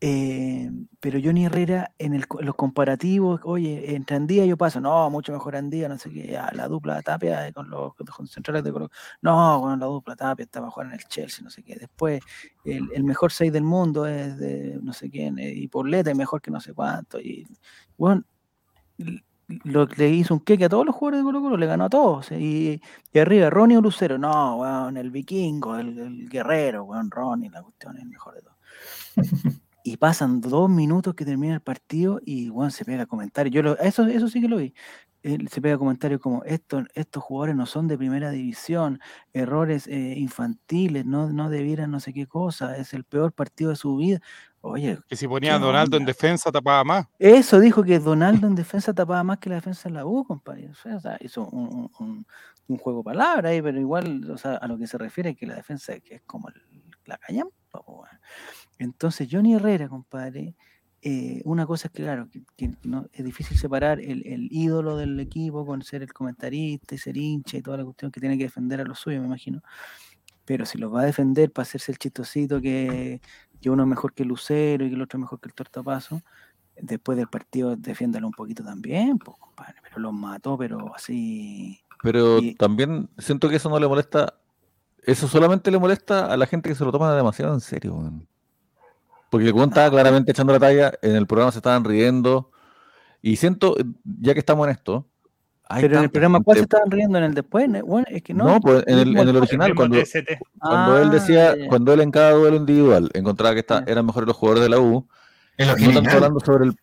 Eh, 0.05 0.69
pero 0.99 1.17
Johnny 1.23 1.45
Herrera 1.45 1.93
en, 1.97 2.13
el, 2.13 2.25
los 2.41 2.55
comparativos, 2.55 3.39
oye, 3.45 3.95
entre 3.95 4.17
Andía 4.17 4.45
yo 4.45 4.57
paso, 4.57 4.81
no, 4.81 5.09
mucho 5.09 5.31
mejor 5.31 5.55
Andía, 5.55 5.87
no 5.87 5.97
sé 5.97 6.09
qué, 6.11 6.27
ya, 6.27 6.51
la 6.53 6.67
dupla 6.67 7.01
Tapia 7.01 7.49
con 7.53 7.69
los 7.69 7.93
con 7.95 8.27
centrales 8.27 8.65
de 8.65 8.73
Colo 8.73 8.89
no, 9.21 9.61
bueno, 9.61 9.77
la 9.77 9.85
dupla 9.85 10.17
Tapia 10.17 10.43
está 10.43 10.61
mejor 10.61 10.87
en 10.87 10.91
el 10.91 11.05
Chelsea, 11.05 11.41
no 11.41 11.49
sé 11.49 11.63
qué. 11.63 11.77
Después, 11.77 12.21
el, 12.65 13.03
mejor 13.05 13.31
6 13.31 13.53
del 13.53 13.63
mundo 13.63 14.05
es 14.05 14.37
de 14.37 14.77
no 14.83 14.91
sé 14.91 15.09
quién, 15.09 15.39
eh, 15.39 15.53
y 15.53 15.69
Porleta 15.69 16.11
es 16.11 16.17
mejor 16.17 16.41
que 16.41 16.51
no 16.51 16.59
sé 16.59 16.73
cuánto. 16.73 17.17
Y 17.21 17.47
bueno, 17.97 18.25
lo, 19.47 19.85
le 19.97 20.09
hizo 20.09 20.33
un 20.35 20.39
queque 20.41 20.65
a 20.65 20.69
todos 20.69 20.85
los 20.85 20.95
jugadores 20.95 21.19
de 21.19 21.23
Colo 21.25 21.41
Colo, 21.41 21.57
le 21.57 21.65
ganó 21.67 21.85
a 21.85 21.89
todos. 21.89 22.31
eh, 22.31 22.39
Y, 22.41 22.81
y 23.13 23.19
arriba, 23.19 23.49
Ronnie 23.49 23.77
o 23.77 23.81
Lucero, 23.81 24.17
no, 24.17 24.57
weón, 24.57 24.97
el 24.97 25.11
vikingo, 25.11 25.77
el, 25.77 25.97
el 25.99 26.29
guerrero, 26.29 26.83
weón, 26.85 27.11
Ronnie, 27.11 27.49
la 27.49 27.61
cuestión 27.63 27.97
es 27.97 28.03
el 28.03 28.09
mejor 28.09 28.35
de 28.35 28.41
todos. 28.41 28.57
Y 29.85 29.97
pasan 29.97 30.39
dos 30.39 30.69
minutos 30.69 31.13
que 31.13 31.25
termina 31.25 31.55
el 31.55 31.61
partido 31.61 32.21
y 32.25 32.47
Juan 32.47 32.71
se 32.71 32.85
pega 32.85 33.05
comentarios. 33.05 33.53
Yo 33.53 33.61
lo- 33.63 33.77
eso, 33.79 34.05
eso 34.07 34.29
sí 34.29 34.39
que 34.41 34.47
lo 34.47 34.55
vi. 34.57 34.73
Él 35.23 35.49
se 35.49 35.61
pega 35.61 35.77
comentarios 35.77 36.21
como 36.21 36.43
estos, 36.45 36.83
estos 36.95 37.21
jugadores 37.23 37.55
no 37.55 37.65
son 37.65 37.87
de 37.89 37.97
primera 37.97 38.31
división, 38.31 38.99
errores 39.33 39.87
eh, 39.87 40.15
infantiles, 40.17 41.05
no, 41.05 41.29
no 41.31 41.49
debieran 41.49 41.91
no 41.91 41.99
sé 41.99 42.13
qué 42.13 42.27
cosa, 42.27 42.77
es 42.77 42.93
el 42.93 43.03
peor 43.05 43.33
partido 43.33 43.71
de 43.71 43.75
su 43.77 43.95
vida. 43.97 44.19
Oye, 44.65 44.97
Que 45.09 45.17
si 45.17 45.27
ponía 45.27 45.55
a 45.55 45.59
¿Qué 45.59 45.65
Donaldo 45.65 45.97
en 45.97 46.05
defensa 46.05 46.49
tapaba 46.49 46.85
más. 46.85 47.05
eso 47.19 47.59
dijo 47.59 47.83
que 47.83 47.99
Donaldo 47.99 48.47
en 48.47 48.55
defensa 48.55 48.93
tapaba 48.93 49.21
más 49.21 49.39
que 49.39 49.49
la 49.49 49.55
defensa 49.55 49.89
en 49.89 49.95
la 49.95 50.05
U, 50.05 50.23
compadre. 50.23 50.69
O 50.69 50.73
sea, 50.99 51.17
hizo 51.19 51.45
un, 51.49 51.91
un- 51.99 52.25
juego 52.79 52.99
de 52.99 53.03
palabras 53.03 53.51
ahí, 53.51 53.61
pero 53.61 53.77
igual, 53.77 54.31
o 54.31 54.37
sea, 54.37 54.55
a 54.55 54.67
lo 54.67 54.77
que 54.77 54.87
se 54.87 54.97
refiere 54.97 55.31
es 55.31 55.35
que 55.37 55.45
la 55.45 55.55
defensa 55.55 55.99
que 55.99 56.15
es 56.15 56.21
como 56.25 56.47
el- 56.47 56.83
la 57.05 57.17
callampa. 57.17 57.51
Entonces, 58.79 59.27
Johnny 59.29 59.53
Herrera, 59.55 59.89
compadre, 59.89 60.55
eh, 61.01 61.41
una 61.43 61.65
cosa 61.65 61.87
es 61.89 61.91
que, 61.91 62.03
claro, 62.03 62.29
que, 62.29 62.43
que 62.55 62.71
no, 62.83 63.07
es 63.11 63.25
difícil 63.25 63.57
separar 63.57 63.99
el, 63.99 64.25
el 64.25 64.47
ídolo 64.49 64.95
del 64.95 65.19
equipo 65.19 65.65
con 65.65 65.81
ser 65.81 66.01
el 66.03 66.13
comentarista 66.13 66.95
y 66.95 66.97
ser 66.97 67.17
hincha 67.17 67.57
y 67.57 67.61
toda 67.61 67.77
la 67.77 67.83
cuestión 67.83 68.11
que 68.11 68.21
tiene 68.21 68.37
que 68.37 68.45
defender 68.45 68.79
a 68.79 68.85
los 68.85 68.99
suyos, 68.99 69.19
me 69.19 69.27
imagino. 69.27 69.61
Pero 70.45 70.65
si 70.65 70.77
los 70.77 70.93
va 70.93 71.01
a 71.01 71.05
defender 71.05 71.51
para 71.51 71.63
hacerse 71.63 71.91
el 71.91 71.97
chistosito 71.97 72.61
que, 72.61 73.21
que 73.63 73.69
uno 73.69 73.83
es 73.83 73.89
mejor 73.89 74.13
que 74.13 74.25
Lucero 74.25 74.85
y 74.85 74.89
que 74.89 74.95
el 74.95 75.01
otro 75.01 75.17
es 75.17 75.21
mejor 75.21 75.39
que 75.39 75.47
el 75.47 75.53
Tortapaso, 75.55 76.21
después 76.79 77.17
del 77.17 77.27
partido 77.27 77.75
defiéndalo 77.75 78.27
un 78.27 78.33
poquito 78.33 78.63
también, 78.63 79.17
pues, 79.17 79.37
compadre. 79.39 79.75
Pero 79.81 79.99
los 79.99 80.13
mató, 80.13 80.57
pero 80.57 80.93
así. 80.93 81.79
Pero 82.03 82.39
Y- 82.39 82.55
también 82.55 83.09
siento 83.17 83.49
que 83.49 83.55
eso 83.55 83.69
no 83.69 83.79
le 83.79 83.87
molesta. 83.87 84.35
Eso 85.05 85.27
solamente 85.27 85.71
le 85.71 85.79
molesta 85.79 86.31
a 86.31 86.37
la 86.37 86.45
gente 86.45 86.69
que 86.69 86.75
se 86.75 86.83
lo 86.83 86.91
toma 86.91 87.13
demasiado 87.15 87.53
en 87.53 87.61
serio. 87.61 88.11
Porque 89.29 89.47
el 89.49 89.55
estaba 89.57 89.89
claramente 89.89 90.31
echando 90.31 90.53
la 90.53 90.59
talla, 90.59 90.93
en 91.01 91.15
el 91.15 91.25
programa 91.25 91.51
se 91.51 91.59
estaban 91.59 91.83
riendo. 91.83 92.51
Y 93.21 93.37
siento, 93.37 93.75
ya 94.03 94.33
que 94.33 94.39
estamos 94.39 94.67
en 94.67 94.73
esto. 94.73 95.07
Hay 95.73 95.81
pero 95.81 95.97
en 95.97 96.03
el 96.03 96.09
programa, 96.11 96.39
¿cuál 96.41 96.57
se 96.57 96.63
estaban 96.63 96.91
riendo? 96.91 97.17
¿En 97.17 97.23
el 97.25 97.33
después? 97.33 97.65
¿En 97.65 97.75
el- 97.75 97.83
Bueno, 97.83 98.05
es 98.09 98.21
que 98.23 98.33
no. 98.33 98.45
No, 98.45 98.61
pues 98.61 98.83
en 98.87 98.99
el, 98.99 99.17
en 99.17 99.27
el 99.29 99.35
original, 99.35 99.75
cuando, 99.75 99.97
cuando 100.59 100.97
él 100.97 101.07
Ah, 101.09 101.13
decía, 101.13 101.55
cuando 101.67 101.93
él 101.93 102.01
en 102.01 102.11
cada 102.11 102.31
duelo 102.31 102.55
individual 102.57 103.09
encontraba 103.13 103.55
que 103.55 103.65
Ya. 103.67 103.83
eran 103.87 104.05
mejores 104.05 104.27
los 104.27 104.35
jugadores 104.37 104.63
de 104.63 104.69
la 104.69 104.79
U, 104.79 105.07
no 105.57 105.91
tanto 105.93 106.11
hablando 106.11 106.39
sobre 106.39 106.65
el 106.65 106.75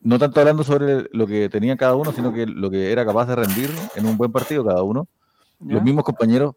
no 0.00 0.18
tanto 0.20 0.38
hablando 0.40 0.62
sobre 0.62 1.08
lo 1.12 1.26
que 1.26 1.48
tenía 1.48 1.76
cada 1.76 1.96
uno, 1.96 2.12
sino 2.12 2.32
que 2.32 2.46
lo 2.46 2.70
que 2.70 2.92
era 2.92 3.04
capaz 3.04 3.26
de 3.26 3.34
rendir 3.34 3.70
en 3.96 4.06
un 4.06 4.16
buen 4.16 4.30
partido 4.30 4.64
cada 4.64 4.82
uno. 4.82 5.08
Los 5.58 5.82
mismos 5.82 6.04
compañeros 6.04 6.54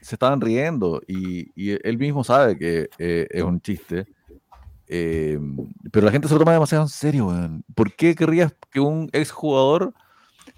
se 0.00 0.14
estaban 0.14 0.40
riendo 0.40 1.00
y, 1.08 1.50
y 1.60 1.76
él 1.82 1.98
mismo 1.98 2.22
sabe 2.22 2.56
que 2.56 2.90
eh, 2.98 3.26
es 3.30 3.42
un 3.42 3.60
chiste. 3.60 4.06
eh, 4.86 5.38
pero 5.90 6.06
la 6.06 6.12
gente 6.12 6.28
se 6.28 6.34
lo 6.34 6.40
toma 6.40 6.52
demasiado 6.52 6.84
en 6.84 6.88
serio, 6.88 7.26
weón. 7.28 7.64
¿Por 7.74 7.92
qué 7.94 8.14
querrías 8.14 8.54
que 8.70 8.80
un 8.80 9.08
exjugador 9.12 9.92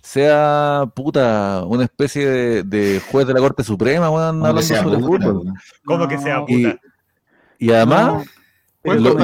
sea 0.07 0.85
puta 0.95 1.65
una 1.67 1.83
especie 1.85 2.25
de, 2.27 2.63
de 2.63 3.01
juez 3.11 3.27
de 3.27 3.35
la 3.35 3.41
Corte 3.41 3.65
Suprema, 3.65 4.09
weón, 4.09 4.39
Como 4.39 4.43
que 4.43 4.49
hablando 4.49 4.63
sea 4.63 4.83
sobre 4.85 4.99
puta, 4.99 5.27
fútbol? 5.27 5.53
¿Cómo 5.85 6.09
que 6.09 6.19
sea 6.19 6.45
Y, 6.47 6.63
puta? 6.65 6.81
y 7.59 7.73
además, 7.73 8.25
¿Puedes 8.83 9.03
lo- 9.03 9.15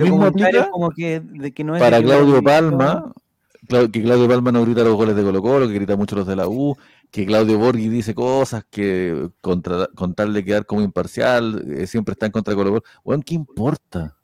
mismo- 0.00 0.18
lo 0.20 0.26
aplica 0.26 0.70
como 0.70 0.90
que, 0.90 1.20
de 1.20 1.52
que 1.52 1.64
no 1.64 1.76
es 1.76 1.82
para 1.82 2.00
Claudio. 2.02 2.42
Palma, 2.42 3.12
que 3.68 4.02
Claudio 4.02 4.26
Palma 4.26 4.52
no 4.52 4.62
grita 4.64 4.82
los 4.84 4.94
goles 4.94 5.14
de 5.14 5.22
Colo 5.22 5.42
Colo, 5.42 5.68
que 5.68 5.74
grita 5.74 5.96
mucho 5.96 6.16
los 6.16 6.26
de 6.26 6.34
la 6.36 6.48
U, 6.48 6.74
que 7.10 7.26
Claudio 7.26 7.58
Borghi 7.58 7.88
dice 7.90 8.14
cosas, 8.14 8.64
que 8.70 9.28
contra, 9.42 9.88
con 9.94 10.14
tal 10.14 10.32
de 10.32 10.44
quedar 10.46 10.64
como 10.64 10.80
imparcial, 10.80 11.62
eh, 11.76 11.86
siempre 11.86 12.12
está 12.12 12.24
en 12.24 12.32
contra 12.32 12.52
de 12.52 12.56
Colo 12.56 12.70
Colo. 12.70 12.82
Weón, 13.04 13.22
¿qué 13.22 13.34
importa? 13.34 14.16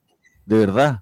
De 0.47 0.57
verdad. 0.59 1.02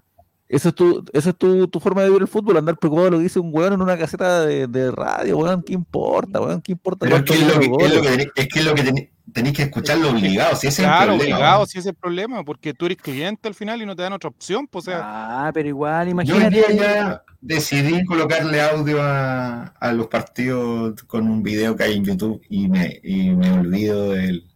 Esa 0.53 0.67
es, 0.69 0.75
tu, 0.75 1.05
esa 1.13 1.29
es 1.29 1.37
tu, 1.37 1.65
tu 1.69 1.79
forma 1.79 2.01
de 2.03 2.09
ver 2.09 2.21
el 2.23 2.27
fútbol, 2.27 2.57
andar 2.57 2.77
preocupado 2.77 3.05
de 3.05 3.11
lo 3.11 3.17
que 3.19 3.23
dice 3.23 3.39
un 3.39 3.51
weón 3.53 3.71
en 3.71 3.81
una 3.81 3.97
caseta 3.97 4.45
de, 4.45 4.67
de 4.67 4.91
radio, 4.91 5.37
weón, 5.37 5.63
¿qué 5.63 5.71
importa, 5.71 6.41
weón? 6.41 6.61
¿Qué 6.61 6.73
importa? 6.73 7.05
Pero 7.05 7.15
es 7.15 7.23
que 7.23 7.33
es 7.35 7.47
lo 7.47 7.57
que, 7.57 7.85
es 7.85 7.93
lo 7.95 8.01
que, 8.01 8.09
tenés- 8.09 8.31
es 8.35 8.47
que 8.49 8.59
es 8.59 8.65
lo 8.65 8.75
que 8.75 8.83
tenés, 8.83 9.09
tenés 9.31 9.53
que 9.53 9.63
escucharlo 9.63 10.09
obligado, 10.09 10.57
si 10.57 10.67
ese 10.67 10.81
Claro, 10.83 10.97
es 10.97 11.01
el 11.13 11.17
problema. 11.19 11.35
obligado, 11.37 11.65
si 11.67 11.77
ese 11.77 11.79
es 11.79 11.93
el 11.93 11.95
problema, 11.95 12.43
porque 12.43 12.73
tú 12.73 12.85
eres 12.85 12.97
cliente 12.97 13.47
al 13.47 13.53
final 13.55 13.81
y 13.81 13.85
no 13.85 13.95
te 13.95 14.03
dan 14.03 14.11
otra 14.11 14.27
opción, 14.29 14.67
pues, 14.67 14.89
o 14.89 14.91
sea, 14.91 14.99
Ah, 15.47 15.51
pero 15.53 15.69
igual, 15.69 16.07
Yo 16.07 16.11
imagínate. 16.11 16.49
día 16.49 16.71
ya 16.75 17.23
decidí 17.39 18.03
colocarle 18.03 18.61
audio 18.61 19.01
a, 19.01 19.67
a 19.67 19.93
los 19.93 20.07
partidos 20.07 21.01
con 21.03 21.29
un 21.29 21.43
video 21.43 21.77
que 21.77 21.83
hay 21.85 21.95
en 21.95 22.03
YouTube 22.03 22.41
y 22.49 22.67
me, 22.67 22.99
y 23.03 23.29
me 23.29 23.53
olvido 23.53 24.09
del- 24.11 24.47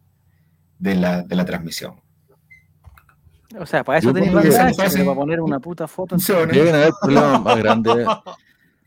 de, 0.78 0.96
la, 0.96 1.22
de 1.24 1.36
la 1.38 1.46
transmisión. 1.46 1.96
O 3.60 3.66
sea, 3.66 3.84
para 3.84 4.00
eso 4.00 4.12
tenéis 4.14 4.34
para 4.34 5.16
poner 5.16 5.40
una 5.42 5.60
puta 5.60 5.88
foto. 5.88 6.16
en- 6.16 6.20
Funciona. 6.22 6.52
Deben 6.52 6.76
haber 6.76 6.92
problemas 7.02 7.42
más 7.44 7.58
grandes. 7.58 8.08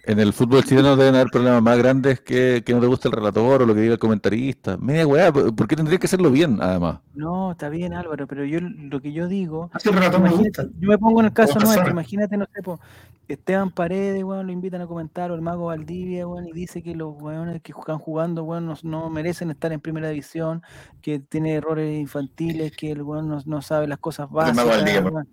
En 0.09 0.19
el 0.19 0.33
fútbol 0.33 0.65
chileno 0.65 0.97
deben 0.97 1.17
haber 1.17 1.29
problemas 1.29 1.63
más 1.63 1.77
grandes 1.77 2.21
que, 2.23 2.63
que 2.65 2.73
no 2.73 2.81
te 2.81 2.87
guste 2.87 3.09
el 3.09 3.13
relator 3.13 3.61
o 3.61 3.67
lo 3.67 3.75
que 3.75 3.83
diga 3.83 3.93
el 3.93 3.99
comentarista. 3.99 4.79
Media 4.79 5.07
weá, 5.07 5.31
¿por 5.31 5.55
por 5.55 5.69
qué 5.69 5.77
tendría 5.77 5.99
que 5.99 6.07
hacerlo 6.07 6.31
bien, 6.31 6.63
además? 6.63 7.01
No, 7.15 7.53
está 7.53 7.69
bien, 7.69 7.93
Álvaro, 7.93 8.27
pero 8.27 8.47
yo 8.47 8.59
lo 8.63 9.03
que 9.03 9.13
yo 9.13 9.29
digo, 9.29 9.71
me 9.85 10.31
gusta. 10.31 10.65
yo 10.79 10.89
me 10.89 10.97
pongo 10.97 11.21
en 11.21 11.27
el 11.27 11.33
caso 11.35 11.59
nuestro, 11.59 11.91
imagínate, 11.91 12.39
no 12.39 12.47
sé, 12.55 12.63
po, 12.63 12.81
Esteban 13.29 13.71
Paredes, 13.71 14.25
weón, 14.25 14.47
lo 14.47 14.53
invitan 14.53 14.81
a 14.81 14.87
comentar, 14.87 15.31
o 15.31 15.35
el 15.35 15.43
Mago 15.43 15.67
Valdivia, 15.67 16.27
weón, 16.27 16.49
y 16.49 16.53
dice 16.53 16.83
que 16.83 16.95
los 16.95 17.15
weones 17.21 17.61
que 17.61 17.75
están 17.79 17.99
jugando, 17.99 18.45
weón, 18.45 18.65
no, 18.65 18.77
no 18.85 19.11
merecen 19.11 19.51
estar 19.51 19.73
en 19.75 19.81
primera 19.81 20.09
división, 20.09 20.63
que 21.03 21.19
tiene 21.19 21.53
errores 21.53 22.01
infantiles, 22.01 22.73
que 22.75 22.93
el 22.93 23.03
weón 23.03 23.29
no, 23.29 23.43
no 23.45 23.61
sabe 23.61 23.87
las 23.87 23.99
cosas 23.99 24.29
El 24.31 24.35
Mago 24.35 24.47
básicas, 24.55 24.67
Valdivia, 24.69 25.03
weón, 25.03 25.29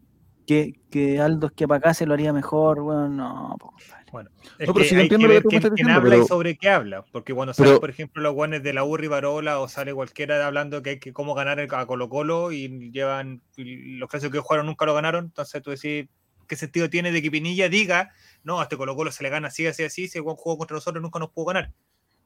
que, 0.45 0.81
que 0.89 1.21
Aldo 1.21 1.47
Esquiapacase 1.47 2.05
lo 2.05 2.13
haría 2.13 2.33
mejor, 2.33 2.81
weón, 2.81 3.15
no, 3.15 3.55
po, 3.57 3.71
compadre. 3.71 4.04
Es 4.21 4.67
No, 4.67 4.73
pero 4.73 4.85
que 4.85 4.95
yo 4.95 5.01
hay 5.01 5.09
que 5.09 5.27
ver 5.27 5.43
quién, 5.43 5.61
quién 5.61 5.89
habla 5.89 6.17
y 6.17 6.25
sobre 6.25 6.57
qué 6.57 6.69
habla. 6.69 7.03
Porque 7.11 7.33
cuando 7.33 7.53
pero- 7.53 7.67
salen, 7.69 7.79
por 7.81 7.89
ejemplo, 7.89 8.21
los 8.21 8.33
guanes 8.33 8.63
de 8.63 8.73
la 8.73 8.83
Urri 8.83 9.07
Barola 9.07 9.59
o 9.59 9.67
sale 9.67 9.93
cualquiera 9.93 10.45
hablando 10.45 10.81
que 10.81 10.91
hay 10.91 10.99
que 10.99 11.13
cómo 11.13 11.33
ganar 11.35 11.59
el- 11.59 11.73
a 11.73 11.85
Colo 11.85 12.09
Colo 12.09 12.51
y 12.51 12.91
llevan 12.91 13.41
y 13.57 13.97
los 13.97 14.09
clásicos 14.09 14.33
que 14.33 14.39
jugaron 14.39 14.65
nunca 14.65 14.85
lo 14.85 14.93
ganaron, 14.93 15.25
entonces 15.25 15.61
tú 15.61 15.71
decís, 15.71 16.07
¿qué 16.47 16.55
sentido 16.55 16.89
tiene 16.89 17.11
de 17.11 17.21
que 17.21 17.31
Pinilla 17.31 17.69
diga, 17.69 18.11
no, 18.43 18.59
a 18.59 18.63
este 18.63 18.77
Colo 18.77 18.95
Colo 18.95 19.11
se 19.11 19.23
le 19.23 19.29
gana 19.29 19.47
así, 19.49 19.65
así, 19.67 19.83
así, 19.83 20.07
si 20.07 20.19
buen 20.19 20.35
jugó 20.35 20.57
contra 20.57 20.75
nosotros 20.75 21.01
nunca 21.01 21.19
nos 21.19 21.31
pudo 21.31 21.45
ganar? 21.47 21.71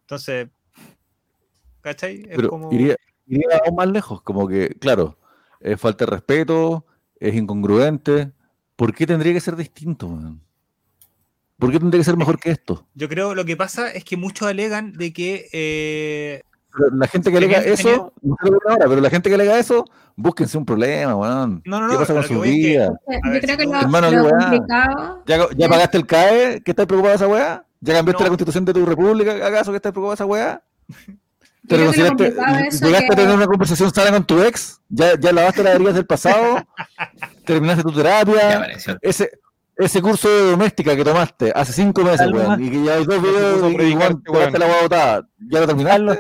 Entonces, 0.02 0.50
¿cachai? 1.82 2.22
Es 2.30 2.36
Pero 2.36 2.50
como... 2.50 2.72
iría, 2.74 2.96
iría 3.28 3.48
aún 3.66 3.76
más 3.76 3.88
lejos, 3.88 4.22
como 4.22 4.48
que, 4.48 4.70
claro, 4.80 5.18
es 5.60 5.80
falta 5.80 6.06
de 6.06 6.12
respeto, 6.12 6.86
es 7.20 7.36
incongruente. 7.36 8.32
¿Por 8.76 8.94
qué 8.94 9.06
tendría 9.06 9.34
que 9.34 9.42
ser 9.42 9.56
distinto, 9.56 10.08
man? 10.08 10.42
¿Por 11.60 11.72
qué 11.72 11.80
tendría 11.80 12.00
que 12.00 12.06
ser 12.06 12.18
mejor 12.18 12.40
que 12.40 12.52
esto? 12.52 12.88
Yo 12.96 13.10
creo 13.10 13.36
lo 13.36 13.44
que 13.46 13.58
pasa 13.58 13.92
es 13.92 14.04
que 14.06 14.16
muchos 14.18 14.48
alegan 14.48 14.94
de 14.94 15.12
que 15.14 15.48
eh, 15.52 16.42
La 16.94 17.08
gente 17.08 17.32
que 17.32 17.38
alega 17.38 17.60
tenía- 17.60 17.74
eso, 17.74 18.14
no 18.22 18.36
sé 18.42 18.50
lo 18.50 18.60
que 18.60 18.70
ahora, 18.72 18.86
pero 18.88 19.02
la 19.02 19.10
gente 19.10 19.28
que 19.30 19.36
alega 19.36 19.60
eso, 19.60 19.86
búsquense 20.16 20.58
un 20.58 20.66
problema, 20.66 21.16
weón. 21.16 21.62
No, 21.66 21.82
no, 21.82 21.88
¿Qué 21.88 21.94
no, 21.94 22.00
pasa 22.00 22.14
a 22.14 22.16
con 22.18 22.24
su 22.24 22.36
voy 22.36 22.50
es 22.50 22.56
que- 22.56 22.62
vida? 22.68 22.90
Yo 23.26 23.32
ver, 23.32 23.42
creo 23.42 23.58
que 23.58 23.66
lo, 23.66 23.76
Hermano, 23.82 24.10
lo 24.12 24.24
qué 24.24 24.30
complicado. 24.30 25.24
¿Ya, 25.26 25.38
ya 25.38 25.66
es- 25.66 25.70
pagaste 25.72 25.98
el 25.98 26.06
CAE? 26.08 26.62
¿Que 26.64 26.72
estás 26.72 26.86
preocupado 26.86 27.10
de 27.12 27.16
esa 27.18 27.28
weá? 27.28 27.66
¿Ya 27.82 27.94
cambiaste 27.94 28.24
No. 28.24 28.26
la 28.26 28.30
constitución 28.30 28.66
de 28.66 28.74
tu 28.74 28.86
república? 28.86 29.32
¿Acaso 29.46 29.72
que 29.72 29.78
estás 29.78 29.92
preocupado 29.92 30.12
de 30.12 30.16
esa 30.16 30.26
weá? 30.26 30.62
¿Te 31.68 31.78
reconciliaste? 31.78 32.24
¿Llegaste 32.32 33.08
que- 33.08 33.14
a 33.14 33.16
tener 33.16 33.36
una 33.36 33.46
conversación 33.48 33.94
sana 33.94 34.12
con 34.12 34.24
tu 34.26 34.42
ex? 34.44 34.80
¿Ya, 34.90 35.20
ya 35.20 35.32
lavaste 35.34 35.62
las 35.64 35.76
heridas 35.76 35.96
del 35.96 36.06
pasado? 36.06 36.64
¿Terminaste 37.46 37.84
tu 37.84 37.92
Ya 37.92 37.96
terapia? 38.04 38.58
apareció. 38.58 38.98
Ese, 39.02 39.30
ese 39.80 40.02
curso 40.02 40.30
de 40.30 40.52
doméstica 40.52 40.96
que 40.96 41.04
tomaste 41.06 41.52
hace 41.56 41.72
cinco 41.72 42.04
meses, 42.04 42.30
weón, 42.32 42.62
y 42.62 42.70
que 42.70 42.84
ya 42.84 42.96
hay 42.96 43.06
dos 43.06 43.22
videos 43.22 43.72
y 43.72 43.82
igual 43.84 44.22
weón. 44.28 44.54
la 44.54 44.82
botada. 44.82 45.28
¿Ya 45.40 45.62
lo 45.62 45.68
terminaste? 45.68 45.96
Hazlo, 45.96 46.16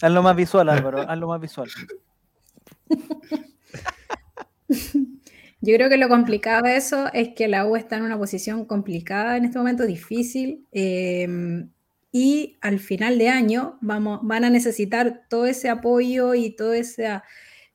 hazlo 0.00 0.22
más 0.22 0.36
visual, 0.36 0.68
Álvaro, 0.70 1.10
hazlo 1.10 1.26
más 1.26 1.40
visual. 1.40 1.68
Yo 5.62 5.74
creo 5.74 5.88
que 5.88 5.96
lo 5.96 6.08
complicado 6.08 6.62
de 6.62 6.76
eso 6.76 7.12
es 7.12 7.30
que 7.34 7.48
la 7.48 7.66
U 7.66 7.76
está 7.76 7.96
en 7.96 8.04
una 8.04 8.16
posición 8.16 8.64
complicada 8.64 9.36
en 9.36 9.44
este 9.44 9.58
momento, 9.58 9.84
difícil, 9.86 10.64
eh, 10.72 11.66
y 12.12 12.56
al 12.60 12.78
final 12.78 13.18
de 13.18 13.28
año 13.28 13.76
vamos, 13.80 14.20
van 14.22 14.44
a 14.44 14.50
necesitar 14.50 15.22
todo 15.28 15.46
ese 15.46 15.68
apoyo 15.68 16.34
y 16.34 16.50
todo 16.50 16.72
esa, 16.72 17.24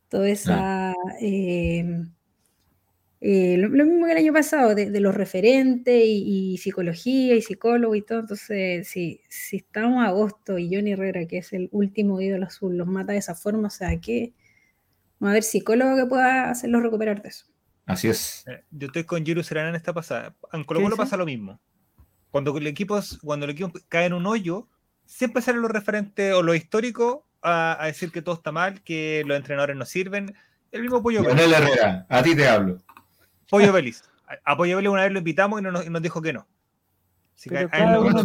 toda 0.10 0.30
esa 0.30 0.94
eh, 1.22 2.06
eh, 3.28 3.58
lo, 3.58 3.70
lo 3.70 3.86
mismo 3.86 4.06
que 4.06 4.12
el 4.12 4.18
año 4.20 4.34
pasado, 4.34 4.76
de, 4.76 4.92
de 4.92 5.00
los 5.00 5.16
referentes 5.16 6.04
y, 6.06 6.54
y 6.54 6.58
psicología 6.60 7.34
y 7.36 7.42
psicólogo 7.42 7.96
y 7.96 8.04
todo. 8.04 8.20
Entonces, 8.20 8.88
si, 8.88 9.20
si 9.28 9.58
estamos 9.58 10.04
a 10.04 10.10
agosto 10.10 10.60
y 10.60 10.70
Johnny 10.72 10.92
Herrera, 10.92 11.26
que 11.26 11.40
es 11.40 11.52
el 11.52 11.68
último 11.72 12.22
ídolo 12.22 12.46
azul, 12.46 12.78
los 12.78 12.86
mata 12.88 13.14
de 13.14 13.18
esa 13.18 13.34
forma, 13.34 13.68
o 13.68 13.72
sea, 13.72 14.00
que 14.00 14.34
no 15.20 15.26
va 15.26 15.30
a 15.30 15.32
haber 15.32 15.44
psicólogo 15.44 15.96
que 15.98 16.06
pueda 16.06 16.52
hacerlos 16.52 16.84
recuperar 16.84 17.24
de 17.24 17.30
eso. 17.30 17.46
Así 17.88 18.10
es. 18.10 18.46
Eh, 18.48 18.64
Yo 18.70 18.88
estoy 18.88 19.06
con 19.06 19.26
Giru 19.26 19.42
Serena 19.42 19.70
en 19.70 19.76
esta 19.76 19.92
pasada. 19.92 20.36
En 20.54 20.64
Colo 20.64 20.82
dice? 20.82 20.96
pasa 20.96 21.18
lo 21.18 21.26
mismo. 21.26 21.60
Cuando 22.30 22.56
el 22.58 22.68
equipo, 22.68 23.00
cuando 23.24 23.46
el 23.46 23.52
equipo 23.52 23.72
cae 23.90 24.06
en 24.06 24.14
un 24.14 24.28
hoyo, 24.28 24.68
siempre 25.06 25.42
salen 25.42 25.62
los 25.62 25.72
referentes 25.72 26.34
o 26.34 26.44
los 26.44 26.56
históricos 26.56 27.20
a, 27.42 27.82
a 27.82 27.88
decir 27.88 28.12
que 28.12 28.22
todo 28.22 28.36
está 28.36 28.52
mal, 28.52 28.84
que 28.84 29.24
los 29.26 29.36
entrenadores 29.36 29.76
no 29.76 29.86
sirven. 29.86 30.36
El 30.72 30.82
mismo 30.82 31.02
Pollo 31.02 31.28
Herrera, 31.28 32.06
a 32.10 32.22
ti 32.22 32.36
te 32.36 32.48
hablo. 32.48 32.78
Pollo 33.50 33.72
Vélez. 33.74 34.04
A, 34.44 34.56
Pollo 34.58 34.78
Vélez 34.78 34.90
una 34.92 35.04
vez 35.04 35.12
lo 35.12 35.20
invitamos 35.20 35.60
y 35.60 35.64
no 35.64 35.72
nos, 35.72 35.86
y 35.86 35.90
nos 35.90 36.02
dijo 36.02 36.22
que 36.22 36.34
no. 36.34 36.46
Así 37.36 37.50
que 37.50 37.56
Pero 37.56 37.70
a 37.72 37.78
él 37.78 37.84
cada 37.86 37.96
lo- 37.96 38.02
uno 38.08 38.24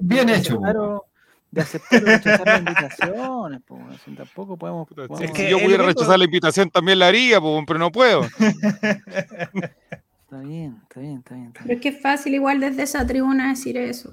Bien 0.00 0.28
hecho, 0.30 0.60
De 1.50 1.60
aceptar 1.60 2.02
o 2.02 2.06
rechazar 2.06 2.46
las 2.46 2.58
invitaciones, 2.58 3.60
po, 3.62 3.78
tampoco 4.16 4.56
podemos. 4.56 4.88
Si- 5.16 5.24
Es 5.24 5.30
si 5.30 5.36
que 5.36 5.50
yo 5.50 5.58
es 5.58 5.62
pudiera 5.64 5.84
rechazar 5.84 6.18
la 6.18 6.24
invitación 6.24 6.70
también 6.70 6.98
la 6.98 7.06
haría, 7.08 7.40
po, 7.40 7.62
pero 7.66 7.78
no 7.78 7.92
puedo. 7.92 8.22
Está 10.26 10.40
bien, 10.40 10.80
está 10.82 11.00
bien, 11.00 11.18
está 11.18 11.34
bien. 11.36 11.46
está 11.48 11.60
Pero 11.62 11.74
es 11.74 11.80
que 11.80 11.88
es 11.90 12.00
fácil 12.02 12.34
igual 12.34 12.58
desde 12.58 12.82
esa 12.82 13.06
tribuna 13.06 13.50
decir 13.50 13.76
eso. 13.76 14.12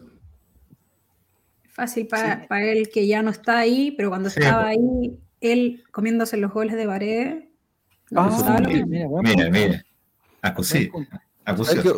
Es 1.66 1.74
fácil 1.74 2.06
para, 2.08 2.42
Sí. 2.42 2.46
para 2.48 2.66
él 2.66 2.90
que 2.94 3.08
ya 3.08 3.24
no 3.24 3.32
está 3.32 3.58
ahí, 3.58 3.92
pero 3.98 4.10
cuando 4.10 4.30
Sí, 4.30 4.40
estaba 4.40 4.62
po. 4.64 4.68
ahí, 4.68 5.18
él 5.42 5.84
comiéndose 5.92 6.38
los 6.38 6.54
goles 6.54 6.76
de 6.76 6.86
pared. 6.86 7.44
Ah, 8.16 8.30
mira. 9.52 9.84
¿Sabes 11.66 11.84
qué? 11.84 11.90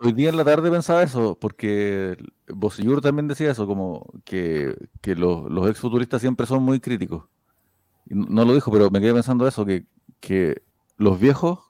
Hoy 0.00 0.12
día 0.12 0.28
en 0.30 0.36
la 0.36 0.44
tarde 0.44 0.70
pensaba 0.70 1.02
eso, 1.02 1.36
porque 1.40 2.16
Bosillur 2.48 3.00
también 3.00 3.28
decía 3.28 3.50
eso, 3.50 3.66
como 3.66 4.06
que, 4.24 4.74
que 5.00 5.14
los, 5.14 5.50
los 5.50 5.68
exfuturistas 5.70 6.20
siempre 6.20 6.46
son 6.46 6.62
muy 6.62 6.80
críticos. 6.80 7.24
No- 8.06 8.44
lo 8.44 8.54
dijo, 8.54 8.70
pero 8.70 8.90
me 8.90 9.00
quedé 9.00 9.14
pensando 9.14 9.48
eso, 9.48 9.64
que, 9.64 9.86
que 10.20 10.62
los 10.98 11.18
viejos 11.18 11.60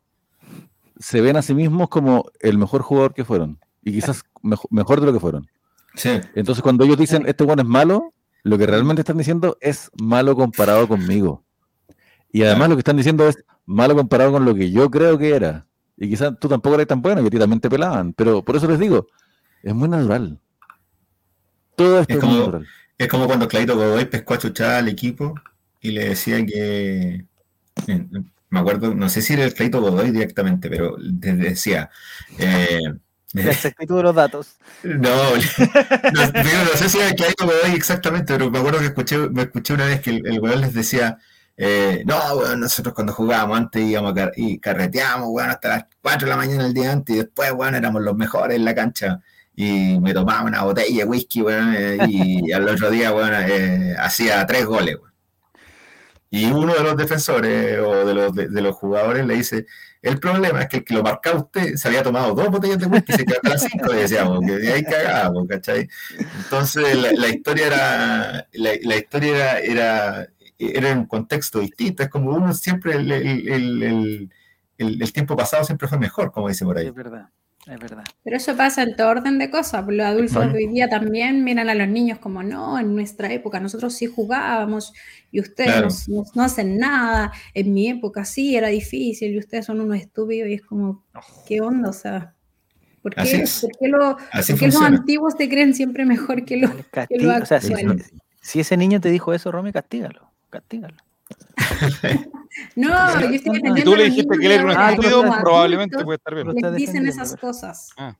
se 0.98 1.20
ven 1.20 1.36
a 1.36 1.42
sí 1.42 1.54
mismos 1.54 1.88
como 1.88 2.24
el 2.40 2.58
mejor 2.58 2.82
jugador 2.82 3.14
que 3.14 3.24
fueron, 3.24 3.58
y 3.82 3.92
quizás 3.92 4.22
mejo- 4.42 4.68
mejor 4.70 5.00
de 5.00 5.06
lo 5.06 5.12
que 5.12 5.20
fueron. 5.20 5.46
Sí. 5.94 6.20
Entonces 6.34 6.62
cuando 6.62 6.84
ellos 6.84 6.98
dicen, 6.98 7.24
este 7.26 7.44
one 7.44 7.62
es 7.62 7.68
malo, 7.68 8.12
lo 8.42 8.58
que 8.58 8.66
realmente 8.66 9.02
están 9.02 9.18
diciendo 9.18 9.56
es 9.60 9.90
malo 10.00 10.34
comparado 10.34 10.88
conmigo. 10.88 11.44
Y 12.32 12.42
además 12.42 12.68
lo 12.70 12.74
que 12.76 12.80
están 12.80 12.96
diciendo 12.96 13.28
es 13.28 13.44
malo 13.66 13.94
comparado 13.96 14.32
con 14.32 14.44
lo 14.44 14.54
que 14.54 14.70
yo 14.70 14.90
creo 14.90 15.18
que 15.18 15.34
era. 15.34 15.66
Y 15.96 16.08
quizás 16.08 16.32
tú 16.40 16.48
tampoco 16.48 16.74
eres 16.74 16.86
tan 16.88 17.00
bueno 17.02 17.22
y 17.22 17.26
a 17.26 17.30
ti 17.30 17.38
también 17.38 17.60
te 17.60 17.70
pelaban. 17.70 18.12
Pero 18.12 18.44
por 18.44 18.56
eso 18.56 18.66
les 18.68 18.78
digo, 18.78 19.06
es 19.62 19.74
muy 19.74 19.88
natural. 19.88 20.38
Todo 21.76 22.00
esto 22.00 22.12
Es 22.14 22.18
es, 22.18 22.24
muy 22.24 22.32
como- 22.34 22.46
natural. 22.46 22.66
Es 22.96 23.08
como 23.08 23.26
cuando 23.26 23.48
Claito 23.48 23.74
Godoy 23.74 24.04
pescó 24.04 24.34
a 24.34 24.38
chuchar 24.38 24.70
al 24.76 24.88
equipo 24.88 25.34
y 25.80 25.90
le 25.90 26.08
decía 26.10 26.44
que. 26.46 27.24
eh, 27.88 28.06
Me 28.50 28.60
acuerdo, 28.60 28.94
no 28.94 29.08
sé 29.08 29.20
si 29.20 29.32
era 29.32 29.44
el 29.44 29.52
Claito 29.54 29.80
Godoy 29.80 30.12
directamente, 30.12 30.68
pero 30.70 30.96
le 30.98 31.32
decía. 31.34 31.90
eh, 32.38 32.78
La 33.32 33.50
exactitud 33.50 33.96
de 33.96 34.02
los 34.04 34.14
datos. 34.14 34.56
No, 34.84 35.00
no, 35.00 35.34
digo, 35.34 36.58
no 36.72 36.76
sé 36.78 36.88
si 36.88 36.98
era 36.98 37.08
el 37.08 37.14
Claito 37.16 37.46
Godoy 37.46 37.72
exactamente, 37.74 38.32
pero 38.32 38.48
me 38.50 38.58
acuerdo 38.60 38.78
que 38.78 38.86
escuché, 38.86 39.18
me 39.30 39.42
escuché 39.42 39.74
una 39.74 39.86
vez 39.86 40.00
que 40.00 40.10
el, 40.10 40.26
el 40.26 40.38
weón 40.40 40.60
les 40.60 40.72
decía, 40.72 41.18
eh, 41.56 42.02
no, 42.06 42.18
weón, 42.36 42.60
nosotros 42.60 42.94
cuando 42.94 43.12
jugábamos 43.12 43.58
antes 43.58 43.82
íbamos 43.82 44.12
car- 44.14 44.32
y 44.36 44.58
carreteábamos, 44.58 45.28
weón, 45.30 45.50
hasta 45.50 45.68
las 45.68 45.84
4 46.02 46.26
de 46.26 46.30
la 46.30 46.36
mañana 46.36 46.66
el 46.66 46.74
día 46.74 46.92
antes, 46.92 47.14
y 47.14 47.18
después, 47.20 47.52
weón, 47.52 47.74
éramos 47.74 48.02
los 48.02 48.16
mejores 48.16 48.56
en 48.56 48.64
la 48.64 48.74
cancha. 48.74 49.20
Y 49.56 50.00
me 50.00 50.12
tomaba 50.12 50.42
una 50.42 50.64
botella 50.64 50.98
de 50.98 51.04
whisky, 51.04 51.42
weón, 51.42 51.74
eh, 51.76 51.98
y 52.08 52.52
al 52.52 52.68
otro 52.68 52.90
día, 52.90 53.12
weón, 53.12 53.32
eh, 53.34 53.94
hacía 53.98 54.44
tres 54.46 54.66
goles, 54.66 54.96
weón. 54.96 55.12
Y 56.30 56.46
uno 56.46 56.74
de 56.74 56.82
los 56.82 56.96
defensores 56.96 57.78
o 57.78 58.04
de 58.04 58.12
los, 58.14 58.34
de, 58.34 58.48
de 58.48 58.60
los 58.60 58.74
jugadores 58.74 59.24
le 59.24 59.34
dice, 59.34 59.66
el 60.02 60.18
problema 60.18 60.62
es 60.62 60.68
que 60.68 60.78
el 60.78 60.84
que 60.84 60.94
lo 60.94 61.02
marcaba 61.04 61.38
usted 61.38 61.76
se 61.76 61.86
había 61.86 62.02
tomado 62.02 62.34
dos 62.34 62.48
botellas 62.48 62.78
de 62.80 62.86
whisky 62.86 63.12
y 63.12 63.16
se 63.18 63.24
quedó 63.24 63.36
hasta 63.36 63.48
las 63.50 63.62
cinco, 63.62 63.92
y 63.94 63.96
decíamos, 63.98 64.40
que 64.44 64.52
de 64.58 64.72
ahí 64.72 64.82
cagábamos, 64.82 65.46
¿cachai? 65.48 65.88
Entonces 66.38 66.96
la, 66.96 67.12
la 67.12 67.28
historia 67.28 67.66
era, 67.68 68.48
la, 68.52 68.70
la 68.82 68.96
historia 68.96 69.58
era, 69.60 69.60
era, 69.60 70.28
era 70.58 70.90
en 70.90 70.98
un 70.98 71.06
contexto 71.06 71.60
distinto, 71.60 72.02
es 72.02 72.08
como 72.08 72.30
uno 72.30 72.52
siempre, 72.54 72.94
el, 72.96 73.10
el, 73.10 73.48
el, 73.48 73.82
el- 73.82 74.30
el- 74.78 75.02
el 75.02 75.12
tiempo 75.12 75.36
pasado 75.36 75.64
siempre 75.64 75.86
fue 75.88 75.98
mejor, 75.98 76.32
como 76.32 76.48
dice 76.48 76.64
por 76.64 76.76
ahí. 76.78 76.86
Es 76.88 76.94
verdad, 76.94 77.28
es 77.66 77.78
verdad. 77.78 78.02
Pero 78.24 78.36
eso 78.36 78.56
pasa 78.56 78.82
en 78.82 78.96
todo 78.96 79.08
orden 79.08 79.38
de 79.38 79.48
cosas. 79.50 79.84
Los 79.86 80.04
adultos 80.06 80.52
de 80.52 80.58
hoy 80.58 80.66
día 80.68 80.88
también 80.88 81.44
miran 81.44 81.68
a 81.68 81.74
los 81.74 81.86
niños 81.88 82.18
como, 82.18 82.42
no, 82.42 82.78
en 82.78 82.92
nuestra 82.94 83.32
época 83.32 83.60
nosotros 83.60 83.94
sí 83.94 84.06
jugábamos 84.06 84.92
y 85.30 85.40
ustedes 85.40 86.06
Claro. 86.06 86.24
no, 86.34 86.42
hacen 86.42 86.76
nada. 86.76 87.32
En 87.54 87.72
mi 87.72 87.88
época 87.88 88.24
sí 88.24 88.56
era 88.56 88.68
difícil 88.68 89.32
y 89.32 89.38
ustedes 89.38 89.66
son 89.66 89.80
unos 89.80 89.96
estúpidos 89.98 90.48
y 90.48 90.54
es 90.54 90.62
como, 90.62 91.04
¿qué 91.46 91.60
onda? 91.60 91.90
O 91.90 91.92
sea, 91.92 92.34
¿por 93.00 93.14
qué. 93.14 93.44
¿por 93.60 93.70
qué, 93.78 93.88
lo- 93.88 94.16
Así 94.32 94.52
por 94.54 94.60
qué 94.60 94.66
los 94.66 94.82
antiguos 94.82 95.36
te 95.36 95.48
creen 95.48 95.72
siempre 95.74 96.04
mejor 96.04 96.44
que 96.44 96.56
los... 96.56 96.72
Lo 97.10 97.36
o 97.42 97.46
sea, 97.46 97.60
si, 97.60 97.72
si 98.40 98.60
ese 98.60 98.76
niño 98.76 99.00
te 99.00 99.10
dijo 99.10 99.32
eso, 99.32 99.52
Romy, 99.52 99.72
castígalo. 99.72 100.33
Castígalo. 100.54 100.96
No, 102.76 102.88
yo 103.20 103.26
estoy 103.26 103.38
Si 103.38 103.44
defendiendo 103.44 103.76
Si 103.76 103.82
tú 103.84 103.94
a 103.94 103.96
le 103.96 104.04
dijiste 104.04 104.38
que 104.38 104.46
él 104.46 104.52
era 104.52 104.64
un 104.64 104.70
Ah, 104.70 104.90
estúpido, 104.90 105.22
probablemente 105.42 106.04
puede 106.04 106.16
estar 106.18 106.34
bien. 106.34 106.46
Les 106.54 106.74
dicen 106.76 107.04
esas 107.08 107.34
cosas. 107.36 107.90
Ah, 107.96 108.14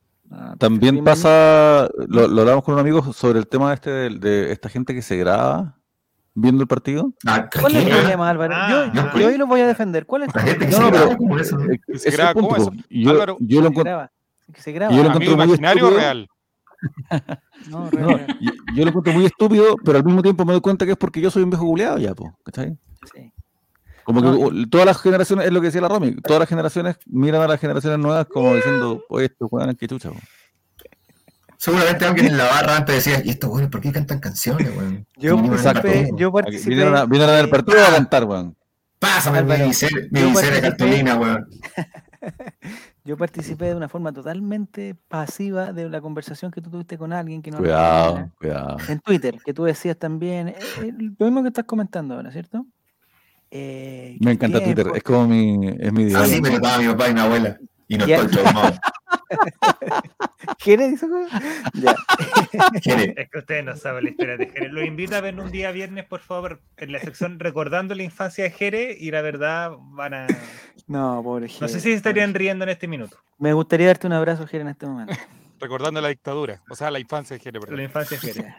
También 0.57 0.95
bienvenido. 0.95 1.05
pasa, 1.05 1.89
lo, 2.09 2.27
lo 2.27 2.41
hablamos 2.41 2.63
con 2.65 2.73
un 2.73 2.81
amigo 2.81 3.13
sobre 3.13 3.39
el 3.39 3.47
tema 3.47 3.73
este 3.73 3.89
de, 3.91 4.09
de 4.09 4.51
esta 4.51 4.67
gente 4.67 4.93
que 4.93 5.01
se 5.01 5.15
graba 5.15 5.77
viendo 6.33 6.61
el 6.63 6.67
partido. 6.67 7.13
Ah, 7.25 7.47
¿Cuál 7.61 7.77
es 7.77 7.85
el 7.85 7.91
problema, 7.93 8.29
Álvaro? 8.29 8.53
Ah, 8.57 8.91
yo, 8.93 9.01
no, 9.03 9.17
yo 9.17 9.27
hoy 9.27 9.37
lo 9.37 9.47
voy 9.47 9.61
a 9.61 9.67
defender. 9.67 10.05
¿Cuál 10.05 10.23
es 10.23 10.35
La 10.35 10.41
gente 10.41 10.65
que 10.65 10.71
No, 10.71 10.77
se 10.77 10.83
no, 10.83 10.89
graba 10.89 11.05
pero- 11.05 11.17
como 11.17 11.39
eso, 11.39 11.57
¿no? 11.57 11.71
Eh, 11.71 11.79
ese 11.87 12.09
el 12.09 12.15
graba, 12.17 12.33
punto, 12.33 12.49
¿cómo 12.49 12.65
po. 12.65 12.73
eso? 12.73 12.83
Y 12.89 13.03
yo, 13.05 13.11
Álvaro, 13.11 13.37
yo 13.39 13.61
lo 13.61 13.67
encuentro, 13.69 14.09
yo 14.65 14.79
lo 14.79 14.85
¿Amigo 14.87 15.01
encuentro 15.05 15.35
muy 15.37 15.43
imaginario 15.45 15.85
o 15.85 15.87
estúpido. 15.87 15.97
real? 16.01 16.27
No, 17.69 17.89
no, 17.91 18.17
yo, 18.39 18.51
yo 18.75 18.83
lo 18.83 18.89
encuentro 18.89 19.13
muy 19.13 19.25
estúpido, 19.25 19.75
pero 19.83 19.97
al 19.97 20.05
mismo 20.05 20.21
tiempo 20.21 20.45
me 20.45 20.53
doy 20.53 20.61
cuenta 20.61 20.85
que 20.85 20.91
es 20.91 20.97
porque 20.97 21.21
yo 21.21 21.31
soy 21.31 21.43
un 21.43 21.49
viejo 21.49 21.65
culeado 21.65 21.97
ya, 21.97 22.13
po, 22.13 22.37
¿cachai? 22.43 22.77
sí. 23.13 23.31
Como 24.03 24.21
No, 24.21 24.49
que 24.51 24.67
todas 24.67 24.85
las 24.85 25.01
generaciones, 25.01 25.47
es 25.47 25.51
lo 25.51 25.59
que 25.59 25.65
decía 25.65 25.81
la 25.81 25.87
Romy, 25.87 26.15
todas 26.17 26.39
las 26.39 26.47
generaciones 26.47 26.97
miran 27.07 27.41
a 27.41 27.47
las 27.47 27.59
generaciones 27.59 27.97
nuevas 27.97 28.27
como 28.27 28.53
diciendo, 28.53 29.03
oye, 29.09 29.25
estos 29.25 29.49
juegan 29.49 29.75
que 29.75 29.87
chucha, 29.87 30.11
po. 30.11 30.19
Seguramente 31.57 32.05
alguien 32.05 32.27
en 32.27 32.37
la 32.37 32.45
barra 32.45 32.77
antes 32.77 33.03
decía, 33.03 33.21
¿y 33.25 33.31
estos 33.31 33.49
güeyes 33.49 33.71
por 33.71 33.81
qué 33.81 33.91
cantan 33.91 34.19
canciones, 34.19 34.69
weón? 34.77 35.07
Yo 35.15 35.39
al 35.39 35.49
participé, 35.49 36.11
yo 36.15 36.31
participé. 36.31 36.69
Vinieron 36.69 36.95
a, 36.95 37.05
vinieron 37.05 37.29
a 37.29 37.33
ver 37.33 37.45
el 37.45 37.49
partido 37.49 37.83
a 37.83 37.91
cantar, 37.91 38.25
weón. 38.25 38.55
Pásame 38.99 39.41
mi 39.41 39.69
visera, 39.69 40.61
cartulina, 40.61 41.15
weón. 41.15 41.47
Yo 43.05 43.15
participé 43.17 43.65
de 43.65 43.75
una 43.75 43.87
forma 43.87 44.11
totalmente 44.11 44.95
pasiva 45.07 45.71
de 45.71 45.87
la 45.89 46.01
conversación 46.01 46.49
que 46.51 46.59
tú 46.59 46.71
tuviste 46.71 46.97
con 46.97 47.13
alguien 47.13 47.43
que 47.43 47.51
no 47.51 47.59
Cuidado, 47.59 48.31
cuidado. 48.39 48.77
en 48.89 48.99
Twitter, 48.99 49.37
que 49.45 49.53
tú 49.53 49.63
decías 49.63 49.95
también, 49.97 50.47
eh, 50.49 50.55
eh, 50.81 50.91
lo 51.19 51.25
mismo 51.27 51.43
que 51.43 51.49
estás 51.49 51.65
comentando 51.65 52.15
ahora, 52.15 52.31
¿cierto? 52.31 52.65
Eh, 53.51 54.17
Me 54.21 54.31
encanta 54.31 54.57
tiempo- 54.59 54.81
Twitter, 54.81 54.97
es 54.97 55.03
como 55.03 55.27
mi, 55.27 55.67
es 55.79 55.93
mi 55.93 56.05
diario. 56.05 56.25
Así 56.25 56.41
me 56.41 56.49
trataba 56.49 56.79
mi 56.79 56.87
papá 56.87 57.09
y 57.09 57.13
mi 57.13 57.19
abuela. 57.19 57.57
Y 57.87 57.97
no 57.97 58.05
estoy 58.05 58.27
traumado. 58.27 58.73
¿Quieres 60.63 60.93
eso? 60.93 61.07
güey? 61.07 61.25
Ya. 61.73 61.95
Quiere. 62.83 63.13
Es 63.17 63.29
que 63.29 63.39
ustedes 63.39 63.65
no 63.65 63.75
saben 63.75 64.05
la 64.05 64.09
historia 64.11 64.37
de 64.37 64.49
Jerez. 64.49 64.71
Los 64.71 64.85
invito 64.85 65.15
a 65.15 65.21
ver 65.21 65.39
un 65.39 65.51
día 65.51 65.71
viernes, 65.71 66.05
por 66.05 66.21
favor, 66.21 66.61
en 66.77 66.91
la 66.91 66.99
sección 66.99 67.39
Recordando 67.39 67.95
la 67.95 68.03
infancia 68.03 68.43
de 68.43 68.51
Jerez 68.51 68.97
y 68.99 69.11
la 69.11 69.21
verdad 69.21 69.71
van 69.77 70.13
a... 70.13 70.27
No, 70.87 71.21
pobre 71.23 71.47
No 71.47 71.53
Jere, 71.53 71.67
sé 71.69 71.79
si 71.79 71.89
se 71.89 71.93
estarían 71.93 72.31
pobre 72.31 72.39
riendo 72.39 72.63
en 72.63 72.69
este 72.69 72.87
minuto. 72.87 73.17
Jere. 73.17 73.33
Me 73.39 73.53
gustaría 73.53 73.87
darte 73.87 74.07
un 74.07 74.13
abrazo, 74.13 74.47
Jere, 74.47 74.61
en 74.61 74.69
este 74.69 74.85
momento. 74.85 75.13
Recordando 75.59 76.01
la 76.01 76.09
dictadura, 76.09 76.61
o 76.69 76.75
sea, 76.75 76.91
la 76.91 76.99
infancia 76.99 77.37
de 77.37 77.43
Jere, 77.43 77.59
perdón. 77.59 77.77
La 77.77 77.83
infancia 77.83 78.17
de 78.17 78.27
Jerez. 78.27 78.45
Ya. 78.45 78.57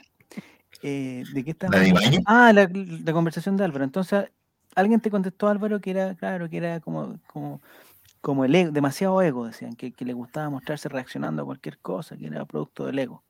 Eh, 0.82 1.24
¿De 1.32 1.44
qué 1.44 1.50
estamos 1.52 1.76
¿La? 1.76 2.22
Ah, 2.26 2.52
la, 2.52 2.68
la 2.72 3.12
conversación 3.12 3.56
de 3.56 3.64
Álvaro. 3.64 3.84
Entonces, 3.84 4.30
alguien 4.76 5.00
te 5.00 5.10
contestó, 5.10 5.48
Álvaro, 5.48 5.80
que 5.80 5.90
era, 5.90 6.14
claro, 6.14 6.48
que 6.48 6.58
era 6.58 6.80
como, 6.80 7.18
como, 7.26 7.60
como 8.27 8.45
el 8.45 8.53
ego, 8.57 8.72
demasiado 8.72 9.22
ego, 9.22 9.47
decían, 9.47 9.77
que, 9.77 9.93
que 9.93 10.05
le 10.05 10.12
gustaba 10.12 10.51
mostrarse 10.51 10.89
reaccionando 10.89 11.43
a 11.43 11.45
cualquier 11.45 11.79
cosa, 11.79 12.16
que 12.16 12.27
era 12.27 12.45
producto 12.45 12.85
del 12.85 12.99
ego. 12.99 13.22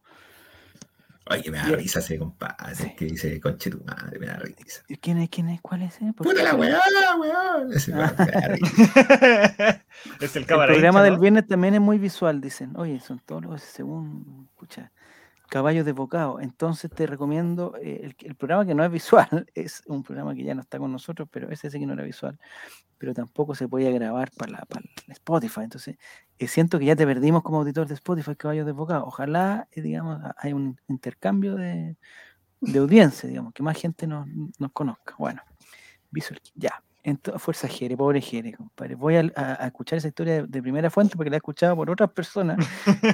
Oye, 1.29 1.51
me 1.51 1.59
da 1.59 1.69
Ya. 1.69 1.77
risa 1.77 1.99
ese 1.99 2.19
compadre 2.19 2.75
Sí. 2.75 2.95
que 2.97 3.05
dice, 3.05 3.39
conche 3.39 3.69
tu 3.69 3.85
madre, 3.85 4.19
me 4.19 4.25
da 4.27 4.37
risa. 4.39 4.81
¿Y 4.89 4.97
¿Quién 4.97 5.19
es? 5.19 5.29
¿Quién 5.29 5.51
es? 5.51 5.61
¿Cuál 5.61 5.83
es? 5.83 5.97
ese? 5.97 6.15
¿Por 6.15 6.27
Puta 6.27 6.43
la 6.43 6.55
weá, 6.55 6.81
weón. 7.21 7.73
Ese 7.75 7.93
weón 7.93 8.15
me 8.19 8.25
da 8.27 8.49
risa. 8.49 9.83
es 10.21 10.35
el 10.37 10.43
El 10.43 10.47
cámara 10.47 10.73
programa 10.73 11.01
hincha, 11.01 11.05
del 11.05 11.15
¿no? 11.15 11.21
viernes 11.21 11.47
también 11.47 11.75
es 11.75 11.81
muy 11.83 11.99
visual, 11.99 12.41
dicen. 12.41 12.75
Oye, 12.77 12.99
son 13.01 13.19
todos 13.19 13.43
los, 13.45 13.61
según, 13.61 14.49
escucha, 14.51 14.93
caballos 15.49 15.85
de 15.87 15.93
bocado. 15.93 16.41
Entonces 16.41 16.91
te 16.93 17.07
recomiendo, 17.07 17.75
eh, 17.81 18.01
el, 18.05 18.17
el 18.27 18.35
programa 18.37 18.67
que 18.67 18.75
no 18.75 18.85
es 18.85 18.91
visual, 18.91 19.29
es 19.55 19.83
un 19.87 20.03
programa 20.03 20.35
que 20.35 20.45
ya 20.45 20.55
no 20.55 20.63
está 20.63 20.79
con 20.79 20.93
nosotros, 20.93 21.29
pero 21.31 21.51
ese 21.51 21.71
sí 21.71 21.79
que 21.79 21.87
no 21.87 21.95
era 21.95 22.05
visual, 22.05 22.39
pero 22.99 23.15
tampoco 23.15 23.55
se 23.55 23.69
podía 23.69 23.91
grabar 23.91 24.31
para, 24.37 24.53
la- 24.53 24.67
para 24.67 24.85
Spotify. 25.09 25.63
Entonces, 25.63 25.99
eh, 26.39 26.49
siento 26.49 26.79
que 26.79 26.87
ya 26.87 26.97
te 26.97 27.07
perdimos 27.07 27.43
como 27.43 27.59
auditor 27.59 27.87
de 27.89 27.95
Spotify, 27.95 28.37
caballos 28.37 28.67
de 28.67 28.73
bocado. 28.73 29.07
Ojalá, 29.07 29.69
eh, 29.73 29.83
digamos, 29.83 30.23
ha- 30.25 30.35
haya 30.39 30.55
un 30.57 30.79
intercambio 30.89 31.57
de, 31.57 31.97
de 32.61 32.79
audiencia, 32.81 33.29
digamos, 33.29 33.53
que 33.55 33.63
más 33.63 33.79
gente 33.81 34.07
nos, 34.07 34.27
nos 34.59 34.73
conozca. 34.73 35.15
Bueno, 35.19 35.43
visual, 36.11 36.41
ya. 36.55 36.83
Entonces, 37.09 37.41
fuerza 37.41 37.69
Jere, 37.69 37.97
pobre 37.97 38.21
Jere, 38.21 38.53
compadre. 38.53 38.97
Voy 38.97 39.15
a, 39.17 39.21
a- 39.37 39.63
a 39.63 39.67
escuchar 39.69 39.99
esa 39.99 40.09
historia 40.09 40.35
de, 40.43 40.47
de 40.49 40.61
primera 40.63 40.91
fuente 40.91 41.15
porque 41.17 41.31
la 41.31 41.37
he 41.37 41.39
escuchado 41.39 41.77
por 41.77 41.89
otras 41.89 42.11
personas 42.11 42.59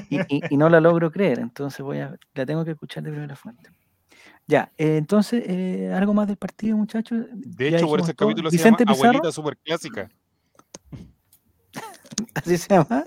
y, 0.09 0.18
y- 0.34 0.43
y 0.51 0.57
no 0.57 0.68
la 0.70 0.80
logro 0.80 1.11
creer. 1.12 1.38
Entonces 1.40 1.80
voy 1.80 1.99
a, 1.99 2.16
la 2.34 2.47
tengo 2.47 2.64
que 2.64 2.70
escuchar 2.70 3.03
de 3.03 3.11
primera 3.11 3.36
fuente. 3.36 3.70
Ya, 4.47 4.72
eh, 4.78 4.97
entonces, 4.97 5.45
eh, 5.47 5.93
¿algo 5.95 6.14
más 6.14 6.26
del 6.26 6.36
partido, 6.38 6.76
muchachos? 6.76 7.26
De 7.32 7.68
hecho, 7.68 7.86
por 7.86 8.01
ese 8.01 8.14
todo. 8.14 8.28
capítulo 8.28 8.51
se 8.51 8.57
Vicente 8.57 8.84
llama 8.84 8.93
Pizarro, 8.95 9.09
Abuelita 9.11 9.32
Super 9.32 9.57
Clásica. 9.59 10.09
así 12.34 12.59
se 12.59 12.68
llama. 12.74 13.05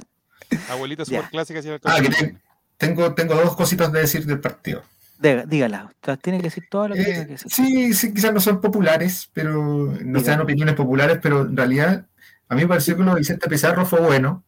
Abuelita 0.70 1.04
Ya. 1.04 1.18
Super 1.20 1.30
Clásica. 1.32 1.62
se 1.62 1.68
llama 1.70 1.80
el 1.84 2.10
Ah, 2.12 2.16
te- 2.20 2.38
tengo, 2.78 3.14
tengo 3.14 3.36
dos 3.36 3.56
cositas 3.56 3.92
de 3.92 4.02
decir 4.02 4.26
del 4.26 4.40
partido. 4.40 4.84
Diga- 5.20 5.46
dígala, 5.46 5.86
usted 5.86 6.20
tiene 6.20 6.40
que 6.40 6.46
decir 6.46 6.66
todo 6.70 6.90
lo 6.90 6.96
que 6.96 7.04
tenga 7.04 7.22
Eh, 7.22 7.26
que 7.26 7.32
decir. 7.34 7.52
sí, 7.52 7.94
sí, 7.94 8.14
quizás 8.14 8.34
no 8.34 8.40
son 8.40 8.60
populares, 8.62 9.30
pero 9.34 9.94
no 10.04 10.20
sean 10.20 10.42
opiniones 10.42 10.76
populares, 10.76 11.20
pero 11.22 11.42
en 11.44 11.56
realidad 11.56 12.06
a 12.50 12.56
mí 12.56 12.62
me 12.62 12.68
pareció 12.68 12.98
que 12.98 13.04
lo 13.04 13.14
de 13.14 13.20
Vicente 13.20 13.48
Pizarro 13.50 13.86
fue 13.86 14.02
bueno, 14.02 14.44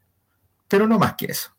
pero 0.67 0.87
no 0.87 0.99
más 0.99 1.13
que 1.15 1.27
eso. 1.27 1.51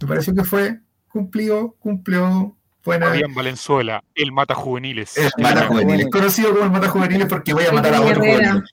Me 0.00 0.08
pareció 0.08 0.34
que 0.34 0.44
fue 0.44 0.80
cumplió, 1.08 1.72
cumplió, 1.78 2.56
buena. 2.86 3.08
Fabián 3.08 3.34
Valenzuela, 3.34 4.02
el 4.14 4.32
mata 4.32 4.54
juveniles. 4.54 5.16
El 5.18 5.30
mata 5.38 5.68
conocido 6.10 6.52
como 6.52 6.64
el 6.64 6.70
mata 6.70 6.88
juvenil 6.88 7.26
porque 7.28 7.52
voy 7.52 7.64
a 7.66 7.72
matar 7.72 7.94
a 7.94 8.00
otro 8.00 8.20
juvenil. 8.20 8.64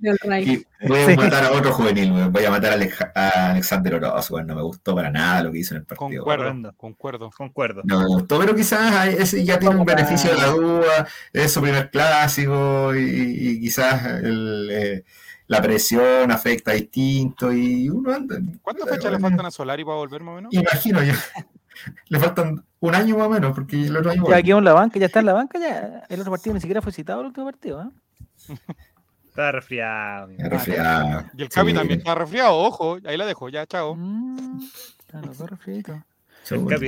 Y 0.81 0.87
voy 0.87 0.99
a 1.01 1.15
matar 1.15 1.43
a 1.43 1.51
otro 1.51 1.73
juvenil, 1.73 2.29
voy 2.29 2.45
a 2.45 2.49
matar 2.49 2.79
a, 3.15 3.51
Alexander 3.51 3.95
Oroz, 3.95 4.31
weón. 4.31 4.47
no 4.47 4.55
me 4.55 4.61
gustó 4.61 4.95
para 4.95 5.11
nada 5.11 5.43
lo 5.43 5.51
que 5.51 5.59
hizo 5.59 5.73
en 5.73 5.81
el 5.81 5.85
partido. 5.85 6.23
Concuerdo, 6.23 6.73
concuerdo. 6.77 7.29
Concuerdo. 7.35 7.81
No 7.83 7.99
me 7.99 8.05
gustó, 8.05 8.39
pero 8.39 8.55
quizás 8.55 9.07
ese 9.07 9.43
ya 9.43 9.59
tiene 9.59 9.75
un 9.75 9.85
beneficio 9.85 10.31
de 10.31 10.37
la 10.37 10.47
duda, 10.47 11.07
es 11.33 11.51
su 11.51 11.61
primer 11.61 11.89
clásico 11.89 12.95
y, 12.95 12.99
y 13.01 13.59
quizás 13.59 14.05
el, 14.05 14.69
eh, 14.71 15.03
la 15.47 15.61
presión 15.61 16.31
afecta 16.31 16.71
distinto 16.71 17.51
y 17.51 17.89
uno 17.89 18.13
anda. 18.13 18.37
¿Cuántas 18.61 18.89
fechas 18.89 19.11
le 19.11 19.19
faltan 19.19 19.45
a 19.45 19.51
Solari 19.51 19.83
para 19.83 19.97
volver 19.97 20.21
más 20.21 20.33
o 20.33 20.35
menos? 20.35 20.53
Imagino 20.53 21.03
yo. 21.03 21.13
Le 22.09 22.19
faltan 22.19 22.63
un 22.79 22.95
año 22.95 23.17
más 23.17 23.27
o 23.27 23.29
menos, 23.29 23.53
porque 23.55 23.85
el 23.87 23.95
otro 23.97 24.11
año. 24.11 24.23
Ya 24.29 24.41
quedó 24.41 24.57
en 24.59 24.63
la 24.65 24.73
banca, 24.73 24.99
ya 24.99 25.05
está 25.07 25.19
en 25.19 25.25
la 25.25 25.33
banca, 25.33 25.59
ya. 25.59 26.03
El 26.09 26.19
otro 26.19 26.31
partido 26.31 26.53
ni 26.53 26.59
siquiera 26.61 26.81
fue 26.81 26.91
citado 26.91 27.21
el 27.21 27.27
último 27.27 27.45
partido, 27.45 27.81
¿eh? 27.83 28.55
Estaba 29.27 29.51
resfriado. 29.53 30.29
resfriaba. 30.37 31.31
Y 31.35 31.41
el 31.41 31.49
Capi 31.49 31.69
Sí, 31.71 31.75
también 31.75 31.99
está 31.99 32.13
resfriado, 32.15 32.55
ojo, 32.55 32.97
ahí 33.05 33.17
la 33.17 33.25
dejo, 33.25 33.49
ya, 33.49 33.65
chao. 33.65 33.95
Mm, 33.95 34.59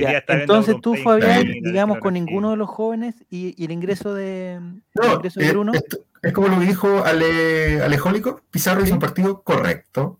Ya, 0.00 0.18
está 0.18 0.34
entonces 0.40 0.76
tú, 0.82 0.94
Fabián, 0.96 1.44
digamos, 1.62 1.98
con 1.98 2.14
ninguno 2.14 2.50
de 2.50 2.56
los 2.56 2.68
jóvenes 2.68 3.14
y, 3.30 3.54
y 3.60 3.64
el 3.64 3.72
ingreso 3.72 4.12
de, 4.14 4.54
el 4.54 4.82
No, 4.94 5.14
ingreso 5.14 5.40
de 5.40 5.46
eh, 5.46 5.50
Bruno. 5.50 5.72
esto- 5.72 5.98
es 6.22 6.32
como 6.32 6.48
lo 6.48 6.58
que 6.58 6.66
dijo 6.66 7.04
Ale, 7.04 7.80
Alejólico. 7.82 8.40
Pizarro 8.50 8.80
Sí. 8.80 8.86
hizo 8.86 8.94
un 8.94 9.00
partido 9.00 9.42
correcto. 9.42 10.18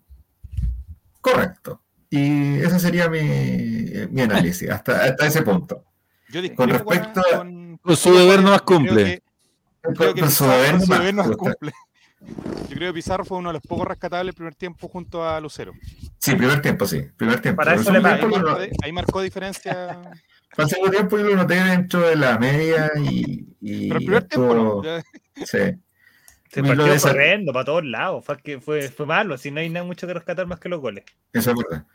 Correcto. 1.21 1.81
Y 2.09 2.59
ese 2.59 2.79
sería 2.79 3.09
mi, 3.09 3.19
mi 4.11 4.21
análisis, 4.21 4.69
hasta, 4.69 5.03
hasta 5.03 5.27
ese 5.27 5.41
punto. 5.41 5.83
Yo 6.29 6.41
Con 6.55 6.69
respecto 6.69 7.19
a- 7.21 7.37
con- 7.39 7.77
Con 7.77 7.95
su 7.97 8.13
deber 8.17 8.41
no 8.41 8.51
más 8.51 8.61
creo 8.61 8.79
cumple. 8.79 9.03
que- 9.05 9.21
Con, 9.83 9.95
creo 9.95 10.13
que 10.13 10.21
con 10.21 10.31
su 10.31 10.45
deber 10.45 10.81
su 10.81 10.91
no 11.13 11.23
gusta. 11.23 11.37
cumple. 11.37 11.71
Yo 12.69 12.75
creo 12.75 12.89
que 12.91 12.93
Pizarro 12.95 13.23
fue 13.25 13.37
uno 13.37 13.49
de 13.49 13.53
los 13.53 13.61
pocos 13.61 13.87
rescatables 13.87 14.31
el 14.31 14.35
primer 14.35 14.55
tiempo 14.55 14.87
junto 14.87 15.27
a 15.27 15.39
Lucero. 15.39 15.73
Sí, 16.17 16.35
primer 16.35 16.61
tiempo, 16.61 16.85
sí. 16.87 17.03
Primer 17.15 17.39
tiempo. 17.41 17.57
Para 17.63 17.75
eso 17.75 17.89
el 17.93 18.01
le 18.01 18.09
Ahí 18.09 18.21
marcó, 18.25 18.57
ahí 18.83 18.91
marcó 18.91 19.21
diferencia. 19.21 19.73
para 20.55 20.63
el 20.63 20.69
segundo 20.69 20.91
tiempo 20.91 21.17
yo 21.17 21.25
lo 21.25 21.35
noté 21.35 21.55
dentro 21.55 22.01
de 22.01 22.15
la 22.15 22.37
media 22.39 22.91
y. 22.97 23.47
y 23.61 23.87
Pero 23.87 23.99
el 23.99 24.05
primer 24.05 24.23
tiempo 24.23 24.53
no. 24.55 24.81
estuvo- 24.83 24.83
ya- 24.83 25.45
Sí. 25.45 25.79
Se 26.49 26.61
Me 26.61 26.69
lo 26.69 26.77
partió 26.77 26.93
desa- 26.95 27.09
corriendo 27.11 27.53
para 27.53 27.65
todos 27.65 27.85
lados. 27.85 28.25
Fue, 28.25 28.37
que 28.41 28.59
fue, 28.59 28.89
fue 28.89 29.05
malo. 29.05 29.37
Si 29.37 29.51
no 29.51 29.59
hay 29.59 29.69
nada 29.69 29.85
mucho 29.85 30.07
que 30.07 30.13
rescatar 30.13 30.47
más 30.47 30.59
que 30.59 30.69
los 30.69 30.79
goles. 30.81 31.03
Eso 31.33 31.51
es 31.51 31.57
verdad. 31.57 31.85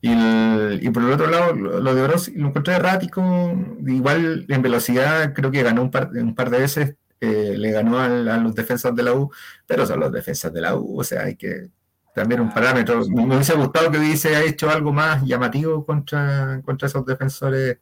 Y, 0.00 0.12
el- 0.12 0.78
y 0.82 0.90
por 0.90 1.02
el 1.02 1.12
otro 1.12 1.26
lado, 1.28 1.54
lo, 1.54 1.80
lo 1.80 1.94
de 1.94 2.02
Oroz 2.02 2.28
lo 2.28 2.48
encontré 2.48 2.74
errático. 2.74 3.52
Igual 3.86 4.46
en 4.48 4.62
velocidad, 4.62 5.32
creo 5.34 5.50
que 5.50 5.62
ganó 5.62 5.82
un 5.82 5.90
par, 5.90 6.10
un 6.12 6.34
par 6.34 6.50
de 6.50 6.58
veces. 6.60 6.94
eh, 7.20 7.54
le 7.58 7.72
ganó 7.72 7.98
al- 7.98 8.28
a, 8.28 8.36
los 8.38 8.54
defensas 8.54 8.94
de 8.94 9.02
la 9.02 9.12
U, 9.12 9.28
pero 9.66 9.84
son 9.84 9.98
los 9.98 10.12
defensas 10.12 10.52
de 10.52 10.60
la 10.60 10.76
U. 10.76 11.00
O 11.00 11.02
sea, 11.02 11.24
hay 11.24 11.34
que 11.34 11.68
también 12.14 12.40
un 12.40 12.54
parámetro. 12.54 13.02
Me 13.08 13.26
me 13.26 13.34
hubiese 13.34 13.54
gustado 13.54 13.90
que 13.90 13.98
hubiese 13.98 14.46
hecho 14.46 14.70
algo 14.70 14.92
más 14.92 15.24
llamativo 15.24 15.84
contra, 15.84 16.60
contra 16.64 16.86
esos 16.86 17.04
defensores 17.04 17.78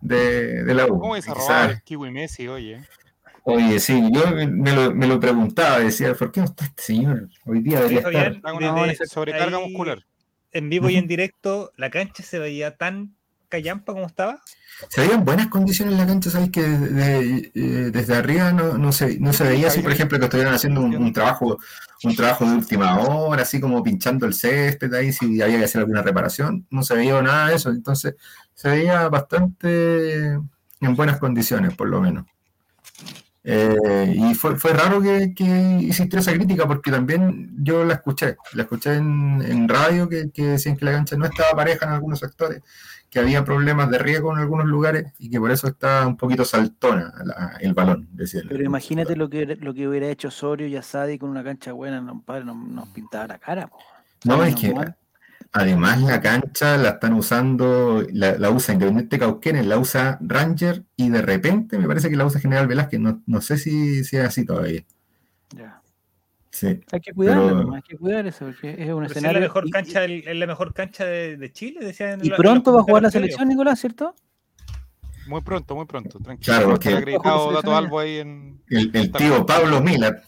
de, 0.00 0.64
de 0.64 0.74
la 0.74 0.86
U. 0.86 0.98
¿Cómo 0.98 1.14
es 1.14 1.26
el 1.26 1.82
Kiwi 1.84 2.10
Messi, 2.10 2.48
oye? 2.48 2.80
Oye, 3.44 3.80
sí, 3.80 4.02
yo 4.12 4.22
me 4.34 4.72
lo, 4.72 4.94
me 4.94 5.06
lo 5.06 5.18
preguntaba, 5.18 5.80
decía, 5.80 6.14
¿por 6.14 6.30
qué 6.30 6.40
no 6.40 6.46
está 6.46 6.64
este 6.66 6.82
señor? 6.82 7.28
Hoy 7.46 7.60
día 7.60 7.78
debería 7.78 8.00
Sí, 8.00 8.06
estar. 8.06 8.32
Está 8.32 8.52
con 8.52 8.64
una 8.64 8.86
desde 8.86 9.06
sobrecarga 9.06 9.56
ahí, 9.58 9.68
muscular. 9.68 10.06
En 10.52 10.68
vivo 10.68 10.90
y 10.90 10.96
en 10.96 11.06
directo, 11.06 11.72
la 11.76 11.90
cancha 11.90 12.22
se 12.22 12.38
veía 12.38 12.76
tan 12.76 13.14
callampa 13.48 13.92
como 13.92 14.06
estaba. 14.06 14.40
Se 14.88 15.02
veían 15.02 15.24
buenas 15.24 15.48
condiciones 15.48 15.94
en 15.94 16.00
la 16.00 16.06
cancha, 16.06 16.30
¿sabes? 16.30 16.50
Que 16.50 16.62
desde, 16.62 17.52
eh, 17.54 17.90
desde 17.90 18.16
arriba 18.16 18.52
no, 18.52 18.78
no, 18.78 18.92
se, 18.92 19.18
no 19.20 19.32
se 19.32 19.44
veía 19.44 19.68
así, 19.68 19.80
por 19.80 19.92
ejemplo, 19.92 20.18
que 20.18 20.24
estuvieran 20.24 20.54
haciendo 20.54 20.80
un, 20.80 20.96
un 20.96 21.12
trabajo 21.12 21.58
un 22.02 22.16
trabajo 22.16 22.46
de 22.46 22.56
última 22.56 22.98
hora, 22.98 23.42
así 23.42 23.60
como 23.60 23.82
pinchando 23.82 24.26
el 24.26 24.34
césped 24.34 24.92
ahí, 24.94 25.12
si 25.12 25.42
había 25.42 25.58
que 25.58 25.64
hacer 25.64 25.80
alguna 25.80 26.02
reparación. 26.02 26.66
No 26.70 26.82
se 26.82 26.94
veía 26.94 27.20
nada 27.20 27.48
de 27.48 27.56
eso, 27.56 27.70
entonces 27.70 28.14
se 28.54 28.70
veía 28.70 29.08
bastante 29.08 30.32
en 30.32 30.96
buenas 30.96 31.18
condiciones, 31.18 31.74
por 31.74 31.88
lo 31.88 32.00
menos. 32.00 32.24
Eh, 33.42 34.14
y 34.16 34.34
fue, 34.34 34.56
fue 34.56 34.72
raro 34.72 35.00
que, 35.00 35.32
que 35.34 35.78
hiciste 35.80 36.18
esa 36.18 36.32
crítica 36.34 36.66
porque 36.66 36.90
también 36.90 37.50
yo 37.62 37.84
la 37.84 37.94
escuché, 37.94 38.36
la 38.52 38.62
escuché 38.64 38.96
en, 38.96 39.40
en 39.42 39.66
radio 39.68 40.08
que, 40.08 40.30
que 40.30 40.44
decían 40.46 40.76
que 40.76 40.84
la 40.84 40.92
cancha 40.92 41.16
no 41.16 41.24
estaba 41.24 41.52
pareja 41.56 41.86
en 41.86 41.92
algunos 41.92 42.18
sectores, 42.18 42.60
que 43.08 43.18
había 43.18 43.42
problemas 43.44 43.90
de 43.90 43.98
riesgo 43.98 44.32
en 44.32 44.40
algunos 44.40 44.66
lugares 44.66 45.12
y 45.18 45.30
que 45.30 45.40
por 45.40 45.50
eso 45.50 45.68
está 45.68 46.06
un 46.06 46.16
poquito 46.18 46.44
saltona 46.44 47.14
la- 47.24 47.56
el 47.60 47.72
balón. 47.72 48.08
Pero 48.48 48.62
imagínate 48.62 49.16
lo 49.16 49.30
que, 49.30 49.46
lo 49.46 49.72
que 49.74 49.88
hubiera 49.88 50.08
hecho 50.08 50.28
Osorio 50.28 50.66
y 50.66 50.76
Asadi 50.76 51.18
con 51.18 51.30
una 51.30 51.42
cancha 51.42 51.72
buena, 51.72 52.00
no, 52.02 52.20
padre, 52.22 52.44
nos, 52.44 52.56
nos 52.56 52.88
pintaba 52.90 53.26
la 53.26 53.38
cara. 53.38 53.68
po. 53.68 53.78
No, 54.26 54.44
es 54.44 54.54
que 54.54 54.74
mal. 54.74 54.96
Además 55.52 56.00
la 56.02 56.20
cancha 56.20 56.76
la 56.76 56.90
están 56.90 57.14
usando, 57.14 58.04
la, 58.12 58.38
la 58.38 58.50
usa 58.50 58.74
Independiente 58.74 59.18
Cauquenes, 59.18 59.66
la 59.66 59.78
usa 59.78 60.18
Ranger 60.20 60.84
y 60.96 61.08
de 61.10 61.22
repente 61.22 61.78
me 61.78 61.86
parece 61.88 62.08
que 62.10 62.16
la 62.16 62.24
usa 62.26 62.40
General 62.40 62.66
Velázquez, 62.66 63.00
no, 63.00 63.22
no 63.26 63.40
sé 63.40 63.58
si, 63.58 64.04
si 64.04 64.16
es 64.16 64.24
así 64.24 64.44
todavía. 64.44 64.84
Ya. 65.56 65.82
Sí. 66.50 66.80
Hay 66.92 67.00
que 67.00 67.12
cuidarlo, 67.12 67.46
Pero- 67.48 67.74
hay 67.74 67.82
que 67.82 67.96
cuidar 67.96 68.26
eso, 68.26 68.44
porque 68.46 68.70
es 68.70 68.78
un 68.78 68.84
Pero 68.86 68.98
si 69.00 69.04
es 69.04 69.10
escenario. 69.12 69.40
la 69.40 69.46
mejor 69.46 69.66
y- 69.66 69.70
cancha, 69.70 70.00
del- 70.00 70.26
es 70.28 70.36
la 70.36 70.46
mejor 70.46 70.74
cancha 70.74 71.04
de, 71.04 71.36
de 71.36 71.52
Chile, 71.52 71.84
decían. 71.84 72.20
Y, 72.24 72.28
la- 72.28 72.36
pronto 72.36 72.72
va 72.72 72.80
a 72.80 72.82
jugar 72.84 73.02
la 73.02 73.10
selección, 73.10 73.48
Nicolás, 73.48 73.80
¿cierto? 73.80 74.14
Muy 75.28 75.42
pronto, 75.42 75.76
muy 75.76 75.86
pronto. 75.86 76.18
Tranquilo. 76.18 76.54
Claro, 76.56 76.70
porque- 76.70 76.90
Dato 77.12 77.60
se 77.62 77.72
Albo 77.76 77.98
ahí 78.00 78.18
en 78.18 78.60
El, 78.68 78.90
el 78.94 79.12
tío 79.12 79.46
Pablo 79.46 79.80
Miller 79.80 80.22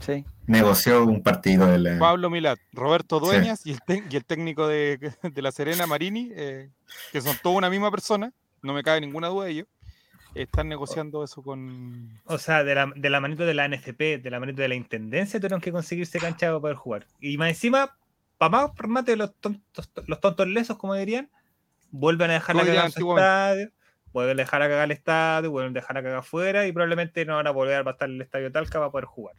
Sí. 0.00 0.24
negoció 0.46 1.04
un 1.04 1.22
partido 1.22 1.66
de 1.66 1.78
la... 1.78 1.98
Pablo 1.98 2.30
Milat, 2.30 2.58
Roberto 2.72 3.20
Sí. 3.20 3.26
Dueñas 3.26 3.66
y, 3.66 3.72
el 3.72 3.80
tec- 3.80 4.04
y 4.10 4.16
el 4.16 4.24
técnico 4.24 4.66
de, 4.66 4.98
de 5.22 5.42
La 5.42 5.52
Serena, 5.52 5.86
Marini, 5.86 6.30
eh, 6.34 6.70
que 7.12 7.20
son 7.20 7.36
toda 7.42 7.56
una 7.56 7.70
misma 7.70 7.90
persona, 7.90 8.32
no 8.62 8.72
me 8.72 8.82
cabe 8.82 9.00
ninguna 9.00 9.28
duda 9.28 9.44
de 9.46 9.50
ello, 9.52 9.66
están 10.34 10.68
negociando 10.68 11.22
eso 11.24 11.42
con... 11.42 12.20
O 12.24 12.38
sea, 12.38 12.64
de 12.64 12.74
la, 12.74 12.92
de 12.94 13.10
la 13.10 13.20
manito 13.20 13.44
de 13.44 13.54
la 13.54 13.68
NFP, 13.68 14.22
de 14.22 14.30
la 14.30 14.40
manito 14.40 14.62
de 14.62 14.68
la 14.68 14.74
Intendencia, 14.74 15.38
tuvieron 15.40 15.60
que 15.60 15.72
conseguirse 15.72 16.18
cancha 16.18 16.46
para 16.46 16.60
poder 16.60 16.76
jugar. 16.76 17.06
Y 17.20 17.36
más 17.36 17.48
encima, 17.50 17.96
para 18.38 18.50
más 18.50 18.70
remate, 18.76 19.16
los 19.16 19.34
tontos, 19.36 19.90
los 20.06 20.20
tontos 20.20 20.46
lesos, 20.48 20.76
como 20.78 20.94
dirían, 20.94 21.28
vuelven 21.90 22.30
a 22.30 22.34
dejar 22.34 22.56
la 22.56 22.64
cagar 22.64 22.90
su 22.92 23.10
estadio, 23.10 23.70
vuelven 24.12 24.38
a 24.38 24.42
dejar 24.42 24.62
a 24.62 24.68
cagar 24.68 24.84
el 24.84 24.92
estadio, 24.92 25.50
vuelven 25.50 25.72
a 25.72 25.80
dejar 25.80 25.98
a 25.98 26.02
cagar 26.02 26.18
afuera 26.18 26.66
y 26.66 26.72
probablemente 26.72 27.24
no 27.24 27.34
van 27.36 27.46
a 27.48 27.50
volver 27.50 27.74
a 27.76 27.82
bastar 27.82 28.08
el 28.08 28.20
estadio 28.22 28.50
Talca 28.52 28.78
para 28.78 28.90
poder 28.90 29.04
jugar. 29.06 29.34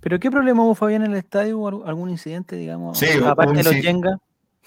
¿Pero 0.00 0.18
qué 0.20 0.30
problema 0.30 0.62
hubo, 0.64 0.74
Fabián, 0.74 1.02
en 1.04 1.12
el 1.12 1.18
estadio? 1.18 1.58
¿Hubo 1.58 1.68
al- 1.68 1.88
algún 1.88 2.10
incidente, 2.10 2.56
digamos? 2.56 2.98
Sí, 2.98 3.06
aparte 3.24 3.54
de 3.54 3.62
los 3.64 3.74
Jenga. 3.74 4.18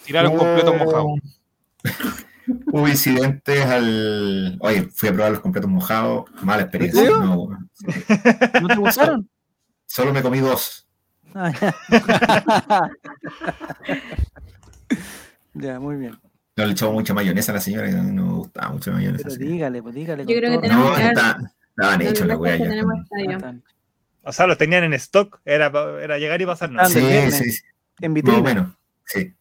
Tiraron 0.06 0.36
completo 0.38 0.74
mojado. 0.74 1.08
Hubo 2.74 2.88
incidentes 2.90 3.66
al... 3.66 4.58
Oye, 4.60 4.90
fui 4.94 5.08
a 5.08 5.14
probar 5.14 5.32
los 5.32 5.40
completos 5.40 5.70
mojados, 5.72 6.26
mala 6.42 6.64
experiencia. 6.64 7.10
no, 7.10 7.48
¿No 8.62 8.68
te 8.68 8.76
gustaron? 8.76 9.30
solo 9.86 10.12
me 10.14 10.22
comí 10.22 10.40
dos. 10.40 10.86
Ah, 11.34 11.52
ya. 11.60 11.74
ya, 15.54 15.80
muy 15.80 15.96
bien. 15.96 16.20
No 16.56 16.66
le 16.66 16.72
echaba 16.74 16.92
mucha 16.92 17.14
mayonesa 17.14 17.52
a 17.52 17.56
la 17.56 17.62
señora, 17.62 17.90
y 17.90 17.94
no, 17.94 18.04
no 18.04 18.26
me 18.26 18.34
gustaba 18.34 18.70
mucho 18.72 18.92
mayonesa. 18.92 19.24
Pero 19.30 19.50
dígale, 19.50 19.82
pues 19.82 19.96
dígale. 19.96 20.26
Yo 20.26 20.36
creo 20.38 20.42
que 20.42 20.50
todo 20.50 20.62
tenemos 20.62 20.90
No, 20.90 20.96
que 20.96 21.08
está- 21.08 21.40
estaban 21.70 22.02
hechos 22.02 22.20
que 22.20 22.26
la 22.26 22.36
O 24.24 24.32
sea, 24.32 24.48
los 24.48 24.58
tenían 24.58 24.84
en 24.86 24.94
stock, 24.94 25.40
era, 25.46 25.72
era 26.02 26.18
llegar 26.18 26.42
y 26.42 26.46
pasar. 26.46 26.72
Ah, 26.78 26.86
Sí, 26.86 27.00
sí, 27.32 27.52
sí. 27.52 27.62
En 28.02 28.12
Más 28.12 28.16
vitrina. 28.16 28.40
o 28.40 28.44
menos, 28.44 28.68
sí, 29.06 29.34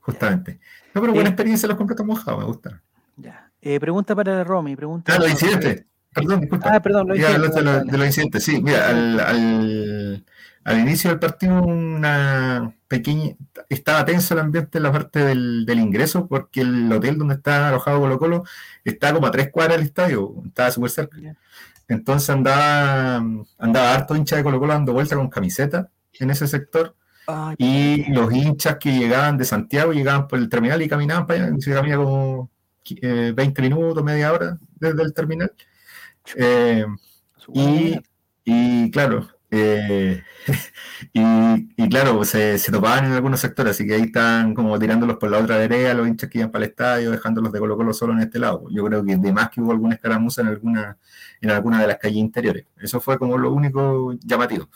justamente. 0.00 0.58
No, 0.94 1.00
pero 1.00 1.12
buena 1.12 1.28
Eh, 1.30 1.32
experiencia 1.32 1.68
los 1.68 1.76
completos 1.76 2.04
mojados, 2.04 2.40
me 2.40 2.44
gusta. 2.46 2.82
Ya. 3.16 3.50
Eh, 3.60 3.78
pregunta 3.80 4.14
para 4.14 4.44
Romy. 4.44 4.76
Pregunta 4.76 5.14
Ah, 5.14 5.18
los 5.18 5.30
incidentes. 5.30 5.84
Perdón, 6.14 6.40
disculpa. 6.40 6.70
Ah, 6.74 6.80
perdón, 6.82 7.08
lo 7.08 7.14
Ya 7.14 7.34
hablaste 7.34 7.58
de, 7.60 7.64
los- 7.64 7.84
de 7.86 7.98
los 7.98 8.06
incidentes. 8.06 8.44
Sí, 8.44 8.62
mira, 8.62 8.88
al, 8.88 9.20
al, 9.20 10.24
al 10.64 10.78
inicio 10.80 11.10
del 11.10 11.18
partido 11.18 11.62
una 11.62 12.72
pequeña 12.88 13.34
estaba 13.68 14.04
tenso 14.04 14.34
el 14.34 14.40
ambiente 14.40 14.78
en 14.78 14.84
la 14.84 14.92
parte 14.92 15.20
del, 15.24 15.64
del 15.66 15.78
ingreso 15.80 16.26
porque 16.26 16.62
el 16.62 16.90
hotel 16.92 17.18
donde 17.18 17.34
está 17.34 17.68
alojado 17.68 18.00
Colo 18.00 18.18
Colo 18.18 18.44
está 18.84 19.12
como 19.12 19.26
a 19.26 19.30
tres 19.30 19.50
cuadras 19.50 19.76
del 19.78 19.86
estadio, 19.86 20.34
estaba 20.46 20.70
súper 20.70 20.90
cerca. 20.90 21.16
Entonces 21.88 22.28
andaba, 22.30 23.16
andaba 23.58 23.94
harto 23.94 24.14
hincha 24.14 24.36
de 24.36 24.42
Colo 24.42 24.60
Colo 24.60 24.74
dando 24.74 24.92
vuelta 24.92 25.16
con 25.16 25.28
camiseta 25.28 25.90
en 26.12 26.30
ese 26.30 26.46
sector. 26.46 26.94
Ay, 27.26 27.56
y 27.58 28.12
los 28.12 28.32
hinchas 28.32 28.76
que 28.78 28.92
llegaban 28.92 29.36
de 29.36 29.44
Santiago 29.44 29.92
llegaban 29.92 30.28
por 30.28 30.38
el 30.38 30.48
terminal 30.48 30.80
y 30.80 30.88
caminaban 30.88 31.26
para 31.26 31.44
allá, 31.44 31.56
se 31.58 31.72
camina 31.72 31.96
como 31.96 32.50
eh, 33.02 33.32
20 33.34 33.62
minutos, 33.62 34.04
media 34.04 34.32
hora 34.32 34.58
desde 34.76 35.02
el 35.02 35.12
terminal. 35.12 35.52
Eh, 36.36 36.86
y, 37.52 37.98
y 38.44 38.90
claro, 38.90 39.28
eh, 39.50 40.22
y, 41.12 41.22
y 41.82 41.88
claro, 41.88 42.24
se, 42.24 42.58
se 42.58 42.70
topaban 42.72 43.06
en 43.06 43.12
algunos 43.12 43.40
sectores, 43.40 43.72
así 43.72 43.86
que 43.86 43.94
ahí 43.94 44.02
están 44.02 44.54
como 44.54 44.78
tirándolos 44.78 45.16
por 45.16 45.30
la 45.30 45.38
otra 45.38 45.56
vereda, 45.56 45.94
los 45.94 46.06
hinchas 46.08 46.28
que 46.30 46.38
iban 46.38 46.50
para 46.50 46.64
el 46.64 46.70
estadio, 46.70 47.10
dejándolos 47.10 47.52
de 47.52 47.58
Colo 47.58 47.76
Colo 47.76 47.92
solo 47.94 48.12
en 48.12 48.20
este 48.20 48.38
lado. 48.38 48.64
Yo 48.70 48.84
creo 48.84 49.04
que 49.04 49.16
de 49.16 49.32
más 49.32 49.50
que 49.50 49.60
hubo 49.60 49.72
alguna 49.72 49.94
escaramuza 49.94 50.42
en 50.42 50.48
alguna, 50.48 50.98
en 51.40 51.50
alguna 51.50 51.80
de 51.80 51.86
las 51.88 51.98
calles 51.98 52.18
interiores. 52.18 52.66
Eso 52.78 53.00
fue 53.00 53.18
como 53.18 53.38
lo 53.38 53.52
único 53.52 54.12
llamativo. 54.22 54.68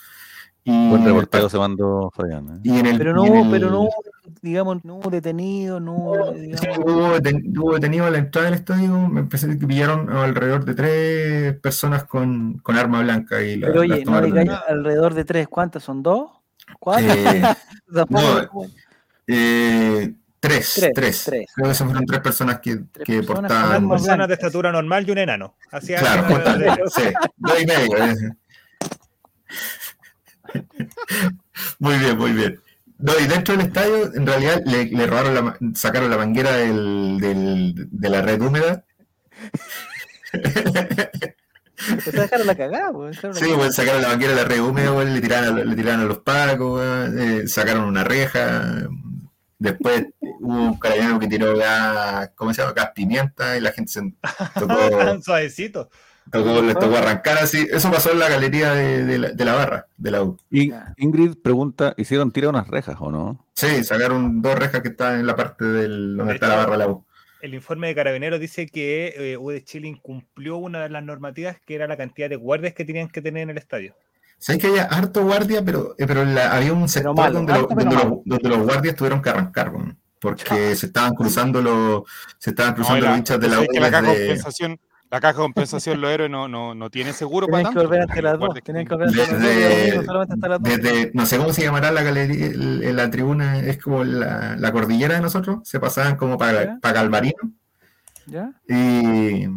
Y, 0.64 0.88
Buen 0.90 1.04
reportero 1.04 1.48
se 1.48 1.58
mandó 1.58 2.10
Fabián. 2.14 2.48
¿eh? 2.56 2.60
y 2.62 2.78
en 2.78 2.86
el, 2.86 2.98
Pero 2.98 3.12
no 3.14 3.24
y 3.24 3.28
en 3.28 3.32
hubo, 3.34 3.44
el- 3.46 3.50
pero 3.50 3.70
no 3.70 3.88
digamos, 4.40 4.84
no 4.84 4.94
hubo 4.96 5.10
detenido, 5.10 5.80
no 5.80 5.92
hubo, 5.94 6.32
Sí, 6.34 6.52
hubo, 6.78 7.16
deten- 7.16 7.58
hubo 7.58 7.74
detenido 7.74 8.06
a 8.06 8.10
la 8.10 8.18
entrada 8.18 8.46
del 8.46 8.54
estadio, 8.58 8.96
me 9.08 9.24
parece 9.24 9.58
que 9.58 9.66
pillaron 9.66 10.08
alrededor 10.10 10.64
de 10.64 10.74
tres 10.74 11.56
personas 11.60 12.04
con, 12.04 12.58
con 12.58 12.76
arma 12.76 13.02
blanca 13.02 13.42
y 13.42 13.56
la, 13.56 13.68
Pero 13.68 13.80
oye, 13.80 14.04
no 14.04 14.20
digáis 14.20 14.50
alrededor 14.68 15.14
de 15.14 15.24
tres, 15.24 15.48
¿cuántas 15.48 15.82
son? 15.82 16.02
¿Dos? 16.02 16.30
¿Cuatro? 16.78 17.06
Eh, 17.14 18.06
no, 18.08 18.68
Eh, 19.26 20.14
tres, 20.40 20.72
Tres, 20.76 20.92
tres, 20.94 21.24
tres. 21.24 21.46
Creo 21.54 21.68
que 21.68 21.74
fueron 21.74 22.06
tres 22.06 22.20
personas 22.20 22.58
que, 22.60 22.76
Tres 22.92 23.04
que 23.06 23.16
personas 23.18 23.40
portaban. 23.50 23.72
armas 23.76 24.00
Personas 24.02 24.28
de 24.28 24.34
estatura 24.34 24.72
normal 24.72 25.08
y 25.08 25.10
un 25.12 25.18
enano. 25.18 25.54
Así 25.70 25.92
Claro, 25.94 26.22
justamente, 26.24 26.82
sí, 26.94 27.02
dos 27.36 27.60
y 27.62 27.66
medio. 27.66 27.96
Muy 31.78 31.98
bien, 31.98 32.16
muy 32.18 32.32
bien. 32.32 32.60
No, 32.98 33.12
y 33.18 33.26
dentro 33.26 33.56
del 33.56 33.66
estadio, 33.66 34.14
en 34.14 34.26
realidad, 34.26 34.62
le, 34.64 34.84
le 34.86 35.06
robaron 35.06 35.34
la, 35.34 35.56
sacaron 35.74 36.08
la 36.10 36.18
manguera 36.18 36.52
del, 36.52 37.18
del- 37.20 37.74
de 37.90 38.08
la 38.08 38.22
red 38.22 38.40
húmeda. 38.40 38.84
Pues 42.04 42.12
dejaron 42.12 42.46
la 42.46 42.54
cagada, 42.54 42.92
pues, 42.92 43.18
Sí, 43.34 43.50
pues, 43.56 43.74
sacaron 43.74 44.02
la 44.02 44.08
banquera 44.08 44.30
de 44.32 44.42
la 44.42 44.44
red 44.48 44.60
húmeda, 44.60 45.02
le 45.04 45.20
tiraron, 45.20 45.58
a- 45.58 45.64
le 45.64 45.74
tiraron 45.76 46.00
a 46.02 46.04
los 46.04 46.18
pacos, 46.20 46.80
eh, 47.16 47.48
sacaron 47.48 47.84
una 47.84 48.04
reja. 48.04 48.88
Después 49.58 50.06
hubo 50.20 50.54
un 50.70 50.78
carabinero 50.78 51.18
que 51.18 51.28
tiró 51.28 51.56
gas, 51.56 52.30
¿cómo 52.36 52.52
se 52.54 52.62
llama? 52.62 52.74
Gas 52.74 52.90
pimienta 52.94 53.56
y 53.56 53.60
la 53.60 53.72
gente 53.72 53.90
se 53.92 54.00
tocó, 54.58 54.90
Tan 54.98 55.22
suavecito. 55.22 55.88
Tocó- 56.30 56.62
les 56.62 56.78
tocó 56.78 56.96
arrancar 56.96 57.38
así. 57.38 57.66
Eso 57.70 57.90
pasó 57.90 58.12
en 58.12 58.18
la 58.18 58.28
galería 58.28 58.72
de, 58.74 59.04
de 59.04 59.18
la, 59.18 59.30
de 59.30 59.44
la 59.44 59.54
barra, 59.54 59.86
de 59.96 60.10
la 60.10 60.22
U. 60.22 60.36
Y. 60.50 60.72
Ingrid 60.98 61.34
pregunta, 61.42 61.94
¿hicieron 61.96 62.30
tirar 62.32 62.50
unas 62.50 62.68
rejas 62.68 62.96
o 63.00 63.10
no? 63.10 63.44
Sí, 63.54 63.82
sacaron 63.84 64.40
dos 64.42 64.58
rejas 64.58 64.82
que 64.82 64.88
estaban 64.88 65.20
en 65.20 65.26
la 65.26 65.36
parte 65.36 65.64
del, 65.64 66.16
donde 66.16 66.32
De 66.32 66.34
está 66.36 66.48
la 66.48 66.56
barra 66.56 66.72
de 66.72 66.78
la 66.78 66.88
U. 66.88 67.04
El 67.40 67.54
informe 67.54 67.88
de 67.88 67.94
Carabineros 67.96 68.38
dice 68.38 68.66
que 68.68 69.14
eh, 69.32 69.36
U 69.36 69.50
de 69.50 69.64
Chile 69.64 69.88
incumplió 69.88 70.56
una 70.58 70.82
de 70.84 70.90
las 70.90 71.02
normativas 71.02 71.56
que 71.66 71.74
era 71.74 71.88
la 71.88 71.96
cantidad 71.96 72.30
de 72.30 72.36
guardias 72.36 72.72
que 72.74 72.84
tenían 72.84 73.08
que 73.08 73.20
tener 73.20 73.42
en 73.42 73.50
el 73.50 73.58
estadio. 73.58 73.96
Sabes 74.38 74.60
que 74.60 74.68
había 74.68 74.84
harto 74.84 75.24
guardia, 75.24 75.64
pero, 75.64 75.94
eh, 75.98 76.04
pero 76.06 76.24
la- 76.24 76.52
había 76.52 76.72
un 76.72 76.88
sector 76.88 77.16
malo, 77.16 77.34
donde, 77.34 77.52
lo- 77.52 77.60
los, 77.68 77.84
malo. 77.84 78.22
donde 78.24 78.48
los 78.48 78.58
guardias 78.58 78.94
tuvieron 78.96 79.20
que 79.22 79.30
arrancar, 79.30 79.72
porque 80.20 80.76
se 80.76 80.86
estaban 80.86 81.14
cruzando 81.14 81.60
los, 81.62 82.02
se 82.38 82.50
estaban 82.50 82.72
No, 82.72 82.76
cruzando 82.76 83.00
la- 83.04 83.10
los 83.10 83.18
hinchas 83.18 83.40
de 83.40 83.48
la 83.48 83.54
es 83.62 83.68
que 83.68 83.80
la 83.80 83.88
U 83.88 83.90
desde, 83.90 84.06
compensación, 84.26 84.80
la 85.12 85.20
caja 85.20 85.34
de 85.34 85.42
compensación, 85.42 86.00
los 86.00 86.10
héroes 86.10 86.30
no, 86.30 86.48
no, 86.48 86.74
no 86.74 86.88
tiene 86.88 87.12
seguro 87.12 87.46
para 87.46 87.68
que 87.68 87.74
tanto. 87.74 88.22
las 88.22 88.38
dos. 88.38 88.54
Tenían 88.64 88.86
que 88.86 88.94
volver 88.94 89.08
ante 89.10 89.18
las 89.20 89.30
dos. 89.30 89.40
Desde- 89.42 89.96
no 89.96 90.02
solamente 90.04 90.34
hasta 90.34 90.48
las 90.48 90.62
dos. 90.62 90.68
desde, 90.82 91.10
no 91.12 91.26
sé 91.26 91.36
cómo 91.36 91.52
se 91.52 91.62
llamará 91.62 91.92
la 91.92 92.02
galería, 92.02 92.46
el- 92.46 92.96
la 92.96 93.10
tribuna, 93.10 93.58
es 93.58 93.76
como 93.76 94.04
la, 94.04 94.56
la 94.56 94.72
cordillera 94.72 95.16
de 95.16 95.20
nosotros, 95.20 95.58
se 95.64 95.78
pasaban 95.78 96.16
como 96.16 96.38
para, 96.38 96.64
Ya. 96.64 96.78
para 96.80 96.94
Galvarino, 97.02 97.52
¿Ya? 98.26 98.52
y, 98.66 99.48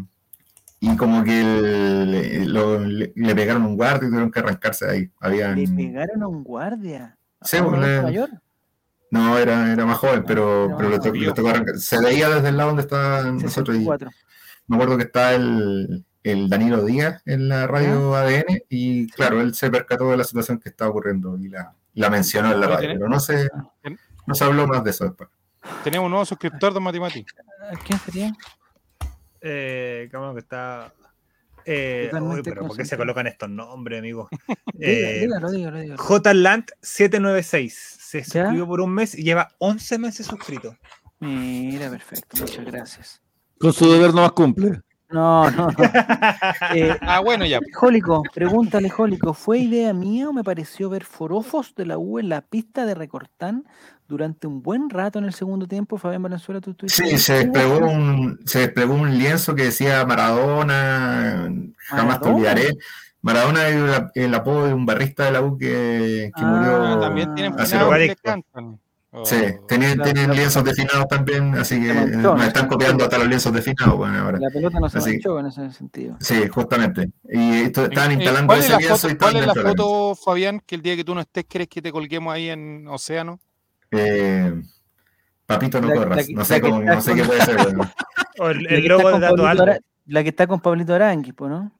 y 0.81 0.97
como 0.97 1.23
que 1.23 1.39
el- 1.39 2.53
lo- 2.53 2.79
le, 2.81 3.13
le 3.15 3.35
pegaron 3.35 3.63
un 3.65 3.77
guardia 3.77 4.07
y 4.07 4.09
tuvieron 4.09 4.31
que 4.31 4.39
arrancarse 4.41 4.85
de 4.85 4.91
ahí. 4.91 5.09
Habían, 5.21 5.55
Le 5.55 5.67
pegaron 5.69 6.21
a 6.21 6.27
un 6.27 6.43
guardia. 6.43 7.17
Sí, 7.41 7.55
¿A 7.57 7.63
un 7.63 7.69
pues, 7.75 7.81
le- 7.81 8.01
mayor? 8.01 8.29
no, 9.09 9.37
era, 9.37 9.71
era 9.71 9.85
más 9.85 9.99
joven, 9.99 10.25
pero, 10.27 10.67
No, 10.67 10.75
pero 10.77 10.89
le 11.13 11.31
tocó 11.31 11.47
arrancar. 11.47 11.77
Se 11.77 11.97
veía 12.01 12.27
desde 12.29 12.49
el 12.49 12.57
lado 12.57 12.71
donde 12.71 12.81
estaban 12.83 13.37
nosotros 13.37 13.77
y 13.77 13.85
64. 13.85 14.09
Me 14.67 14.75
acuerdo 14.75 14.97
que 14.97 15.03
está 15.03 15.33
el, 15.35 16.05
el 16.23 16.49
Danilo 16.49 16.83
Díaz 16.83 17.21
en 17.25 17.47
la 17.49 17.67
radio 17.67 18.15
ADN 18.15 18.63
y 18.69 19.07
claro, 19.09 19.41
él 19.41 19.53
se 19.53 19.69
percató 19.69 20.09
de 20.09 20.17
la 20.17 20.23
situación 20.23 20.59
que 20.59 20.69
estaba 20.69 20.89
ocurriendo 20.91 21.37
y 21.37 21.49
la, 21.49 21.73
la 21.93 22.09
mencionó 22.09 22.51
en 22.51 22.59
la 22.59 22.67
radio, 22.67 22.89
pero 22.93 23.07
no 23.09 23.19
se, 23.19 23.47
no 24.25 24.35
se 24.35 24.43
habló 24.43 24.67
más 24.67 24.83
de 24.83 24.89
eso 24.91 25.05
después. 25.05 25.29
Tenemos 25.83 26.05
un 26.05 26.11
nuevo 26.11 26.25
suscriptor 26.25 26.73
de 26.73 26.79
Matimati. 26.79 27.25
¿Quién 27.85 27.99
sería? 27.99 28.33
Eh, 29.41 30.09
bueno 30.11 30.33
que 30.33 30.39
está. 30.39 30.93
Eh, 31.67 32.11
uy, 32.21 32.41
pero 32.43 32.67
¿por 32.67 32.77
qué 32.77 32.85
se 32.85 32.95
colocan 32.95 33.25
estos 33.25 33.49
nombres, 33.49 33.97
amigo? 33.99 34.29
Diga, 34.73 34.91
Eh, 34.91 35.19
dígalo, 35.21 35.51
dígalo, 35.51 35.79
dígalo. 35.79 36.03
JLand796 36.03 37.69
se 37.69 38.19
¿Ya? 38.19 38.23
suscribió 38.23 38.67
por 38.67 38.81
un 38.81 38.93
mes 38.93 39.15
y 39.17 39.23
lleva 39.23 39.49
11 39.57 39.97
meses 39.97 40.27
suscrito. 40.27 40.75
Mira, 41.19 41.89
perfecto, 41.89 42.37
muchas 42.37 42.65
gracias. 42.65 43.21
Con 43.65 43.73
su 43.73 43.91
deber 43.91 44.13
no 44.13 44.21
más 44.21 44.31
cumple. 44.33 44.81
No, 45.09 45.49
no, 45.51 45.67
no. 45.69 45.75
Eh, 46.75 46.95
Ah, 47.01 47.19
bueno, 47.19 47.45
ya. 47.45 47.59
Jólico, 47.73 48.21
pregúntale, 48.33 48.89
Jólico, 48.89 49.33
¿fue 49.33 49.59
idea 49.59 49.93
mía 49.93 50.29
o 50.29 50.33
me 50.33 50.43
pareció 50.43 50.89
ver 50.89 51.03
forofos 51.03 51.73
de 51.75 51.85
la 51.85 51.97
U 51.97 52.19
en 52.19 52.29
la 52.29 52.41
pista 52.41 52.85
de 52.85 52.93
Recortán 52.95 53.65
durante 54.07 54.45
un 54.47 54.61
buen 54.61 54.89
rato 54.89 55.17
en 55.19 55.25
el 55.25 55.33
segundo 55.33 55.67
tiempo? 55.67 55.97
Fabián 55.97 56.21
Valenzuela, 56.23 56.61
tú 56.61 56.71
estuviste 56.71 57.07
Sí, 57.07 57.17
se 57.17 57.33
desplegó 57.45 57.79
un, 57.79 58.39
se 58.45 58.59
desplegó 58.59 58.93
un 58.93 59.17
lienzo 59.17 59.55
que 59.55 59.63
decía 59.65 60.05
Maradona, 60.05 61.49
jamás 61.87 62.19
te 62.19 62.25
¿Maradona? 62.29 62.35
olvidaré. 62.35 62.73
Maradona 63.21 63.67
es 63.69 63.75
el, 63.75 64.23
el 64.25 64.35
apodo 64.35 64.67
de 64.67 64.73
un 64.75 64.85
barrista 64.85 65.25
de 65.25 65.31
la 65.31 65.41
U 65.41 65.57
que, 65.57 66.31
que 66.35 66.41
Ah, 66.43 66.45
murió. 66.45 66.83
Ah, 66.83 66.99
también 66.99 67.33
tienen 67.33 67.53
poco. 67.53 67.63
que 67.95 68.15
cantan. 68.21 68.79
Oh, 69.17 69.25
Sí, 69.25 69.37
tienen, 69.67 69.97
La- 69.97 70.03
tienen 70.03 70.27
la- 70.29 70.35
lienzos 70.35 70.63
definados 70.63 71.07
también, 71.07 71.55
así 71.55 71.81
que 71.81 71.93
manchó, 71.93 72.17
nos 72.17 72.37
¿no? 72.37 72.43
están 72.43 72.67
copiando 72.67 73.03
hasta 73.05 73.17
los 73.17 73.27
lienzos 73.27 73.53
definados 73.53 73.95
bueno, 73.95 74.19
ahora. 74.19 74.39
La 74.39 74.49
pelota 74.49 74.79
no 74.79 74.89
se 74.89 74.97
Así- 74.97 75.11
manchó 75.11 75.39
en 75.39 75.45
ese 75.47 75.71
sentido. 75.71 76.17
Sí, 76.19 76.47
justamente. 76.49 77.09
Y 77.29 77.61
esto, 77.61 77.85
estaban 77.85 78.11
Eh, 78.11 78.15
instalando 78.15 78.47
¿Cuál 78.47 78.59
es 78.59 78.65
ese 78.65 78.73
la 78.73 78.79
lienzo 78.79 78.97
foto, 78.97 79.13
y 79.13 79.17
cuál 79.17 79.35
es 79.37 79.45
la 79.47 79.53
foto, 79.55 80.15
Fabián, 80.15 80.61
que 80.65 80.75
el 80.75 80.81
día 80.81 80.95
que 80.95 81.03
tú 81.03 81.15
no 81.15 81.21
estés 81.21 81.45
quieres 81.45 81.67
que 81.69 81.81
te 81.81 81.91
colguemos 81.91 82.33
ahí 82.33 82.49
en 82.49 82.87
Océano? 82.89 83.39
Eh, 83.91 84.53
papito, 85.45 85.79
no 85.79 85.87
La- 85.87 85.95
corras. 85.95 86.27
la 86.29 86.35
no 86.35 86.45
sé, 86.45 86.59
cómo, 86.61 86.81
no 86.81 87.01
sé 87.01 87.11
con- 87.11 87.19
qué 87.19 87.25
puede 87.25 87.41
ser. 87.45 87.55
bueno. 87.77 87.91
O 88.39 88.49
el, 88.49 88.63
La 88.63 88.69
que 88.69 88.75
el 88.75 88.81
está 88.81 88.93
logo 88.97 89.11
con 89.11 89.21
de 89.21 89.27
Dato. 89.27 89.47
Ara- 89.47 89.79
La 90.07 90.23
que 90.23 90.29
está 90.29 90.45
con 90.47 90.59
Pablito 90.59 90.93
Arangui, 90.93 91.31
pues, 91.31 91.49
¿no? 91.49 91.71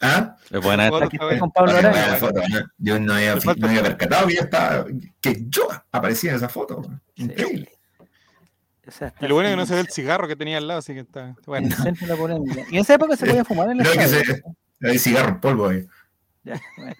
¿Ah? 0.00 0.36
Es 0.50 0.60
buena 0.60 0.90
con 0.90 1.08
Pablo 1.52 1.72
Para 1.72 1.80
que 1.80 1.86
Arangui. 1.86 2.00
vea 2.00 2.08
la 2.10 2.16
foto, 2.16 2.40
¿no? 2.48 2.58
Yo 2.78 3.00
no 3.00 3.14
había, 3.14 3.34
no 3.34 3.82
percatado 3.82 4.26
que, 4.26 4.34
ya 4.34 4.40
estaba, 4.42 4.86
que 5.20 5.36
yo 5.48 5.68
aparecía 5.92 6.30
en 6.30 6.36
esa 6.36 6.48
foto. 6.48 6.82
Increíble. 7.14 7.70
O 8.86 8.90
sea, 8.90 9.12
Y 9.20 9.26
lo 9.26 9.34
bueno 9.34 9.48
es 9.48 9.54
que 9.54 9.56
no 9.56 9.66
se 9.66 9.74
ve 9.74 9.80
el 9.80 9.88
cigarro 9.88 10.28
que 10.28 10.36
tenía 10.36 10.58
al 10.58 10.68
lado, 10.68 10.78
así 10.78 10.94
que 10.94 11.00
está. 11.00 11.34
Bueno. 11.46 11.68
Y 12.70 12.76
en 12.76 12.80
esa 12.82 12.94
época 12.94 13.16
se 13.16 13.26
podía 13.26 13.44
fumar 13.44 13.70
en 13.70 13.78
la 13.78 13.84
No, 13.84 13.90
que 13.92 14.06
se- 14.06 14.42
Hay 14.82 14.98
cigarro 14.98 15.30
en 15.30 15.40
polvo 15.40 15.68
ahí. 15.68 15.86
Ya, 16.44 16.60
bueno. 16.76 16.94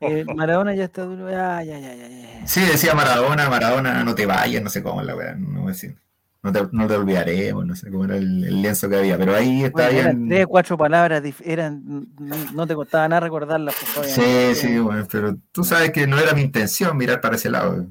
Eh, 0.00 0.24
Maradona 0.36 0.74
ya 0.74 0.84
está 0.84 1.02
duro. 1.02 1.28
Ya, 1.28 1.60
ya, 1.64 1.78
ya, 1.80 1.94
ya, 1.94 2.08
ya. 2.08 2.46
Sí, 2.46 2.60
decía 2.60 2.94
Maradona, 2.94 3.48
Maradona, 3.50 4.04
no 4.04 4.14
te 4.14 4.24
vayas, 4.26 4.62
no 4.62 4.70
sé 4.70 4.82
cómo 4.84 5.00
es 5.00 5.06
la 5.08 5.16
weá, 5.16 5.34
no 5.34 5.62
voy 5.62 5.70
a 5.70 5.72
decir. 5.72 5.98
No 6.46 6.52
te, 6.52 6.68
no 6.70 6.86
te 6.86 6.94
olvidaremos, 6.94 7.66
no 7.66 7.74
sé 7.74 7.90
cómo 7.90 8.04
era 8.04 8.16
el, 8.16 8.44
el 8.44 8.62
lienzo 8.62 8.88
que 8.88 8.96
había, 8.96 9.18
pero 9.18 9.34
ahí 9.34 9.64
está 9.64 9.72
Bueno, 9.88 9.98
eran 9.98 10.16
bien. 10.16 10.28
tres, 10.28 10.46
cuatro 10.46 10.78
palabras, 10.78 11.22
eran, 11.44 11.82
no, 12.20 12.36
no 12.54 12.66
te 12.68 12.74
costaba 12.76 13.08
nada 13.08 13.20
recordarlas, 13.20 13.74
favor. 13.74 14.08
Sí, 14.08 14.54
sí, 14.54 14.78
bueno, 14.78 15.06
pero 15.10 15.36
tú 15.50 15.64
sabes 15.64 15.90
que 15.90 16.06
no 16.06 16.18
era 16.18 16.34
mi 16.34 16.42
intención 16.42 16.96
mirar 16.96 17.20
para 17.20 17.34
ese 17.34 17.50
lado. 17.50 17.86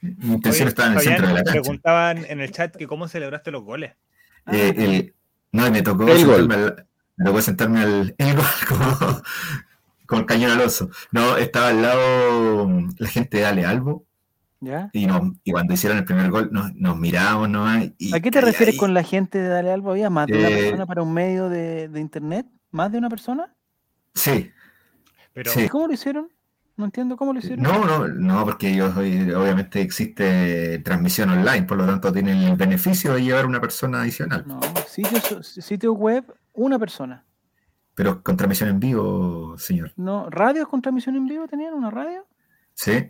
Mi 0.00 0.34
intención 0.34 0.62
Oye, 0.66 0.68
estaba 0.68 0.86
en 0.86 0.92
el 0.92 0.98
Fabián, 1.00 1.16
centro 1.16 1.26
de 1.28 1.34
la 1.34 1.42
cancha. 1.44 1.60
preguntaban 1.60 2.24
en 2.28 2.40
el 2.40 2.52
chat 2.52 2.76
que 2.76 2.86
cómo 2.86 3.08
celebraste 3.08 3.50
los 3.50 3.64
goles. 3.64 3.94
Ah, 4.46 4.52
Eh, 4.54 4.74
el- 4.76 5.14
no, 5.52 5.66
y 5.66 5.70
me 5.72 5.82
tocó 5.82 6.06
El 6.06 6.24
gol. 6.24 6.36
sentarme 6.36 6.54
al, 6.54 6.86
me 7.16 7.24
tocó 7.26 7.42
sentarme 7.42 7.80
al 7.80 8.14
el 8.18 8.36
gol 8.36 8.44
como, 10.06 10.20
el 10.20 10.26
cañón 10.26 10.52
Alonso. 10.52 10.88
No, 11.10 11.36
estaba 11.36 11.68
al 11.68 11.82
lado 11.82 12.68
la 12.98 13.08
gente 13.08 13.38
de 13.38 13.46
Ale 13.46 13.66
Albo 13.66 14.06
¿Ya? 14.62 14.90
y, 14.92 15.06
nos- 15.06 15.32
y 15.42 15.52
cuando 15.52 15.72
hicieron 15.72 15.96
el 15.98 16.04
primer 16.04 16.30
gol 16.30 16.50
nos, 16.52 16.74
nos 16.74 16.98
mirábamos 16.98 17.48
nomás. 17.48 17.88
Y, 17.98 18.14
¿A 18.14 18.20
qué 18.20 18.30
te 18.30 18.40
refieres 18.42 18.74
ahí- 18.74 18.78
con 18.78 18.92
la 18.92 19.02
gente 19.02 19.38
de 19.38 19.48
Dale 19.48 19.72
Albo? 19.72 19.90
¿Había 19.92 20.10
más 20.10 20.26
de 20.26 20.38
una 20.38 20.48
Eh, 20.50 20.56
persona 20.62 20.86
para 20.86 21.02
un 21.02 21.12
medio 21.14 21.48
de, 21.48 21.88
de 21.88 22.00
internet? 22.00 22.46
¿Más 22.70 22.92
de 22.92 22.98
una 22.98 23.08
persona? 23.08 23.54
Sí, 24.14 24.50
Pero 25.32 25.50
Sí. 25.52 25.62
¿Y 25.62 25.68
cómo 25.68 25.86
lo 25.86 25.92
hicieron? 25.94 26.28
No 26.76 26.84
entiendo 26.86 27.16
cómo 27.16 27.32
lo 27.32 27.38
hicieron. 27.38 27.62
no, 27.62 27.84
no, 27.84 28.08
no, 28.08 28.44
porque 28.44 28.70
ellos 28.72 28.96
obviamente 28.96 29.80
existe 29.80 30.78
transmisión 30.80 31.30
online, 31.30 31.62
por 31.64 31.76
lo 31.76 31.86
tanto 31.86 32.12
tienen 32.12 32.38
el 32.38 32.56
beneficio 32.56 33.12
de 33.14 33.22
llevar 33.22 33.46
una 33.46 33.60
persona 33.60 34.00
adicional. 34.02 34.44
No, 34.46 34.60
sitio, 34.86 35.42
sitio 35.42 35.92
web, 35.92 36.24
una 36.54 36.78
persona. 36.78 37.24
Pero 37.94 38.22
con 38.22 38.36
transmisión 38.36 38.70
en 38.70 38.80
vivo, 38.80 39.56
señor. 39.58 39.92
No, 39.96 40.28
¿Radios 40.30 40.68
con 40.68 40.80
transmisión 40.82 41.16
en 41.16 41.26
vivo 41.26 41.46
tenían 41.48 41.74
una 41.74 41.90
radio? 41.90 42.26
Sí. 42.74 43.06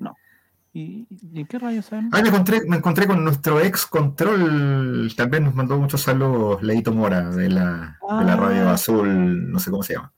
¿Y, 0.73 1.07
y 1.11 1.41
en 1.41 1.47
qué 1.47 1.59
radio 1.59 1.83
saben? 1.83 2.11
Ah, 2.13 2.23
me 2.23 2.29
encontré, 2.29 2.61
me 2.67 2.77
encontré 2.77 3.07
con 3.07 3.25
nuestro 3.25 3.61
ex 3.61 3.87
control, 3.87 5.13
también 5.17 5.45
nos 5.45 5.55
mandó 5.55 5.77
muchos 5.79 6.01
saludos, 6.03 6.63
Leito 6.63 6.93
Mora, 6.93 7.29
de 7.31 7.49
la, 7.49 7.99
de 8.21 8.25
la 8.25 8.37
radio 8.37 8.69
Ah. 8.69 8.75
azul, 8.75 9.51
no 9.51 9.59
sé 9.59 9.71
cómo 9.71 9.83
se 9.83 9.95
llama. 9.95 10.13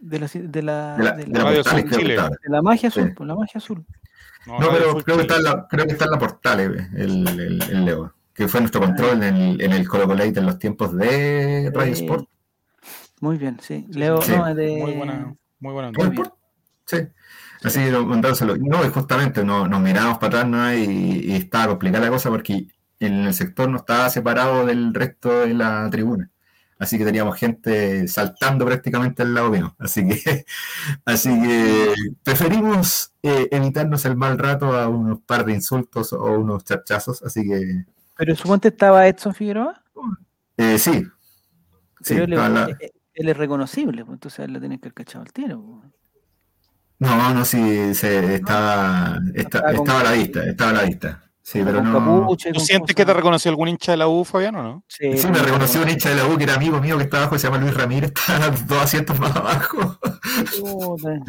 De 0.00 0.18
la, 0.18 0.26
de 0.26 0.62
la, 0.62 0.96
De 0.96 1.04
la, 1.04 1.12
de 1.12 1.24
de 1.24 1.30
la- 1.30 1.38
la 1.38 1.44
Radio 1.44 1.60
Azul 1.60 1.90
Chile. 1.90 2.16
de 2.16 2.50
la 2.50 2.62
magia 2.62 2.88
azul, 2.88 3.04
Sí. 3.04 3.10
pues 3.16 3.28
la 3.28 3.34
magia 3.36 3.58
azul. 3.58 3.84
No, 4.46 4.56
pero 4.58 4.94
creo 5.04 5.16
que, 5.18 5.22
está 5.22 5.36
en 5.36 5.44
la, 5.44 5.68
creo 5.68 5.86
que 5.86 5.92
está 5.92 6.04
en 6.06 6.10
la 6.10 6.18
Portales, 6.18 6.88
el, 6.96 7.28
el, 7.28 7.62
el 7.62 7.84
Leo, 7.84 8.12
que 8.34 8.48
fue 8.48 8.58
nuestro 8.58 8.80
control 8.80 9.22
en 9.22 9.36
el, 9.36 9.60
en 9.60 9.72
el 9.72 9.88
Colo 9.88 10.08
Colate 10.08 10.40
en 10.40 10.46
los 10.46 10.58
tiempos 10.58 10.96
de 10.96 11.70
Radio 11.72 11.94
Sí. 11.94 12.02
Sport. 12.02 12.28
Muy 13.20 13.38
bien, 13.38 13.56
sí. 13.60 13.86
Leo, 13.90 14.20
Sí. 14.20 14.32
no, 14.36 14.48
es 14.48 14.56
de... 14.56 14.78
Muy 14.78 14.92
buena, 14.94 15.32
muy 15.60 15.72
buena. 15.72 15.92
Radio 15.94 16.10
bien. 16.10 16.24
Sí. 16.86 16.96
Así 17.64 17.78
que 17.80 17.90
lo- 17.90 18.04
mandándoselo. 18.06 18.56
No, 18.56 18.84
y 18.84 18.88
justamente 18.88 19.44
no, 19.44 19.68
nos 19.68 19.80
miramos 19.80 20.18
para 20.18 20.40
atrás 20.40 20.48
¿no? 20.48 20.74
y, 20.74 20.82
y 20.84 21.32
estaba 21.36 21.68
complicada 21.68 22.04
la 22.06 22.10
cosa 22.10 22.28
porque 22.30 22.66
en 23.00 23.14
el 23.26 23.34
sector 23.34 23.68
no 23.68 23.78
estaba 23.78 24.08
separado 24.10 24.66
del 24.66 24.92
resto 24.94 25.40
de 25.40 25.54
la 25.54 25.88
tribuna. 25.90 26.30
Así 26.78 26.98
que 26.98 27.04
teníamos 27.04 27.36
gente 27.36 28.08
saltando 28.08 28.64
prácticamente 28.66 29.22
al 29.22 29.34
lado 29.34 29.50
mío. 29.50 29.74
Así 29.78 30.06
que, 30.08 30.44
así 31.04 31.28
que 31.40 31.94
preferimos 32.24 33.12
eh, 33.22 33.48
evitarnos 33.52 34.04
el 34.04 34.16
mal 34.16 34.36
rato 34.38 34.72
a 34.76 34.88
unos 34.88 35.20
par 35.20 35.44
de 35.44 35.52
insultos 35.54 36.12
o 36.12 36.24
unos 36.24 36.64
charchazos. 36.64 37.22
Así 37.22 37.44
que 37.46 37.84
Pero 38.16 38.34
suponte 38.34 38.68
estaba 38.68 39.06
Edson 39.06 39.32
Figueroa, 39.34 39.80
eh, 40.56 40.78
sí. 40.78 41.06
Sí, 42.00 42.14
pero 42.14 42.24
él, 42.24 42.54
la- 42.54 42.76
es- 42.80 42.90
él 43.14 43.28
es 43.28 43.36
reconocible, 43.36 44.04
pues 44.04 44.16
entonces 44.16 44.40
él 44.44 44.52
le 44.54 44.58
tienen 44.60 44.78
que 44.80 44.88
haber 44.88 44.94
cachado 44.94 45.24
al 45.24 45.32
tiro. 45.32 45.82
No, 47.02 47.34
no, 47.34 47.44
sí, 47.44 47.94
se, 47.94 48.36
estaba, 48.36 49.18
esta- 49.34 49.58
Estaba 49.58 49.72
con- 49.72 49.74
estaba 49.76 50.00
a 50.00 50.04
la 50.04 50.12
vista, 50.12 50.44
estaba 50.44 50.70
a 50.70 50.74
la 50.74 50.82
vista. 50.84 51.18
Sí, 51.44 51.60
pero 51.64 51.78
con 51.78 51.92
no. 51.92 52.26
¿Tú 52.36 52.36
con 52.54 52.60
sientes 52.64 52.94
que 52.94 53.04
te 53.04 53.12
reconoció 53.12 53.50
algún 53.50 53.66
hincha 53.68 53.90
de 53.92 53.98
la 53.98 54.06
U, 54.06 54.24
Fabián, 54.24 54.54
o 54.54 54.62
no? 54.62 54.84
Sí, 54.86 55.16
Sí, 55.18 55.26
me 55.26 55.40
reconoció 55.40 55.82
un 55.82 55.88
hincha 55.90 56.10
de 56.10 56.14
la 56.16 56.26
U 56.26 56.38
que 56.38 56.44
era 56.44 56.54
amigo 56.54 56.80
mío 56.80 56.96
que 56.96 57.02
estaba 57.04 57.24
abajo, 57.24 57.36
se 57.38 57.48
llama 57.48 57.58
Luis 57.58 57.74
Ramírez, 57.74 58.12
estaba 58.16 58.50
dos 58.50 58.82
asientos 58.82 59.18
más 59.18 59.34
abajo. 59.34 59.98
Me 61.02 61.20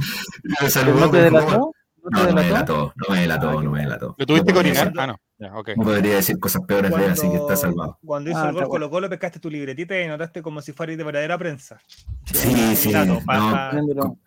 ¿Pero 0.59 0.69
saludó. 0.69 0.99
¿No 0.99 1.11
te 1.11 1.17
me 1.17 1.23
delató? 1.23 1.71
¿No 2.03 2.09
No, 2.11 2.23
no 2.27 2.33
me 2.33 2.43
delató? 2.43 2.93
no 2.95 3.15
me 3.15 3.21
delató, 3.21 3.49
Ah, 3.49 3.53
no 3.53 3.61
qué 3.61 3.69
me 3.69 3.79
delató. 3.81 4.15
¿Lo 4.17 4.25
tuviste 4.25 4.53
No 4.53 4.59
orinar? 4.59 4.85
decir- 4.87 4.99
Ah, 5.01 5.07
no. 5.07 5.15
Ya, 5.39 5.55
ok. 5.55 5.69
No 5.77 5.83
podría 5.83 6.15
decir 6.15 6.37
cosas 6.39 6.61
peores 6.67 6.95
de 6.95 7.05
él, 7.05 7.11
así 7.11 7.27
que 7.29 7.37
está 7.37 7.55
salvado. 7.55 7.97
Cuando 8.05 8.29
hizo 8.29 8.39
Ah, 8.39 8.47
el 8.49 8.53
gol 8.53 8.61
está 8.61 8.69
Colo 8.69 8.89
Colo, 8.89 9.09
pescaste 9.09 9.39
tu 9.39 9.49
libretita 9.49 9.99
y 9.99 10.07
notaste 10.07 10.41
como 10.41 10.61
si 10.61 10.73
fuera 10.73 10.95
de 10.95 11.03
verdadera 11.03 11.37
prensa. 11.37 11.79
Sí, 12.25 12.75
sí, 12.75 12.91
Dato, 12.91 13.19
no. 13.25 13.69
Poniéndolo. 13.71 14.17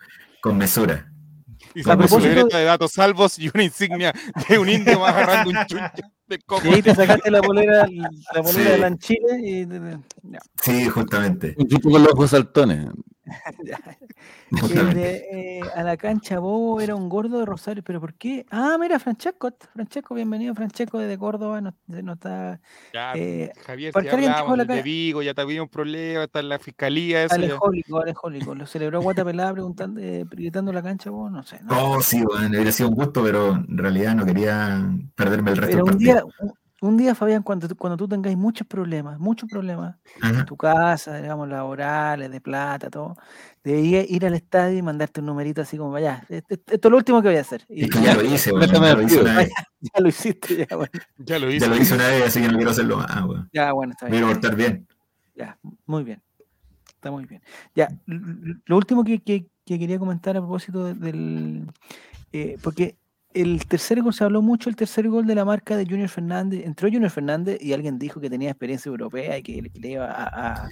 con 0.41 0.57
mesura. 0.59 1.07
Y 1.77 2.09
su 2.09 2.19
libreta 2.19 2.57
de 2.59 2.65
datos 2.65 2.93
salvos 2.93 3.39
y 3.39 3.51
una 3.53 3.63
insignia 3.63 4.13
de 4.49 4.59
un 4.59 4.69
indio 4.69 4.99
más 4.99 5.11
agarrando 5.15 5.51
un 5.51 5.67
chuncho 5.67 6.03
de 6.27 6.39
coco. 6.39 6.67
Y 6.67 6.75
ahí 6.75 6.83
te 6.83 6.95
sacaste 6.95 7.31
la 7.31 7.43
polera, 7.43 7.87
la 8.35 8.43
polera 8.43 8.53
Sí. 8.53 8.61
de 8.63 8.79
Lanchile 8.79 9.41
y... 9.43 9.67
ya. 10.23 10.39
Sí, 10.63 10.89
justamente. 10.89 11.55
Un 11.59 11.69
tipo 11.69 11.91
con 11.91 12.03
los 12.03 12.13
ojos 12.15 12.31
saltones. 12.31 12.87
El 14.71 14.95
de, 14.95 15.17
eh, 15.33 15.61
a 15.75 15.83
la 15.83 15.97
cancha 15.97 16.39
Bobo 16.39 16.81
era 16.81 16.95
un 16.95 17.09
gordo 17.09 17.41
de 17.41 17.47
Rosario, 17.47 17.83
pero 17.83 18.01
¿por 18.01 18.15
qué? 18.15 18.47
Ah, 18.51 18.77
mira, 18.79 18.99
Francesco, 18.99 19.51
Francesco, 19.73 20.15
bienvenido, 20.15 20.55
Francesco 20.55 20.99
desde 20.99 21.19
Córdoba, 21.19 21.61
no, 21.61 21.75
no 21.87 22.13
está, 22.13 22.61
Ya, 22.93 23.13
Eh, 23.15 23.53
Javier, 23.67 23.93
¿por 23.93 24.03
si 24.03 24.09
hablábamos 24.09 24.59
la 24.59 24.65
de? 24.65 24.83
Vigo, 24.83 25.23
ya 25.23 25.35
tuvimos 25.35 25.65
un 25.65 25.69
problema, 25.69 26.25
está 26.25 26.41
en 26.41 26.49
la 26.49 26.59
fiscalía, 26.59 27.25
eso 27.25 27.35
alejólico, 27.35 28.01
alejólico, 28.01 28.55
lo 28.55 28.67
celebró 28.67 29.03
Guata 29.03 29.25
Pelada 29.25 29.53
preguntando, 29.53 30.01
eh, 30.01 30.25
gritando 30.31 30.73
la 30.73 30.83
cancha 30.83 31.11
Bobo, 31.11 31.31
no 31.31 31.43
sé. 31.43 31.61
no. 31.63 31.95
Oh, 31.95 32.01
sí, 32.01 32.23
bueno, 32.23 32.49
hubiera 32.49 32.73
sido 32.73 32.89
un 32.89 32.95
gusto, 32.95 33.23
pero 33.23 33.53
en 33.53 33.79
realidad 33.79 34.15
no 34.15 34.25
quería 34.25 34.89
perderme 35.15 35.51
el 35.51 35.57
resto 35.57 35.77
Pero 35.77 35.85
del 35.85 35.95
un 35.95 35.99
día, 35.99 36.23
un, 36.87 36.97
día, 36.97 37.15
Fabián, 37.15 37.43
cuando, 37.43 37.69
tú- 37.69 37.77
cuando 37.77 37.97
tú 37.97 38.09
tengáis 38.09 38.37
muchos 38.37 38.67
problemas, 38.67 39.19
muchos 39.19 39.49
problemas, 39.49 39.97
Ajá. 40.21 40.41
en 40.41 40.45
tu 40.47 40.57
casa, 40.57 41.21
digamos, 41.21 41.49
laborales, 41.49 42.31
de 42.31 42.41
plata, 42.41 42.89
todo, 42.91 43.17
debías 43.65 44.09
ir 44.11 44.25
al 44.27 44.35
estadio 44.35 44.79
y 44.79 44.83
mandarte 44.83 45.21
un 45.21 45.27
numerito 45.27 45.63
así 45.63 45.77
como, 45.77 45.91
vaya, 45.91 46.25
esto, 46.29 46.55
esto 46.55 46.89
es 46.89 46.91
lo 46.91 46.97
último 46.97 47.21
que 47.23 47.29
voy 47.29 47.37
a 47.37 47.41
hacer. 47.41 47.65
Y 47.69 47.85
Es 47.85 47.91
que 47.91 48.01
ya 48.03 48.15
lo 48.15 48.23
hice, 48.23 48.53
bueno, 48.53 48.67
ya 48.73 48.95
lo 48.95 49.03
hice 49.03 49.21
una 49.21 49.37
vez. 49.39 49.51
ya 49.81 50.01
lo 50.01 50.09
hiciste, 50.09 50.67
ya, 50.69 50.77
bueno, 50.77 50.93
ya 51.19 51.39
lo 51.39 51.51
hice. 51.51 51.61
Ya 51.61 51.67
lo 51.69 51.77
hice 51.77 51.95
una 51.95 52.09
vez, 52.09 52.23
así 52.27 52.41
que 52.41 52.49
no 52.49 52.57
quiero 52.57 52.71
hacerlo 52.71 52.97
más, 52.99 53.25
weón. 53.25 53.49
ya, 53.53 53.73
bueno, 53.73 53.93
está 53.93 54.07
Me 54.07 54.13
bien. 54.13 54.27
portar 54.29 54.55
bien. 54.57 54.87
Ya, 55.35 55.59
muy 55.87 56.05
bien. 56.05 56.23
Está 56.89 57.11
muy 57.11 57.25
bien. 57.27 57.43
Ya, 57.75 57.89
lo 58.07 58.77
último 58.77 59.05
que, 59.05 59.21
que- 59.21 59.47
que 59.65 59.79
quería 59.79 59.99
comentar 59.99 60.37
a 60.37 60.41
propósito 60.41 60.85
de- 60.85 60.95
del. 60.95 61.67
eh, 62.33 62.57
porque 62.63 62.97
el 63.41 63.67
tercer 63.67 64.03
gol, 64.03 64.13
se 64.15 64.25
habló 64.25 64.43
mucho 64.43 64.69
el 64.69 64.77
tercer 64.77 65.09
gol 65.09 65.27
de 65.27 65.35
la 65.35 65.45
marca 65.45 65.77
de 65.77 65.85
Junior 65.87 66.09
Fernández. 66.09 66.65
Entró 66.65 66.89
Junior 66.91 67.11
Fernández 67.11 67.59
y 67.61 67.73
alguien 67.73 67.99
dijo 67.99 68.21
que 68.21 68.31
tenía 68.31 68.51
experiencia 68.51 68.89
europea 68.91 69.39
y 69.39 69.43
que 69.43 69.63
le, 69.63 69.71
le 69.75 69.89
iba 69.91 70.07
a. 70.11 70.53
a, 70.65 70.69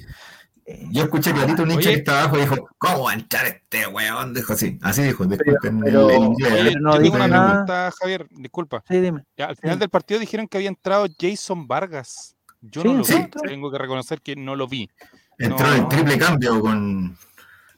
eh, 0.67 0.87
Yo 0.91 1.03
escuché 1.05 1.33
clarito 1.33 1.63
un 1.63 1.73
hincha 1.73 1.91
que 1.91 1.97
estaba 1.97 2.21
abajo 2.23 2.37
y 2.39 2.41
dijo, 2.41 2.69
¿cómo 2.79 3.05
va 3.05 3.11
a 3.11 3.15
entrar 3.15 3.47
este 3.47 3.87
weón? 3.87 4.33
Dijo 4.33 4.53
así, 4.55 4.79
así 4.83 5.03
dijo, 5.03 5.25
disculpen 5.27 5.81
pero- 5.81 6.09
el, 6.11 6.17
el 6.17 6.23
Oye, 6.29 6.69
¿eh? 6.71 6.75
no 6.81 6.99
dijo 6.99 7.17
una 7.17 7.29
nada. 7.29 7.49
pregunta, 7.51 7.93
Javier, 8.01 8.27
disculpa. 8.31 8.83
sí, 8.89 8.99
dime. 9.01 9.25
Ya, 9.37 9.47
al 9.47 9.57
final 9.57 9.77
Sí. 9.77 9.81
del 9.81 9.91
partido 9.91 10.21
dijeron 10.21 10.49
que 10.49 10.57
había 10.59 10.69
entrado 10.71 11.07
Jason 11.21 11.67
Vargas. 11.69 12.35
Yo 12.63 12.81
Sí, 12.81 12.89
no 12.89 12.95
lo 12.95 13.05
sí, 13.05 13.13
vi, 13.15 13.21
entró. 13.21 13.43
tengo 13.43 13.71
que 13.71 13.77
reconocer 13.79 14.21
que 14.23 14.37
no 14.37 14.57
lo 14.57 14.67
vi. 14.67 14.89
Entró 15.39 15.67
No. 15.67 15.75
en 15.75 15.89
triple 15.89 16.17
cambio 16.17 16.59
con 16.61 17.15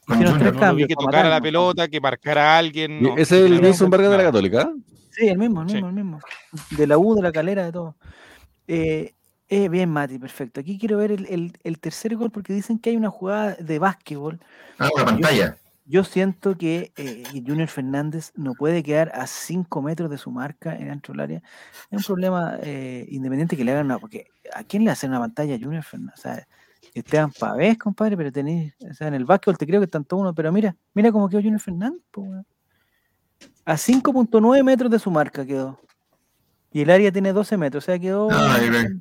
Hicieron 0.07 0.39
tres 0.39 0.45
No 0.45 0.45
lo 0.45 0.51
vi 0.53 0.59
cambios 0.59 0.87
que 0.87 0.95
tocara 0.95 1.29
la 1.29 1.41
pelota, 1.41 1.87
que 1.87 1.99
marcara 1.99 2.55
a 2.55 2.57
alguien. 2.57 3.01
no, 3.01 3.17
Ese 3.17 3.39
es 3.45 3.51
el 3.51 3.61
no, 3.61 3.67
Jason 3.67 3.89
Vargas 3.89 4.11
de 4.11 4.17
la. 4.17 4.23
Católica. 4.23 4.71
Sí, 5.11 5.27
el 5.27 5.37
mismo, 5.37 5.61
el 5.63 5.67
Sí. 5.69 5.73
mismo, 5.75 5.89
el 5.89 5.95
mismo. 5.95 6.19
De 6.77 6.87
la 6.87 6.97
U, 6.97 7.15
de 7.15 7.21
la 7.21 7.31
calera, 7.31 7.65
de 7.65 7.71
todo. 7.71 7.95
Eh, 8.67 9.13
eh, 9.49 9.69
bien, 9.69 9.89
Mati, 9.89 10.19
perfecto. 10.19 10.59
Aquí 10.59 10.77
quiero 10.77 10.97
ver 10.97 11.11
el, 11.11 11.25
el- 11.27 11.57
el 11.63 11.79
tercer 11.79 12.15
gol 12.15 12.31
porque 12.31 12.53
dicen 12.53 12.79
que 12.79 12.89
hay 12.91 12.97
una 12.97 13.09
jugada 13.09 13.55
de 13.55 13.79
básquetbol 13.79 14.39
Ah, 14.77 14.89
una 14.95 15.05
pantalla. 15.05 15.57
Yo 15.89 16.03
siento 16.03 16.57
que 16.57 16.91
eh, 16.97 17.23
Junior 17.45 17.69
Fernández 17.69 18.33
no 18.35 18.53
puede 18.55 18.83
quedar 18.83 19.09
a 19.15 19.25
5 19.25 19.81
metros 19.81 20.09
de 20.09 20.17
su 20.17 20.29
marca 20.31 20.75
en 20.75 20.89
dentro 20.89 21.13
del 21.13 21.21
área. 21.21 21.41
Es 21.89 21.99
un 21.99 22.03
problema 22.03 22.57
eh, 22.61 23.07
independiente 23.09 23.55
que 23.55 23.63
le 23.63 23.71
hagan 23.71 23.85
una. 23.85 23.97
Porque 23.97 24.27
¿a 24.53 24.63
quién 24.65 24.83
le 24.83 24.91
hacen 24.91 25.11
una 25.11 25.19
pantalla 25.21 25.55
a 25.55 25.59
Junior 25.59 25.83
Fernández? 25.83 26.15
O 26.19 26.21
sea, 26.21 26.47
Esteban 26.93 27.31
Pavés, 27.31 27.77
compadre, 27.77 28.17
pero 28.17 28.31
tenéis. 28.31 28.73
O 28.89 28.93
sea, 28.93 29.07
en 29.07 29.13
el 29.13 29.25
básquetbol 29.25 29.57
te 29.57 29.67
creo 29.67 29.79
que 29.79 29.85
están 29.85 30.03
todos 30.05 30.21
uno, 30.21 30.33
pero 30.33 30.51
mira, 30.51 30.75
mira 30.93 31.11
cómo 31.11 31.29
quedó 31.29 31.41
Junior 31.41 31.59
Fernández. 31.59 32.01
po, 32.11 32.21
weón. 32.21 32.45
A 33.65 33.73
5.9 33.77 34.63
metros 34.63 34.89
de 34.89 34.99
su 34.99 35.11
marca 35.11 35.45
quedó. 35.45 35.79
Y 36.71 36.81
el 36.81 36.89
área 36.89 37.11
tiene 37.11 37.33
12 37.33 37.57
metros, 37.57 37.83
o 37.83 37.85
sea, 37.85 37.99
quedó. 37.99 38.29
Yo 38.29 38.67
creo- 38.69 38.99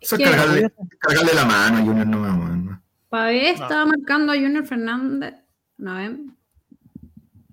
Eso 0.00 0.16
es 0.16 0.22
cargarle, 0.24 0.70
cargarle 0.98 1.34
la 1.34 1.44
mano 1.44 1.78
a 1.78 1.80
Junior 1.80 2.06
no 2.06 2.20
weón. 2.22 2.82
Pavé 3.08 3.54
No. 3.56 3.62
estaba 3.62 3.86
marcando 3.86 4.32
a 4.32 4.36
Junior 4.36 4.64
Fernández. 4.66 5.34
No, 5.78 5.98
¿eh? 6.00 6.16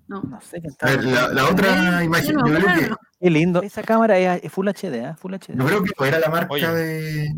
No. 0.08 0.22
No 0.22 0.42
sé 0.42 0.62
qué 0.62 0.68
A 0.82 0.86
ver, 0.92 1.04
la, 1.06 1.28
la 1.30 1.50
otra 1.50 2.04
imagen, 2.04 2.36
No, 2.36 2.48
yo 2.48 2.56
creo 2.56 2.70
no, 2.70 2.76
que. 2.76 2.92
Qué 3.22 3.30
lindo. 3.30 3.62
Esa 3.62 3.82
cámara 3.84 4.18
es, 4.20 4.52
Full 4.52 4.68
HD, 4.68 4.96
¿eh? 4.96 5.16
Full 5.18 5.34
HD. 5.34 5.56
yo 5.58 5.66
creo 5.66 5.84
que 5.84 5.92
no 5.98 6.06
era 6.06 6.20
la 6.20 6.30
marca 6.30 6.54
Oye. 6.54 6.68
de, 6.68 7.30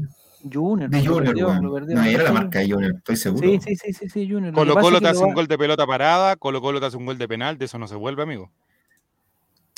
Junior, 0.51 0.89
de 0.89 0.97
lo 1.03 1.13
Junior, 1.13 1.25
perdió, 1.25 1.47
weón. 1.47 1.63
lo 1.63 1.73
perdió. 1.73 1.95
No 1.95 2.03
era 2.03 2.23
la 2.23 2.31
marca 2.31 2.59
de 2.59 2.69
Junior, 2.71 2.93
estoy 2.97 3.15
seguro. 3.17 3.47
Sí, 3.49 3.59
sí, 3.61 3.75
sí, 3.75 3.93
sí, 3.93 4.09
sí, 4.09 4.29
Junior. 4.29 4.53
Colo 4.53 4.75
Colo 4.75 5.01
te 5.01 5.07
hace 5.07 5.23
un 5.23 5.31
va- 5.31 5.35
gol 5.35 5.47
de 5.47 5.57
pelota 5.57 5.85
parada, 5.87 6.35
Colo 6.35 6.61
Colo 6.61 6.79
te 6.79 6.85
hace 6.85 6.97
un 6.97 7.05
gol 7.05 7.17
de 7.17 7.27
penal, 7.27 7.57
de 7.57 7.65
eso 7.65 7.77
no 7.79 7.87
se 7.87 7.95
vuelve, 7.95 8.23
amigo. 8.23 8.51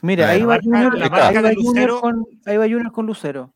Mira, 0.04 0.30
ahí 0.30 0.44
va 0.44 0.60
Junior, 0.62 0.94
ahí 1.02 1.10
va 1.10 2.00
con, 2.02 2.26
ahí 2.46 2.58
va 2.58 2.66
Junior 2.66 2.92
con 2.92 3.06
Lucero. 3.06 3.54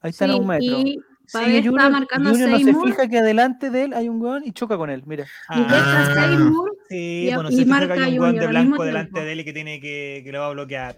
Ahí 0.00 0.10
están 0.10 0.30
a 0.30 0.34
Sí, 0.34 0.40
un 0.40 0.46
metro. 0.46 0.64
y 0.78 1.00
Sigue 1.26 1.58
estaba 1.58 1.62
Junior, 1.62 1.90
marcando 1.92 2.28
a 2.30 2.32
Junior 2.32 2.50
no 2.50 2.58
se 2.58 2.74
fija 2.86 3.08
que 3.08 3.18
adelante 3.18 3.70
de 3.70 3.84
él 3.84 3.92
hay 3.94 4.08
un 4.08 4.20
weón 4.20 4.42
y 4.44 4.52
choca 4.52 4.76
con 4.76 4.90
él, 4.90 5.02
mira. 5.06 5.26
Ah. 5.48 6.10
a 6.10 6.14
Seymour. 6.28 6.76
Sí, 6.88 7.28
Y- 7.30 7.34
bueno, 7.34 7.48
y 7.50 7.56
se 7.56 7.62
fija 7.64 7.70
marca 7.78 7.94
que 7.94 8.00
hay 8.02 8.18
un 8.18 8.24
weón 8.24 8.36
de 8.36 8.46
blanco 8.48 8.84
delante 8.84 9.12
tiempo. 9.12 9.26
de 9.26 9.32
él 9.32 9.40
y 9.40 9.44
que 9.44 9.52
tiene 9.52 9.80
que, 9.80 10.22
que 10.24 10.32
lo 10.32 10.40
va 10.40 10.46
a 10.48 10.52
bloquear. 10.52 10.96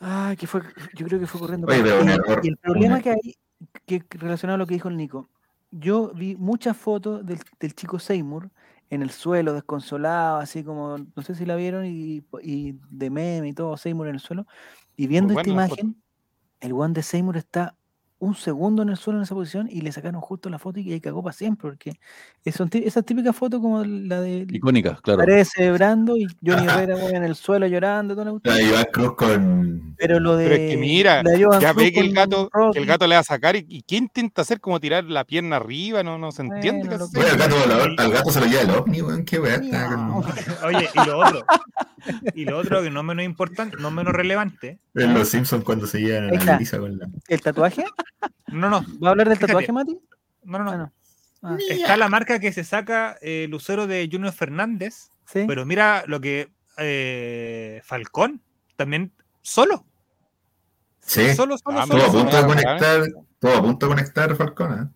Ah, 0.00 0.34
que 0.38 0.46
fue, 0.46 0.60
yo 0.94 1.06
creo 1.06 1.18
que 1.18 1.26
fue 1.26 1.40
corriendo. 1.40 1.66
Oye, 1.66 1.80
para- 1.82 2.04
y, 2.04 2.08
error, 2.14 2.40
y 2.42 2.48
el 2.48 2.56
problema 2.58 3.00
que 3.00 3.10
hay, 3.10 3.34
que 3.86 4.04
relacionado 4.10 4.56
a 4.56 4.58
lo 4.58 4.66
que 4.66 4.74
dijo 4.74 4.88
el 4.88 4.96
Nico, 4.96 5.28
yo 5.70 6.12
vi 6.14 6.36
muchas 6.36 6.76
fotos 6.76 7.24
del, 7.24 7.40
del 7.58 7.74
chico 7.74 7.98
Seymour 7.98 8.50
en 8.90 9.02
el 9.02 9.10
suelo, 9.10 9.52
desconsolado, 9.52 10.38
así 10.38 10.62
como, 10.62 10.96
no 10.98 11.22
sé 11.22 11.34
si 11.34 11.44
la 11.44 11.56
vieron, 11.56 11.84
y, 11.86 12.24
y 12.42 12.78
de 12.90 13.10
meme 13.10 13.48
y 13.48 13.52
todo, 13.52 13.76
Seymour 13.76 14.08
en 14.08 14.14
el 14.14 14.20
suelo. 14.20 14.46
Y 14.96 15.06
viendo 15.06 15.34
Muy 15.34 15.40
esta 15.40 15.50
imagen, 15.50 16.02
el 16.60 16.72
one 16.72 16.94
de 16.94 17.02
Seymour 17.02 17.36
está 17.36 17.76
un 18.18 18.34
segundo 18.34 18.82
en 18.82 18.88
el 18.88 18.96
suelo 18.96 19.18
en 19.18 19.24
esa 19.24 19.34
posición 19.34 19.68
y 19.70 19.82
le 19.82 19.92
sacaron 19.92 20.20
justo 20.22 20.48
la 20.48 20.58
foto 20.58 20.80
y 20.80 20.90
ahí 20.92 21.00
cagó 21.00 21.22
para 21.22 21.34
siempre, 21.34 21.68
porque 21.68 21.98
son 22.50 22.70
esas 22.72 23.04
típicas 23.04 23.36
fotos 23.36 23.60
como 23.60 23.84
la 23.84 24.20
de 24.22 24.46
Icónicas, 24.50 25.00
claro. 25.02 25.18
Paredes 25.18 25.50
celebrando 25.54 26.16
y 26.16 26.26
Johnny 26.44 26.66
Herrera 26.86 27.08
en 27.10 27.24
el 27.24 27.34
suelo 27.34 27.66
llorando, 27.66 28.14
toda 28.14 28.32
la 28.32 28.40
La 28.56 28.62
Iván 28.62 28.86
Cruz 28.90 29.16
con. 29.16 29.94
pero 29.98 30.18
lo 30.18 30.36
de 30.36 30.44
Pero 30.48 30.54
es 30.62 30.70
que 30.70 30.76
mira, 30.78 31.22
ya 31.60 31.72
Cruz 31.74 31.84
ve 31.84 31.92
que 31.92 32.00
el 32.00 32.14
gato, 32.14 32.48
que 32.72 32.78
el 32.78 32.86
gato 32.86 33.06
le 33.06 33.16
va 33.16 33.20
a 33.20 33.24
sacar 33.24 33.54
y, 33.56 33.66
y 33.68 33.82
¿qué 33.82 33.96
intenta 33.96 34.42
hacer? 34.42 34.60
Como 34.60 34.80
tirar 34.80 35.04
la 35.04 35.24
pierna 35.24 35.56
arriba, 35.56 36.02
no, 36.02 36.16
no 36.16 36.32
se 36.32 36.40
entiende. 36.42 36.88
Bueno. 36.88 37.06
Oye, 37.14 37.28
al 37.30 37.36
gato, 37.36 37.56
volador- 37.56 37.94
al 38.00 38.12
gato 38.12 38.30
se 38.30 38.40
lo 38.40 38.46
lleva 38.46 38.62
el 38.62 38.70
ovni, 38.70 39.02
weón. 39.02 39.24
Qué 39.26 39.38
weá. 39.38 39.60
con- 39.60 40.24
Oye, 40.64 40.88
y 40.94 41.06
lo 41.06 41.18
otro. 41.18 41.44
Y 42.34 42.44
lo 42.44 42.58
otro 42.58 42.82
que 42.82 42.90
no 42.90 43.02
menos 43.02 43.24
importante, 43.24 43.76
no 43.78 43.90
menos 43.90 44.14
relevante. 44.14 44.78
En 44.94 45.12
los 45.12 45.28
Simpsons 45.28 45.64
cuando 45.64 45.86
se 45.86 46.00
llevan 46.00 46.30
a 46.30 46.44
la 46.58 46.78
con 46.78 46.98
la. 46.98 47.08
¿El 47.28 47.40
tatuaje? 47.40 47.84
No, 48.48 48.70
no, 48.70 48.84
¿Va 49.02 49.08
a 49.08 49.10
hablar 49.12 49.28
del 49.28 49.36
Fíjate. 49.36 49.52
tatuaje, 49.52 49.72
Mati? 49.72 49.98
no, 50.44 50.58
no. 50.58 50.64
no. 50.64 50.70
Ah, 50.72 50.76
no. 50.76 50.92
Ah, 51.42 51.56
Está 51.68 51.96
la 51.96 52.08
marca 52.08 52.38
que 52.40 52.52
se 52.52 52.64
saca 52.64 53.18
eh, 53.20 53.46
Lucero 53.50 53.86
de 53.86 54.08
Junior 54.10 54.32
Fernández, 54.32 55.10
sí. 55.26 55.44
pero 55.46 55.64
mira 55.66 56.02
lo 56.06 56.20
que 56.20 56.50
eh, 56.78 57.80
Falcón 57.84 58.40
también 58.76 59.12
solo. 59.42 59.84
Sí. 61.00 61.34
Solo, 61.34 61.56
solo, 61.58 61.80
Ah, 61.80 61.86
solo, 61.86 62.04
Todo 62.04 62.08
a 62.08 62.12
punto 62.22 62.36
de 62.36 62.42
solo. 62.42 62.46
conectar. 62.48 63.02
Todo 63.38 63.54
a 63.56 63.62
punto 63.62 63.86
de 63.86 63.90
conectar 63.94 64.36
Falcón, 64.36 64.95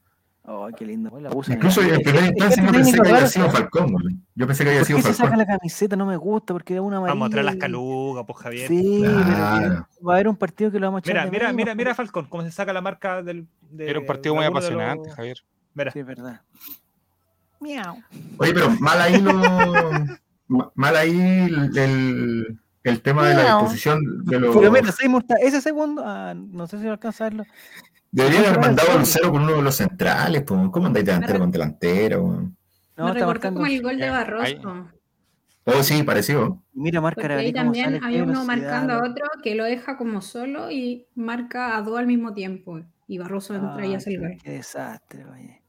Ay, 0.53 0.73
qué 0.77 0.85
lindo. 0.85 1.21
La 1.21 1.31
puse 1.31 1.53
Incluso 1.53 1.81
en 1.81 2.01
primera 2.03 2.27
instancia 2.27 2.49
este 2.49 2.63
no 2.63 2.73
pensé 2.73 3.01
que 3.01 3.09
había 3.09 3.27
sido. 3.29 3.51
Falcón, 3.51 3.95
weón. 3.95 4.27
Yo 4.35 4.47
pensé 4.49 4.65
que 4.65 4.71
había 4.71 4.81
¿Por 4.81 4.87
sido 4.89 4.97
qué 4.99 5.03
se 5.05 5.13
saca 5.15 5.29
Falcón. 5.31 5.39
la 5.39 5.59
camiseta? 5.59 5.97
No 5.97 6.07
me 6.07 6.17
gusta 6.17 6.53
porque 6.55 6.73
era 6.73 6.83
una 6.83 6.97
Vamos 6.99 7.11
a 7.13 7.15
mostrar 7.15 7.45
las 7.45 7.53
amarilla. 7.53 7.61
calugas, 7.67 8.25
pues 8.27 8.39
Javier. 8.39 8.69
Sí, 8.69 8.99
pero 9.03 9.13
Claro. 9.25 9.87
que 9.99 10.05
va 10.05 10.13
a 10.13 10.17
haber 10.17 10.29
un 10.29 10.37
partido 10.37 10.71
que 10.73 10.81
lo 10.81 10.87
vamos 10.89 10.99
a 10.99 11.01
echar 11.01 11.15
Mira, 11.15 11.25
de 11.25 11.31
mira, 11.31 11.53
mira, 11.53 11.75
mira 11.77 11.91
porque- 11.91 11.97
Falcón, 12.09 12.27
cómo 12.29 12.43
se 12.43 12.51
saca 12.51 12.73
la 12.73 12.81
marca 12.81 13.23
del. 13.23 13.47
de- 13.71 13.89
Era 13.91 14.01
un 14.01 14.07
partido 14.07 14.35
muy 14.35 14.45
los- 14.45 14.51
apasionante, 14.51 15.11
Javier. 15.11 15.39
Mira, 15.75 15.93
Sí, 15.93 16.01
es 16.01 16.07
verdad. 16.07 16.41
Miau. 17.61 17.97
Oye, 18.39 18.55
pero 18.55 18.71
mal 18.81 19.01
ahí 19.01 19.21
lo. 19.21 19.33
ma- 20.49 20.73
Mal 20.75 20.97
ahí 20.97 21.11
el, 21.21 21.79
el, 21.79 22.59
el 22.83 23.03
tema 23.03 23.29
de 23.29 23.35
la 23.35 23.43
disposición 23.45 24.25
de 24.25 24.41
los. 24.41 24.57
Pero 24.57 24.73
mira, 24.73 24.91
Seymour 24.91 25.23
está 25.23 25.35
ese 25.37 25.61
segundo. 25.61 26.03
ah, 26.05 26.35
no 26.35 26.67
sé 26.67 26.79
si 26.79 26.85
lo 26.85 26.93
alcanza 26.93 27.27
a 27.27 27.29
verlo. 27.29 27.45
Deberían 28.11 28.45
haber 28.47 28.61
mandado 28.61 28.93
a. 28.93 28.99
Lucero 28.99 29.31
con 29.31 29.43
uno 29.43 29.57
de 29.57 29.63
los 29.63 29.77
centrales, 29.77 30.43
pues. 30.43 30.61
¿Cómo 30.71 30.87
andáis 30.87 31.07
delantero 31.07 31.39
con 31.39 31.51
delantero? 31.51 32.23
weón? 32.25 32.57
No, 32.97 33.05
me 33.05 33.11
está 33.13 33.27
marcando. 33.27 33.61
como 33.61 33.71
el 33.71 33.83
gol 33.83 33.97
de 33.97 34.07
Ya, 34.07 34.13
Barroso. 34.13 34.89
Oh, 35.65 35.83
sí, 35.83 36.03
pareció. 36.03 36.63
Mira, 36.73 37.01
marca 37.01 37.21
Porque 37.21 37.35
ahí 37.35 37.53
también 37.53 37.85
sale, 37.85 38.01
hay 38.03 38.15
qué 38.15 38.23
uno 38.23 38.33
velocidad, 38.33 38.57
marcando 38.57 38.95
a 38.95 38.99
otro 38.99 39.27
que 39.43 39.55
lo 39.55 39.65
deja 39.65 39.97
como 39.97 40.21
solo 40.23 40.71
y 40.71 41.07
marca 41.15 41.77
a 41.77 41.83
dos 41.83 41.99
al 41.99 42.07
mismo 42.07 42.35
tiempo. 42.35 42.81
Y 43.07 43.19
Barroso 43.19 43.55
entra 43.55 43.87
y 43.87 43.95
hace 43.95 44.11
el 44.11 44.21
gol. 44.21 44.39
qué 44.43 44.53
desastre, 44.53 45.25
oye. 45.27 45.63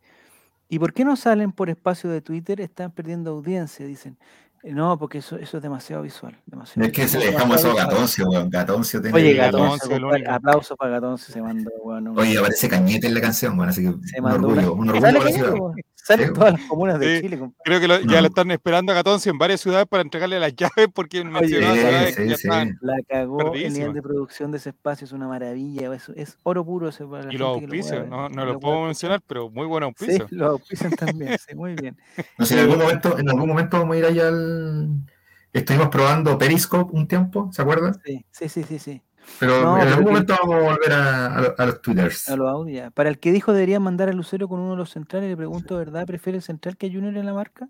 ¿Y 0.70 0.80
por 0.80 0.94
qué 0.94 1.04
no 1.04 1.16
salen 1.18 1.52
por 1.52 1.70
espacio 1.70 2.10
de 2.10 2.22
Twitter? 2.22 2.62
Están 2.62 2.92
perdiendo 2.92 3.32
audiencia, 3.32 3.86
dicen. 3.86 4.18
No, 4.64 4.98
porque 4.98 5.18
eso, 5.20 5.38
eso 5.38 5.58
es 5.58 5.64
demasiado 5.64 6.04
visual. 6.04 6.38
Demasiado, 6.46 6.86
Es 6.88 6.94
que 6.94 7.08
se 7.08 7.18
le 7.20 7.32
dejamos 7.32 7.58
eso 7.58 7.72
a. 7.72 7.76
Gatoncio, 7.76 8.30
weón. 8.30 8.50
Gatoncio 8.50 9.02
tiene. 9.02 9.18
Oye, 9.18 9.34
Gatoncio, 9.34 9.90
Gatoncio, 9.90 10.32
aplauso 10.32 10.76
para 10.76 10.92
Gatoncio, 10.92 11.34
se 11.34 11.42
mandó, 11.42 11.72
bueno, 11.84 12.12
un- 12.12 12.20
Oye, 12.20 12.38
aparece 12.38 12.70
Cañete 12.70 13.08
en 13.08 13.14
la 13.16 13.22
canción, 13.22 13.58
weón. 13.58 13.70
Así 13.70 13.82
que 13.82 13.90
un 13.90 14.04
se 14.08 14.22
mandó 14.22 14.48
una- 14.50 14.68
orgullo, 14.68 14.74
un 14.76 14.90
orgullo 14.90 15.74
Salen 16.04 16.28
Sí. 16.30 16.34
todas 16.34 16.54
las 16.54 16.62
comunas 16.64 17.00
de 17.00 17.16
Sí. 17.18 17.22
Chile. 17.22 17.38
compadre. 17.40 17.62
Creo 17.64 17.80
que 17.80 17.88
lo- 17.88 18.00
ya 18.00 18.06
No. 18.16 18.22
lo 18.22 18.28
están 18.28 18.52
esperando 18.52 18.92
a 18.92 18.96
Gatoncio 18.96 19.32
en 19.32 19.38
varias 19.38 19.62
ciudades 19.62 19.86
para 19.88 20.02
entregarle 20.04 20.40
las 20.40 20.54
llaves 20.76 20.88
porque 20.94 21.24
mencionó 21.24 21.74
Sí, 21.74 21.80
ciudades 21.80 22.16
que 22.16 22.24
sí, 22.24 22.30
ya 22.30 22.38
sí. 22.38 22.48
están. 22.48 22.78
La 22.82 22.96
cagó 23.08 23.54
el 23.54 23.74
nivel 23.74 23.94
de 23.94 24.02
producción 24.02 24.52
de 24.52 24.58
ese 24.58 24.70
espacio, 24.70 25.06
es 25.06 25.12
una 25.12 25.28
maravilla. 25.28 25.94
Es, 25.94 26.10
es 26.16 26.38
oro 26.44 26.66
puro 26.66 26.90
ese 26.90 27.06
para 27.06 27.24
la 27.26 27.34
Y 27.34 27.38
los 27.38 27.56
gente 27.60 27.72
que 27.72 27.78
lo 27.78 27.84
pueda 27.84 27.96
auspicios, 28.00 28.10
no, 28.10 28.30
no 28.30 28.46
lo 28.46 28.60
pueda 28.60 28.74
puedo 28.76 28.86
mencionar, 28.88 29.22
pero 29.28 29.50
muy 29.50 29.68
buen 29.68 29.84
Sí, 29.84 29.88
auspicio. 29.88 30.28
los 30.32 30.50
auspician 30.52 30.92
también, 30.94 31.38
sí, 31.38 31.56
muy 31.56 31.76
bien. 31.76 31.98
No 32.40 32.46
sé, 32.46 32.56
en 32.56 32.60
algún 32.62 32.80
momento, 32.80 33.18
en 33.20 33.30
algún 33.30 33.48
momento 33.48 33.78
vamos 33.80 33.96
a 33.96 34.00
ir 34.00 34.06
allá 34.06 34.28
al. 34.28 34.90
Estuvimos 35.54 35.90
probando 35.90 36.38
Periscope 36.38 36.96
un 36.96 37.08
tiempo, 37.08 37.50
¿se 37.52 37.62
acuerdan? 37.62 37.94
Sí, 38.06 38.26
sí, 38.32 38.48
sí, 38.50 38.64
sí. 38.64 38.80
sí. 38.80 39.02
Pero 39.40 39.62
No, 39.64 39.78
en 39.82 39.88
algún 39.88 40.06
que- 40.06 40.12
momento 40.12 40.36
vamos 40.40 40.56
a 40.56 40.60
volver 40.72 40.92
a, 40.94 41.36
a 41.38 41.42
lo- 41.42 41.56
a 41.58 41.66
los 41.66 41.82
Twitters. 41.82 42.30
A 42.30 42.36
los 42.36 42.48
audios. 42.50 42.92
Para 42.94 43.10
el 43.10 43.20
que 43.20 43.32
dijo 43.32 43.54
deberían 43.54 43.82
mandar 43.82 44.10
a 44.10 44.14
Lucero 44.14 44.48
con 44.48 44.60
uno 44.60 44.72
de 44.72 44.78
los 44.78 44.92
centrales, 44.92 45.30
le 45.30 45.38
pregunto, 45.38 45.78
¿verdad? 45.78 46.06
¿Prefiere 46.06 46.38
el 46.38 46.44
central 46.44 46.78
que 46.78 46.88
a 46.88 46.90
Junior 46.92 47.16
en 47.18 47.26
la 47.26 47.34
marca? 47.34 47.68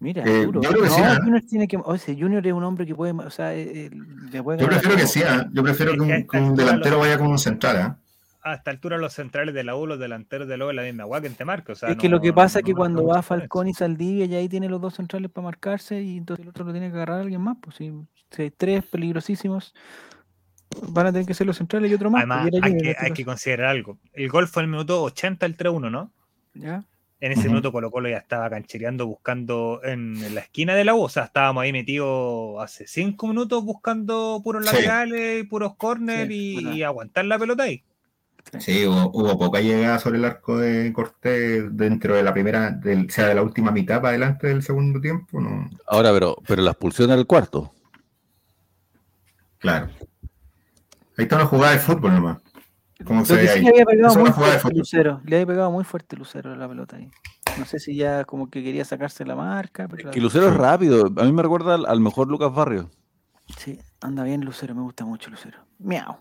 Mira, 0.00 0.22
Eh, 0.24 0.44
duro. 0.46 0.60
yo 0.60 0.70
creo 0.70 0.82
que 0.82 0.88
no, 0.88 0.94
sí, 0.94 1.00
¿eh? 1.02 1.16
Junior 1.22 1.42
tiene 1.48 1.68
que. 1.68 1.76
O 1.82 1.96
sea, 1.96 2.14
Junior 2.18 2.46
es 2.46 2.52
un 2.52 2.64
hombre 2.64 2.84
que 2.86 2.94
puede. 2.94 3.12
O 3.12 3.30
sea, 3.30 3.54
eh, 3.54 3.86
eh, 3.86 3.90
le 4.30 4.42
puede 4.42 4.58
Yo 4.60 4.66
prefiero 4.66 4.96
que 4.96 5.06
sí, 5.06 5.22
¿ah? 5.22 5.48
yo 5.52 5.62
prefiero 5.62 5.92
que 5.94 6.00
un, 6.00 6.08
que 6.26 6.38
delantero 6.62 6.96
los- 6.96 7.06
vaya 7.06 7.18
con 7.18 7.28
un 7.28 7.38
central. 7.38 7.76
¿ah? 7.76 7.98
A 8.46 8.54
esta 8.56 8.70
altura 8.70 8.98
los 8.98 9.14
centrales 9.14 9.54
de 9.54 9.64
la 9.64 9.74
U, 9.74 9.86
los 9.86 9.98
delanteros 9.98 10.46
de 10.46 10.58
la 10.58 10.66
U 10.66 10.70
es 10.70 10.76
la 10.76 10.82
misma 10.82 11.04
agua 11.04 11.20
que. 11.22 11.72
O 11.72 11.74
sea, 11.74 11.88
es 11.88 11.96
que 11.96 12.10
lo 12.10 12.20
que 12.20 12.28
no- 12.28 12.34
pasa 12.34 12.58
es 12.58 12.64
que 12.64 12.72
marca 12.72 12.78
cuando 12.80 13.06
va. 13.06 13.22
Falcón 13.22 13.68
y 13.68 13.72
Saldivia, 13.74 14.26
ya 14.26 14.36
ahí 14.38 14.48
tiene 14.50 14.68
los 14.68 14.80
dos 14.82 14.94
centrales 14.94 15.30
para 15.30 15.46
marcarse 15.46 16.02
y 16.02 16.18
entonces 16.18 16.42
el 16.44 16.50
otro 16.50 16.64
lo 16.66 16.72
tiene 16.72 16.90
que 16.90 16.96
agarrar 16.96 17.18
a 17.18 17.22
alguien 17.22 17.40
más. 17.40 17.56
Pues 17.62 17.80
hay 17.80 18.50
tres 18.50 18.84
peligrosísimos, 18.84 19.72
van 20.88 21.06
a 21.06 21.12
tener 21.12 21.26
que 21.26 21.34
ser 21.34 21.46
los 21.46 21.56
centrales 21.56 21.90
y 21.90 21.94
otro 21.94 22.10
más. 22.10 22.20
Además, 22.20 22.48
hay 22.62 22.72
que, 22.72 22.76
este 22.76 22.88
hay 22.88 22.94
caso. 22.94 23.14
que 23.14 23.24
considerar 23.24 23.66
algo. 23.68 23.98
El 24.12 24.28
gol 24.28 24.48
fue 24.48 24.62
el 24.62 24.68
minuto 24.68 25.02
80 25.02 25.46
el 25.46 25.56
3-1, 25.56 25.90
¿no? 25.90 26.10
¿Ya? 26.54 26.84
En 27.20 27.32
ese 27.32 27.48
minuto 27.48 27.72
Colo 27.72 27.90
Colo 27.90 28.08
ya 28.10 28.18
estaba 28.18 28.50
canchereando, 28.50 29.06
buscando 29.06 29.80
en 29.82 30.34
la 30.34 30.42
esquina 30.42 30.74
de 30.74 30.84
la 30.84 30.94
U. 30.94 31.02
O 31.04 31.08
sea, 31.08 31.24
estábamos 31.24 31.62
ahí 31.62 31.72
metidos 31.72 32.62
hace 32.62 32.86
cinco 32.86 33.28
minutos 33.28 33.64
buscando 33.64 34.40
puros 34.44 34.66
Sí. 34.66 34.74
laterales, 34.74 35.40
y 35.42 35.46
puros 35.46 35.74
corners 35.76 36.28
Sí, 36.28 36.58
y, 36.60 36.82
aguantar 36.82 37.24
la 37.24 37.38
pelota 37.38 37.62
ahí. 37.62 37.82
Sí, 38.58 38.84
hubo, 38.86 39.10
hubo 39.14 39.38
poca 39.38 39.62
llegada 39.62 39.98
sobre 39.98 40.18
el 40.18 40.24
arco 40.26 40.58
de 40.58 40.92
Cortés 40.92 41.74
dentro 41.74 42.14
de 42.14 42.22
la 42.22 42.34
primera, 42.34 42.70
del, 42.72 43.06
o 43.06 43.10
sea, 43.10 43.28
de 43.28 43.34
la 43.36 43.42
última 43.42 43.70
mitad 43.70 43.96
para 44.02 44.10
adelante 44.10 44.48
del 44.48 44.62
segundo 44.62 45.00
tiempo. 45.00 45.40
No, 45.40 45.70
Ahora, 45.86 46.12
pero, 46.12 46.36
pero 46.46 46.60
la 46.60 46.72
expulsión 46.72 47.10
era 47.10 47.18
el 47.18 47.26
cuarto. 47.26 47.72
claro. 49.58 49.88
Ahí 51.16 51.24
está 51.24 51.36
una 51.36 51.46
jugada 51.46 51.72
de 51.72 51.78
fútbol 51.78 52.14
nomás. 52.14 52.38
¿Cómo 53.04 53.24
se 53.24 53.34
ve 53.34 53.42
sí 53.42 53.48
ahí? 53.48 53.62
le 53.62 53.68
había 53.70 53.84
pegado 53.84 54.14
muy 54.18 54.30
fuerte. 54.30 54.74
Lucero. 54.74 55.20
Le 55.24 55.36
había 55.36 55.46
pegado 55.46 55.70
muy 55.70 55.84
fuerte 55.84 56.16
Lucero 56.16 56.52
a 56.52 56.56
la 56.56 56.68
pelota 56.68 56.96
ahí. 56.96 57.10
No 57.58 57.64
sé 57.66 57.78
si 57.78 57.94
ya 57.96 58.24
como 58.24 58.48
que 58.50 58.62
quería 58.62 58.84
sacarse 58.84 59.24
la 59.24 59.36
marca. 59.36 59.86
Pero 59.88 60.10
Que 60.10 60.20
Lucero 60.20 60.48
es 60.48 60.54
rápido. 60.56 61.06
A 61.16 61.24
mí 61.24 61.32
me 61.32 61.42
recuerda 61.42 61.74
al, 61.74 61.86
al 61.86 62.00
mejor 62.00 62.28
Lucas 62.28 62.52
Barrio. 62.52 62.90
Sí, 63.58 63.78
anda 64.00 64.22
bien 64.24 64.40
Lucero, 64.42 64.74
me 64.74 64.80
gusta 64.82 65.04
mucho 65.04 65.28
Lucero. 65.30 65.58
Miau. 65.78 66.16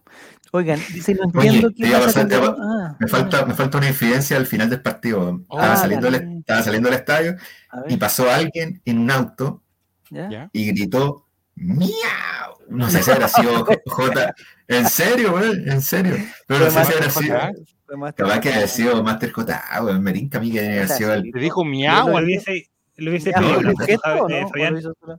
Oigan, 0.52 0.78
dice, 0.94 1.16
no 1.16 1.22
Oye, 1.40 1.48
entiendo 1.48 1.70
te 1.70 1.76
qué 1.84 1.88
iba 1.88 1.98
a 2.00 2.02
pasa 2.02 2.22
pasar- 2.24 2.28
te 2.28 2.38
cuando- 2.38 2.58
iba- 2.58 2.88
ah, 2.90 2.98
Me 3.00 3.08
falta, 3.08 3.46
me 3.46 3.54
falta 3.54 3.78
una 3.78 3.88
infidencia 3.88 4.36
al 4.36 4.46
final 4.46 4.70
del 4.70 4.82
partido. 4.82 5.40
Estaba, 5.42 5.74
Ah, 5.74 5.78
saliendo, 5.78 6.12
del, 6.12 6.20
dale. 6.22 6.38
estaba 6.40 6.62
saliendo 6.64 6.90
del 6.90 7.00
estadio 7.00 7.36
y 7.88 7.96
pasó 7.98 8.30
alguien 8.30 8.82
en 8.84 9.00
un 9.00 9.10
auto 9.12 9.64
y 10.52 10.66
gritó 10.68 11.28
¡Miau! 11.56 11.88
No 12.70 12.90
sé 12.90 13.02
si 13.04 13.12
habrá 13.12 13.28
sido 13.28 13.66
J. 13.86 14.34
¿En 14.68 14.88
serio, 14.90 15.32
güey? 15.32 15.52
¿En 15.70 15.82
serio? 15.82 16.16
Pero 16.48 16.66
no 16.66 16.72
sé 16.72 16.86
si 16.86 16.94
habrá 16.94 17.10
sido. 17.10 17.38
Capaz 18.16 18.40
que 18.40 18.50
haya 18.50 18.68
sido 18.68 19.04
Master 19.04 19.32
J. 19.32 19.64
Ah, 19.70 19.80
güey, 19.82 20.00
me 20.00 20.14
tinca 20.14 20.38
a 20.40 20.42
mí 20.42 20.52
que 20.52 20.60
sea, 20.60 20.88
sido 20.88 21.14
el. 21.14 21.32
Te 21.32 21.40
dijo 21.40 21.64
miau. 21.64 22.10
lo 22.10 22.18
al- 22.18 22.24
hubiese, 22.24 22.70
lo 22.96 23.12
hubiese 23.12 23.32
pedido 23.32 24.30
eh. 24.30 24.46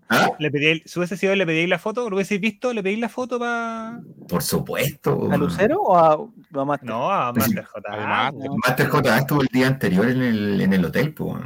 ¿Ah? 0.08 0.30
Le 0.38 0.50
pedí, 0.50 0.82
si 0.84 0.98
hubiese 0.98 1.16
sido, 1.16 1.34
le 1.36 1.46
pedí 1.46 1.66
la 1.66 1.78
foto, 1.78 2.08
¿lo 2.10 2.16
hubiese 2.16 2.38
visto? 2.38 2.72
¿Le 2.72 2.82
pedí 2.82 2.96
la 2.96 3.08
foto 3.08 3.38
para.? 3.38 4.00
Por 4.28 4.42
supuesto. 4.42 5.30
¿A. 5.30 5.36
Lucero 5.36 5.82
o 5.82 5.96
a, 5.96 6.64
Master? 6.64 6.88
No, 6.88 7.10
a 7.10 7.32
Master 7.32 7.64
J. 7.64 8.32
Master 8.66 8.88
J 8.88 9.18
estuvo 9.18 9.42
el 9.42 9.48
día 9.48 9.68
anterior 9.68 10.08
en 10.08 10.22
el, 10.22 10.60
en 10.60 10.72
el 10.72 10.84
hotel, 10.84 11.14
pues. 11.14 11.42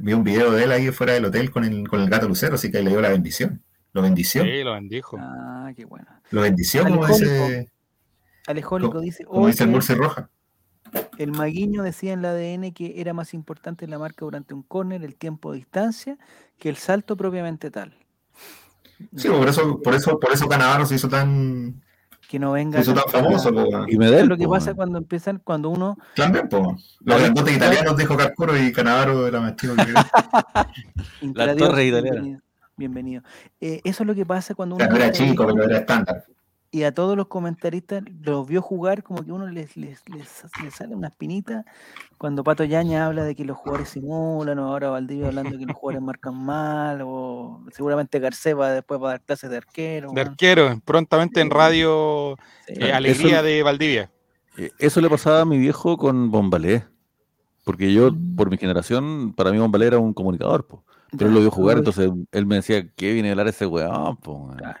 Vi 0.00 0.12
un 0.12 0.22
video 0.24 0.50
de 0.52 0.64
él 0.64 0.72
ahí 0.72 0.90
fuera 0.90 1.14
del 1.14 1.24
hotel 1.24 1.50
con 1.50 1.64
el, 1.64 1.88
con 1.88 2.00
el 2.02 2.10
gato 2.10 2.28
Lucero, 2.28 2.56
así 2.56 2.70
que 2.70 2.82
le 2.82 2.90
dio 2.90 3.00
la 3.00 3.08
bendición. 3.08 3.62
Lo 3.92 4.02
bendició. 4.02 4.42
Sí, 4.42 4.62
lo 4.62 4.74
bendijo. 4.74 5.16
Ah, 5.20 5.72
qué 5.76 5.84
bueno. 5.84 6.06
Lo 6.30 6.42
bendició, 6.42 6.84
como 6.84 7.06
dice, 7.06 7.70
Alejólico 8.46 8.92
como, 8.92 9.00
dice, 9.02 9.24
como 9.24 9.46
dice 9.46 9.64
el 9.64 9.68
"Oye, 9.68 9.74
Murci 9.74 9.94
Roja. 9.94 10.30
el 11.18 11.32
Maguiño 11.32 11.82
decía 11.82 12.12
en 12.12 12.22
la 12.22 12.30
ADN 12.30 12.72
que 12.72 13.00
era 13.00 13.12
más 13.14 13.34
importante 13.34 13.86
la 13.86 13.98
marca 13.98 14.24
durante 14.24 14.54
un 14.54 14.62
córner, 14.62 15.04
el 15.04 15.16
tiempo 15.16 15.52
de 15.52 15.58
distancia, 15.58 16.18
que 16.58 16.68
el 16.68 16.76
salto 16.76 17.16
propiamente 17.16 17.70
tal. 17.70 17.96
Sí, 19.16 19.28
por 19.28 19.48
eso, 19.48 19.80
por 19.82 19.94
eso, 19.94 20.18
por 20.20 20.32
eso 20.32 20.48
Canavaro 20.48 20.84
se 20.86 20.94
hizo 20.96 21.08
tan, 21.08 21.82
Que 22.28 22.38
no 22.38 22.50
se 22.52 22.54
venga 22.54 22.80
hizo 22.80 22.94
tan 22.94 23.04
famoso, 23.08 23.52
güey. 23.52 23.66
Y 23.88 23.96
Medel. 23.96 24.26
lo 24.28 24.36
que 24.36 24.44
po, 24.44 24.50
pasa 24.52 24.74
cuando 24.74 24.98
empiezan, 24.98 25.38
cuando 25.42 25.70
uno 25.70 25.96
También, 26.14 26.48
po. 26.48 26.76
Los 27.00 27.18
grandotes 27.20 27.56
italianos 27.56 27.96
dijo 27.96 28.16
Carcuro 28.16 28.56
y 28.58 28.72
Canavaro 28.72 29.26
era 29.26 29.40
más 29.40 29.56
chico 29.56 29.74
que. 29.74 29.94
Incladios, 31.22 31.56
torre 31.68 31.86
italiana. 31.86 32.42
Bienvenido. 32.80 33.22
Eh, 33.60 33.80
eso 33.84 34.02
es 34.02 34.06
lo 34.06 34.14
que 34.14 34.24
pasa 34.26 34.54
cuando 34.54 34.74
O 34.74 34.78
uno 34.78 34.86
sea, 34.86 34.92
no 34.92 34.98
era 35.04 35.12
chico, 35.12 35.46
pero 35.46 35.64
era 35.64 35.78
estándar. 35.78 36.24
y 36.72 36.82
a 36.84 36.94
todos 36.94 37.16
los 37.16 37.26
comentaristas 37.26 38.02
los 38.22 38.46
vio 38.48 38.62
jugar 38.62 39.02
como 39.02 39.22
que 39.24 39.30
uno 39.32 39.46
les, 39.48 39.76
les, 39.76 40.00
les, 40.08 40.28
les 40.64 40.74
sale 40.74 40.94
una 40.94 41.08
espinita 41.08 41.64
cuando 42.16 42.42
Pato 42.42 42.64
Yaña 42.64 43.06
habla 43.06 43.24
de 43.24 43.34
que 43.34 43.44
los 43.44 43.56
jugadores 43.58 43.88
simulan 43.90 44.58
o 44.58 44.68
ahora 44.68 44.88
Valdivia 44.90 45.26
hablando 45.28 45.50
de 45.50 45.58
que 45.58 45.66
los 45.66 45.76
jugadores 45.76 46.02
marcan 46.02 46.34
mal 46.34 47.00
o 47.04 47.62
seguramente 47.72 48.18
Garceba 48.18 48.70
después 48.70 49.00
va 49.00 49.08
a 49.08 49.10
dar 49.12 49.20
clases 49.20 49.50
de 49.50 49.56
arquero. 49.58 50.10
De 50.12 50.20
arquero, 50.22 50.80
prontamente 50.84 51.40
en 51.40 51.50
radio 51.50 52.36
Sí. 52.66 52.74
eh, 52.78 52.92
Alegría 52.92 53.36
Eso- 53.38 53.44
de 53.46 53.62
Valdivia. 53.62 54.10
Eh, 54.56 54.70
Eso 54.78 55.00
le 55.00 55.10
pasaba 55.10 55.42
a 55.42 55.44
mi 55.44 55.58
viejo 55.58 55.96
con 55.96 56.30
Bombalé. 56.30 56.84
Porque 57.64 57.92
yo, 57.92 58.10
por 58.36 58.50
mi 58.50 58.56
generación, 58.56 59.34
para 59.36 59.52
mí 59.52 59.58
Bombalé 59.58 59.86
era 59.86 59.98
un 59.98 60.12
comunicador, 60.14 60.66
po. 60.66 60.82
Pero 61.16 61.28
él 61.28 61.34
lo 61.34 61.40
vio 61.40 61.50
jugar, 61.50 61.78
entonces 61.78 62.10
él 62.32 62.46
me 62.46 62.56
decía, 62.56 62.88
¿qué 62.96 63.12
viene 63.12 63.28
a 63.28 63.32
hablar 63.32 63.48
ese 63.48 63.66
weón? 63.66 64.16
po, 64.18 64.32
weón?". 64.34 64.56
Claro. 64.56 64.78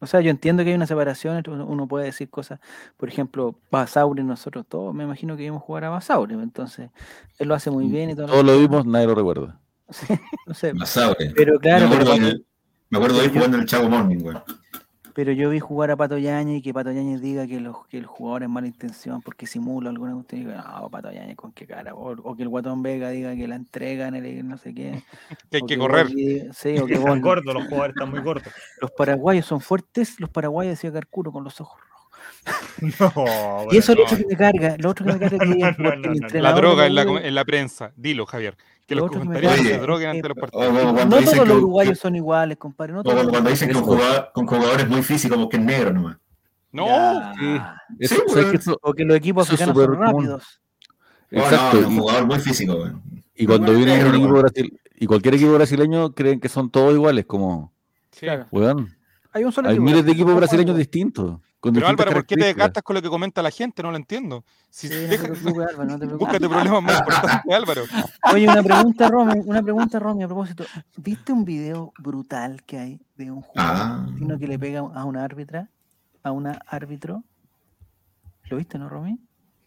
O 0.00 0.06
sea, 0.06 0.20
yo 0.20 0.30
entiendo 0.30 0.64
que 0.64 0.70
hay 0.70 0.74
una 0.74 0.86
separación, 0.88 1.44
uno 1.46 1.86
puede 1.86 2.06
decir 2.06 2.28
cosas, 2.28 2.58
por 2.96 3.08
ejemplo, 3.08 3.54
Basauri, 3.70 4.24
nosotros 4.24 4.66
todos, 4.68 4.92
me 4.92 5.04
imagino 5.04 5.36
que 5.36 5.44
vimos 5.44 5.62
jugar 5.62 5.84
a 5.84 5.90
Basauri, 5.90 6.34
entonces 6.34 6.90
él 7.38 7.46
lo 7.48 7.54
hace 7.54 7.70
muy 7.70 7.86
bien 7.86 8.10
y 8.10 8.16
todo. 8.16 8.26
Todos 8.26 8.44
lo 8.44 8.58
vimos, 8.58 8.84
nadie 8.84 9.06
lo 9.06 9.14
recuerda. 9.14 9.60
no 10.46 10.54
sé, 10.54 10.72
Basauri. 10.72 11.32
pero 11.36 11.58
claro, 11.60 11.88
me 11.88 11.94
acuerdo, 11.94 12.14
del- 12.14 12.44
me 12.90 12.98
acuerdo 12.98 13.18
de 13.18 13.24
él 13.26 13.30
jugando 13.30 13.56
en 13.58 13.62
el 13.62 13.68
Chavo 13.68 13.88
Morning, 13.88 14.18
güey. 14.18 14.36
Pero 15.14 15.32
yo 15.32 15.50
vi 15.50 15.60
jugar 15.60 15.90
a 15.90 15.96
Pato 15.96 16.16
Yañez 16.18 16.58
y 16.58 16.62
que 16.62 16.72
Pato 16.74 16.90
Yañez 16.92 17.20
diga 17.20 17.46
que, 17.46 17.60
los, 17.60 17.86
que 17.86 17.98
el 17.98 18.06
jugador 18.06 18.44
es 18.44 18.48
mala 18.48 18.66
intención 18.66 19.20
porque 19.22 19.46
simula 19.46 19.90
alguna 19.90 20.14
cuestión 20.14 20.42
y 20.42 20.44
digo, 20.46 20.56
no, 20.56 20.88
Pato 20.90 21.10
Yañez 21.12 21.36
con 21.36 21.52
qué 21.52 21.66
cara, 21.66 21.94
o, 21.94 22.12
o 22.12 22.36
que 22.36 22.42
el 22.42 22.48
Guatón 22.48 22.82
Vega 22.82 23.10
diga 23.10 23.34
que 23.34 23.46
la 23.48 23.56
entrega 23.56 24.08
en 24.08 24.14
el 24.16 24.48
no 24.48 24.56
sé 24.58 24.74
qué. 24.74 25.02
Que 25.50 25.58
hay 25.58 25.62
que 25.66 25.78
correr. 25.78 26.08
diga- 26.08 26.52
sí, 26.52 26.78
o 26.78 26.86
que 26.86 26.94
Están 26.94 27.20
gordos, 27.20 27.54
los 27.54 27.64
jugadores 27.64 27.94
están 27.96 28.10
muy 28.10 28.20
gordos. 28.20 28.52
los 28.80 28.90
paraguayos 28.92 29.46
son 29.46 29.60
fuertes, 29.60 30.18
los 30.20 30.30
paraguayos 30.30 30.72
decía 30.72 30.92
Carcuro 30.92 31.30
con 31.32 31.44
los 31.44 31.60
ojos 31.60 31.78
rojos. 31.80 31.92
No, 32.98 33.66
Y 33.70 33.76
eso 33.76 33.92
es 33.92 33.98
lo 33.98 34.04
bueno, 34.04 34.04
otro 34.04 34.16
que 34.18 34.26
me 34.26 34.36
carga, 34.36 34.76
lo 34.78 34.90
otro 34.90 35.06
que 35.06 35.12
me 35.12 35.18
carga 35.18 35.38
que 35.38 35.82
No, 35.82 35.96
no. 35.96 36.40
La 36.40 36.52
droga 36.52 36.86
en 36.86 36.94
la, 36.94 37.02
en 37.02 37.34
la 37.34 37.44
prensa. 37.44 37.92
Dilo, 37.96 38.26
Javier. 38.26 38.56
Que 38.86 38.94
Lo 38.96 39.02
los 39.02 39.10
que 39.12 39.18
comentaristas 39.18 39.56
carga 39.58 39.70
se 39.74 39.80
droguen 39.80 40.08
es 40.10 40.14
ante 40.16 40.28
los 40.28 40.34
que- 40.34 40.40
O 40.40 40.42
partidos. 40.42 40.66
como 40.80 40.94
cuando 40.94 41.04
No 41.16 41.20
dicen 41.20 41.34
todos 41.36 41.48
los 41.48 41.56
que- 41.56 41.62
uruguayos 41.62 41.92
que- 41.92 42.00
son 42.02 42.16
iguales, 42.16 42.56
compadre. 42.58 42.92
No 42.92 43.00
o 43.00 43.02
cuando, 43.04 43.22
los 43.22 43.30
cuando 43.32 43.50
dicen 43.50 43.70
que 43.70 43.76
un 43.76 43.82
jugador, 43.84 44.30
con 44.34 44.46
jugadores 44.46 44.88
muy 44.88 45.02
físicos 45.02 45.36
como 45.36 45.48
que 45.48 45.56
es 45.56 45.62
negro 45.62 45.92
nomás. 45.92 46.16
No, 46.72 46.86
Ya. 46.86 47.32
Eso, 47.98 48.14
Sí, 48.14 48.20
¿sabes 48.20 48.34
weón. 48.34 48.50
qué? 48.50 48.56
Eso- 48.56 48.78
O 48.82 48.92
que 48.92 49.04
los 49.04 49.16
equipos 49.16 49.46
es 49.46 49.52
africanos 49.54 49.76
son 49.84 49.94
rápidos. 50.00 50.60
Oh, 51.34 51.36
exacto. 51.38 51.80
no, 51.80 51.86
un 51.88 51.94
y- 51.94 51.98
jugador 51.98 52.26
muy 52.26 52.38
físico, 52.40 52.74
güey. 52.76 52.92
Y 53.34 53.46
cuando 53.46 53.72
viene 53.74 53.92
negro, 53.94 54.08
un 54.10 54.14
equipo 54.16 54.30
weón. 54.32 54.42
brasil 54.42 54.80
y 54.96 55.06
cualquier 55.06 55.34
equipo 55.34 55.52
brasileño 55.54 56.12
creen 56.14 56.40
que 56.40 56.48
son 56.48 56.70
todos 56.70 56.92
iguales, 56.94 57.24
como, 57.26 57.72
sí. 58.10 58.26
Hay 59.34 59.44
un 59.44 59.52
solo 59.52 59.68
hay 59.70 59.78
miles 59.80 59.96
de 59.96 60.02
brasileño, 60.02 60.12
equipos 60.12 60.36
brasileños 60.36 60.76
distintos. 60.76 61.40
Con 61.62 61.72
Pero 61.74 61.86
Álvaro, 61.86 62.10
¿por 62.10 62.26
qué 62.26 62.34
te 62.36 62.46
desgastas 62.46 62.82
con 62.82 62.94
lo 62.96 63.00
que 63.02 63.08
comenta 63.08 63.40
la 63.40 63.52
gente? 63.52 63.84
No 63.84 63.92
lo 63.92 63.96
entiendo. 63.96 64.44
Si 64.68 64.88
Sí, 64.88 64.94
no 64.94 65.00
te 65.02 65.06
deja- 65.06 65.22
preocupes, 65.28 65.68
Álvaro, 65.68 65.84
no 65.84 65.92
te 65.92 66.06
preocupes. 66.06 66.18
búscate 66.18 66.48
problemas 66.48 66.82
más 66.82 66.98
importantes, 66.98 67.52
Álvaro. 67.54 67.82
Oye, 68.34 68.48
una 68.48 68.62
pregunta, 68.64 69.08
Romy, 69.08 69.40
una 69.44 69.62
pregunta, 69.62 69.98
Romy, 70.00 70.22
a 70.24 70.26
propósito. 70.26 70.64
¿Viste 70.96 71.32
un 71.32 71.44
video 71.44 71.92
brutal 71.98 72.62
que 72.64 72.78
hay 72.80 73.00
de 73.16 73.30
un 73.30 73.42
jugador 73.42 73.76
Ah. 73.76 74.36
que 74.40 74.46
le 74.48 74.58
pega 74.58 74.80
a 74.80 75.04
una 75.04 75.22
árbitra? 75.22 75.68
¿A 76.24 76.32
una 76.32 76.58
árbitro? 76.66 77.22
¿Lo 78.50 78.56
viste, 78.56 78.76
no, 78.76 78.88
Romy? 78.88 79.20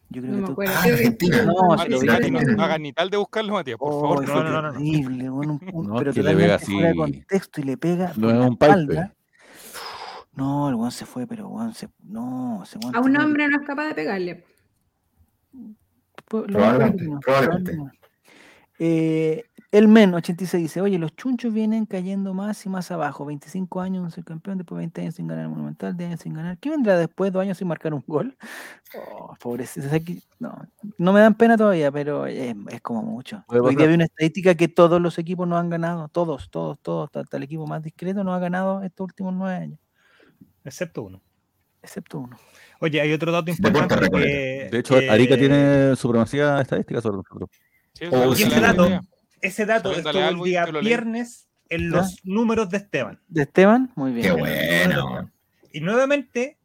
Yo 0.10 0.22
creo 0.22 0.34
No 0.36 0.40
que 0.42 0.46
tú. 0.48 0.52
acuerdo. 0.52 0.74
Ah, 0.76 0.84
Argentina. 0.84 1.42
No, 1.44 1.54
Ah, 1.74 1.78
si 1.84 1.90
lo 1.92 2.00
viste, 2.02 2.30
no, 2.32 2.42
no. 2.42 2.52
no 2.58 2.64
hagas 2.64 2.80
ni 2.82 2.92
tal 2.92 3.10
de 3.10 3.16
buscarlo, 3.18 3.54
Matías, 3.54 3.78
por 3.78 3.94
Oh, 3.94 4.02
favor. 4.02 4.28
no, 4.28 4.44
no, 4.44 4.62
no, 4.62 4.72
terrible, 4.74 5.30
un- 5.30 5.50
un- 5.74 5.88
No, 5.88 5.96
pero 5.96 6.12
que 6.14 6.22
le 6.22 6.32
totalmente 6.32 6.44
pega 6.44 6.60
fuera 6.60 6.82
de 6.82 6.90
así. 6.90 6.98
contexto 6.98 7.62
y 7.62 7.64
le 7.64 7.78
pega 7.78 8.08
No 8.18 8.28
por 8.28 8.30
es 8.32 8.36
la 8.36 8.48
un 8.48 8.58
pipe. 8.58 9.12
No, 10.36 10.70
el 10.70 10.76
weón 10.76 10.92
se 10.92 11.06
fue, 11.06 11.26
pero 11.26 11.48
weón 11.48 11.74
se. 11.74 11.88
No, 12.04 12.64
A 12.94 13.00
un 13.00 13.18
hombre 13.18 13.48
no 13.48 13.60
es 13.60 13.68
capaz 13.68 13.88
de 13.88 13.96
pegarle. 13.96 14.46
Probablemente. 16.28 17.06
Eh, 18.78 19.44
el 19.72 19.88
Men 19.88 20.14
86 20.14 20.64
dice, 20.64 20.82
oye, 20.82 20.98
los 20.98 21.16
chunchos 21.16 21.54
vienen 21.54 21.86
cayendo 21.86 22.34
más 22.34 22.66
y 22.66 22.70
más 22.70 22.92
abajo. 22.92 23.26
25 23.26 23.82
años 23.82 24.04
sin 24.04 24.12
ser 24.12 24.24
campeón, 24.24 24.58
después 24.58 24.78
20 24.78 25.02
años 25.02 25.16
sin 25.16 25.28
ganar 25.28 25.46
el 25.46 25.50
Monumental, 25.50 25.96
10 25.96 26.08
años 26.10 26.20
sin 26.22 26.34
ganar. 26.34 26.58
¿Qué 26.58 26.70
vendrá 26.70 26.98
después? 26.98 27.32
¿Dos 27.32 27.42
años 27.42 27.58
sin 27.58 27.68
marcar 27.68 27.94
un 27.94 28.04
gol? 28.06 28.36
Oh, 28.98 29.36
pobrecito. 29.42 29.88
no, 30.40 30.56
no 30.98 31.12
me 31.12 31.20
dan 31.20 31.34
pena 31.34 31.58
todavía, 31.58 31.92
pero 31.92 32.28
es, 32.28 32.56
es 32.70 32.82
como 32.82 33.02
mucho. 33.02 33.44
Hoy 33.48 33.76
día 33.76 33.88
vi 33.88 33.96
una 33.96 34.06
estadística 34.06 34.56
que 34.56 34.70
todos 34.70 35.02
los 35.02 35.18
equipos 35.18 35.46
no 35.46 35.58
han 35.58 35.70
ganado. 35.70 36.08
Todos, 36.08 36.50
todos, 36.50 36.80
todos. 36.80 37.10
Hasta 37.14 37.36
el 37.36 37.44
equipo 37.44 37.68
más 37.68 37.84
discreto 37.84 38.24
no 38.24 38.34
ha 38.34 38.40
ganado 38.40 38.84
estos 38.84 39.06
últimos 39.06 39.34
nueve 39.34 39.56
años. 39.56 39.80
Excepto 40.66 41.04
uno. 41.04 41.22
Excepto 41.82 42.20
uno. 42.20 42.38
Oye, 42.82 43.00
hay 43.00 43.14
otro 43.14 43.32
dato 43.32 43.52
importante 43.52 43.96
Recoleta. 43.96 44.28
que, 44.28 44.70
De 44.72 44.80
hecho, 44.80 45.00
que- 45.00 45.10
Arica 45.10 45.38
tiene 45.38 45.96
supremacía 45.96 46.60
estadística 46.60 47.00
sobre 47.00 47.18
nosotros. 47.18 47.50
Sí, 47.94 48.06
Oh, 48.12 48.34
ese 48.34 48.50
la 48.50 48.74
dato, 48.74 49.00
ese 49.42 49.66
dato 49.66 49.92
estuvo 49.94 50.12
dale 50.12 50.30
el 50.38 50.44
día 50.44 50.66
viernes 50.66 51.48
en 51.70 51.90
los 51.90 52.18
números 52.24 52.70
de 52.70 52.78
Esteban. 52.78 53.22
De 53.28 53.44
Esteban, 53.44 53.92
muy 53.96 54.12
bien. 54.12 54.26
Qué 54.26 54.32
bueno. 54.34 55.32
Y 55.72 55.80
nuevamente, 55.80 56.58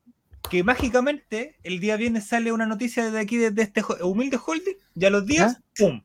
que 0.51 0.65
mágicamente 0.65 1.57
el 1.63 1.79
día 1.79 1.97
viernes 1.97 2.27
sale 2.27 2.51
una 2.51 2.67
noticia 2.67 3.05
desde 3.05 3.21
aquí, 3.21 3.37
desde 3.37 3.63
este 3.63 3.83
humilde 4.03 4.39
holding, 4.45 4.75
y 4.97 5.05
a 5.05 5.11
los 5.11 5.27
días, 5.27 5.61
¡pum! 5.77 6.03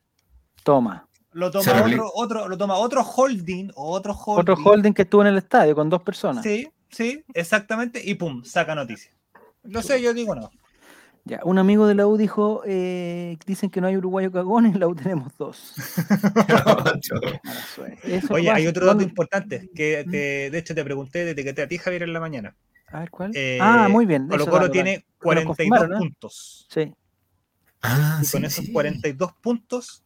Toma. 0.64 1.08
Lo 1.32 1.52
toma 1.52 1.84
otro, 1.84 2.12
otro, 2.14 2.48
lo 2.48 2.58
toma 2.58 2.76
otro 2.76 3.04
holding 3.04 3.70
o 3.76 3.92
otro 3.92 4.14
holding. 4.14 4.42
Otro 4.54 4.56
holding 4.64 4.94
que 4.94 5.02
estuvo 5.02 5.22
en 5.22 5.28
el 5.28 5.38
estadio 5.38 5.76
con 5.76 5.90
dos 5.90 6.02
personas. 6.02 6.44
Sí, 6.44 6.68
sí, 6.90 7.24
exactamente, 7.34 8.02
y 8.04 8.16
pum, 8.16 8.44
saca 8.44 8.76
noticia. 8.76 9.12
No 9.64 9.82
sé, 9.82 10.02
yo 10.02 10.14
digo 10.14 10.36
no. 10.36 10.50
Ya, 11.28 11.40
un 11.44 11.58
amigo 11.58 11.88
de 11.88 11.96
la 11.96 12.06
U 12.06 12.18
dijo, 12.18 12.62
eh, 12.68 13.38
dicen 13.48 13.72
que 13.72 13.82
no 13.82 13.88
hay 13.88 13.98
uruguayo 13.98 14.32
cagón, 14.32 14.68
en 14.68 14.80
la 14.80 14.88
U 14.88 14.94
tenemos 14.96 15.36
dos. 15.38 15.74
Oye, 18.30 18.50
hay 18.52 18.68
otro 18.68 18.86
dato 18.86 19.00
¿Dónde- 19.00 19.04
importante 19.10 19.70
que 19.76 20.06
te- 20.10 20.50
de 20.52 20.58
hecho 20.58 20.76
te 20.76 20.84
pregunté 20.84 21.26
desde 21.26 21.44
que 21.44 21.54
te 21.54 21.62
a 21.64 21.68
ti, 21.68 21.78
Javier, 21.78 22.04
en 22.04 22.14
la 22.14 22.20
mañana. 22.20 22.56
A 22.88 23.00
ver, 23.00 23.10
¿cuál? 23.10 23.32
Eh, 23.34 23.58
ah, 23.62 23.88
muy 23.90 24.06
bien. 24.06 24.28
Colo 24.28 24.46
Colo 24.48 24.70
tiene 24.72 24.92
dale. 24.92 25.06
Lo 25.20 25.24
42 25.24 25.46
confirmaron, 25.48 25.90
¿no? 25.90 25.98
puntos. 25.98 26.68
Sí. 26.70 26.94
Ah, 27.82 28.22
Y 28.24 28.28
con 28.28 28.46
esos 28.46 28.66
sí. 28.66 28.72
42 28.72 29.34
puntos, 29.42 30.04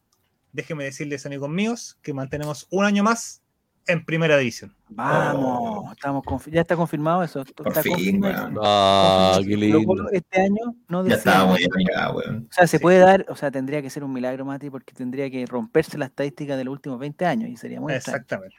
déjenme 0.53 0.85
decirles, 0.85 1.25
amigos 1.25 1.49
míos, 1.49 1.97
que 2.01 2.13
mantenemos 2.13 2.67
un 2.69 2.85
año 2.85 3.03
más 3.03 3.41
en 3.89 4.05
primera 4.05 4.37
división. 4.37 4.75
Vamos, 4.89 5.91
estamos 5.93 6.23
confi- 6.23 6.51
ya 6.51 6.61
está 6.61 6.75
confirmado 6.75 7.23
eso. 7.23 7.43
Por 7.55 7.67
está 7.69 7.81
fin, 7.83 7.93
confirmado. 8.21 8.61
Ah, 8.63 9.39
qué 9.45 9.55
lindo. 9.57 10.09
Este 10.11 10.41
año 10.41 10.75
no 10.87 11.05
Ya 11.07 11.43
bueno, 11.45 11.75
ya, 11.93 12.11
weón. 12.11 12.47
O 12.49 12.53
sea, 12.53 12.67
se 12.67 12.77
Sí. 12.77 12.81
puede 12.81 12.99
dar, 12.99 13.25
o 13.29 13.35
sea, 13.35 13.51
tendría 13.51 13.81
que 13.81 13.89
ser 13.89 14.03
un 14.03 14.13
milagro, 14.13 14.45
Mati, 14.45 14.69
porque 14.69 14.93
tendría 14.93 15.29
que 15.29 15.45
romperse 15.45 15.97
la 15.97 16.05
estadística 16.05 16.55
de 16.57 16.63
los 16.63 16.71
últimos 16.73 16.99
20 16.99 17.25
años 17.25 17.49
y 17.49 17.57
sería 17.57 17.79
muy 17.81 17.93
extraño. 17.93 18.17
Exactamente. 18.17 18.55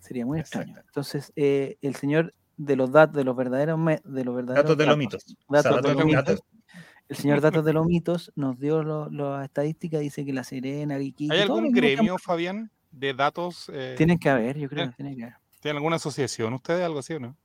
Sería 0.00 0.24
muy 0.26 0.40
extraño. 0.40 0.74
Entonces, 0.86 1.32
eh, 1.36 1.76
el 1.82 1.94
señor 1.96 2.34
de 2.56 2.76
los 2.76 2.90
datos, 2.92 3.16
de 3.16 3.24
los 3.24 3.36
verdaderos, 3.36 3.78
de 4.04 4.24
los 4.24 4.34
verdaderos 4.34 4.64
Datos 4.64 4.76
de 4.78 4.86
los 4.86 4.96
mitos. 4.98 5.24
datos 5.48 5.72
O 5.78 5.82
sea, 5.82 5.92
de 5.92 5.94
los 5.94 6.04
mitos, 6.04 6.40
el 7.08 7.16
señor 7.16 7.40
Datos 7.40 7.64
de 7.64 7.72
los 7.72 7.86
mitos 7.86 8.32
nos 8.36 8.58
dio 8.58 8.82
las 9.10 9.44
estadísticas, 9.44 10.00
dice 10.00 10.24
que 10.24 10.32
la 10.32 10.44
Serena, 10.44 10.98
Iquique, 10.98 11.32
¿Hay 11.32 11.40
algún 11.42 11.70
gremio, 11.72 12.18
Fabián, 12.18 12.70
de 12.90 13.14
datos? 13.14 13.70
eh, 13.72 13.94
Tienen 13.96 14.18
que 14.18 14.28
haber, 14.30 14.58
yo 14.58 14.68
creo 14.68 14.84
Eh. 14.84 14.88
que 14.88 14.94
tienen 14.94 15.16
que 15.16 15.22
haber. 15.24 15.36
¿Tienen 15.60 15.76
alguna 15.76 15.96
asociación 15.96 16.54
ustedes, 16.54 16.84
algo 16.84 17.00
así 17.00 17.14
o 17.14 17.20
no? 17.20 17.36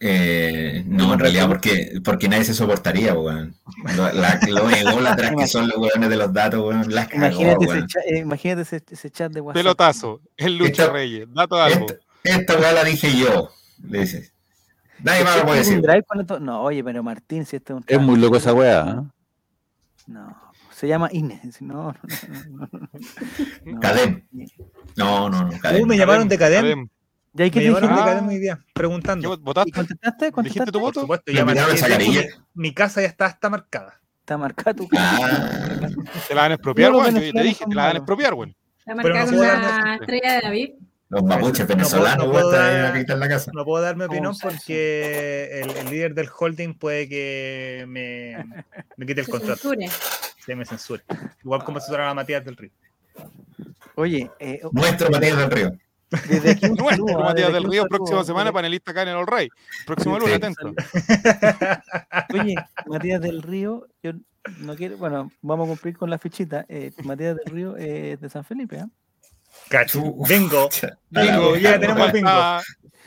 Eh, 0.00 0.84
no, 0.86 1.12
en 1.14 1.18
realidad 1.18 1.48
porque, 1.48 2.00
porque 2.04 2.28
nadie 2.28 2.44
se 2.44 2.54
soportaría, 2.54 3.12
weón. 3.14 3.56
Lo, 3.96 4.12
la, 4.12 4.38
lo 4.48 4.70
ególatras 4.70 5.32
que 5.36 5.46
son 5.48 5.68
los 5.68 5.76
weones 5.78 6.08
de 6.08 6.16
los 6.16 6.32
datos, 6.32 6.60
weón. 6.60 6.94
Las 6.94 7.08
cagó, 7.08 7.26
Imagínate, 7.26 7.64
ese, 7.64 7.74
weón. 7.74 7.86
cha- 7.88 8.00
eh, 8.06 8.18
imagínate 8.18 8.62
ese, 8.62 8.82
ese 8.90 9.10
chat 9.10 9.32
de 9.32 9.40
WhatsApp. 9.40 9.62
Pelotazo, 9.62 10.20
el 10.36 10.56
Lucho 10.56 10.82
Esta- 10.82 10.92
Reyes, 10.92 11.26
dato 11.34 11.56
de 11.56 11.62
algo. 11.62 11.86
Esta, 12.22 12.56
weá 12.58 12.72
la 12.72 12.84
dije 12.84 13.18
yo, 13.18 13.50
le 13.82 14.00
dices. 14.00 14.32
Nadie 15.00 15.24
más 15.24 15.36
lo 15.38 15.44
puede 15.46 15.60
¿Es 15.60 15.66
un 15.68 15.74
decir. 15.74 15.86
drive 15.90 16.02
con 16.04 16.20
esto? 16.20 16.40
No, 16.40 16.62
oye, 16.62 16.82
pero 16.84 17.02
Martín, 17.02 17.44
si 17.44 17.56
este 17.56 17.72
es 17.72 17.76
un 17.78 17.84
Es 17.86 18.00
muy 18.00 18.16
loco 18.18 18.36
esa 18.36 18.54
weá. 18.54 18.88
¿eh? 18.88 19.02
No, 20.06 20.36
se 20.74 20.88
llama 20.88 21.08
Inés. 21.12 21.60
No, 21.62 21.92
no, 21.92 21.98
no, 22.50 22.68
no, 22.72 22.78
no, 22.80 22.88
no. 23.64 23.80
Cadem. 23.80 24.26
No, 24.96 25.28
no, 25.30 25.44
no, 25.44 25.50
Uh, 25.80 25.86
me 25.86 25.96
llamaron 25.96 26.28
de 26.28 26.38
Cadem. 26.38 26.62
Cadem. 26.62 26.88
¿Ya 27.32 27.44
hay 27.44 27.50
que 27.50 27.60
Me 27.60 27.66
llamaron 27.66 27.88
de? 27.90 28.00
Ah. 28.00 28.04
Cadem 28.04 28.28
hoy 28.28 28.38
día, 28.38 28.56
¿Qué 28.56 28.72
preguntando. 28.74 29.34
¿Y 29.34 29.36
votaste? 29.40 29.72
contestaste? 29.72 30.24
¿Dijiste 30.26 30.32
¿Contestaste? 30.34 30.72
tu 30.72 30.78
Por 30.78 30.88
voto? 30.88 31.00
supuesto, 31.00 31.32
ya 31.32 31.44
mi, 31.44 31.54
mi 32.54 32.72
casa 32.74 33.00
ya 33.00 33.08
está, 33.08 33.26
está 33.26 33.50
marcada. 33.50 34.00
Está 34.20 34.38
marcada 34.38 34.74
tu 34.74 34.88
Ah, 34.96 35.88
Te 36.28 36.34
la 36.34 36.42
van 36.42 36.52
a 36.52 36.54
expropiar. 36.54 36.92
Yo 36.92 37.12
te 37.12 37.42
dije, 37.42 37.64
te 37.68 37.74
la 37.74 37.86
van 37.86 37.94
a 37.96 37.98
expropiar, 37.98 38.34
weón. 38.34 38.54
La 38.86 38.94
Pero 38.96 39.14
marca 39.14 39.30
no 39.32 39.38
con 39.38 39.46
la 39.46 39.94
estrella 40.00 40.32
de 40.34 40.40
David. 40.42 40.70
los 41.10 41.22
mapuches 41.24 41.60
No 41.60 41.66
puedo- 41.66 41.76
venezolanos, 41.76 42.26
no 42.26 42.32
puedo 42.32 42.50
dar- 42.50 42.96
en 42.96 43.20
la 43.20 43.28
casa. 43.28 43.50
No 43.54 43.64
puedo 43.64 43.82
dar 43.82 43.96
mi 43.96 44.00
¿Cómo 44.02 44.12
opinión 44.12 44.32
hace? 44.32 44.48
porque 44.48 45.60
el, 45.62 45.70
el 45.76 45.90
líder 45.90 46.14
del 46.14 46.28
holding 46.38 46.74
puede 46.74 47.08
que 47.08 47.84
me, 47.88 48.36
me 48.96 49.06
quite 49.06 49.20
el 49.20 49.26
Se 49.26 49.32
contrato. 49.32 49.72
Se 50.44 50.54
me 50.54 50.64
censure. 50.64 51.02
Igual 51.42 51.64
como 51.64 51.80
censurar 51.80 52.08
a 52.08 52.14
Matías 52.14 52.44
del 52.44 52.56
Río. 52.56 52.70
Oye, 53.96 54.30
eh, 54.38 54.60
Nuestro 54.72 55.10
Matías 55.10 55.36
del 55.38 55.50
Río. 55.50 55.72
desde 56.28 56.50
aquí 56.52 56.66
un 56.66 56.74
Nuestro 56.76 57.06
saludo, 57.06 57.18
ah, 57.24 57.28
Matías 57.28 57.48
desde 57.48 57.52
del 57.60 57.62
Río, 57.70 57.82
saludo, 57.82 57.88
próxima 57.98 58.24
semana, 58.24 58.44
desde- 58.44 58.54
panelista 58.54 58.90
acá 58.90 59.02
en 59.02 59.08
el 59.08 59.16
All 59.16 59.26
Right. 59.26 59.52
Próximo 59.86 60.18
lunes, 60.18 60.34
atento. 60.36 60.72
Oye, 62.34 62.54
Matías 62.86 63.20
del 63.20 63.42
Río, 63.42 63.86
yo 64.02 64.12
no 64.58 64.74
quiero, 64.76 64.96
bueno, 64.98 65.30
vamos 65.42 65.66
a 65.66 65.68
cumplir 65.70 65.96
con 65.96 66.10
la 66.10 66.18
fichita. 66.18 66.66
eh, 66.68 66.92
Matías 67.04 67.36
del 67.36 67.46
Río 67.46 67.76
es 67.76 68.20
de 68.20 68.28
San 68.28 68.44
Felipe, 68.44 68.76
¿eh? 68.76 68.84
Cacho. 69.68 70.00
Chu- 70.00 70.26
Bingo. 70.28 70.68
Bingo, 71.10 71.56
ya 71.56 71.78
tenemos 71.78 72.12
bingo. 72.12 72.28
Ah, 72.30 72.60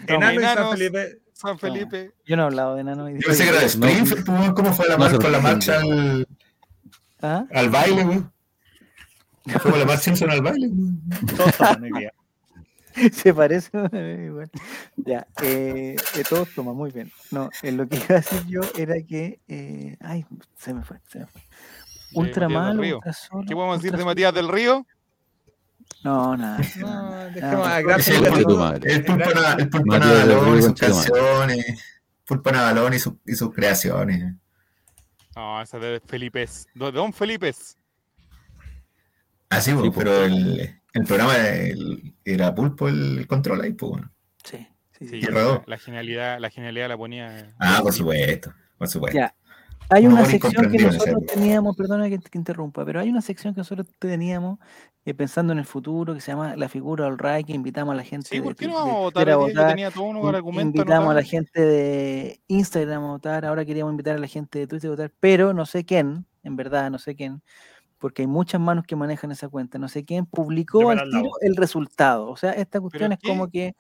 Enano 0.08 0.40
y 0.42 0.44
San. 0.44 0.72
Felipe. 0.72 1.18
San 1.34 1.60
Felipe. 1.60 2.12
Yo 2.26 2.36
no 2.36 2.44
he 2.44 2.46
hablado 2.46 2.76
de 2.76 2.84
Nano. 2.84 3.08
Yo 3.10 3.20
pensé 3.28 3.44
que 3.44 3.50
era 3.50 3.60
de 3.60 3.66
Springfield, 3.68 4.26
pues. 4.26 4.52
¿cómo 4.54 4.74
fue 4.74 4.88
la 4.88 4.94
No 4.98 5.00
marcha 5.04 5.30
la 5.30 5.78
al, 5.82 6.28
¿Ah? 7.22 7.46
al 7.54 7.70
baile, 7.70 8.04
weón? 8.06 8.32
Fue 9.62 9.78
la 9.80 9.86
marcha 9.86 10.02
Simpson 10.04 10.30
al 10.30 10.42
baile. 10.42 10.70
Todos 11.36 11.58
toman 11.58 11.84
día. 12.00 12.14
Se 13.14 13.34
parece 13.34 13.70
igual. 14.26 14.50
Ya, 14.98 15.28
eh, 15.44 15.96
eh, 16.16 16.24
todos 16.28 16.50
toman 16.56 16.76
muy 16.76 16.92
bien. 16.92 17.12
No, 17.32 17.50
eh, 17.62 17.72
lo 17.72 17.88
que 17.88 17.98
iba 17.98 18.06
a 18.10 18.14
decir 18.16 18.44
yo 18.48 18.62
era 18.78 18.96
que. 19.08 19.40
eh, 19.48 19.98
ay, 20.02 20.26
se 20.58 20.74
me 20.74 20.84
fue, 20.84 21.00
se 21.08 21.20
me 21.20 21.28
fue. 21.28 21.42
¿Qué 23.48 23.54
podemos 23.56 23.82
decir 23.82 23.96
de. 23.98 24.04
Matías 24.06 24.34
del 24.34 24.48
Río? 24.50 24.86
No, 26.04 26.36
nada. 26.36 26.60
No, 26.78 26.88
nada, 26.88 27.26
dejemos 27.30 27.54
nada. 27.60 27.76
a 27.76 27.82
gran 27.82 28.00
Es 28.00 28.08
el 28.10 29.06
Pulpo, 29.06 29.34
Na- 29.34 29.54
el 29.58 29.70
Pulpo 29.70 29.96
Río, 30.00 30.62
sus 30.62 30.74
canciones. 30.74 31.84
Pulpo 32.26 32.52
su- 33.00 33.20
y 33.26 33.36
sus 33.36 33.54
creaciones. 33.54 34.36
No, 35.38 35.62
esa 35.62 35.78
de 35.78 36.00
Felipe. 36.00 36.48
De 36.74 36.92
Don 36.92 37.14
Felipe. 37.14 37.54
Así, 39.50 39.70
Sí, 39.72 39.78
pues, 39.78 39.92
pero 39.96 40.24
el, 40.26 40.82
el 40.94 41.04
programa 41.06 41.38
el- 41.38 42.16
era 42.26 42.56
Pulpo 42.56 42.88
el 42.88 43.28
control 43.28 43.62
ahí, 43.62 43.74
pues, 43.74 43.92
bueno. 43.92 44.12
Sí, 44.44 44.68
sí, 44.98 45.08
Sí, 45.08 45.22
rodó. 45.28 45.64
la 45.68 45.78
genialidad, 45.78 46.40
la 46.40 46.50
genialidad 46.50 46.90
la 46.90 46.98
ponía. 46.98 47.54
Ah, 47.60 47.82
por 47.84 47.94
supuesto, 47.94 48.52
por 48.80 48.88
supuesto. 48.88 49.20
Ya. 49.20 49.36
Hay 49.90 50.06
Un 50.06 50.14
una 50.14 50.26
sección 50.26 50.70
que 50.70 50.80
nosotros 50.80 51.26
teníamos, 51.26 51.76
perdona 51.76 52.10
que, 52.10 52.20
que 52.20 52.38
interrumpa, 52.38 52.84
pero 52.84 53.00
hay 53.00 53.10
una 53.10 53.22
sección 53.22 53.54
que 53.54 53.62
nosotros 53.62 53.88
teníamos 54.00 54.60
eh, 55.06 55.14
pensando 55.14 55.54
en 55.54 55.60
el 55.60 55.66
futuro 55.66 56.14
que 56.14 56.20
se 56.20 56.32
llama 56.32 56.58
La 56.58 56.68
figura 56.68 57.08
all 57.08 57.18
right, 57.18 57.48
que 57.48 57.54
invitamos 57.54 57.94
a 57.94 57.96
la 57.96 58.04
gente 58.04 58.28
Sí, 58.28 58.38
de, 58.38 58.44
¿por 58.44 58.56
qué 58.56 58.68
no 58.68 58.74
de 58.74 58.80
vamos 58.80 59.16
a 59.16 59.36
votar? 59.38 59.70
tenía 59.70 59.92
todo 59.92 60.04
uno 60.04 60.62
invitamos 60.62 61.10
a 61.10 61.14
la 61.14 61.24
gente 61.24 61.62
de 61.62 62.42
Instagram 62.48 63.04
a 63.04 63.08
votar, 63.12 63.46
ahora 63.46 63.64
queríamos 63.64 63.92
invitar 63.92 64.18
a 64.18 64.20
la 64.20 64.28
gente 64.28 64.60
de 64.60 64.68
Twitter 64.68 64.90
a 64.90 64.92
votar, 64.92 65.14
pero 65.20 65.54
no 65.54 65.66
sé 65.66 65.86
quién, 65.86 66.26
en 66.44 66.56
verdad 66.58 66.92
no 66.92 67.00
sé 67.00 67.16
quién, 67.16 67.42
porque 67.98 68.24
hay 68.24 68.28
muchas 68.28 68.60
manos 68.60 68.86
que 68.86 68.96
manejan 68.96 69.32
esa 69.32 69.48
cuenta, 69.48 69.80
no 69.80 69.88
sé 69.88 70.04
quién 70.04 70.26
publicó 70.26 70.90
al 70.90 71.10
tiro 71.10 71.32
el 71.42 71.56
resultado. 71.56 72.30
O 72.30 72.36
sea, 72.36 72.52
esta 72.52 72.80
cuestión 72.80 73.14
es 73.14 73.20
qué? 73.20 73.30
como 73.30 73.50
que, 73.50 73.76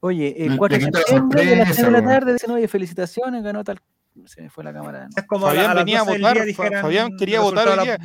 oye, 0.00 0.44
el 0.44 0.56
4 0.56 0.78
de 0.78 0.84
septiembre 0.84 1.46
de 1.46 1.56
las 1.56 1.72
3 1.72 1.86
de 1.86 1.90
la 1.90 2.04
tarde 2.04 2.32
dicen, 2.34 2.50
oye, 2.50 2.68
felicitaciones, 2.68 3.42
ganó 3.42 3.64
tal. 3.64 3.80
Se 4.24 4.40
me 4.42 4.50
fue 4.50 4.64
la 4.64 4.72
cámara. 4.72 5.08
Es 5.16 5.26
como 5.26 5.46
a 5.46 5.52
la- 5.54 5.60
Fabián 5.62 5.70
a 5.76 5.80
venía 5.80 5.96
a 5.98 6.00
12 6.04 6.12
del 6.12 6.20
votar, 6.22 6.34
día 6.34 6.42
Fa- 6.42 6.46
dijeran 6.64 6.82
Fabián 6.82 7.16
quería 7.18 7.40
votar 7.40 7.68
hoy 7.68 7.76
la- 7.76 7.98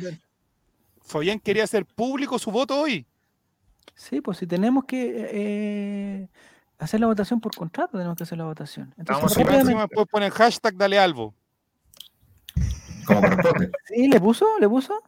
Fabián 1.04 1.40
quería 1.40 1.64
hacer 1.64 1.84
público 1.86 2.38
su 2.38 2.50
voto 2.50 2.78
hoy. 2.80 3.06
Sí, 3.94 4.20
pues 4.20 4.38
si 4.38 4.46
tenemos 4.46 4.84
que 4.84 5.28
eh, 5.30 6.28
hacer 6.78 7.00
la 7.00 7.06
votación 7.06 7.40
por 7.40 7.54
contrato, 7.54 7.98
tenemos 7.98 8.16
que 8.16 8.22
hacer 8.24 8.38
la 8.38 8.44
votación. 8.44 8.94
Entonces, 8.98 9.16
Vamos 9.16 9.22
después 9.88 10.06
ponen 10.10 10.30
hashtag 10.30 10.74
dale 10.76 10.98
albo. 10.98 11.34
Como 13.06 13.20
corresponde. 13.20 13.70
¿Sí? 13.86 14.08
¿Le 14.08 14.20
puso? 14.20 14.46
¿Le 14.60 14.68
puso? 14.68 15.02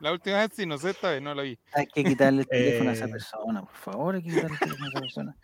La 0.00 0.12
última 0.12 0.38
vez 0.38 0.50
sí, 0.54 0.64
no 0.66 0.78
sé, 0.78 0.90
esta 0.90 1.10
vez 1.10 1.20
no 1.22 1.34
la 1.34 1.42
vi. 1.42 1.58
Hay 1.74 1.86
que 1.86 2.02
quitarle 2.02 2.42
el 2.42 2.48
teléfono 2.48 2.90
a 2.90 2.92
esa 2.94 3.04
Eh. 3.04 3.08
persona, 3.08 3.60
por 3.62 3.74
favor, 3.74 4.14
hay 4.16 4.22
que 4.22 4.30
quitarle 4.30 4.52
el 4.54 4.58
teléfono 4.58 4.86
a 4.86 4.88
esa 4.88 5.00
persona. 5.00 5.36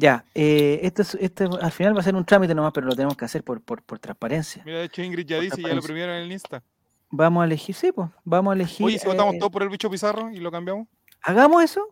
Ya, 0.00 0.24
eh, 0.34 0.80
esto, 0.82 1.02
es- 1.02 1.16
este 1.20 1.44
al 1.60 1.72
final 1.72 1.96
va 1.96 2.00
a 2.00 2.04
ser 2.04 2.14
un 2.14 2.24
trámite 2.24 2.54
nomás, 2.54 2.72
pero 2.72 2.86
lo 2.86 2.94
tenemos 2.94 3.16
que 3.16 3.24
hacer 3.24 3.42
por, 3.42 3.60
por, 3.60 3.82
por 3.82 3.98
transparencia. 3.98 4.62
Mira, 4.64 4.78
de 4.78 4.84
hecho 4.84 5.02
Ingrid 5.02 5.26
ya 5.26 5.36
Por 5.38 5.44
dice, 5.44 5.62
ya 5.62 5.74
lo 5.74 5.82
premiaron 5.82 6.16
en 6.16 6.22
el 6.22 6.32
Insta. 6.32 6.62
Vamos 7.10 7.42
a 7.42 7.46
elegir, 7.46 7.74
sí, 7.74 7.90
pues, 7.90 8.08
vamos 8.24 8.52
a 8.52 8.54
elegir. 8.54 8.86
Oye, 8.86 8.98
si 8.98 9.06
votamos 9.06 9.34
eh, 9.34 9.38
todos 9.38 9.50
por 9.50 9.62
el 9.62 9.70
bicho 9.70 9.90
Pizarro 9.90 10.30
y 10.30 10.38
lo 10.38 10.50
cambiamos. 10.52 10.86
Hagamos 11.22 11.64
eso. 11.64 11.88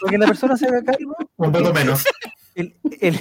Porque 0.00 0.18
la 0.18 0.26
persona 0.26 0.56
se 0.56 0.66
haga 0.66 0.82
cargo. 0.82 1.14
Un 1.36 1.52
voto 1.52 1.72
menos. 1.72 2.04
El- 2.54 2.74
el- 3.00 3.14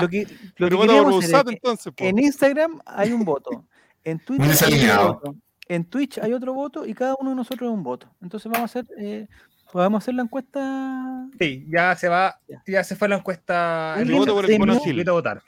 lo 0.00 0.08
que, 0.08 0.26
lo 0.56 0.68
que 0.68 0.76
queríamos 0.78 1.24
es 1.24 1.32
entonces. 1.32 1.92
po. 1.94 2.04
en 2.04 2.18
Instagram 2.18 2.80
hay 2.86 3.12
un 3.12 3.24
voto. 3.24 3.64
En 4.02 4.18
Twitter 4.18 4.50
hay 4.64 4.88
otro 4.88 5.12
voto. 5.14 5.34
En 5.68 5.84
Twitch 5.84 6.18
hay 6.18 6.32
otro 6.32 6.52
voto 6.54 6.86
y 6.86 6.94
cada 6.94 7.16
uno 7.20 7.30
de 7.30 7.36
nosotros 7.36 7.68
es 7.68 7.74
un 7.74 7.82
voto. 7.82 8.08
Entonces 8.22 8.50
vamos 8.50 8.74
a 8.76 8.80
hacer, 8.80 8.86
eh, 8.98 9.26
podemos 9.72 10.02
hacer 10.02 10.14
la 10.14 10.22
encuesta. 10.22 11.28
Sí, 11.38 11.66
ya 11.68 11.94
se 11.96 12.08
va, 12.08 12.38
Ya. 12.48 12.62
ya 12.66 12.84
se 12.84 12.96
fue 12.96 13.08
la 13.08 13.16
encuesta. 13.16 13.94
Alguien 13.94 14.14
el 14.14 14.20
voto 14.20 14.34
por 14.34 14.44
el 14.44 14.50
premió- 14.50 14.66
Cono 14.74 14.80
Gil. 14.80 14.92
invito 14.92 15.10
a 15.10 15.14
votar. 15.14 15.42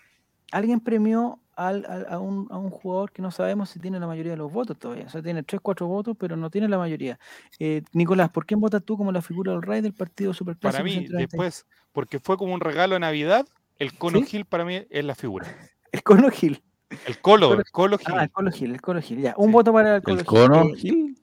Alguien 0.52 0.80
premió 0.80 1.40
al- 1.56 1.84
al- 1.88 2.06
a, 2.08 2.18
un, 2.18 2.46
a 2.50 2.56
un 2.58 2.70
jugador 2.70 3.10
que 3.12 3.20
no 3.20 3.30
sabemos 3.30 3.68
si 3.70 3.80
tiene 3.80 3.98
la 4.00 4.06
mayoría 4.06 4.32
de 4.32 4.38
los 4.38 4.52
votos 4.52 4.78
todavía. 4.78 5.04
O 5.06 5.08
sea, 5.08 5.22
tiene 5.22 5.42
3, 5.42 5.60
4 5.60 5.86
votos, 5.86 6.16
pero 6.18 6.36
no 6.36 6.50
tiene 6.50 6.68
la 6.68 6.78
mayoría. 6.78 7.18
Eh, 7.58 7.82
Nicolás, 7.92 8.30
¿por 8.30 8.46
quién 8.46 8.60
votas 8.60 8.82
tú 8.84 8.96
como 8.96 9.12
la 9.12 9.20
figura 9.22 9.52
del 9.52 9.62
rey 9.62 9.80
del 9.80 9.92
partido 9.92 10.32
Superclásico? 10.32 10.72
Para 10.78 10.84
mí, 10.84 10.90
190? 10.92 11.18
después, 11.18 11.66
porque 11.92 12.18
fue 12.18 12.36
como 12.36 12.54
un 12.54 12.60
regalo 12.60 12.94
de 12.94 13.00
Navidad, 13.00 13.46
el 13.78 13.92
Cono 13.98 14.20
¿Sí? 14.20 14.26
Gil 14.26 14.44
para 14.44 14.64
mí 14.64 14.80
es 14.88 15.04
la 15.04 15.14
figura. 15.14 15.46
El 15.92 16.02
Cono 16.02 16.30
Gil. 16.30 16.62
El 17.06 17.18
Colo, 17.20 17.52
el 17.54 17.64
Colo 17.70 17.98
Gil. 17.98 18.14
Ah, 18.16 18.24
el 18.24 18.30
Colo 18.30 18.50
Gil, 18.50 18.70
el 18.72 18.80
Colo 18.80 19.00
Gil. 19.02 19.20
Ya, 19.20 19.34
un 19.36 19.46
Sí. 19.48 19.52
voto 19.52 19.72
para 19.72 19.96
el 19.96 20.02
Colo 20.02 20.20
El 20.20 20.26
Gil. 20.26 20.26
cono, 20.26 20.74
Gil. 20.74 21.18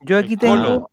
yo 0.00 0.18
aquí 0.18 0.34
el 0.34 0.38
Colo. 0.40 0.90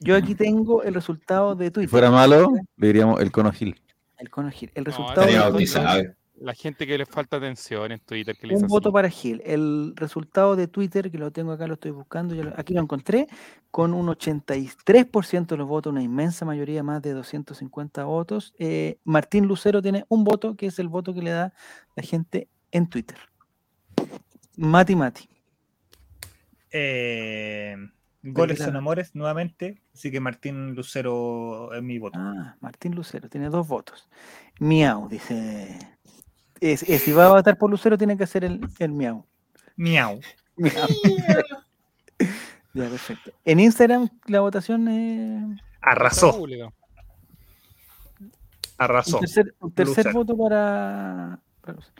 Yo 0.00 0.16
aquí 0.16 0.34
tengo 0.34 0.82
el 0.82 0.94
resultado 0.94 1.54
de 1.54 1.66
Si 1.66 1.70
Twitter. 1.72 1.90
fuera 1.90 2.10
malo, 2.10 2.52
le 2.76 2.86
diríamos 2.86 3.20
el 3.20 3.30
cono 3.30 3.52
Gil. 3.52 3.80
El 4.18 4.28
Cono 4.28 4.50
Gil. 4.50 4.70
El 4.74 4.84
resultado 4.84 5.26
de 5.26 5.50
Twitter. 5.52 6.16
La 6.36 6.54
gente 6.54 6.86
que 6.86 6.96
le 6.96 7.04
falta 7.04 7.36
atención 7.36 7.92
en 7.92 8.00
Twitter. 8.00 8.34
Que 8.36 8.46
le 8.46 8.56
Un 8.56 8.66
voto 8.66 8.88
así. 8.88 8.92
para 8.94 9.10
Gil. 9.10 9.42
El 9.44 9.92
resultado 9.96 10.56
de 10.56 10.68
Twitter, 10.68 11.10
que 11.10 11.18
lo 11.18 11.30
tengo 11.30 11.52
acá, 11.52 11.66
lo 11.66 11.74
estoy 11.74 11.90
buscando, 11.90 12.34
aquí 12.56 12.72
lo 12.72 12.80
encontré, 12.80 13.28
con 13.70 13.92
un 13.94 14.06
83% 14.08 15.46
de 15.46 15.56
los 15.58 15.68
votos, 15.68 15.90
una 15.90 16.02
inmensa 16.02 16.44
mayoría, 16.46 16.82
más 16.82 17.02
de 17.02 17.12
250 17.12 18.04
votos. 18.04 18.54
Eh, 18.58 18.98
Martín 19.04 19.46
Lucero 19.46 19.82
tiene 19.82 20.04
un 20.08 20.24
voto, 20.24 20.54
que 20.54 20.66
es 20.66 20.78
el 20.78 20.88
voto 20.88 21.12
que 21.14 21.22
le 21.22 21.30
da 21.30 21.52
la 21.94 22.02
gente 22.02 22.48
en 22.72 22.88
Twitter. 22.88 23.18
Mati 24.56 24.96
Mati. 24.96 25.28
Eh, 26.72 27.76
goles 28.22 28.58
son 28.58 28.76
amores 28.76 29.14
nuevamente, 29.14 29.80
así 29.94 30.10
que 30.10 30.20
Martín 30.20 30.74
Lucero 30.74 31.72
es 31.74 31.82
mi 31.82 31.98
voto. 31.98 32.18
Ah, 32.20 32.56
Martín 32.60 32.94
Lucero, 32.94 33.28
tiene 33.28 33.48
dos 33.48 33.66
votos. 33.66 34.08
Miau, 34.58 35.08
dice. 35.08 35.78
Es- 36.60 36.82
es- 36.82 37.02
si 37.02 37.12
va 37.12 37.26
a 37.26 37.30
votar 37.32 37.56
por 37.56 37.70
Lucero, 37.70 37.96
tiene 37.96 38.16
que 38.16 38.24
hacer 38.24 38.44
el, 38.44 38.60
el 38.78 38.92
miau. 38.92 39.24
Miau. 39.76 40.20
Miau. 40.56 40.88
ya, 42.74 42.88
perfecto. 42.88 43.32
En 43.44 43.60
Instagram 43.60 44.08
la 44.26 44.40
votación 44.40 44.88
es. 44.88 45.60
Arrasó, 45.80 46.44
arrasó. 48.76 49.16
Un 49.16 49.20
tercer, 49.20 49.54
un 49.60 49.72
tercer 49.72 50.06
Lucero. 50.06 50.12
voto 50.12 50.36
para, 50.36 51.40
para 51.62 51.74
Lucero. 51.74 51.94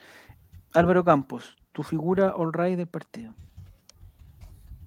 Álvaro 0.74 1.04
Campos, 1.04 1.56
tu 1.72 1.82
figura 1.82 2.34
all 2.36 2.52
right 2.52 2.76
del 2.76 2.86
partido. 2.86 3.34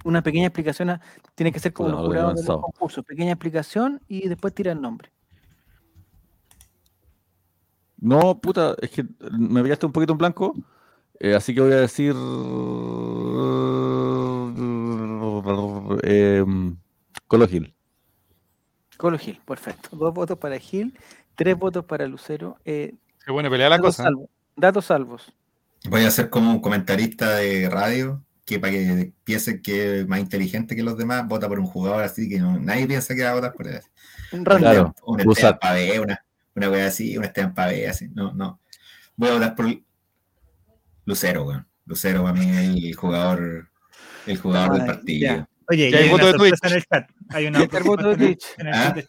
Una 0.03 0.21
pequeña 0.21 0.47
explicación, 0.47 0.89
a- 0.89 1.01
tiene 1.35 1.51
que 1.51 1.59
ser 1.59 1.71
como 1.73 1.89
los 1.89 1.97
no 1.97 2.03
lo 2.03 2.09
tenía 2.09 2.21
jurados 2.23 2.41
de 2.45 2.47
los 2.53 2.61
concursos. 2.61 3.05
Pequeña 3.05 3.31
explicación 3.31 4.01
y 4.07 4.27
después 4.27 4.53
tira 4.53 4.71
el 4.71 4.81
nombre. 4.81 5.09
No, 7.97 8.37
puta, 8.39 8.75
es 8.81 8.89
que 8.91 9.05
me 9.31 9.63
pillaste 9.63 9.85
un 9.85 9.93
poquito 9.93 10.11
en 10.11 10.17
blanco, 10.17 10.53
eh, 11.19 11.35
así 11.35 11.55
que 11.55 11.61
voy 11.61 11.71
a 11.71 11.77
decir 11.77 12.13
em, 16.03 16.75
Colo 17.27 17.47
Gil. 17.47 17.73
Colo 18.97 19.17
Gil, 19.17 19.39
perfecto. 19.45 19.89
Dos 19.95 20.13
votos 20.13 20.37
para 20.37 20.57
Gil, 20.59 20.97
tres 21.35 21.57
votos 21.57 21.85
para 21.85 22.05
Lucero. 22.07 22.57
Eh, 22.65 22.93
Qué 23.25 23.31
buena 23.31 23.49
pelea 23.49 23.69
la 23.69 23.77
datos, 23.77 23.95
cosa. 23.97 24.03
salvos, 24.03 24.29
datos 24.55 24.85
salvos. 24.85 25.33
Voy 25.89 26.03
a 26.03 26.11
ser 26.11 26.29
como 26.29 26.51
un 26.51 26.59
comentarista 26.59 27.35
de 27.35 27.69
radio 27.69 28.21
que 28.45 28.59
para 28.59 28.73
que 28.73 29.13
piensen 29.23 29.61
que 29.61 30.01
es 30.01 30.07
más 30.07 30.19
inteligente 30.19 30.75
que 30.75 30.83
los 30.83 30.97
demás, 30.97 31.25
vota 31.27 31.47
por 31.47 31.59
un 31.59 31.65
jugador 31.65 32.03
así 32.03 32.27
que 32.27 32.39
no- 32.39 32.59
nadie 32.59 32.85
piensa 32.87 33.15
que 33.15 33.23
va 33.23 33.31
a 33.31 33.35
votar 33.35 33.53
por 33.53 33.67
él. 33.67 33.79
Un 34.31 34.43
random. 34.45 34.93
Un. 35.05 35.19
Esteban 35.21 35.57
Pavé, 35.61 35.99
una, 35.99 36.25
una 36.55 36.69
wea 36.69 36.87
así, 36.87 37.17
un 37.17 37.23
Esteban 37.23 37.53
Pavé, 37.53 37.87
así. 37.87 38.09
No, 38.09 38.33
no. 38.33 38.59
Voy 39.15 39.29
a 39.29 39.33
votar 39.33 39.55
por 39.55 39.67
Lucero, 41.05 41.45
weón. 41.45 41.67
Lucero 41.85 42.23
para 42.23 42.33
mí 42.33 42.49
es 42.49 42.57
el 42.85 42.95
jugador, 42.95 43.69
el 44.25 44.37
jugador 44.37 44.71
Ay, 44.73 44.77
del 44.79 44.87
partido. 44.87 45.19
ya. 45.35 45.49
Oye, 45.69 45.87
y 45.87 45.91
Ya 45.91 45.97
hay 45.99 46.03
hay 46.05 46.09
voto 46.09 46.23
una 46.23 46.31
de 46.33 46.37
Twitch. 46.37 46.59
en 46.63 46.73
el 46.73 46.83
chat. 46.85 47.09
Hay 47.29 47.45
una 47.47 47.59
Y 47.59 47.63
está 47.63 47.77
el 47.77 47.83
voto 47.83 48.09
de 48.09 48.15
Twitch. 48.17 48.45
en 48.57 48.67
el 48.67 48.73
Ah. 48.73 48.93
chat. 48.95 49.05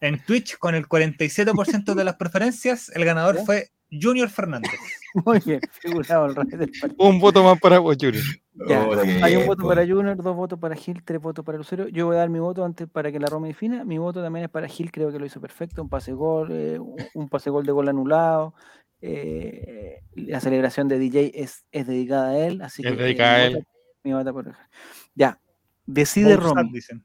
En 0.00 0.18
Twitch, 0.24 0.58
con 0.58 0.74
el 0.74 0.86
47% 0.86 1.94
de 1.94 2.04
las 2.04 2.16
preferencias, 2.16 2.90
el 2.94 3.04
ganador 3.04 3.36
¿Ya? 3.36 3.44
fue 3.44 3.70
Junior 3.90 4.28
Fernández. 4.28 4.72
Muy 5.24 5.40
bien, 5.44 5.60
figurado 5.70 6.26
el 6.26 6.34
rey 6.34 6.46
del 6.58 6.70
partido. 6.80 6.94
Un 7.08 7.18
voto 7.20 7.42
más 7.42 7.58
para 7.60 7.78
vos, 7.78 7.96
Junior. 8.00 8.22
Ya, 8.68 8.88
qué 9.02 9.20
Hay 9.22 9.36
un 9.36 9.46
voto 9.46 9.66
para 9.68 9.86
Junior, 9.86 10.16
dos 10.16 10.34
votos 10.36 10.58
para 10.58 10.74
Gil, 10.74 11.02
tres 11.04 11.20
votos 11.20 11.44
para 11.44 11.58
Lucero. 11.58 11.88
Yo 11.88 12.06
voy 12.06 12.16
a 12.16 12.20
dar 12.20 12.30
mi 12.30 12.38
voto 12.38 12.64
antes 12.64 12.88
para 12.88 13.12
que 13.12 13.18
la 13.20 13.26
Roma 13.28 13.46
defina. 13.48 13.84
Mi 13.84 13.98
voto 13.98 14.22
también 14.22 14.44
es 14.46 14.50
para 14.50 14.66
Gil, 14.68 14.90
creo 14.90 15.12
que 15.12 15.18
lo 15.18 15.26
hizo 15.26 15.40
perfecto. 15.40 15.82
Un 15.82 15.88
pase 15.88 16.12
gol, 16.12 16.48
eh, 16.52 16.78
un- 17.14 17.28
pase 17.28 17.50
gol 17.50 17.64
de 17.66 17.72
gol 17.72 17.88
anulado. 17.88 18.54
eh, 19.02 20.00
la 20.14 20.40
celebración 20.40 20.88
de 20.88 20.98
DJ 20.98 21.30
es, 21.34 21.64
es 21.70 21.86
dedicada 21.86 22.30
a 22.30 22.38
él, 22.38 22.62
así 22.62 22.82
Es 22.82 22.88
que. 22.88 22.94
eh, 22.94 23.02
dedicada 23.04 23.36
mi 23.36 23.42
a 23.42 23.46
él. 23.46 23.54
voto- 23.54 23.66
mi 24.04 24.12
voto 24.14 24.32
por- 24.32 24.54
Ya, 25.14 25.38
decide 25.84 26.38
dicen. 26.72 27.04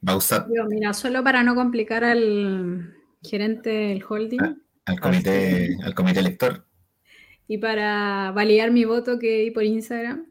Bausat 0.00 0.46
Yo, 0.54 0.64
mira, 0.66 0.92
solo 0.94 1.22
para 1.24 1.42
no 1.44 1.54
complicar 1.54 2.02
al 2.04 2.92
gerente 3.22 3.70
del 3.70 4.04
holding 4.06 4.40
Ah. 4.42 4.54
Al 4.88 5.00
comité, 5.00 5.76
al 5.84 5.94
comité 5.94 6.20
elector. 6.20 6.64
y 7.46 7.58
para 7.58 8.30
validar 8.32 8.70
mi 8.70 8.84
voto 8.84 9.18
que 9.18 9.38
di 9.44 9.50
por 9.50 9.64
Instagram 9.64 10.26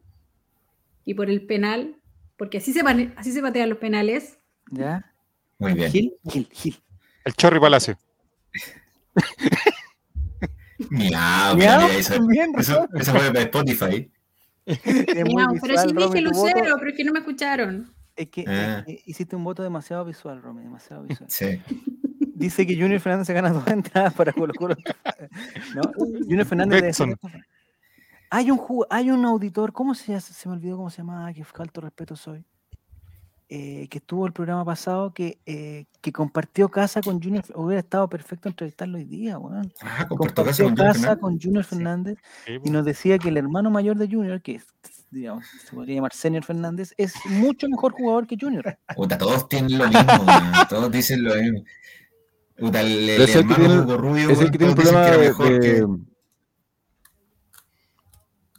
y 1.06 1.14
por 1.14 1.30
el 1.30 1.46
penal, 1.46 1.96
porque 2.38 2.58
así 2.60 2.74
se, 2.74 2.84
pane- 2.84 3.14
así 3.16 3.32
se 3.32 3.42
patean 3.42 3.70
los 3.70 3.78
penales. 3.80 4.38
¿Ya? 4.72 5.12
Muy 5.60 5.74
bien. 5.74 5.92
Gil, 5.92 6.14
Gil, 6.30 6.48
Gil. 6.52 6.76
El 7.26 7.34
Chorri 7.34 7.60
Palacio. 7.60 7.98
Miau, 10.92 11.56
Miau, 11.58 11.82
mira, 11.82 11.98
eso, 11.98 12.14
también, 12.16 12.52
eso, 12.58 12.88
eso 12.94 13.12
fue 13.12 13.32
de 13.32 13.42
Spotify. 13.44 14.12
Miau, 15.26 15.56
pero 15.62 15.78
sí 15.82 15.88
dije. 15.94 16.22
Lucero, 16.22 16.76
pero 16.78 16.90
es 16.92 16.98
que 16.98 17.04
no 17.04 17.14
me 17.14 17.20
escucharon. 17.20 17.92
Es 18.16 18.30
que 18.30 18.44
Ah. 18.48 18.84
eh, 18.88 19.02
hiciste 19.06 19.36
un 19.36 19.44
voto 19.44 19.64
demasiado 19.64 20.06
visual, 20.06 20.42
Romy, 20.42 20.64
demasiado 20.64 21.04
visual. 21.04 21.30
Sí. 21.30 21.60
Dice 22.38 22.68
que 22.68 22.76
Junior 22.76 23.00
Fernández 23.02 23.28
se 23.28 23.34
gana 23.34 23.52
dos 23.52 23.68
entradas 23.68 24.14
para 24.14 24.32
Colo 24.32 24.54
Colo. 24.54 24.76
¿No? 25.76 25.82
Junior 25.96 26.46
Fernández 26.46 26.82
Betson. 26.82 27.16
Hay 28.30 28.52
un 28.52 28.62
hay 28.90 29.10
un 29.10 29.26
auditor, 29.26 29.74
¿cómo 29.74 29.96
se 29.96 30.08
llama? 30.08 30.22
Se 30.22 30.50
me 30.50 30.56
olvidó 30.56 30.78
cómo 30.78 30.90
se 30.90 30.98
llamaba, 30.98 31.34
que 31.34 31.44
falto 31.44 31.82
respeto 31.82 32.16
soy. 32.16 32.46
Eh, 33.50 33.88
que 33.90 34.00
estuvo 34.00 34.28
el 34.28 34.34
programa 34.34 34.66
pasado 34.66 35.14
que, 35.14 35.40
eh, 35.46 35.86
que 36.02 36.12
compartió 36.12 36.70
casa 36.70 37.02
con 37.02 37.24
Junior. 37.24 37.46
Hubiera 37.56 37.80
estado 37.80 38.10
perfecto 38.10 38.50
entrevistarlo 38.50 38.98
hoy 38.98 39.06
día, 39.06 39.40
weón. 39.40 39.72
Ah, 39.82 40.06
compartió 40.08 40.44
Compartió 40.44 40.44
casa 40.44 40.64
con 40.64 40.72
Junior 40.72 40.88
casa 40.88 41.00
Fernández. 41.00 41.22
con 41.22 41.40
Junior. 41.40 41.64
Fernández 41.64 42.18
Sí, 42.46 42.58
y 42.66 42.70
nos 42.70 42.86
decía 42.86 43.18
que 43.18 43.30
el 43.30 43.38
hermano 43.38 43.72
mayor 43.72 43.98
de 43.98 44.08
Junior, 44.10 44.42
que 44.42 44.56
es, 44.56 44.68
digamos, 45.12 45.46
se 45.66 45.74
podría 45.74 45.96
llamar 45.96 46.14
Senior 46.14 46.44
Fernández, 46.44 46.94
es 46.98 47.14
mucho 47.26 47.70
mejor 47.70 47.94
jugador 47.94 48.28
que 48.28 48.36
Junior. 48.40 48.78
Puta, 48.96 49.18
todos 49.18 49.48
tienen 49.48 49.78
lo 49.78 49.88
mismo, 49.88 50.26
todos 50.70 50.92
dicen 50.92 51.24
lo 51.24 51.34
mismo. 51.36 51.64
Puta, 52.58 52.82
el, 52.82 53.10
el 53.10 53.22
Es 53.22 53.36
el 53.36 53.48
que 53.48 53.54
tiene- 53.56 53.80
Hugo 53.80 53.98
Rubio, 53.98 54.30
Es 54.30 54.38
el 54.40 54.46
weón, 54.46 54.52
que 54.52 54.58
tiene 54.58 54.74
un 54.74 54.76
problema 54.78 55.06
que 55.06 55.18
de, 55.18 55.36
que- 55.60 55.70
de- 55.70 55.88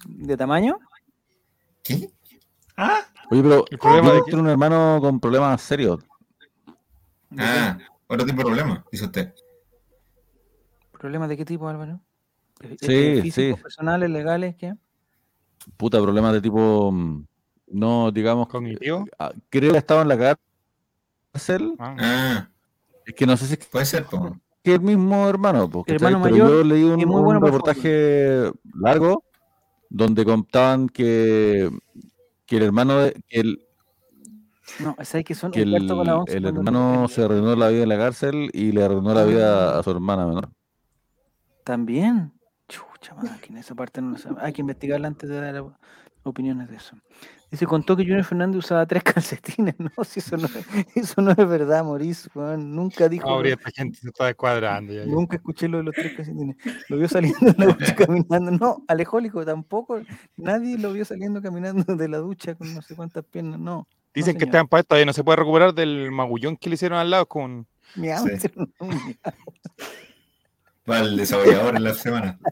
¿De 0.06 0.36
tamaño? 0.36 0.78
¿Qué? 1.82 2.08
Ah, 2.76 3.00
Oye, 3.30 3.42
pero 3.42 3.64
El 3.70 3.78
problema 3.78 4.12
yo 4.14 4.24
de 4.24 4.36
un 4.36 4.48
hermano 4.48 4.98
con 5.00 5.20
problemas 5.20 5.60
serios. 5.60 5.98
¿De 7.30 7.42
Ah, 7.42 7.78
otro 8.06 8.24
tipo 8.24 8.38
de 8.38 8.44
problema, 8.44 8.84
dice 8.90 9.04
usted. 9.04 9.34
¿Problemas 10.92 11.28
de 11.28 11.36
qué 11.36 11.44
tipo, 11.44 11.68
Álvaro? 11.68 12.00
Eh, 12.60 12.76
Sí, 12.80 12.86
eh, 12.88 13.22
físicos, 13.22 13.58
sí. 13.58 13.62
personales, 13.62 14.10
legales, 14.10 14.56
¿qué? 14.56 14.74
Puta, 15.76 16.00
problemas 16.00 16.32
de 16.32 16.40
tipo, 16.40 16.90
mm, 16.90 17.24
no, 17.72 18.10
digamos, 18.10 18.48
Cognitivo. 18.48 19.04
ah, 19.18 19.32
creo 19.50 19.70
que 19.72 19.76
ha 19.76 19.80
estado 19.80 20.02
en 20.02 20.08
la 20.08 20.36
cárcel. 21.34 21.74
Ah. 21.78 22.48
Ah, 23.08 23.10
Es 23.10 23.14
que 23.14 23.26
no 23.26 23.36
sé 23.36 23.46
si 23.46 23.54
es 23.54 23.66
puede 23.66 23.84
ser, 23.86 24.06
que 24.62 24.74
el 24.74 24.80
mismo 24.80 25.28
hermano, 25.28 25.68
po, 25.70 25.82
¿cachai? 25.84 25.96
Hermano 25.96 26.22
pero 26.22 26.34
mayor 26.36 26.48
yo 26.50 26.64
leí 26.64 26.84
un, 26.84 26.96
muy 27.06 27.22
bueno 27.22 27.40
reportaje 27.40 28.50
largo 28.74 29.24
donde 29.88 30.24
contaban 30.24 30.88
que, 30.88 31.70
que 32.44 32.56
el 32.58 32.62
hermano 32.64 32.98
de, 32.98 33.12
que 33.28 33.40
el, 33.40 33.60
No, 34.80 34.94
es 34.98 35.14
ahí 35.14 35.24
que 35.24 35.34
son 35.34 35.50
que 35.52 35.62
el, 35.62 35.86
con 35.88 36.06
la 36.06 36.16
once 36.18 36.36
el 36.36 36.44
hermano 36.44 37.04
el- 37.04 37.08
se 37.08 37.22
arruinó 37.24 37.56
la 37.56 37.68
vida 37.68 37.84
en 37.84 37.88
la 37.88 37.96
cárcel 37.96 38.50
y 38.52 38.72
le 38.72 38.84
arruinó 38.84 39.14
la 39.14 39.22
Ah. 39.22 39.24
vida 39.24 39.78
a 39.78 39.82
su 39.82 39.90
hermana 39.90 40.26
menor. 40.26 40.50
También. 41.64 42.32
Chucha 42.68 43.14
máquina, 43.14 43.60
esa 43.60 43.74
parte 43.74 44.02
no 44.02 44.10
lo 44.10 44.18
sabe. 44.18 44.36
Hay 44.42 44.52
que 44.52 44.60
investigarla 44.60 45.08
antes 45.08 45.30
de 45.30 45.40
dar 45.40 45.64
opiniones 46.22 46.68
de 46.68 46.76
eso. 46.76 46.96
Y 47.50 47.56
se 47.56 47.66
contó 47.66 47.96
que 47.96 48.02
Junior 48.02 48.24
Fernández 48.24 48.58
usaba 48.58 48.84
tres 48.86 49.02
calcetines, 49.14 49.74
¿no? 49.78 49.90
Si 50.04 50.20
eso 50.20 50.36
no, 50.36 50.48
eso 50.94 51.22
no 51.22 51.30
es 51.30 51.36
verdad, 51.36 51.82
Mauricio. 51.82 52.30
Nunca 52.58 53.08
dijo. 53.08 53.28
Ahora 53.28 53.48
esta 53.50 53.70
gente 53.70 53.98
se 53.98 54.08
está 54.08 54.26
descuadrando. 54.26 54.92
ya, 54.92 55.04
ya. 55.04 55.06
Nunca 55.06 55.36
escuché 55.36 55.66
lo 55.68 55.78
de 55.78 55.84
los 55.84 55.94
tres 55.94 56.14
calcetines. 56.14 56.56
Lo 56.88 56.98
vio 56.98 57.08
saliendo 57.08 57.38
de 57.52 57.54
la 57.58 57.66
ducha 57.72 57.94
caminando. 57.96 58.50
No, 58.50 58.84
alejólico 58.86 59.44
tampoco. 59.46 60.00
Nadie 60.36 60.76
lo 60.78 60.92
vio 60.92 61.04
saliendo 61.04 61.40
caminando 61.40 61.96
de 61.96 62.08
la 62.08 62.18
ducha 62.18 62.54
con 62.54 62.74
no 62.74 62.82
sé 62.82 62.94
cuántas 62.94 63.24
piernas. 63.24 63.58
No. 63.58 63.88
Dicen 64.14 64.34
que 64.34 64.40
señor. 64.40 64.48
está 64.48 64.60
en 64.60 64.68
paz, 64.68 64.86
todavía 64.86 65.06
no 65.06 65.12
se 65.12 65.24
puede 65.24 65.36
recuperar 65.36 65.72
del 65.74 66.10
magullón 66.10 66.56
que 66.56 66.68
le 66.68 66.74
hicieron 66.74 66.98
al 66.98 67.10
lado 67.10 67.26
con. 67.26 67.66
Miau, 67.94 68.26
Sí. 68.38 68.48
Va 70.88 71.00
el 71.00 71.16
desabollador 71.16 71.76
en 71.76 71.84
la 71.84 71.94
semana. 71.94 72.38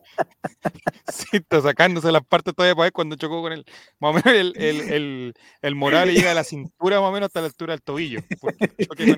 Sí, 1.08 1.36
está 1.36 1.60
sacándose 1.60 2.10
las 2.10 2.24
partes 2.26 2.52
todavía 2.52 2.74
para 2.74 2.86
ver 2.86 2.92
cuando 2.92 3.14
chocó 3.14 3.40
con 3.40 3.52
él. 3.52 3.64
Más 4.00 4.10
o 4.10 4.14
menos 4.14 4.26
el, 4.26 4.52
el, 4.56 4.80
el, 4.92 5.34
el 5.62 5.74
moral 5.76 6.08
le 6.08 6.14
llega 6.14 6.32
a 6.32 6.34
la 6.34 6.42
cintura, 6.42 7.00
más 7.00 7.10
o 7.10 7.12
menos 7.12 7.28
hasta 7.28 7.40
la 7.40 7.46
altura 7.46 7.72
del 7.74 7.82
tobillo. 7.82 8.20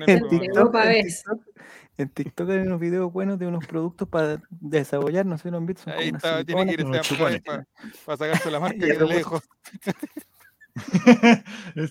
En 0.07 0.29
TikTok. 0.29 0.75
En 0.75 0.81
ver. 0.81 1.05
TikTok- 1.05 1.41
en 1.97 2.09
TikTok 2.09 2.49
hay 2.49 2.57
unos 2.59 2.79
videos 2.79 3.11
buenos 3.11 3.39
de 3.39 3.47
unos 3.47 3.65
productos 3.65 4.07
para 4.07 4.41
desabollar, 4.51 5.25
no 5.25 5.37
sé 5.37 5.49
han 5.49 5.65
visto. 5.65 5.89
Ahí 5.91 6.09
está, 6.09 6.45
tiene 6.45 6.65
que 6.67 6.73
ir 6.73 6.81
este 6.81 7.15
para, 7.15 7.65
para 8.05 8.17
sacarse 8.17 8.51
la 8.51 8.59
marca 8.59 8.85
que 8.85 8.91
a 8.93 9.03
le 9.03 9.15
dejó. 9.15 9.41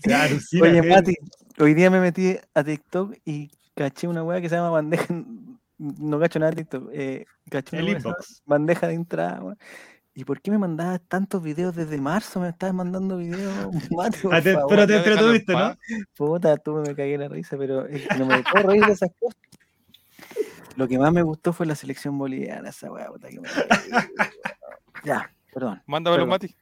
Se 0.02 0.14
alucina, 0.14 0.62
Oye. 0.68 0.82
Mati, 0.82 1.14
hoy 1.59 1.74
día 1.74 1.90
me 1.90 2.00
metí 2.00 2.36
a 2.55 2.64
TikTok 2.64 3.16
y 3.24 3.50
caché 3.74 4.06
una 4.09 4.22
weá 4.22 4.40
que 4.40 4.48
se 4.48 4.55
llama 4.56 4.70
bandeja. 4.70 5.06
No 5.78 6.18
cacho 6.18 6.38
nada 6.38 6.50
de 6.50 6.56
TikTok. 6.56 6.90
Eh, 6.92 7.24
caché 7.50 7.76
una 7.76 7.86
El 7.90 7.96
inbox. 7.96 8.42
bandeja 8.44 8.86
de 8.88 8.94
entrada. 8.94 9.56
¿Y 10.14 10.24
por 10.24 10.40
qué 10.40 10.50
me 10.50 10.59
mandabas 10.59 11.00
tantos 11.06 11.40
videos 11.42 11.76
desde 11.76 11.96
marzo? 11.98 12.40
Me 12.40 12.48
estabas 12.48 12.74
mandando 12.74 13.16
videos, 13.18 13.68
Mati, 13.92 14.18
por 14.20 14.34
Ah, 14.34 14.42
te- 14.42 14.55
favor. 14.55 14.68
pero 14.68 14.86
te 14.88 14.96
en 15.52 15.59
¿no? 15.59 15.76
Puta, 16.16 16.56
tú 16.56 16.74
me 16.84 16.94
cagué 16.96 17.16
la 17.16 17.28
risa, 17.28 17.56
pero 17.56 17.86
es 17.86 18.06
que 18.09 18.16
no 18.18 18.26
me 18.26 18.42
puedo 18.42 18.66
reír 18.68 18.84
de 18.84 18.92
esas 18.92 19.10
cosas. 19.20 19.38
Lo 20.74 20.88
que 20.88 20.98
más 20.98 21.12
me 21.12 21.22
gustó 21.22 21.52
fue 21.52 21.66
la 21.66 21.74
selección 21.76 22.18
boliviana, 22.18 22.70
esa 22.70 22.90
weá, 22.90 23.06
puta 23.09 23.28
que 23.28 23.40
me. 23.40 23.48
Ya, 25.05 25.32
perdón. 25.52 25.82
Mándamelo, 25.86 26.24
Perdón. 26.24 26.30
Mati. 26.30 26.56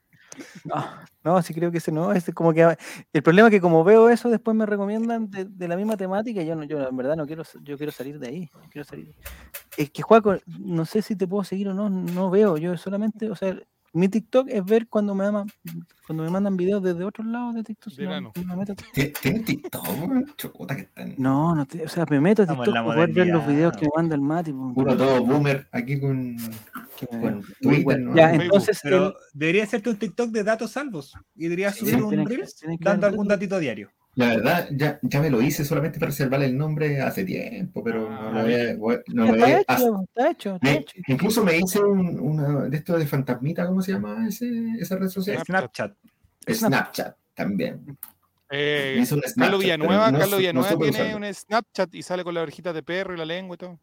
No, 0.65 0.75
no, 1.23 1.41
sí 1.41 1.53
creo 1.53 1.71
que 1.71 1.77
ese 1.77 1.91
no, 1.91 2.11
es 2.13 2.29
como 2.33 2.53
que 2.53 2.77
el 3.13 3.23
problema 3.23 3.47
es 3.47 3.51
que 3.51 3.61
como 3.61 3.83
veo 3.83 4.09
eso, 4.09 4.29
después 4.29 4.55
me 4.55 4.65
recomiendan 4.65 5.29
de, 5.29 5.67
la 5.67 5.75
misma 5.75 5.97
temática, 5.97 6.41
yo 6.43 6.55
no, 6.55 6.63
yo 6.63 6.87
en 6.87 6.97
verdad 6.97 7.15
no 7.15 7.25
quiero, 7.25 7.43
yo 7.61 7.77
quiero 7.77 7.91
salir 7.91 8.19
de 8.19 8.27
ahí, 8.27 8.49
quiero 8.71 8.85
salir. 8.85 9.13
Es 9.75 9.91
que 9.91 10.01
Juaco, 10.01 10.37
no 10.45 10.85
sé 10.85 11.01
si 11.01 11.15
te 11.15 11.27
puedo 11.27 11.43
seguir 11.43 11.69
o 11.69 11.73
no, 11.73 11.89
no 11.89 12.29
veo, 12.29 12.57
yo 12.57 12.77
solamente, 12.77 13.29
o 13.29 13.35
sea, 13.35 13.57
mi 13.97 14.07
TikTok 14.09 14.47
es 14.49 14.63
ver 14.63 14.87
cuando 14.87 15.13
me 15.15 15.25
aman, 15.25 15.47
cuando 16.05 16.23
me 16.23 16.29
mandan 16.29 16.55
videos 16.57 16.81
desde 16.83 17.03
otros 17.03 17.27
lados 17.27 17.55
de 17.55 17.63
TikTok. 17.63 17.93
no- 17.99 18.31
TikTok. 18.31 19.21
¿Tiene 19.21 19.39
TikTok? 19.41 19.87
weón? 19.87 20.25
Chuta 20.37 20.75
que 20.75 20.81
están. 20.83 21.15
No, 21.17 21.55
no, 21.55 21.65
te- 21.65 21.83
o 21.83 21.89
sea, 21.89 22.05
me 22.09 22.19
meto 22.21 22.43
a 22.43 22.47
TikTok 22.47 22.65
para 22.65 22.83
poder 22.83 23.11
ver 23.11 23.27
los 23.27 23.45
videos 23.47 23.75
que 23.75 23.85
me 23.85 23.91
manda 23.95 24.15
el 24.15 24.21
Mati. 24.21 24.53
pues, 24.53 24.73
Puro 24.75 24.95
todo 24.97 25.23
boomer 25.25 25.67
aquí 25.71 25.99
con, 25.99 26.37
con 27.09 27.35
muy 27.35 27.43
Twitter. 27.61 27.83
bueno. 27.83 28.09
¿no? 28.11 28.15
Ya, 28.15 28.33
entonces, 28.33 28.79
Pero 28.83 29.07
el- 29.07 29.13
debería 29.33 29.63
hacerte 29.63 29.89
un 29.89 29.97
TikTok 29.97 30.29
de 30.31 30.43
datos 30.43 30.71
salvos 30.71 31.13
y 31.35 31.43
deberías 31.43 31.75
Sí, 31.75 31.79
subir 31.81 32.03
un 32.03 32.77
dando 32.79 33.07
algún 33.07 33.27
datito 33.27 33.59
diario. 33.59 33.89
La 34.17 34.29
verdad, 34.29 34.67
ya, 34.71 34.97
ya 35.03 35.21
me 35.21 35.29
lo 35.29 35.39
hice 35.43 35.63
solamente 35.63 35.99
para 35.99 36.09
reservarle 36.09 36.47
el 36.47 36.57
nombre 36.57 37.01
hace 37.01 37.23
tiempo, 37.23 37.83
pero 37.83 38.09
Ah, 38.09 38.31
no 38.33 38.41
lo 38.41 38.47
he. 38.49 38.75
voy- 38.75 38.97
no 39.13 39.25
ya 39.25 39.31
lo 39.31 39.37
está 39.37 39.47
he- 39.47 39.61
hecho, 39.61 39.65
ah, 39.67 40.01
está 40.07 40.29
hecho, 40.31 40.55
está 40.55 40.67
me- 40.71 40.77
hecho. 40.77 40.97
incluso 41.05 41.43
me 41.43 41.57
hice 41.59 41.79
un, 41.79 42.19
una 42.19 42.63
de 42.67 42.77
estos 42.77 42.97
de 42.97 43.05
fantasmita, 43.05 43.67
¿cómo 43.67 43.79
se 43.83 43.91
llama 43.91 44.27
ese, 44.27 44.49
esa 44.79 44.95
red 44.95 45.09
social? 45.09 45.37
Snapchat. 45.45 45.95
Snapchat. 46.49 46.55
Snapchat 46.57 47.17
también. 47.35 47.85
Eh, 48.49 49.03
Snapchat, 49.05 49.35
Carlos 49.37 49.61
Villanueva, 49.61 50.11
no 50.11 50.17
Carlos 50.17 50.31
no 50.31 50.37
Villanueva 50.39 50.77
tiene 50.77 50.89
usarlo. 50.89 51.17
un 51.27 51.33
Snapchat 51.35 51.93
y 51.93 52.01
sale 52.01 52.23
con 52.23 52.33
la 52.33 52.41
orejita 52.41 52.73
de 52.73 52.81
perro 52.81 53.13
y 53.13 53.17
la 53.17 53.25
lengua 53.25 53.53
y 53.53 53.57
todo. 53.59 53.79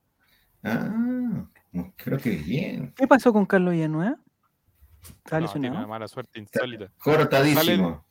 Ah, 0.65 1.47
creo 1.95 2.19
que 2.19 2.31
bien. 2.31 2.93
¿Qué 2.97 3.07
pasó 3.07 3.33
con 3.33 3.47
Carlos 3.47 3.73
Villanueva? 3.73 4.17
¿Está 5.25 5.39
No, 5.39 5.53
tiene 5.53 5.71
una 5.71 5.87
mala 5.87 6.09
suerte 6.09 6.41
insólita. 6.41 6.91
Cortadísimo. 6.99 8.05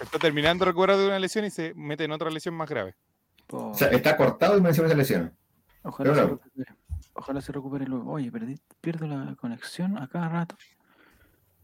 Está 0.00 0.18
terminando 0.18 0.64
de 0.64 0.70
recuperar 0.70 0.96
de 0.96 1.06
una 1.06 1.18
lesión 1.18 1.44
y 1.44 1.50
se 1.50 1.74
mete 1.74 2.04
en 2.04 2.12
otra 2.12 2.30
lesión 2.30 2.54
más 2.54 2.68
grave. 2.68 2.94
O 3.50 3.74
sea, 3.74 3.88
está 3.88 4.16
cortado 4.16 4.56
y 4.56 4.60
me 4.60 4.68
encima 4.68 4.88
se 4.88 4.94
lesiona. 4.94 5.32
Ojalá, 5.82 6.10
pero 6.12 6.14
se 6.14 6.30
recupere. 6.30 6.74
Ojalá 7.14 7.40
se 7.40 7.52
recupere 7.52 7.86
luego. 7.86 8.12
Oye, 8.12 8.30
perdí, 8.30 8.56
pierdo 8.80 9.06
la 9.06 9.34
conexión 9.36 9.98
a 9.98 10.06
cada 10.08 10.28
rato. 10.28 10.56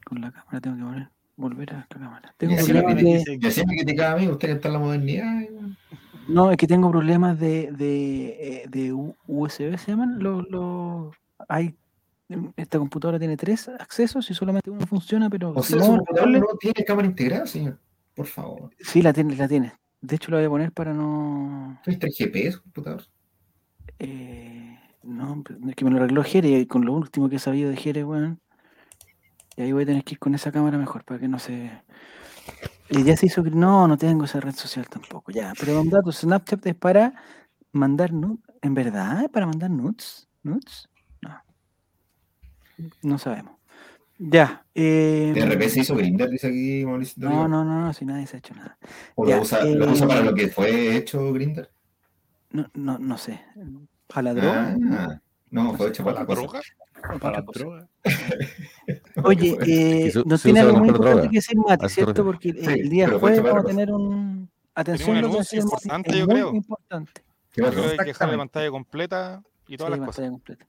Con 0.05 0.21
la 0.21 0.31
cámara 0.33 0.61
tengo 0.61 0.77
que 0.77 0.83
volver, 0.83 1.09
volver 1.37 1.73
a 1.75 1.77
la 1.79 1.87
cámara. 1.89 2.35
Tengo 2.37 2.55
Y 2.55 2.57
problemas 2.57 2.97
de, 2.97 3.39
me 3.67 3.77
criticaba 3.77 4.13
a 4.13 4.17
mí, 4.17 4.29
usted 4.29 4.49
que 4.49 4.55
está 4.55 4.69
en 4.69 4.75
la 4.75 4.81
modernidad. 4.81 5.41
y- 5.43 5.77
no, 6.29 6.51
es 6.51 6.57
que 6.57 6.67
tengo 6.67 6.91
problemas 6.91 7.39
de, 7.39 7.71
de, 7.71 8.27
eh, 8.41 8.65
de 8.69 8.93
USB, 8.93 9.79
¿se 9.79 9.93
llaman? 9.93 10.19
Los, 10.19 10.49
los, 10.51 11.15
hay, 11.49 11.77
esta 12.57 12.79
computadora 12.79 13.19
tiene 13.21 13.37
tres 13.37 13.69
accesos 13.69 14.29
y 14.31 14.35
solamente 14.35 14.69
uno 14.71 14.85
funciona, 14.89 15.31
pero 15.31 15.51
O 15.51 15.63
si 15.63 15.75
sea, 15.75 15.83
no, 15.83 15.87
su 16.05 16.27
no 16.27 16.47
tiene 16.59 16.85
cámara 16.85 17.07
integrada, 17.07 17.47
señor. 17.47 17.79
Por 18.17 18.27
favor. 18.27 18.71
sí, 18.81 19.03
la 19.03 19.13
tiene, 19.13 19.37
la 19.37 19.47
tiene. 19.47 19.75
De 20.01 20.17
hecho, 20.17 20.31
la 20.31 20.39
voy 20.39 20.47
a 20.47 20.51
poner 20.51 20.73
para 20.73 20.93
no... 20.93 21.79
¿Tienes 21.85 22.01
3 22.01 22.17
GP 22.19 22.51
su 22.53 22.63
computador? 22.63 23.03
Eh, 23.99 24.79
no, 25.03 25.43
es 25.69 25.75
que 25.77 25.85
me 25.85 25.91
lo 25.91 25.99
arregló 25.99 26.23
Jere 26.25 26.49
y 26.51 26.67
con 26.67 26.85
lo 26.85 26.93
último 26.95 27.29
que 27.29 27.37
he 27.37 27.39
sabido 27.39 27.71
de 27.71 27.77
Jere, 27.77 28.05
weón. 28.05 28.41
Y 29.57 29.63
ahí 29.63 29.73
voy 29.73 29.85
a 29.85 29.87
tener 29.87 30.05
que 30.05 30.15
ir 30.15 30.19
con 30.19 30.35
esa 30.35 30.51
cámara 30.53 30.77
mejor 30.79 31.05
para 31.05 31.21
que 31.21 31.29
no 31.29 31.39
se. 31.39 31.71
Y 32.91 33.05
ya 33.05 33.17
se 33.17 33.27
hizo. 33.27 33.43
que- 33.43 33.51
No, 33.51 33.89
no 33.89 33.97
tengo 33.97 34.25
esa 34.25 34.41
red 34.41 34.55
social 34.55 34.87
tampoco. 34.89 35.33
Ya, 35.33 35.53
pero 35.59 35.81
un 35.81 35.89
dato: 35.89 36.13
Snapchat 36.13 36.67
es 36.67 36.75
para 36.75 37.15
mandar 37.73 38.13
nudes. 38.13 38.41
¿En 38.63 38.75
verdad? 38.75 39.25
¿Es 39.25 39.31
para 39.31 39.47
mandar 39.47 39.71
nudes? 39.71 40.29
¿Nudes? 40.43 40.89
No. 41.23 41.41
No 43.03 43.19
sabemos. 43.19 43.57
Ya. 44.19 44.65
Eh, 44.75 45.33
De 45.35 45.45
repente 45.45 45.69
se 45.71 45.81
hizo 45.81 45.95
Grindr, 45.95 46.29
dice 46.31 46.47
aquí 46.49 46.85
Mauricio. 46.87 47.29
no, 47.29 47.47
no, 47.49 47.65
no, 47.65 47.81
no, 47.83 47.93
si 47.93 48.05
nadie 48.05 48.27
se 48.27 48.37
ha 48.37 48.39
hecho 48.39 48.55
nada. 48.55 48.79
¿O 49.15 49.27
ya, 49.27 49.37
lo 49.37 49.43
usa, 49.43 49.65
lo 49.65 49.91
usa 49.93 50.05
eh, 50.05 50.09
para 50.09 50.21
lo 50.23 50.35
que 50.35 50.49
fue 50.49 50.97
hecho 50.97 51.33
Grindr? 51.33 51.69
No, 52.51 52.67
no, 52.75 52.99
no 52.99 53.19
sé. 53.19 53.41
¿Para 54.07 54.23
la 54.23 54.35
droga? 54.35 54.77
Ah, 54.93 55.21
no, 55.51 55.75
fue 55.75 55.89
hecho 55.89 56.03
para 56.05 56.15
¿La 56.15 56.21
la 56.21 56.27
cosa. 56.27 56.41
droga? 56.41 56.61
¿O 57.15 57.19
para 57.19 57.41
la 57.41 57.43
droga. 57.53 57.89
Oye, 59.25 59.59
eh, 59.67 60.13
nos 60.25 60.43
tiene 60.43 60.61
usa 60.61 60.69
algo 60.71 60.79
muy 60.79 60.89
importante 60.89 61.17
droga. 61.17 61.31
que 61.31 61.37
decir, 61.37 61.57
Mati, 61.59 61.89
¿cierto? 61.89 62.25
Porque 62.25 62.49
el- 62.51 62.65
Sí, 62.65 62.71
el 62.81 62.89
día 62.89 63.09
jueves 63.11 63.43
vamos 63.43 63.65
a 63.65 63.67
tener 63.67 63.91
un... 63.93 64.49
Atención, 64.75 65.17
un 65.17 65.23
lo 65.23 65.29
que 65.31 65.37
Mati, 65.39 65.57
importante, 65.57 66.11
es 66.11 66.17
yo 66.17 66.27
muy 66.27 66.35
creo. 66.35 66.55
importante. 66.55 67.13
Que 67.53 67.63
hay 67.65 67.71
que 67.71 67.77
dejarle 67.77 68.11
Exactamente. 68.11 68.39
pantalla 68.39 68.71
completa 68.71 69.43
y 69.69 69.77
todas 69.77 69.93
Sí, 69.95 69.99
las 70.01 70.07
cosas. 70.07 70.31
completa. 70.31 70.67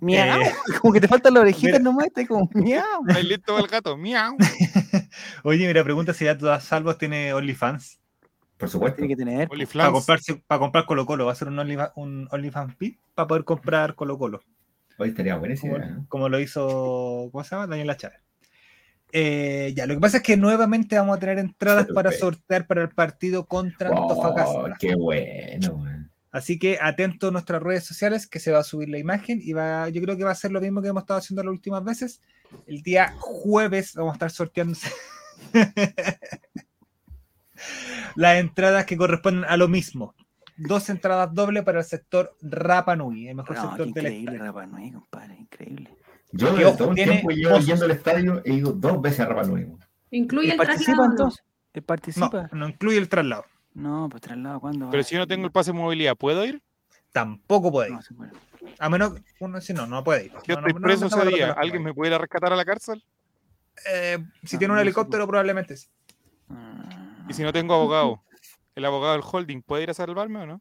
Miau, 0.00 0.40
Eh, 0.42 0.52
como 0.82 0.92
que 0.92 1.00
te 1.00 1.08
faltan 1.08 1.34
las 1.34 1.42
orejitas 1.42 1.78
mira. 1.80 1.90
nomás, 1.90 2.06
está 2.06 2.20
ahí 2.20 2.26
como 2.26 2.48
miau. 2.54 2.82
Ahí 3.14 3.22
listo 3.24 3.58
el 3.58 3.66
gato, 3.68 3.96
miau. 3.96 4.36
Oye, 5.44 5.66
mira, 5.66 5.82
pregunta 5.84 6.12
si 6.12 6.24
ya 6.24 6.36
todas 6.36 6.64
salvos 6.64 6.98
tiene 6.98 7.32
OnlyFans. 7.32 8.00
Por 8.56 8.68
supuesto. 8.68 8.96
Tiene 8.98 9.14
que 9.14 9.16
tener. 9.16 9.48
Para 9.48 9.92
para 10.46 10.58
comprar 10.60 10.86
Colo 10.86 11.06
Colo. 11.06 11.26
Va 11.26 11.32
a 11.32 11.34
ser 11.34 11.48
un, 11.48 11.56
Onlyfa- 11.58 11.92
un 11.96 12.28
OnlyFans 12.30 12.78
VIP 12.78 12.98
para 13.14 13.26
poder 13.26 13.44
comprar 13.44 13.94
Colo 13.94 14.16
Colo. 14.18 14.40
Hoy 14.98 15.08
estaría 15.08 15.36
buenísimo. 15.36 15.74
como, 15.74 15.84
¿eh? 15.84 15.96
como 16.08 16.28
lo 16.28 16.38
hizo, 16.38 17.28
¿cómo 17.32 17.42
se 17.42 17.50
llama? 17.50 17.66
Daniela 17.66 17.96
Chávez. 17.96 18.20
Eh, 19.12 19.72
ya, 19.76 19.86
lo 19.86 19.94
que 19.94 20.00
pasa 20.00 20.16
es 20.18 20.22
que 20.22 20.36
nuevamente 20.36 20.96
vamos 20.96 21.16
a 21.16 21.20
tener 21.20 21.38
entradas 21.38 21.86
para 21.94 22.10
sortear 22.12 22.66
para 22.66 22.82
el 22.82 22.88
partido 22.90 23.44
contra 23.46 23.90
Oh, 23.90 24.02
Antofagasta. 24.02 24.76
qué 24.78 24.94
bueno, 24.96 25.74
weón. 25.74 26.03
Así 26.34 26.58
que 26.58 26.80
atento 26.82 27.28
a 27.28 27.30
nuestras 27.30 27.62
redes 27.62 27.84
sociales 27.84 28.26
que 28.26 28.40
se 28.40 28.50
va 28.50 28.58
a 28.58 28.64
subir 28.64 28.88
la 28.88 28.98
imagen 28.98 29.38
y 29.40 29.52
va, 29.52 29.88
yo 29.88 30.02
creo 30.02 30.16
que 30.16 30.24
va 30.24 30.32
a 30.32 30.34
ser 30.34 30.50
lo 30.50 30.60
mismo 30.60 30.82
que 30.82 30.88
hemos 30.88 31.04
estado 31.04 31.18
haciendo 31.18 31.44
las 31.44 31.52
últimas 31.52 31.84
veces. 31.84 32.20
El 32.66 32.82
día 32.82 33.14
jueves 33.20 33.94
vamos 33.94 34.10
a 34.10 34.14
estar 34.14 34.30
sorteando 34.32 34.76
las 38.16 38.36
entradas 38.38 38.84
que 38.84 38.96
corresponden 38.96 39.44
a 39.44 39.56
lo 39.56 39.68
mismo. 39.68 40.16
Dos 40.56 40.90
entradas 40.90 41.32
doble 41.32 41.62
para 41.62 41.78
el 41.78 41.84
sector 41.84 42.36
Rapa 42.42 42.96
Nui, 42.96 43.28
el 43.28 43.36
mejor 43.36 43.54
No, 43.54 43.62
sector 43.62 43.78
del 43.86 43.88
increíble. 43.90 44.38
Rapa 44.38 44.66
Nui, 44.66 44.90
compadre, 44.90 45.36
increile. 45.36 45.96
Yo 46.32 46.52
Que, 46.52 46.58
de 46.58 46.66
ojo, 46.66 46.76
todo 46.76 46.88
el 46.88 46.94
tiene 46.96 47.12
tiempo 47.12 47.30
llevo 47.30 47.58
yendo 47.60 47.84
al 47.84 47.92
estadio 47.92 48.42
he 48.44 48.54
ido 48.54 48.72
dos 48.72 49.00
veces 49.00 49.20
a 49.20 49.26
Rapa 49.26 49.44
Nui. 49.44 49.68
Incluye 50.10 50.48
¿Él 50.48 50.60
el 50.60 50.66
participa 50.66 51.08
traslado. 51.14 52.48
no 52.50 52.68
incluye 52.68 52.98
el 52.98 53.08
traslado. 53.08 53.44
No, 53.74 54.08
pues 54.08 54.22
traslado, 54.22 54.60
¿cuándo? 54.60 54.86
va? 54.86 54.90
Pero 54.92 55.02
si 55.02 55.14
yo 55.14 55.20
no 55.20 55.26
tengo 55.26 55.44
el 55.46 55.52
pase 55.52 55.72
de 55.72 55.78
movilidad, 55.78 56.16
¿puedo 56.16 56.44
ir? 56.44 56.62
Tampoco 57.12 57.70
puede 57.72 57.88
ir. 57.90 57.94
No, 57.94 58.02
se 58.02 58.14
puede. 58.14 58.30
A 58.78 58.88
menos 58.88 59.14
uno 59.40 59.60
si 59.60 59.72
no, 59.72 59.86
no 59.86 60.02
puede 60.02 60.26
ir. 60.26 60.32
Yo 60.46 60.54
No, 60.54 60.66
estoy 60.66 60.80
preso 60.82 61.06
ese 61.06 61.24
día. 61.26 61.52
¿Alguien 61.52 61.82
me 61.82 61.92
puede 61.94 62.10
ir 62.10 62.14
a 62.14 62.18
rescatar 62.18 62.52
a 62.52 62.56
la 62.56 62.64
cárcel? 62.64 63.04
Eh, 63.92 64.18
si 64.44 64.56
No, 64.56 64.58
tiene 64.58 64.74
un 64.74 64.80
helicóptero, 64.80 65.26
probablemente 65.26 65.76
sí. 65.76 65.88
Y 67.28 67.32
si 67.34 67.42
no 67.42 67.52
tengo 67.52 67.74
abogado, 67.74 68.22
el 68.74 68.84
abogado 68.84 69.12
del 69.14 69.22
holding, 69.24 69.62
¿puede 69.62 69.84
ir 69.84 69.90
a 69.90 69.94
salvarme 69.94 70.40
o 70.40 70.46
no? 70.46 70.60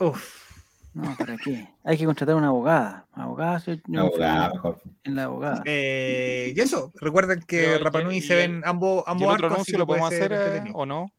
Uf, 0.00 0.46
No, 0.94 1.14
¿para 1.18 1.36
qué? 1.36 1.68
Hay 1.84 1.98
que 1.98 2.04
contratar 2.06 2.34
una 2.36 2.48
abogada. 2.48 3.06
Abogada, 3.12 3.58
soy 3.60 3.82
yo 3.86 4.00
Abogada, 4.00 4.50
mejor. 4.54 4.80
en 5.04 5.14
la 5.16 5.24
abogada. 5.24 5.62
Eh, 5.66 6.52
y 6.56 6.60
eso, 6.60 6.92
recuerden 7.00 7.40
que 7.40 7.60
Pero, 7.60 7.84
Rapa 7.84 8.00
y- 8.00 8.04
Nui 8.04 8.16
y 8.18 8.22
se 8.22 8.34
ven 8.34 8.62
ambos, 8.64 9.04
¿Y 9.06 9.10
ambos 9.10 9.28
el 9.28 9.34
otro 9.34 9.46
arcos, 9.46 9.56
anuncio 9.56 9.78
lo 9.78 9.86
podemos 9.86 10.12
hacer 10.12 10.32
eh, 10.32 10.70
o 10.74 10.86
no? 10.86 11.10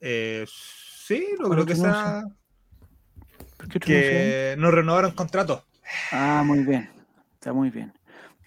Eh, 0.00 0.44
sí, 0.48 1.26
no 1.38 1.46
¿Cuál 1.48 1.64
creo 1.64 1.66
que 1.66 1.74
sea 1.76 2.22
que 3.80 4.54
nos 4.58 4.72
renovaron 4.72 5.12
contrato. 5.12 5.64
Ah, 6.12 6.42
muy 6.44 6.60
bien. 6.60 6.88
Está 7.34 7.52
muy 7.52 7.70
bien. 7.70 7.92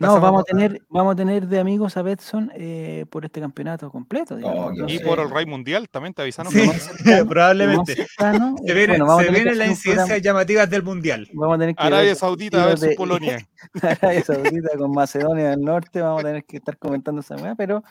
No, 0.02 0.22
vamos 0.22 0.42
a 0.42 0.44
tener, 0.46 0.82
vamos 0.88 1.12
a 1.12 1.16
tener 1.18 1.46
de 1.48 1.60
amigos 1.60 1.98
a 1.98 2.02
Betson 2.02 2.50
eh, 2.56 3.06
por 3.10 3.26
este 3.26 3.42
campeonato 3.42 3.92
completo. 3.92 4.38
digamos. 4.38 4.72
Oh, 4.80 4.88
Y 4.88 5.00
por 5.00 5.20
el 5.20 5.30
Rey 5.30 5.46
Mundial 5.46 5.90
también 5.90 6.14
te 6.14 6.22
avisaron. 6.22 6.54
Sí, 6.54 6.60
cercano- 6.70 7.28
probablemente. 7.28 7.96
cercano, 7.96 8.56
Se 8.66 8.72
eh, 8.72 8.76
viene, 8.76 8.88
bueno, 8.94 9.06
vamos 9.08 9.24
a 9.24 9.26
se 9.26 9.32
vienen 9.34 9.58
las 9.58 9.68
incidencias 9.68 10.22
llamativas 10.22 10.70
del 10.70 10.84
Mundial. 10.84 11.28
Vamos 11.34 11.56
a 11.56 11.60
tener 11.60 11.76
que 11.76 11.84
Arabia 11.84 12.06
ver 12.10 12.16
Saudita 12.16 12.66
versus 12.66 12.88
de- 12.90 12.96
Polonia. 12.96 13.46
Arabia 13.82 14.24
Saudita 14.24 14.78
con 14.78 14.92
Macedonia 14.92 15.50
del 15.50 15.62
Norte, 15.62 16.02
vamos 16.02 16.22
a 16.24 16.28
tener 16.28 16.46
que 16.46 16.58
estar 16.58 16.78
comentando 16.78 17.20
esa 17.20 17.36
weá, 17.36 17.56
pero 17.56 17.84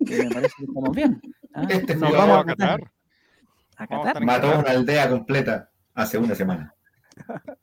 eh, 0.00 0.24
me 0.24 0.30
parece 0.34 0.54
que 0.58 0.64
estamos 0.64 0.94
bien. 0.94 1.22
¿ah? 1.54 1.66
Este 1.70 1.94
Nos 1.94 2.12
vamos 2.12 2.18
Vamos 2.18 2.36
a 2.36 2.40
a 2.40 2.44
Qatar. 2.44 2.92
Qatar. 3.74 3.98
¿A 4.00 4.02
Qatar? 4.04 4.24
Mató 4.24 4.46
Qatar. 4.48 4.60
una 4.64 4.70
aldea 4.70 5.08
completa 5.10 5.70
hace 5.94 6.18
una 6.18 6.34
semana. 6.34 6.74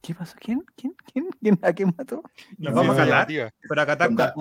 ¿Qué 0.00 0.14
pasó? 0.14 0.36
¿Quién? 0.40 0.64
¿Quién? 0.76 0.94
¿Quién? 1.12 1.26
¿Quién? 1.40 1.58
¿A 1.62 1.72
quién 1.72 1.92
mató? 1.96 2.22
Nos 2.56 2.72
vamos 2.74 2.98
a 2.98 3.04
llamativa. 3.04 3.50
pero 3.68 3.82
a 3.82 3.86
Qatar 3.86 4.08
con. 4.08 4.16
K, 4.16 4.24
a 4.24 4.34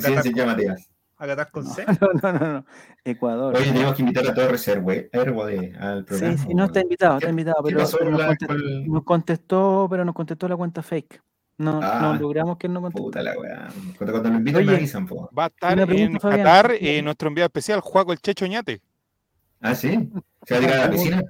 Qatar, 0.00 0.76
Qatar 1.16 1.50
con 1.50 1.66
C. 1.66 1.84
no, 2.00 2.08
no, 2.22 2.32
no, 2.38 2.52
no. 2.54 2.66
Ecuador. 3.04 3.56
Oye, 3.56 3.72
tenemos 3.72 3.94
que 3.94 4.02
invitar 4.02 4.26
a 4.26 4.34
Torres 4.34 4.66
Herwe- 4.68 5.08
Herwode 5.12 5.72
al 5.78 6.04
programa. 6.04 6.36
Sí, 6.36 6.44
sí, 6.48 6.54
no 6.54 6.64
está 6.64 6.80
invitado, 6.80 7.14
está 7.14 7.26
¿Qué- 7.26 7.30
invitado, 7.30 7.62
¿Qué 7.62 7.74
pero, 7.74 8.10
nos, 8.10 8.18
la- 8.20 8.26
contestó, 8.26 8.46
con- 8.48 8.86
nos 8.92 9.04
contestó, 9.04 9.86
pero 9.88 10.04
nos 10.04 10.14
contestó 10.14 10.48
la 10.48 10.56
cuenta 10.56 10.82
fake. 10.82 11.22
No, 11.56 11.78
Ah. 11.80 12.00
no 12.02 12.14
logramos 12.20 12.58
que 12.58 12.66
él 12.66 12.72
no 12.72 12.82
contestó. 12.82 13.04
Puta 13.04 13.22
la 13.22 13.38
weá. 13.38 13.68
Cuando, 13.96 14.12
cuando 14.12 14.28
lo 14.30 14.36
inviten 14.38 14.56
Oye. 14.62 14.70
me 14.72 14.76
avisan, 14.76 15.06
po. 15.06 15.30
Va 15.38 15.44
a 15.44 15.46
estar 15.46 15.78
en. 15.78 16.18
Qatar 16.18 16.72
eh, 16.80 17.00
nuestro 17.00 17.28
enviado 17.28 17.46
especial, 17.46 17.78
Juaco 17.80 18.12
el 18.12 18.18
Checho 18.18 18.44
Ñate. 18.46 18.82
Ah, 19.64 19.74
sí. 19.74 20.10
¿Se 20.46 20.54
va 20.54 20.58
a 20.58 20.60
tirar 20.60 20.78
a 20.78 20.84
la 20.86 20.90
piscina? 20.90 21.22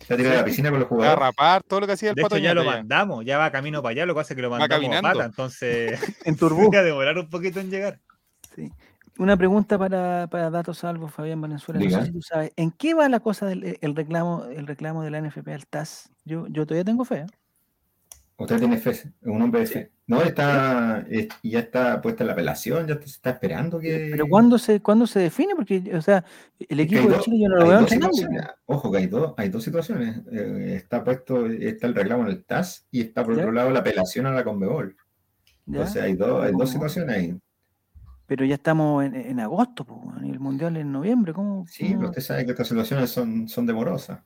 ¿Se 0.00 0.06
va 0.08 0.14
a 0.14 0.16
tirar 0.16 0.32
a 0.32 0.36
la 0.38 0.44
piscina 0.44 0.70
con 0.70 0.80
los 0.80 0.86
Va 0.86 0.90
a 0.90 0.94
jugadores? 0.96 1.18
rapar 1.20 1.62
todo 1.62 1.80
lo 1.80 1.86
que 1.86 1.92
hacía 1.92 2.10
el 2.10 2.14
De 2.16 2.22
pato 2.22 2.36
hecho, 2.36 2.44
ya 2.44 2.54
lo 2.54 2.64
mandamos, 2.64 3.24
ya 3.24 3.38
va 3.38 3.50
camino 3.52 3.82
para 3.82 3.92
allá, 3.92 4.06
lo 4.06 4.14
que 4.14 4.18
pasa 4.20 4.32
es 4.34 4.36
que 4.36 4.42
lo 4.42 4.50
Va 4.50 4.58
mandamos 4.58 4.76
a 4.76 4.80
caminando. 4.90 5.08
pata, 5.18 5.24
entonces 5.26 6.00
En 6.26 6.36
Turbú. 6.36 6.70
a 6.76 6.82
demorar 6.82 7.16
un 7.18 7.30
poquito 7.30 7.60
en 7.60 7.70
llegar. 7.70 8.00
Sí. 8.54 8.70
Una 9.18 9.36
pregunta 9.36 9.78
para, 9.78 10.26
para 10.28 10.50
Datos 10.50 10.78
Salvo, 10.78 11.08
Fabián 11.08 11.40
Valenzuela. 11.40 11.80
No 11.80 11.90
sé 11.90 12.06
si 12.06 12.12
tú 12.12 12.22
sabes, 12.22 12.52
¿en 12.56 12.70
qué 12.70 12.94
va 12.94 13.08
la 13.08 13.20
cosa 13.20 13.46
del 13.46 13.78
el 13.80 13.96
reclamo, 13.96 14.44
el 14.44 14.66
reclamo 14.66 15.02
de 15.02 15.10
la 15.10 15.20
NFP 15.20 15.48
al 15.48 15.66
TAS? 15.66 16.10
Yo, 16.24 16.46
yo 16.48 16.66
todavía 16.66 16.84
tengo 16.84 17.04
fe. 17.04 17.20
¿eh? 17.20 17.26
Usted 18.40 18.58
tiene 18.60 18.78
fe, 18.78 18.90
es 18.90 19.08
un 19.22 19.42
hombre 19.42 19.60
de 19.62 19.66
fe. 19.66 19.90
No, 20.06 20.22
está, 20.22 21.04
es- 21.10 21.26
ya 21.42 21.58
está 21.58 22.00
puesta 22.00 22.22
la 22.22 22.32
apelación, 22.34 22.86
ya 22.86 22.94
se 22.94 23.06
está 23.06 23.30
esperando 23.30 23.80
que. 23.80 24.08
Pero 24.12 24.26
¿cuándo 24.28 24.58
se, 24.58 24.80
¿cuándo 24.80 25.08
se 25.08 25.18
define? 25.18 25.56
Porque, 25.56 25.82
o 25.94 26.00
sea, 26.00 26.24
el 26.58 26.78
equipo 26.80 27.02
de 27.08 27.08
dos- 27.16 27.24
Chile 27.24 27.38
yo 27.42 27.48
no 27.48 27.56
lo 27.56 27.66
veo. 27.66 27.86
Ojo 28.66 28.92
que 28.92 28.98
hay 28.98 29.06
dos, 29.08 29.34
hay 29.36 29.48
dos 29.48 29.64
situaciones. 29.64 30.20
Eh, 30.30 30.74
está 30.76 31.02
puesto, 31.02 31.46
está 31.46 31.88
el 31.88 31.94
reclamo 31.96 32.22
en 32.22 32.28
el 32.28 32.44
TAS 32.44 32.86
y 32.92 33.00
está 33.00 33.24
por 33.24 33.34
¿Ya? 33.34 33.40
otro 33.42 33.52
lado 33.52 33.70
la 33.70 33.80
apelación 33.80 34.26
a 34.26 34.30
la 34.32 34.44
Conmebol. 34.44 34.94
¿ya? 35.66 35.80
Entonces 35.80 36.00
hay 36.02 36.14
dos, 36.14 36.44
hay 36.44 36.52
dos 36.52 36.70
situaciones 36.70 37.16
ahí. 37.16 37.36
Pero 38.26 38.44
ya 38.44 38.54
estamos 38.54 39.04
en, 39.04 39.16
en 39.16 39.40
agosto, 39.40 39.84
weón, 39.88 40.24
y 40.26 40.30
el 40.30 40.38
Mundial 40.38 40.76
en 40.76 40.92
noviembre. 40.92 41.32
¿Cómo? 41.32 41.66
Sí, 41.66 41.86
cómo- 41.88 41.98
pero 41.98 42.10
usted 42.10 42.22
sabe 42.22 42.44
que 42.44 42.52
estas 42.52 42.68
situaciones 42.68 43.10
son, 43.10 43.48
son 43.48 43.66
demorosas. 43.66 44.20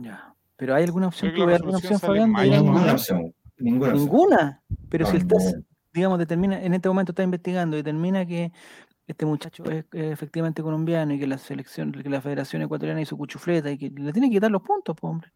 Ya. 0.00 0.34
Pero 0.60 0.74
¿hay 0.74 0.84
alguna 0.84 1.06
opción? 1.06 1.30
Que 1.30 1.36
¿Tú 1.36 1.40
la 1.40 1.46
ves 1.46 1.56
alguna 1.56 1.78
opción, 1.78 1.98
Fabián? 1.98 2.32
Ninguna 2.34 2.92
opción. 2.92 3.34
Ninguna. 3.56 4.62
Pero 4.90 5.06
si 5.06 5.16
No, 5.16 5.26
TAS, 5.26 5.54
no. 5.56 5.62
digamos, 5.94 6.18
determina, 6.18 6.62
en 6.62 6.74
este 6.74 6.86
momento 6.86 7.12
está 7.12 7.22
investigando 7.22 7.78
y 7.78 7.80
determina 7.80 8.26
que 8.26 8.52
este 9.06 9.24
muchacho 9.24 9.64
es, 9.70 9.86
efectivamente 9.90 10.62
colombiano 10.62 11.14
y 11.14 11.18
que 11.18 11.26
la 11.26 11.38
selección, 11.38 11.92
que 11.92 12.10
la 12.10 12.20
Federación 12.20 12.60
Ecuatoriana 12.60 13.00
hizo 13.00 13.16
cuchufleta 13.16 13.70
y 13.70 13.78
que 13.78 13.88
le 13.88 14.12
tiene 14.12 14.28
que 14.28 14.34
quitar 14.34 14.50
los 14.50 14.60
puntos, 14.60 14.94
pues, 15.00 15.10
hombre. 15.10 15.32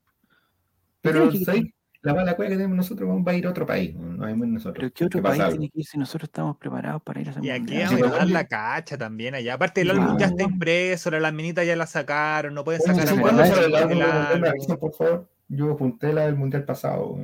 Pero 1.00 1.32
¿sabes? 1.32 1.64
La 2.04 2.12
mala 2.14 2.36
cueva 2.36 2.50
que 2.50 2.56
tenemos 2.56 2.76
nosotros 2.76 3.08
vamos 3.08 3.26
a 3.26 3.34
ir 3.34 3.46
a 3.46 3.50
otro 3.50 3.64
país. 3.64 3.94
No 3.96 4.26
hay 4.26 4.36
nosotros. 4.36 4.76
Pero 4.76 4.92
¿qué 4.92 5.04
otro 5.06 5.22
pasa 5.22 5.30
país 5.32 5.40
algo. 5.44 5.52
tiene 5.58 5.70
que 5.70 5.80
ir 5.80 5.86
si 5.86 5.98
nosotros 5.98 6.28
estamos 6.28 6.58
preparados 6.58 7.02
para 7.02 7.20
ir 7.22 7.28
a 7.28 7.30
ese 7.30 7.40
Y 7.42 7.48
aquí 7.48 7.78
vamos 7.82 8.02
a 8.12 8.16
dar 8.18 8.28
la 8.28 8.46
cacha 8.46 8.98
también 8.98 9.34
allá. 9.34 9.54
Aparte, 9.54 9.80
el 9.80 9.90
álbum 9.90 10.18
ya 10.18 10.26
está 10.26 10.42
impreso, 10.42 11.10
la 11.10 11.32
minita 11.32 11.64
ya 11.64 11.74
la 11.76 11.86
sacaron, 11.86 12.52
no 12.52 12.62
pueden 12.62 12.82
sacar 12.82 13.08
a 13.08 13.12
Guadalajara 13.12 14.76
por 14.78 14.92
favor. 14.92 15.28
Yo 15.48 15.74
junté 15.76 16.12
la 16.12 16.26
del 16.26 16.36
mundial 16.36 16.64
pasado. 16.64 17.18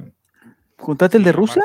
¿Juntaste 0.79 1.19
el 1.19 1.25
de 1.25 1.33
Rusia? 1.33 1.63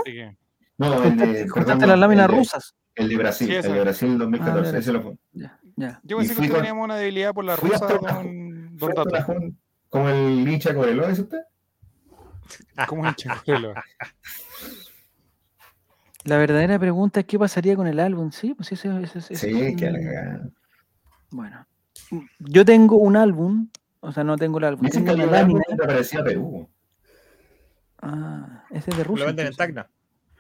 No, 0.78 1.04
el 1.04 1.18
de, 1.18 1.48
¿Juntaste, 1.48 1.88
las 1.88 1.98
láminas 1.98 2.26
el 2.26 2.32
de- 2.32 2.38
rusas? 2.38 2.76
El 2.96 3.10
de 3.10 3.18
Brasil, 3.18 3.48
Sí, 3.48 3.56
el 3.56 3.62
de 3.64 3.82
Brasil 3.82 4.18
2014. 4.18 4.76
Ah, 4.76 4.80
ese 4.80 4.92
lo 4.92 5.02
fue. 5.02 5.14
Ya, 5.32 5.60
ya. 5.78 6.02
Yo 6.04 6.18
pensé 6.18 6.36
que 6.36 6.50
con- 6.50 6.58
teníamos 6.58 6.84
una 6.84 6.98
debilidad 6.98 7.34
por 7.34 7.46
la 7.46 7.56
rusa, 7.56 7.76
hasta- 7.76 7.98
don, 7.98 8.78
Como 9.90 10.10
el 10.10 10.48
hincha 10.48 10.74
Coreló, 10.74 11.08
¿es 11.08 11.20
usted? 11.20 11.40
¿Cómo 12.88 13.08
es? 13.08 13.16
La 16.24 16.38
verdadera 16.38 16.80
pregunta 16.80 17.20
es 17.20 17.26
qué 17.28 17.38
pasaría 17.38 17.76
con 17.76 17.88
el 17.88 18.00
álbum, 18.00 18.32
¿sí? 18.32 18.54
Pues 18.56 18.72
ese, 18.72 18.90
ese- 19.04 19.20
ese- 19.20 19.36
Sí, 19.36 19.62
es 19.62 19.76
que 19.76 19.86
un- 19.88 19.94
la 19.94 20.00
cagada. 20.00 20.50
Bueno, 21.32 21.68
yo 22.40 22.66
tengo 22.66 22.96
un 22.98 23.16
álbum, 23.16 23.70
o 24.00 24.12
sea, 24.12 24.24
no 24.24 24.36
tengo 24.38 24.58
el 24.58 24.64
álbum, 24.66 24.86
Dicen 24.86 25.06
que 25.06 25.12
el 25.12 25.22
álbum 25.22 25.34
lámina. 25.34 25.62
te 25.68 25.76
parecía 25.76 26.24
Perú. 26.24 26.68
Ah, 28.02 28.64
ese 28.72 28.90
es 28.92 28.98
de 28.98 29.04
Lo 29.04 29.10
Rusia. 29.10 29.26
venden 29.28 29.48
en. 29.48 29.56
Tacna. 29.56 29.90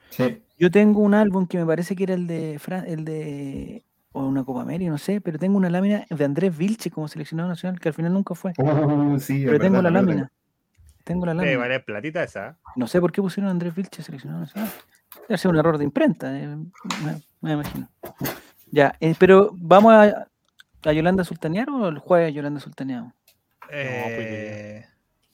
Sí. 0.09 0.41
Yo 0.57 0.71
tengo 0.71 1.01
un 1.01 1.13
álbum 1.13 1.45
que 1.47 1.57
me 1.57 1.65
parece 1.65 1.95
que 1.95 2.03
era 2.03 2.13
el 2.13 2.27
de 2.27 2.57
Fran- 2.59 2.85
el 2.87 3.05
de 3.05 3.83
o 4.13 4.25
una 4.25 4.43
Copa 4.45 4.61
América, 4.61 4.89
no 4.89 4.97
sé, 4.97 5.19
pero 5.19 5.37
tengo 5.37 5.57
una 5.57 5.69
lámina 5.69 6.05
de 6.09 6.23
Andrés 6.25 6.57
Vilche 6.57 6.89
como 6.89 7.07
seleccionado 7.09 7.49
nacional, 7.49 7.79
que 7.79 7.89
al 7.89 7.93
final 7.93 8.13
nunca 8.13 8.33
fue. 8.33 8.53
Uh, 8.57 9.19
sí, 9.19 9.43
Pero 9.45 9.59
tengo 9.59 9.75
verdad, 9.81 9.91
la 9.91 10.01
lámina. 10.01 10.31
Tengo 11.05 11.25
la 11.25 11.33
Debe 11.33 11.45
lámina. 11.45 11.59
valer 11.61 11.85
platita 11.85 12.23
esa. 12.23 12.57
No 12.75 12.87
sé 12.87 12.99
por 12.99 13.13
qué 13.13 13.21
pusieron 13.21 13.47
a 13.47 13.51
Andrés 13.51 13.73
Vilche 13.73 14.03
seleccionado 14.03 14.41
nacional. 14.41 14.69
Debe 15.29 15.37
ser 15.37 15.51
un 15.51 15.57
error 15.57 15.77
de 15.77 15.85
imprenta, 15.85 16.37
eh, 16.37 16.47
me, 16.47 17.21
me 17.41 17.51
imagino. 17.53 17.87
Ya, 18.71 18.93
eh, 18.99 19.15
pero 19.17 19.51
¿vamos 19.53 19.93
a, 19.93 20.27
a 20.83 20.91
Yolanda 20.91 21.23
Sultanear 21.23 21.69
o 21.69 21.87
el 21.87 21.99
jueves 21.99 22.33
Yolanda 22.33 22.59
Sultaneado? 22.59 23.13
Eh, 23.69 24.85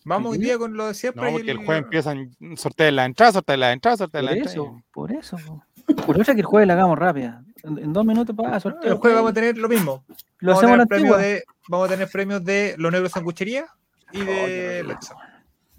vamos 0.06 0.34
hoy 0.34 0.38
¿Hoy 0.38 0.44
día 0.44 0.58
con 0.58 0.76
lo 0.78 0.88
de 0.88 0.94
siempre. 0.94 1.24
No, 1.24 1.30
y 1.30 1.34
porque 1.34 1.52
el 1.52 1.58
jueves 1.58 1.84
empiezan 1.84 2.36
sortear 2.56 2.94
la 2.94 3.06
entrada, 3.06 3.32
sortear 3.34 3.60
la 3.60 3.72
entrada, 3.72 3.98
sortear 3.98 4.24
Por 4.24 4.32
la 4.32 4.38
entrada. 4.38 4.54
eso, 4.54 4.84
por 4.94 5.12
eso. 5.12 5.38
po. 5.46 5.64
Por 6.06 6.16
eso 6.20 6.32
es 6.32 6.36
que 6.36 6.42
el 6.42 6.46
jueves 6.46 6.68
la 6.68 6.74
hagamos 6.74 6.98
rápida. 7.00 7.44
En, 7.64 7.78
en 7.78 7.94
dos 7.94 8.06
minutos 8.06 8.36
para 8.36 8.56
El 8.56 8.62
sorteo. 8.62 8.98
jueves 8.98 9.16
vamos 9.18 9.32
a 9.32 9.34
tener 9.34 9.58
lo 9.58 9.70
mismo. 9.70 10.04
Lo 10.40 10.52
vamos, 10.54 10.64
a 10.64 10.66
hacemos 10.68 10.74
a 10.74 10.78
la 10.78 10.86
tener 10.86 10.88
premios 11.02 11.18
de, 11.20 11.44
vamos 11.68 11.88
a 11.88 11.92
tener 11.94 12.10
premios 12.10 12.44
de 12.44 12.76
los 12.78 12.92
negros 12.92 13.12
sanguchería 13.12 13.66
y 14.12 14.22
Oh, 14.22 14.26
de 14.26 14.84
rico. 14.84 15.00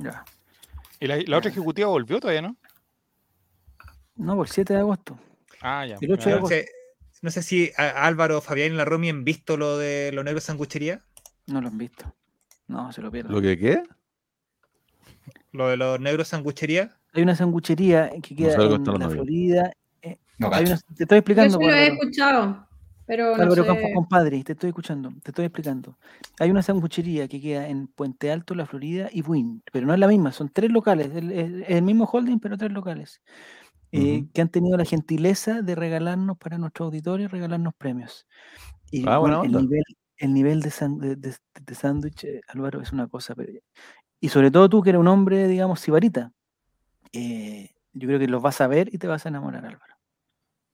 Ya. 0.02 0.24
Y 1.00 1.06
la, 1.06 1.16
la 1.26 1.38
otra 1.38 1.50
ejecutiva 1.50 1.88
volvió 1.88 2.20
todavía, 2.20 2.42
¿no? 2.42 2.56
No, 4.16 4.36
por 4.36 4.46
el 4.46 4.52
7 4.52 4.72
de 4.74 4.78
agosto. 4.80 5.18
Ah, 5.60 5.86
ya. 5.86 5.96
El 6.00 6.12
ocho 6.12 6.28
de 6.28 6.34
ya. 6.36 6.40
No 6.40 6.46
sé, 6.46 6.68
no 7.22 7.30
sé 7.30 7.42
si 7.42 7.70
Álvaro, 7.76 8.40
Fabián 8.40 8.72
y 8.72 8.76
la 8.76 8.84
Romy 8.84 9.08
han 9.10 9.24
visto 9.24 9.56
lo 9.56 9.78
de 9.78 10.10
los 10.12 10.24
negros 10.24 10.44
sanguchería. 10.44 11.02
No 11.46 11.60
lo 11.60 11.68
han 11.68 11.78
visto. 11.78 12.14
No, 12.68 12.92
se 12.92 13.00
lo 13.02 13.10
pierden. 13.10 13.32
¿Lo 13.32 13.40
que 13.40 13.58
qué? 13.58 13.82
Lo 15.52 15.68
de 15.68 15.76
los 15.76 16.00
negros 16.00 16.28
sanguchería. 16.28 16.96
Hay 17.12 17.22
una 17.22 17.36
sanguchería 17.36 18.10
que 18.22 18.34
queda 18.34 18.54
en 18.54 18.84
la. 18.98 19.08
Florida. 19.10 19.72
No, 20.38 20.46
Hay 20.52 20.64
cacho. 20.64 20.72
una- 20.72 20.96
te 20.96 21.02
estoy 21.04 21.16
Yo 21.16 21.18
explicando. 21.18 21.58
sí 21.58 21.64
lo 21.64 21.72
he 21.74 21.86
escuchado, 21.88 22.68
pero 23.06 23.36
no 23.36 23.42
Álvaro 23.42 23.62
sé. 23.62 23.66
Campos, 23.66 23.90
compadre, 23.94 24.42
te 24.44 24.52
estoy 24.52 24.68
escuchando, 24.68 25.10
te 25.22 25.30
estoy 25.30 25.44
explicando. 25.46 25.98
Hay 26.38 26.50
una 26.50 26.62
sanguchería 26.62 27.28
que 27.28 27.40
queda 27.40 27.68
en 27.68 27.88
Puente 27.88 28.30
Alto, 28.30 28.54
La 28.54 28.66
Florida 28.66 29.08
y 29.12 29.22
Buin, 29.22 29.62
pero 29.72 29.86
no 29.86 29.94
es 29.94 30.00
la 30.00 30.08
misma, 30.08 30.32
son 30.32 30.48
tres 30.48 30.70
locales, 30.70 31.14
el- 31.14 31.32
el- 31.32 31.62
es 31.62 31.70
el 31.70 31.82
mismo 31.82 32.04
holding, 32.04 32.38
pero 32.38 32.56
tres 32.56 32.72
locales, 32.72 33.20
eh, 33.92 34.26
que 34.32 34.40
han 34.40 34.48
tenido 34.48 34.76
la 34.76 34.84
gentileza 34.84 35.62
de 35.62 35.74
regalarnos 35.74 36.38
para 36.38 36.58
nuestro 36.58 36.86
auditorio, 36.86 37.28
regalarnos 37.28 37.74
premios. 37.74 38.26
Y 38.90 39.06
Ah, 39.06 39.18
bueno, 39.18 39.42
el 39.44 39.52
nivel, 39.52 39.82
el 40.18 40.34
nivel 40.34 40.60
de, 40.62 40.70
san- 40.70 40.98
de, 40.98 41.16
de- 41.16 41.36
de 41.60 41.74
sándwich, 41.74 42.24
eh, 42.24 42.40
Álvaro, 42.48 42.80
es 42.80 42.92
una 42.92 43.06
cosa. 43.08 43.34
pero- 43.34 43.52
y 44.20 44.28
sobre 44.28 44.50
todo 44.50 44.68
tú, 44.68 44.82
que 44.82 44.90
eres 44.90 45.00
un 45.00 45.08
hombre, 45.08 45.48
digamos, 45.48 45.80
sibarita, 45.80 46.32
eh, 47.12 47.70
yo 47.92 48.06
creo 48.08 48.18
que 48.18 48.28
los 48.28 48.40
vas 48.40 48.60
a 48.60 48.66
ver 48.68 48.88
y 48.94 48.98
te 48.98 49.06
vas 49.06 49.26
a 49.26 49.28
enamorar, 49.28 49.66
Álvaro. 49.66 49.91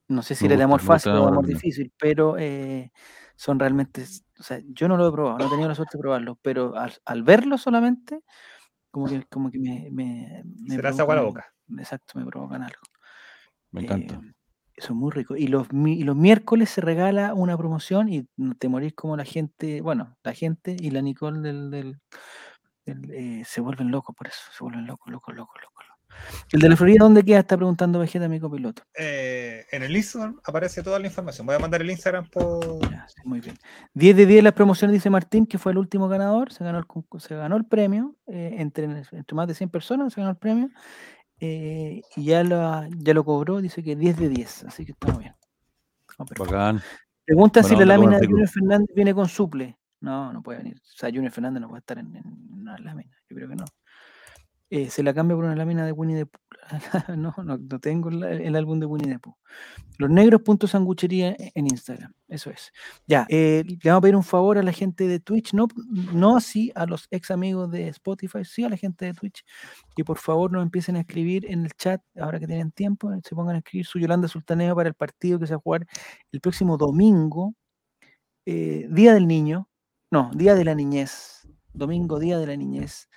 No 0.09 0.23
sé 0.23 0.35
si 0.35 0.47
eres 0.47 0.59
de 0.59 0.65
amor 0.65 0.81
fácil 0.81 1.13
o 1.17 1.21
de 1.23 1.29
amor 1.29 1.47
difícil, 1.47 1.93
pero 1.99 2.37
eh, 2.39 2.93
son 3.37 3.59
realmente, 3.59 4.05
o 4.39 4.43
sea, 4.43 4.61
yo 4.69 4.89
no 4.89 4.97
lo 4.97 5.09
he 5.09 5.13
probado, 5.13 5.39
no 5.39 5.47
he 5.47 5.51
tenido 5.51 5.69
la 5.69 5.75
suerte 5.75 5.99
de 5.99 6.03
probarlo, 6.03 6.39
pero 6.43 6.77
al, 6.77 6.95
al 7.05 7.23
verlo 7.23 7.59
solamente, 7.59 8.21
como 8.91 9.07
que, 9.09 9.25
como 9.27 9.51
que 9.51 9.59
me, 9.59 9.89
me, 9.93 10.43
me 10.45 10.77
Se 10.77 10.83
te 10.83 10.89
hace 10.89 11.03
agua 11.03 11.15
la 11.17 11.23
boca. 11.23 11.47
Exacto, 11.79 12.19
me 12.19 12.27
provocan 12.27 12.63
algo. 12.63 12.81
Me 13.73 13.83
encanta. 13.83 14.15
Eh, 14.15 14.33
eso 14.77 14.93
es 14.93 14.99
muy 14.99 15.11
rico. 15.13 15.37
Y 15.37 15.49
los, 15.49 15.73
mi- 15.73 15.95
y 16.01 16.05
los 16.05 16.17
miércoles 16.17 16.71
se 16.71 16.81
regala 16.81 17.35
una 17.35 17.57
promoción 17.59 18.09
y 18.09 18.29
te 18.59 18.69
morís 18.69 18.95
como 18.95 19.17
la 19.17 19.25
gente, 19.25 19.81
bueno, 19.83 20.17
la 20.23 20.35
gente 20.35 20.77
y 20.79 20.91
la 20.91 21.03
Nicole 21.03 21.41
del, 21.41 21.71
del, 21.71 22.01
El, 22.87 23.11
eh, 23.13 23.45
se 23.47 23.61
vuelven 23.63 23.91
locos 23.93 24.17
por 24.17 24.29
eso, 24.29 24.41
se 24.53 24.65
vuelven 24.65 24.87
locos, 24.87 25.13
locos, 25.13 25.35
locos, 25.37 25.61
locos. 25.63 25.87
El 26.53 26.61
de 26.61 26.69
la 26.69 26.77
Florida, 26.77 26.99
¿dónde 27.01 27.23
queda? 27.23 27.41
Está 27.41 27.57
preguntando 27.57 27.99
Vegeta, 27.99 28.29
mi 28.29 28.41
copiloto. 28.41 28.83
Eh, 28.99 29.65
en 29.71 29.83
el 29.83 29.97
Instagram 29.97 30.39
aparece 30.45 30.83
toda 30.83 30.99
la 30.99 31.07
información. 31.07 31.47
Voy 31.47 31.57
a 31.57 31.59
mandar 31.59 31.81
el 31.83 31.91
Instagram 31.91 32.29
por. 32.31 32.81
Ya, 32.91 33.07
sí, 33.09 33.21
muy 33.25 33.41
bien. 33.41 33.57
10 33.95 34.17
de 34.17 34.27
10 34.27 34.45
las 34.45 34.53
promociones, 34.55 34.95
dice 34.95 35.11
Martín, 35.11 35.47
que 35.47 35.59
fue 35.59 35.73
el 35.73 35.79
último 35.79 36.09
ganador. 36.09 36.53
Se 36.53 36.65
ganó 36.65 36.79
el, 36.79 36.85
concur- 36.87 37.21
se 37.21 37.35
ganó 37.37 37.57
el 37.57 37.65
premio. 37.67 38.17
eh, 38.27 38.57
entre, 38.59 38.85
entre 38.87 39.35
más 39.35 39.47
de 39.49 39.55
100 39.55 39.71
personas 39.71 40.13
se 40.13 40.21
ganó 40.21 40.31
el 40.33 40.37
premio. 40.39 40.71
eh, 41.41 42.03
y 42.17 42.25
ya 42.25 42.43
lo, 42.43 42.85
ya 42.99 43.15
lo 43.15 43.25
cobró, 43.25 43.61
dice 43.61 43.83
que 43.83 43.95
10 43.97 44.17
de 44.19 44.29
10. 44.29 44.65
Así 44.65 44.85
que 44.85 44.93
estamos 44.93 45.19
bien. 45.19 45.35
Bacán. 46.39 46.81
Pregunta 47.25 47.63
si 47.63 47.77
la 47.77 47.85
lámina 47.85 48.19
de. 48.19 48.27
Junior 48.27 48.49
Fernández 48.49 48.89
viene 48.95 49.15
con 49.15 49.29
suple. 49.29 49.79
No, 50.01 50.33
no 50.33 50.43
puede 50.43 50.59
venir. 50.59 50.77
O 50.79 50.97
sea, 50.97 51.11
Junior 51.11 51.31
Fernández 51.33 51.61
no 51.61 51.69
puede 51.69 51.81
estar 51.81 51.99
en, 51.99 52.15
en 52.17 52.25
una 52.53 52.79
lámina. 52.79 53.11
Yo 53.29 53.37
creo 53.37 53.49
que 53.49 53.57
no. 53.57 53.65
Eh, 54.71 54.91
se 54.91 55.03
la 55.03 55.15
cambia 55.15 55.35
por 55.35 55.45
una 55.45 55.57
lámina 55.57 55.87
de 55.87 55.93
Winnie 55.93 56.17
the 56.17 56.27
Pooh. 56.27 56.43
no, 57.17 57.35
no, 57.43 57.57
no 57.57 57.81
tengo 57.81 58.11
el, 58.11 58.55
álbum 58.55 58.79
de 58.79 58.85
Winnie 58.85 59.13
the 59.13 59.19
Pooh. 59.19 59.35
Los 59.97 60.11
negros 60.11 60.43
sanguchería 60.71 61.31
e- 61.31 61.53
en 61.55 61.67
Instagram. 61.67 62.13
Eso 62.29 62.51
es. 62.51 62.71
Ya, 63.07 63.27
eh, 63.31 63.65
le 63.67 63.79
vamos 63.85 63.99
a 63.99 64.01
pedir 64.03 64.17
un 64.17 64.23
favor 64.23 64.59
a 64.59 64.63
la 64.63 64.73
gente 64.73 65.09
de 65.09 65.21
Twitch, 65.21 65.55
no, 65.55 65.69
no 66.13 66.37
así 66.37 66.71
a 66.75 66.85
los 66.85 67.09
ex 67.11 67.31
amigos 67.31 67.71
de 67.71 67.89
Spotify, 67.89 68.45
sí 68.45 68.65
a 68.65 68.69
la 68.69 68.77
gente 68.77 69.07
de 69.07 69.15
Twitch, 69.15 69.43
que 69.97 70.05
por 70.05 70.19
favor 70.19 70.53
nos 70.53 70.63
empiecen 70.63 70.97
a 70.97 71.01
escribir 71.01 71.47
en 71.51 71.65
el 71.65 71.73
chat, 71.73 72.03
ahora 72.21 72.39
que 72.39 72.47
tienen 72.47 72.71
tiempo, 72.71 73.11
se 73.25 73.35
pongan 73.35 73.57
a 73.57 73.59
escribir 73.59 73.87
su 73.87 73.99
Yolanda 73.99 74.29
Sultaneo 74.29 74.77
para 74.77 74.91
el 74.91 74.95
partido 74.95 75.39
que 75.39 75.47
se 75.47 75.55
va 75.55 75.59
a 75.59 75.63
jugar 75.63 75.87
el 76.31 76.41
próximo 76.41 76.77
domingo, 76.77 77.55
eh, 78.45 78.87
Día 78.91 79.15
del 79.15 79.27
Niño, 79.27 79.69
no, 80.11 80.31
Día 80.35 80.55
de 80.55 80.65
la 80.65 80.75
Niñez, 80.75 81.49
domingo, 81.73 82.19
Día 82.19 82.39
de 82.39 82.47
la 82.47 82.57
Niñez. 82.57 83.09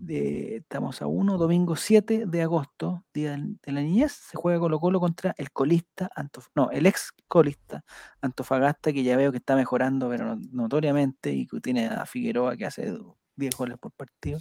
De- 0.00 0.56
estamos 0.56 1.00
a 1.02 1.06
1, 1.06 1.36
domingo 1.38 1.76
7 1.76 2.24
de 2.26 2.42
agosto, 2.42 3.04
Día 3.14 3.32
de 3.36 3.72
la 3.72 3.80
Niñez, 3.82 4.12
se 4.12 4.36
juega 4.36 4.58
Colo 4.58 4.80
Colo 4.80 4.98
contra 4.98 5.34
el 5.38 5.52
colista, 5.52 6.10
Antof 6.16 6.48
no, 6.54 6.70
el 6.70 6.86
ex 6.86 7.12
colista 7.28 7.84
Antofagasta, 8.20 8.92
que 8.92 9.02
ya 9.04 9.16
veo 9.16 9.30
que 9.30 9.38
está 9.38 9.54
mejorando, 9.56 10.08
pero 10.08 10.24
no- 10.34 10.40
notoriamente, 10.52 11.32
y 11.32 11.46
que 11.46 11.60
tiene 11.60 11.86
a 11.86 12.06
Figueroa 12.06 12.56
que 12.56 12.66
hace 12.66 12.92
10 13.36 13.56
goles 13.56 13.78
por 13.78 13.92
partido. 13.92 14.40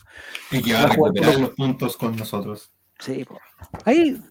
Y 0.51 0.61
que 0.63 0.73
Va 0.73 0.79
va 0.79 0.85
a 0.85 0.89
recuperar 0.89 1.39
los 1.39 1.49
puntos 1.51 1.95
con 1.97 2.15
nosotros. 2.15 2.71
Sí, 2.99 3.25
ahí. 3.85 4.21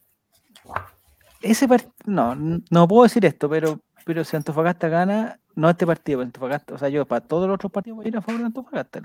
Ese 1.41 1.69
partido. 1.69 1.93
No, 2.05 2.35
no 2.35 2.89
puedo 2.89 3.05
decir 3.05 3.25
esto, 3.25 3.49
pero, 3.49 3.81
pero 4.09 4.25
si 4.25 4.35
Antofagasta 4.37 4.89
gana, 4.89 5.39
no 5.55 5.69
este 5.69 5.87
partido, 5.87 6.21
pero 6.21 6.29
Antofagasta, 6.29 6.73
o 6.75 6.79
sea, 6.79 6.89
yo 6.89 7.05
para 7.07 7.21
todos 7.27 7.47
los 7.47 7.57
otros 7.57 7.71
partidos 7.71 7.97
voy 7.97 8.07
a 8.07 8.09
ir 8.09 8.17
a 8.17 8.23
favor 8.23 8.41
de 8.41 8.47
Antofagasta, 8.47 9.03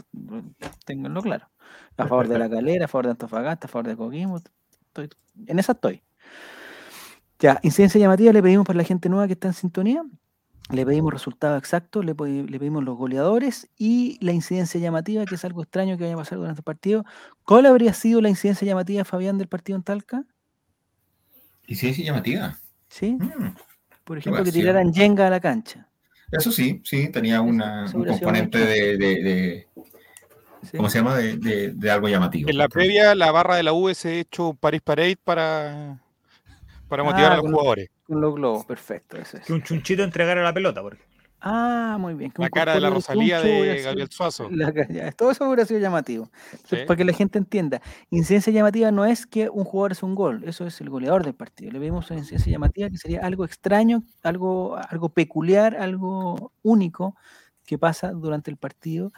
tenganlo 0.86 1.22
claro. 1.22 1.50
A 1.98 2.08
favor 2.08 2.30
de 2.30 2.40
la 2.40 2.50
calera, 2.50 2.86
a 2.86 2.88
favor 2.88 3.08
de 3.08 3.12
Antofagasta, 3.12 3.68
a 3.68 3.70
favor 3.70 3.86
de 3.88 3.98
Coquimbo. 3.98 4.38
estoy- 4.38 5.10
en 5.46 5.60
esa 5.60 5.74
estoy. 5.74 6.02
Ya, 7.38 7.60
incidencia 7.64 8.00
llamativa, 8.00 8.32
le 8.32 8.42
pedimos 8.42 8.66
para 8.66 8.78
la 8.78 8.86
gente 8.86 9.10
nueva 9.10 9.28
que 9.28 9.34
está 9.34 9.50
en 9.50 9.54
sintonía. 9.56 10.06
Le 10.72 10.86
pedimos 10.86 11.12
resultados 11.12 11.58
exactos, 11.60 12.06
le, 12.06 12.16
pedi- 12.16 12.48
le 12.50 12.58
pedimos 12.58 12.82
los 12.86 12.98
goleadores 12.98 13.68
y 13.78 14.18
la 14.26 14.32
incidencia 14.32 14.80
llamativa, 14.80 15.26
que 15.26 15.36
es 15.36 15.44
algo 15.44 15.64
extraño 15.64 15.98
que 15.98 16.04
vaya 16.06 16.14
a 16.16 16.20
pasar 16.20 16.38
durante 16.38 16.62
el 16.62 16.64
partido. 16.64 17.04
¿Cuál 17.44 17.66
habría 17.66 17.94
sido 17.94 18.22
la 18.22 18.30
incidencia 18.30 18.66
llamativa, 18.66 19.04
Fabián, 19.04 19.38
del 19.38 19.50
partido 19.50 19.76
en 19.76 19.84
Talca? 19.84 20.24
Sí, 21.68 21.92
llamativa. 22.06 22.58
¿Sí? 22.88 23.18
Mm, 23.20 23.54
Por 24.04 24.18
ejemplo, 24.18 24.44
que 24.44 24.52
tiraran 24.52 24.94
Jenga 24.94 25.28
a 25.28 25.30
la 25.30 25.40
cancha. 25.40 25.88
Eso 26.32 26.52
sí, 26.52 26.82
sí, 26.84 27.10
tenía 27.10 27.42
una, 27.42 27.86
un 27.94 28.06
componente 28.06 28.58
de, 28.58 28.98
de- 28.98 29.24
de- 29.24 29.68
¿sí? 30.64 30.78
¿cómo 30.78 30.90
se 30.90 30.98
llama? 30.98 31.16
De, 31.16 31.38
de- 31.38 31.72
de 31.74 31.92
algo 31.92 32.08
llamativo. 32.10 32.50
En 32.50 32.58
la 32.58 32.68
previa, 32.68 33.14
la 33.16 33.32
barra 33.32 33.56
de 33.56 33.64
la 33.64 33.74
U 33.74 33.94
se 33.94 34.10
ha 34.10 34.14
hecho 34.14 34.50
un 34.50 34.58
Paris 34.58 34.82
Parade 34.82 35.16
para, 35.24 36.00
para 36.90 37.04
motivar 37.04 37.32
Ah, 37.32 37.34
a 37.34 37.36
los 37.38 37.42
con 37.44 37.52
los- 37.52 37.60
jugadores. 37.60 37.90
Con 38.08 38.20
los 38.22 38.36
globos, 38.36 38.66
perfecto. 38.66 39.18
Eso 39.18 39.38
es. 39.38 39.46
Que 39.46 39.54
un 39.54 39.64
chunchito 39.64 40.04
entregara 40.04 40.44
la 40.44 40.54
pelota. 40.54 40.82
Porque... 40.82 41.02
Ah, 41.46 41.98
muy 42.00 42.14
bien. 42.14 42.32
La 42.38 42.50
cara 42.50 42.74
de 42.76 42.80
la 42.80 42.88
Rosalía 42.90 43.42
de 43.42 43.82
Gabriel 43.84 44.10
Suazo. 44.10 44.50
La 44.50 44.72
ca- 44.72 44.88
ya, 44.90 45.12
todo 45.12 45.32
eso 45.32 45.46
hubiera 45.46 45.66
sido 45.66 45.80
llamativo. 45.82 46.30
Sí. 46.70 46.78
Para 46.88 46.96
que 46.98 47.04
la 47.04 47.12
gente 47.12 47.38
entienda, 47.38 47.82
incidencia 48.12 48.54
llamativa 48.54 48.92
no 48.92 49.04
es 49.04 49.26
que 49.28 49.50
un 49.50 49.66
jugador 49.66 49.92
hace 49.92 50.06
un 50.06 50.16
gol, 50.16 50.44
eso 50.46 50.66
es 50.66 50.80
el 50.80 50.90
goleador 50.90 51.26
del 51.26 51.34
partido. 51.34 51.72
Le 51.72 51.80
vemos 51.80 52.10
una 52.12 52.20
incidencia 52.22 52.50
llamativa 52.50 52.90
que 52.90 52.98
sería 52.98 53.20
algo 53.26 53.44
extraño, 53.44 54.04
algo, 54.24 54.78
algo 54.90 55.10
peculiar, 55.10 55.76
algo 55.76 56.54
único 56.62 57.18
que 57.66 57.78
pasa 57.78 58.12
durante 58.12 58.50
el 58.50 58.56
partido. 58.58 59.12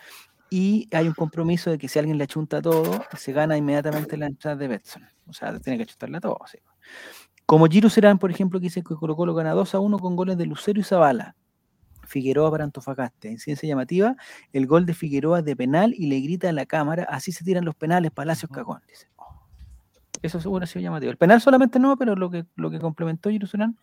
Y 0.49 0.87
hay 0.91 1.07
un 1.07 1.13
compromiso 1.13 1.69
de 1.69 1.77
que 1.77 1.87
si 1.87 1.99
alguien 1.99 2.17
le 2.17 2.23
achunta 2.23 2.59
todo, 2.61 3.03
se 3.17 3.33
gana 3.33 3.55
inmediatamente 3.55 4.17
la 4.17 4.25
entrada 4.27 4.55
de 4.55 4.67
Betson. 4.67 5.03
O 5.27 5.33
sea, 5.33 5.59
tiene 5.59 5.77
que 5.77 5.83
achuntarle 5.83 6.17
a 6.17 6.21
todo. 6.21 6.39
sí. 6.51 6.57
Como 7.45 7.67
Giro 7.67 7.89
Serán, 7.91 8.17
por 8.17 8.31
ejemplo, 8.31 8.59
que 8.59 8.63
dice 8.65 8.81
que 8.81 8.95
Colo 8.95 9.15
Colo 9.15 9.35
gana 9.35 9.51
2 9.51 9.75
a 9.75 9.79
1 9.79 9.99
con 9.99 10.15
goles 10.15 10.37
de 10.37 10.47
Lucero 10.47 10.79
y 10.79 10.83
Zavala. 10.83 11.35
Figueroa 12.05 12.51
para 12.51 12.63
Antofagasta. 12.63 13.27
Incidencia 13.27 13.67
llamativa, 13.67 14.15
el 14.53 14.67
gol 14.67 14.85
de 14.85 14.93
Figueroa 14.93 15.41
de 15.41 15.55
penal 15.55 15.93
y 15.95 16.07
le 16.07 16.19
grita 16.19 16.49
a 16.49 16.53
la 16.53 16.65
cámara, 16.65 17.05
así 17.09 17.31
se 17.31 17.43
tiran 17.43 17.65
los 17.65 17.75
penales, 17.75 18.11
Palacios 18.11 18.51
Cagón. 18.51 18.81
Dice. 18.87 19.07
Oh. 19.17 19.41
Eso 20.21 20.39
seguro 20.39 20.63
ha 20.63 20.67
sido 20.67 20.81
llamativo. 20.81 21.11
El 21.11 21.17
penal 21.17 21.41
solamente 21.41 21.79
no, 21.79 21.97
pero 21.97 22.15
lo 22.15 22.29
que, 22.29 22.45
lo 22.55 22.69
que 22.71 22.79
complementó 22.79 23.29
Jerusalén 23.29 23.77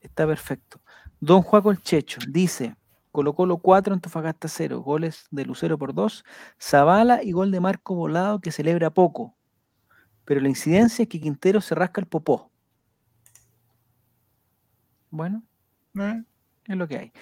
está 0.00 0.26
perfecto. 0.26 0.80
Don 1.20 1.42
Juaco 1.42 1.70
el 1.70 1.82
Checho 1.82 2.20
dice, 2.28 2.76
Colo 3.12 3.34
Colo 3.34 3.58
4, 3.58 3.94
Antofagasta 3.94 4.48
0, 4.48 4.80
goles 4.80 5.26
de 5.30 5.46
Lucero 5.46 5.78
por 5.78 5.94
2, 5.94 6.24
Zavala 6.60 7.22
y 7.22 7.32
gol 7.32 7.50
de 7.50 7.60
Marco 7.60 7.94
Volado 7.94 8.40
que 8.40 8.52
celebra 8.52 8.90
poco. 8.90 9.34
Pero 10.24 10.40
la 10.40 10.48
incidencia 10.48 11.04
es 11.04 11.08
que 11.08 11.20
Quintero 11.20 11.60
se 11.60 11.74
rasca 11.74 12.00
el 12.00 12.06
popó. 12.06 12.50
Bueno, 15.10 15.42
¿eh? 15.98 16.22
Es 16.68 16.76
lo 16.76 16.88
que 16.88 16.98
hay. 16.98 17.12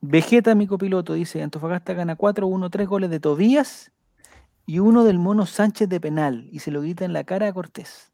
Vegeta, 0.00 0.54
mi 0.54 0.66
copiloto, 0.66 1.14
dice, 1.14 1.42
Antofagasta 1.42 1.94
gana 1.94 2.16
4-1, 2.16 2.70
3 2.70 2.86
goles 2.88 3.10
de 3.10 3.20
Tobías 3.20 3.92
y 4.66 4.78
uno 4.78 5.04
del 5.04 5.18
Mono 5.18 5.46
Sánchez 5.46 5.88
de 5.88 6.00
penal. 6.00 6.48
Y 6.52 6.58
se 6.60 6.70
lo 6.70 6.82
grita 6.82 7.04
en 7.04 7.12
la 7.12 7.24
cara 7.24 7.48
a 7.48 7.52
Cortés. 7.52 8.12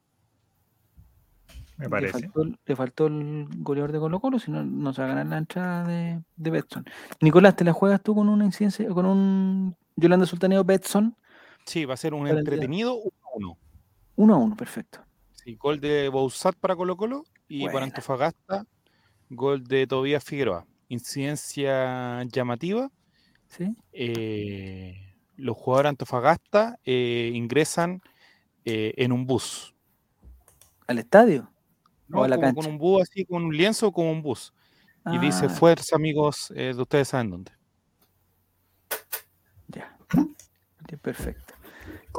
Me 1.78 1.84
Le 1.86 1.90
parece. 1.90 2.12
faltó, 2.20 2.42
el- 2.42 2.58
le 2.64 2.76
faltó 2.76 3.06
el 3.08 3.48
goleador 3.58 3.92
de 3.92 3.98
Colo 3.98 4.18
Colo, 4.20 4.38
si 4.38 4.50
no, 4.50 4.64
no 4.64 4.92
se 4.94 5.02
va 5.02 5.06
a 5.06 5.10
ganar 5.10 5.26
la 5.26 5.38
entrada 5.38 5.86
de, 5.86 6.22
de 6.36 6.50
Betson. 6.50 6.86
Nicolás, 7.20 7.54
¿te 7.56 7.64
la 7.64 7.72
juegas 7.74 8.02
tú 8.02 8.14
con 8.14 8.28
una 8.30 8.46
incidencia, 8.46 8.88
con 8.88 9.04
un 9.04 9.76
Yolanda 9.96 10.24
Sultaneo 10.24 10.64
Betson? 10.64 11.14
Sí, 11.66 11.84
va 11.84 11.92
a 11.94 11.98
ser 11.98 12.14
un 12.14 12.26
entretenido 12.28 12.96
1-1. 13.36 13.56
1 14.16 14.34
a 14.34 14.38
1, 14.38 14.56
perfecto. 14.56 15.00
Sí, 15.32 15.56
gol 15.56 15.78
de 15.78 16.08
Bouzat 16.08 16.56
para 16.56 16.74
Colo 16.74 16.96
Colo 16.96 17.24
y 17.46 17.60
Buena. 17.60 17.72
para 17.74 17.84
Antofagasta, 17.86 18.64
gol 19.28 19.62
de 19.64 19.86
Tobías 19.86 20.24
Figueroa. 20.24 20.64
Incidencia 20.88 22.22
llamativa. 22.24 22.90
¿Sí? 23.48 23.74
eh, 23.92 25.14
los 25.36 25.56
jugadores 25.56 25.84
de 25.86 25.90
Antofagasta 25.90 26.78
eh, 26.84 27.30
ingresan 27.34 28.00
eh, 28.64 28.94
en 28.96 29.12
un 29.12 29.26
bus. 29.26 29.74
¿Al 30.86 30.98
estadio? 30.98 31.50
¿no? 32.08 32.20
¿O 32.20 32.24
a 32.24 32.28
la 32.28 32.36
Como 32.36 32.46
cancha? 32.48 32.62
con 32.62 32.72
un 32.72 32.78
bus 32.78 33.02
así, 33.02 33.24
con 33.24 33.44
un 33.44 33.56
lienzo, 33.56 33.92
como 33.92 34.10
un 34.10 34.22
bus. 34.22 34.52
Y 35.12 35.18
dice 35.18 35.46
Ah, 35.46 35.48
fuerza, 35.48 35.94
amigos, 35.96 36.52
eh, 36.56 36.72
de 36.74 36.82
ustedes 36.82 37.08
saben 37.08 37.30
dónde. 37.30 37.52
Ya. 39.68 39.96
Perfecto. 41.02 41.54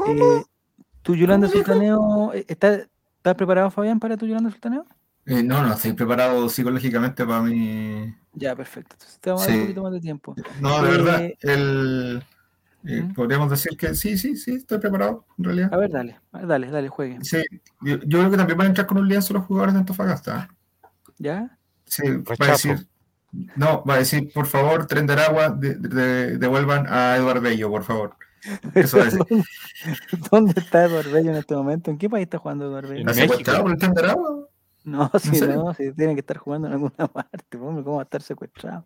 Eh, 0.08 0.44
¿Tu 1.02 1.16
Yolanda 1.16 1.48
Sultaneo, 1.50 2.34
eh, 2.34 2.46
está, 2.48 2.76
estás 2.76 3.36
preparado, 3.36 3.72
Fabián, 3.72 4.00
para 4.00 4.16
tu 4.16 4.26
Yolanda 4.26 4.52
Sultaneo? 4.52 4.86
Eh, 5.28 5.44
no, 5.44 5.62
no, 5.62 5.74
estoy 5.74 5.94
preparado 5.94 6.48
psicológicamente 6.50 7.26
para 7.26 7.42
mi. 7.42 8.16
Ya, 8.34 8.56
perfecto. 8.56 8.94
Entonces 8.96 9.20
te 9.20 9.30
vamos 9.30 9.44
a 9.44 9.48
dar 9.52 9.56
un 9.58 9.62
poquito 9.66 9.84
más 9.84 9.92
de 9.94 10.00
tiempo. 10.00 10.36
No, 10.62 10.82
de 10.82 10.88
Eh, 10.88 10.92
verdad, 10.98 11.22
el, 11.42 12.24
eh, 12.86 13.02
¿Mm? 13.04 13.14
podríamos 13.14 13.50
decir 13.50 13.78
que 13.78 13.94
sí, 13.94 14.18
sí, 14.18 14.38
sí, 14.38 14.56
estoy 14.56 14.78
preparado, 14.80 15.26
en 15.38 15.44
realidad. 15.44 15.74
A 15.74 15.78
ver, 15.78 15.92
dale, 15.92 16.20
dale, 16.32 16.72
dale, 16.72 16.88
juegue. 16.90 17.18
Sí, 17.24 17.44
yo, 17.82 17.98
yo 18.06 18.20
creo 18.20 18.32
que 18.32 18.38
también 18.38 18.58
van 18.58 18.68
a 18.68 18.70
entrar 18.70 18.88
con 18.88 18.98
un 19.00 19.08
lienzo 19.08 19.34
los 19.34 19.46
jugadores 19.46 19.74
de 19.74 19.80
Antofagasta. 19.82 20.50
¿eh? 20.50 20.56
¿Ya? 21.18 21.58
Sí, 21.86 22.04
va 22.08 22.46
a 22.46 22.52
decir. 22.52 22.88
No, 23.58 23.84
va 23.84 23.96
a 23.96 23.98
decir, 24.00 24.32
por 24.34 24.46
favor, 24.46 24.88
tren 24.88 25.06
de 25.08 25.14
Aragua, 25.14 25.50
de- 25.50 25.76
de- 25.76 26.38
devuelvan 26.38 26.86
a 26.88 27.18
Eduardo 27.18 27.42
Bello, 27.42 27.70
por 27.70 27.84
favor. 27.84 28.16
Eso 28.74 28.98
va 28.98 29.04
a 29.04 29.06
decir. 29.08 29.20
¿Dónde, 29.28 29.46
dónde 30.32 30.54
está 30.62 30.86
Eduardo 30.86 31.12
Bello 31.12 31.32
en 31.32 31.38
este 31.38 31.54
momento? 31.56 31.92
¿En 31.92 31.98
qué 31.98 32.10
país 32.10 32.24
está 32.24 32.38
jugando 32.38 32.66
Eduardo 32.68 32.88
Bello? 32.90 33.02
En 33.02 33.08
¿La 33.08 33.12
México. 33.14 33.28
secuestrado 33.34 33.64
por 33.64 33.72
el 33.74 33.78
tren 33.78 33.94
de 33.94 34.02
Aragua? 34.02 34.48
No, 34.88 35.12
¿En 35.14 35.20
si 35.20 35.42
no, 35.42 35.74
si 35.74 35.92
tiene 35.92 36.14
que 36.14 36.22
estar 36.22 36.38
jugando 36.38 36.68
en 36.68 36.74
alguna 36.74 37.08
parte, 37.14 37.58
hombre, 37.58 37.84
¿cómo 37.84 37.98
va 37.98 38.04
a 38.04 38.06
estar 38.06 38.22
secuestrado? 38.22 38.86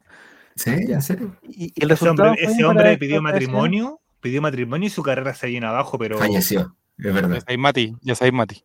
Sí, 0.56 0.88
Ya. 0.88 0.96
en 0.96 1.02
serio. 1.04 1.36
Y, 1.44 1.66
y 1.76 1.84
el 1.84 1.92
Ese 1.92 2.10
hombre, 2.10 2.30
resultado, 2.32 2.52
ese 2.54 2.66
hombre 2.66 2.98
pidió 2.98 3.22
matrimonio, 3.22 4.00
pidió 4.20 4.42
matrimonio 4.42 4.88
y 4.88 4.90
su 4.90 5.04
carrera 5.04 5.34
se 5.36 5.46
viene 5.48 5.68
abajo, 5.68 6.00
pero 6.00 6.18
Falleció, 6.18 6.76
es 6.98 7.06
Ya 7.06 7.12
verdad. 7.14 7.40
sabéis, 7.42 7.60
Mati, 7.60 7.96
ya 8.02 8.16
sabéis, 8.16 8.34
Mati. 8.34 8.64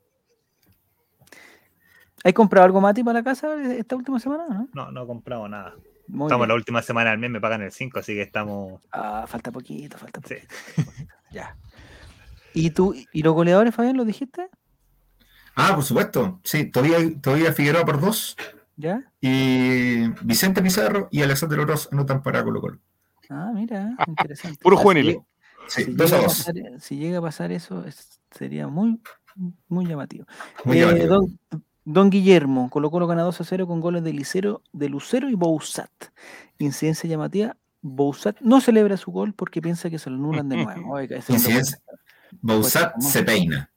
¿Hay 2.25 2.33
comprado 2.33 2.65
algo, 2.65 2.81
Mati, 2.81 3.05
para 3.05 3.21
la 3.21 3.25
casa 3.25 3.55
esta 3.73 3.97
última 3.97 4.19
semana? 4.19 4.47
¿no? 4.49 4.69
no, 4.73 4.91
no 4.91 5.03
he 5.05 5.07
comprado 5.07 5.47
nada. 5.49 5.75
Muy 6.09 6.27
estamos 6.29 6.45
bien. 6.47 6.49
la 6.49 6.55
última 6.55 6.83
semana 6.83 7.11
del 7.11 7.19
mes, 7.19 7.31
me 7.31 7.41
pagan 7.41 7.63
el 7.63 7.71
5, 7.73 7.99
así 7.99 8.15
que 8.15 8.23
estamos. 8.23 8.81
Ah, 8.93 9.27
falta 9.29 9.53
poquito, 9.53 9.99
falta 9.99 10.21
Sí. 10.27 10.35
poquito. 10.35 10.55
falta 10.55 10.91
poquito. 10.91 11.15
Ya. 11.33 11.57
¿Y 12.55 12.71
tú, 12.71 12.95
y 13.13 13.23
los 13.23 13.35
goleadores, 13.35 13.75
Fabián, 13.75 13.97
lo 13.97 14.05
dijiste? 14.05 14.49
Ah, 15.57 15.73
por 15.75 15.83
supuesto. 15.85 16.39
Sí, 16.45 16.67
todavía, 16.71 16.99
todavía 17.21 17.53
Figueroa 17.53 17.85
por 17.85 18.01
dos. 18.01 18.37
¿Ya? 18.77 19.03
Y 19.21 20.09
Vicente 20.23 20.61
Pizarro 20.63 21.09
y 21.11 21.23
Alexander 21.23 21.59
Oroz 21.61 21.89
anotan 21.91 22.23
para 22.23 22.45
Colo 22.45 22.61
Colo. 22.61 22.79
Ah, 23.31 23.51
mira, 23.55 23.97
interesante. 24.07 24.59
Puro 24.63 24.77
Ah, 24.77 24.79
si 24.79 24.83
juveniles. 24.85 25.15
llega- 25.15 25.27
Sí, 25.69 25.83
Si, 25.85 25.93
dos 25.95 26.13
a 26.13 26.17
llega 26.17 26.19
a 26.19 26.29
dos. 26.29 26.39
pasar, 26.39 26.55
si 26.81 26.97
llega 26.97 27.19
a 27.19 27.23
pasar 27.23 27.51
eso, 27.53 27.85
es- 27.87 28.21
sería 28.31 28.69
muy, 28.69 29.01
muy 29.69 29.87
llamativo. 29.87 30.27
Muy 30.65 30.77
Eh, 30.79 30.81
llamativo. 30.83 31.07
don, 31.09 31.39
don 31.85 32.11
Guillermo, 32.11 32.71
Colo 32.71 32.91
Colo 32.91 33.07
gana 33.09 33.23
2 33.23 33.41
a 33.41 33.45
0 33.45 33.67
con 33.67 33.81
goles 33.81 34.05
de, 34.05 34.13
Licero, 34.13 34.63
de 34.73 34.89
Lucero 34.91 35.29
y 35.29 35.35
Bouzat. 35.35 35.91
Incidencia 36.59 37.09
llamativa, 37.09 37.57
Bouzat 37.83 38.37
no 38.43 38.61
celebra 38.61 38.97
su 38.97 39.11
gol 39.11 39.33
porque 39.35 39.61
piensa 39.63 39.91
que 39.91 39.99
se 39.99 40.09
lo 40.11 40.17
anulan 40.17 40.49
de 40.51 40.57
nuevo. 40.63 40.93
Oiga, 40.93 41.19
Pues, 42.43 42.79
se 43.01 43.23
peina. 43.25 43.71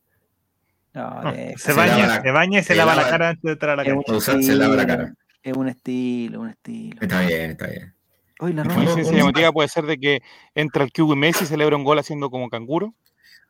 No, 0.93 1.23
No, 1.23 1.31
deja. 1.31 1.57
se, 1.57 1.65
se 1.65 1.73
baña, 1.73 2.07
la- 2.07 2.21
se 2.21 2.31
baña 2.31 2.59
y 2.59 2.63
se, 2.63 2.67
se 2.69 2.75
lava 2.75 2.95
la 2.95 3.01
lava- 3.01 3.09
cara 3.11 3.29
antes 3.29 3.43
de 3.43 3.51
entrar 3.51 3.71
a 3.71 3.75
la 3.77 3.83
Es 3.83 3.93
un 3.93 4.03
cancha. 4.03 4.21
Se 4.41 4.55
lava 4.55 4.75
la 4.75 4.81
estilo, 4.83 4.97
cara. 4.97 5.13
Es 5.43 5.57
un 5.57 5.67
estilo, 5.69 6.41
un 6.41 6.49
estilo. 6.49 6.97
Está 7.01 7.21
bien, 7.21 7.51
está 7.51 7.67
bien. 7.67 7.93
Hoy 8.41 8.53
la 8.53 8.63
Roma- 8.63 8.75
Coincidencia 8.75 9.11
uno- 9.11 9.19
llamativa 9.19 9.51
puede 9.51 9.67
ser 9.69 9.85
de 9.85 9.97
que 9.97 10.21
entra 10.55 10.83
el 10.83 10.91
Kiwi 10.91 11.15
Messi 11.15 11.43
y 11.43 11.47
celebra 11.47 11.75
un 11.75 11.83
gol 11.83 11.99
haciendo 11.99 12.29
como 12.29 12.49
canguro. 12.49 12.93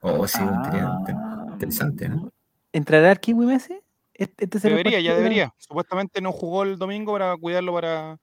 Oh, 0.01 0.27
sí, 0.27 0.39
Ah, 0.41 0.97
inter- 0.99 1.15
interesante, 1.53 2.09
¿no? 2.09 2.31
¿Entrará 2.71 3.11
el 3.11 3.19
Kiwi 3.19 3.45
Messi? 3.45 3.79
Este, 4.13 4.45
este 4.45 4.59
Debería, 4.59 4.99
ya 4.99 5.13
debería. 5.15 5.53
Supuestamente 5.57 6.21
no 6.21 6.31
jugó 6.31 6.63
el 6.63 6.77
domingo 6.77 7.13
para 7.13 7.35
cuidarlo 7.37 7.73
para, 7.73 8.17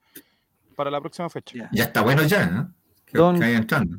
para 0.76 0.90
la 0.90 1.00
próxima 1.00 1.28
fecha. 1.30 1.56
Ya. 1.56 1.68
Ya 1.72 1.84
está 1.84 2.02
bueno 2.02 2.22
ya, 2.24 2.46
¿no? 2.46 2.74
Que, 3.06 3.16
Don- 3.18 3.34
que 3.36 3.40
vaya 3.40 3.56
entrando. 3.58 3.98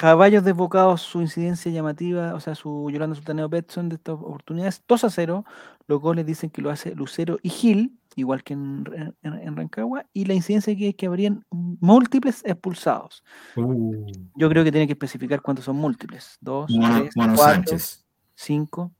Caballos 0.00 0.44
desbocados, 0.44 1.02
su 1.02 1.20
incidencia 1.20 1.70
llamativa, 1.70 2.34
o 2.34 2.40
sea, 2.40 2.54
su 2.54 2.88
Yolanda 2.90 3.14
Sultaneo 3.16 3.50
Betson 3.50 3.90
de 3.90 3.96
estas 3.96 4.14
oportunidades, 4.14 4.82
2 4.88 5.04
a 5.04 5.10
0. 5.10 5.44
Los 5.88 6.00
goles 6.00 6.24
dicen 6.24 6.48
que 6.48 6.62
lo 6.62 6.70
hace 6.70 6.94
Lucero 6.94 7.38
y 7.42 7.50
Gil, 7.50 7.98
igual 8.16 8.42
que 8.42 8.54
en, 8.54 8.84
en- 9.22 9.34
en 9.34 9.56
Rancagua, 9.56 10.06
y 10.14 10.24
la 10.24 10.32
incidencia 10.32 10.74
que 10.74 10.88
es 10.88 10.94
que 10.94 11.04
habrían 11.04 11.44
múltiples 11.50 12.42
expulsados. 12.46 13.22
Uh, 13.56 14.06
Yo 14.36 14.48
creo 14.48 14.64
que 14.64 14.72
tiene 14.72 14.86
que 14.86 14.94
especificar 14.94 15.42
cuántos 15.42 15.66
son 15.66 15.76
múltiples. 15.76 16.38
Dos, 16.40 16.70
Mono, 16.70 17.00
tres, 17.02 17.16
Mono 17.16 17.34
cuatro, 17.34 17.54
Sánchez. 17.54 18.06
cinco. 18.34 18.92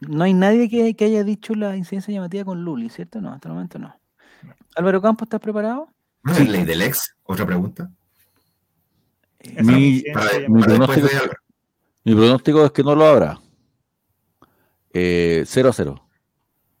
No 0.00 0.24
hay 0.24 0.34
nadie 0.34 0.68
que, 0.68 0.94
que 0.94 1.06
haya 1.06 1.24
dicho 1.24 1.54
la 1.54 1.74
incidencia 1.74 2.12
llamativa 2.12 2.44
con 2.44 2.62
Luli, 2.62 2.90
¿cierto? 2.90 3.22
No, 3.22 3.32
hasta 3.32 3.48
el 3.48 3.54
momento 3.54 3.78
no. 3.78 3.98
Álvaro 4.76 5.00
Campos, 5.00 5.24
¿estás 5.26 5.40
preparado? 5.40 5.88
¿No 6.22 6.32
es 6.32 6.46
ley 6.50 6.64
del 6.64 6.82
ex? 6.82 7.16
¿Otra 7.22 7.46
pregunta? 7.46 7.90
Eh, 9.44 9.62
Mi- 9.62 10.02
Para, 10.12 10.28
para 10.30 10.46
pronóstico 10.66 11.06
de. 11.06 11.12
Mi 12.04 12.14
pronóstico 12.14 12.64
es 12.64 12.72
que 12.72 12.82
no 12.82 12.94
lo 12.94 13.06
habrá. 13.06 13.40
Eh, 14.92 15.44
0 15.46 15.68
a 15.68 15.72
0. 15.72 16.00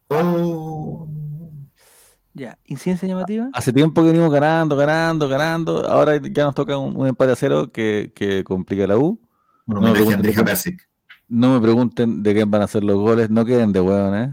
Oh. 0.08 1.08
ya, 2.34 2.58
incidencia 2.66 3.08
llamativa. 3.08 3.48
Hace 3.52 3.72
tiempo 3.72 4.02
que 4.02 4.08
venimos 4.08 4.30
ganando, 4.32 4.76
ganando, 4.76 5.28
ganando. 5.28 5.86
Ahora 5.88 6.16
ya 6.22 6.44
nos 6.44 6.54
toca 6.54 6.76
un, 6.78 6.96
un 6.96 7.06
empate 7.08 7.32
a 7.32 7.36
cero 7.36 7.70
que, 7.72 8.12
que 8.14 8.44
complica 8.44 8.86
la 8.86 8.98
U. 8.98 9.20
Un 9.66 9.80
No, 9.80 9.86
Andrija 9.86 10.44
Persic. 10.44 10.88
No 11.28 11.54
me 11.54 11.60
pregunten 11.60 12.22
de 12.22 12.34
quién 12.34 12.50
van 12.50 12.62
a 12.62 12.66
ser 12.68 12.84
los 12.84 12.96
goles, 12.96 13.30
no 13.30 13.44
queden 13.44 13.72
de 13.72 13.80
huevones. 13.80 14.30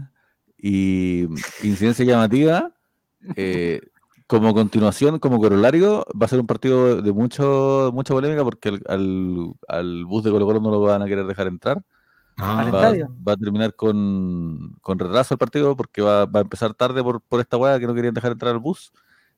Y 0.58 1.22
incidencia 1.62 2.04
llamativa, 2.04 2.72
eh, 3.34 3.80
como 4.32 4.54
continuación, 4.54 5.18
como 5.18 5.38
corolario, 5.38 6.06
va 6.18 6.24
a 6.24 6.28
ser 6.28 6.40
un 6.40 6.46
partido 6.46 7.02
de 7.02 7.12
mucho, 7.12 7.90
mucha 7.92 8.14
polémica 8.14 8.42
porque 8.42 8.70
al, 8.70 8.80
al- 8.88 9.52
al 9.68 10.04
bus 10.06 10.24
de 10.24 10.30
Colo 10.30 10.46
Colo 10.46 10.58
no 10.60 10.70
lo 10.70 10.80
van 10.80 11.02
a 11.02 11.06
querer 11.06 11.26
dejar 11.26 11.48
entrar. 11.48 11.82
Ah, 12.38 12.60
Al 12.60 12.74
Va, 12.74 12.78
estadio. 12.80 13.14
va 13.28 13.34
a 13.34 13.36
terminar 13.36 13.74
con, 13.76 14.74
con 14.80 14.98
retraso 14.98 15.34
el 15.34 15.38
partido 15.38 15.76
porque 15.76 16.00
va, 16.00 16.24
va 16.24 16.40
a 16.40 16.42
empezar 16.44 16.72
tarde 16.72 17.02
por, 17.02 17.20
por 17.20 17.40
esta 17.40 17.58
hueá 17.58 17.78
que 17.78 17.86
no 17.86 17.92
querían 17.94 18.14
dejar 18.14 18.32
entrar 18.32 18.52
al 18.54 18.58
bus. 18.58 18.90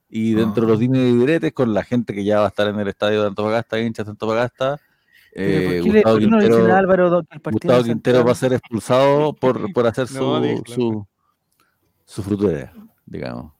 Y 0.08 0.34
dentro 0.34 0.64
de 0.64 0.68
los 0.70 0.78
Ah. 0.78 0.80
dimes 0.82 1.00
y 1.00 1.16
diretes, 1.16 1.52
con 1.52 1.74
la 1.74 1.82
gente 1.82 2.14
que 2.14 2.22
ya 2.24 2.38
va 2.38 2.44
a 2.44 2.48
estar 2.50 2.68
en 2.68 2.78
el 2.78 2.86
estadio 2.86 3.20
de 3.22 3.26
Antofagasta, 3.26 3.80
hinchas 3.80 4.06
de 4.06 4.12
Antofagasta, 4.12 4.78
eh, 5.34 5.80
¿por 5.82 5.86
qué, 5.86 5.92
le- 5.92 6.02
Gustavo 6.02 6.20
no 6.20 6.20
le 6.20 6.44
dicen 6.44 6.50
Quintero- 6.60 6.72
a 6.72 6.78
Álvaro 6.78 7.10
Gustavo 7.50 7.78
no 7.78 7.82
Quintero 7.84 8.24
va 8.24 8.30
a 8.30 8.34
ser 8.36 8.52
expulsado 8.52 9.32
por, 9.32 9.72
por 9.72 9.88
hacer 9.88 10.06
su, 10.08 10.20
No, 10.20 10.40
su, 10.66 11.04
su 12.04 12.22
frutera, 12.22 12.72
digamos. 13.06 13.53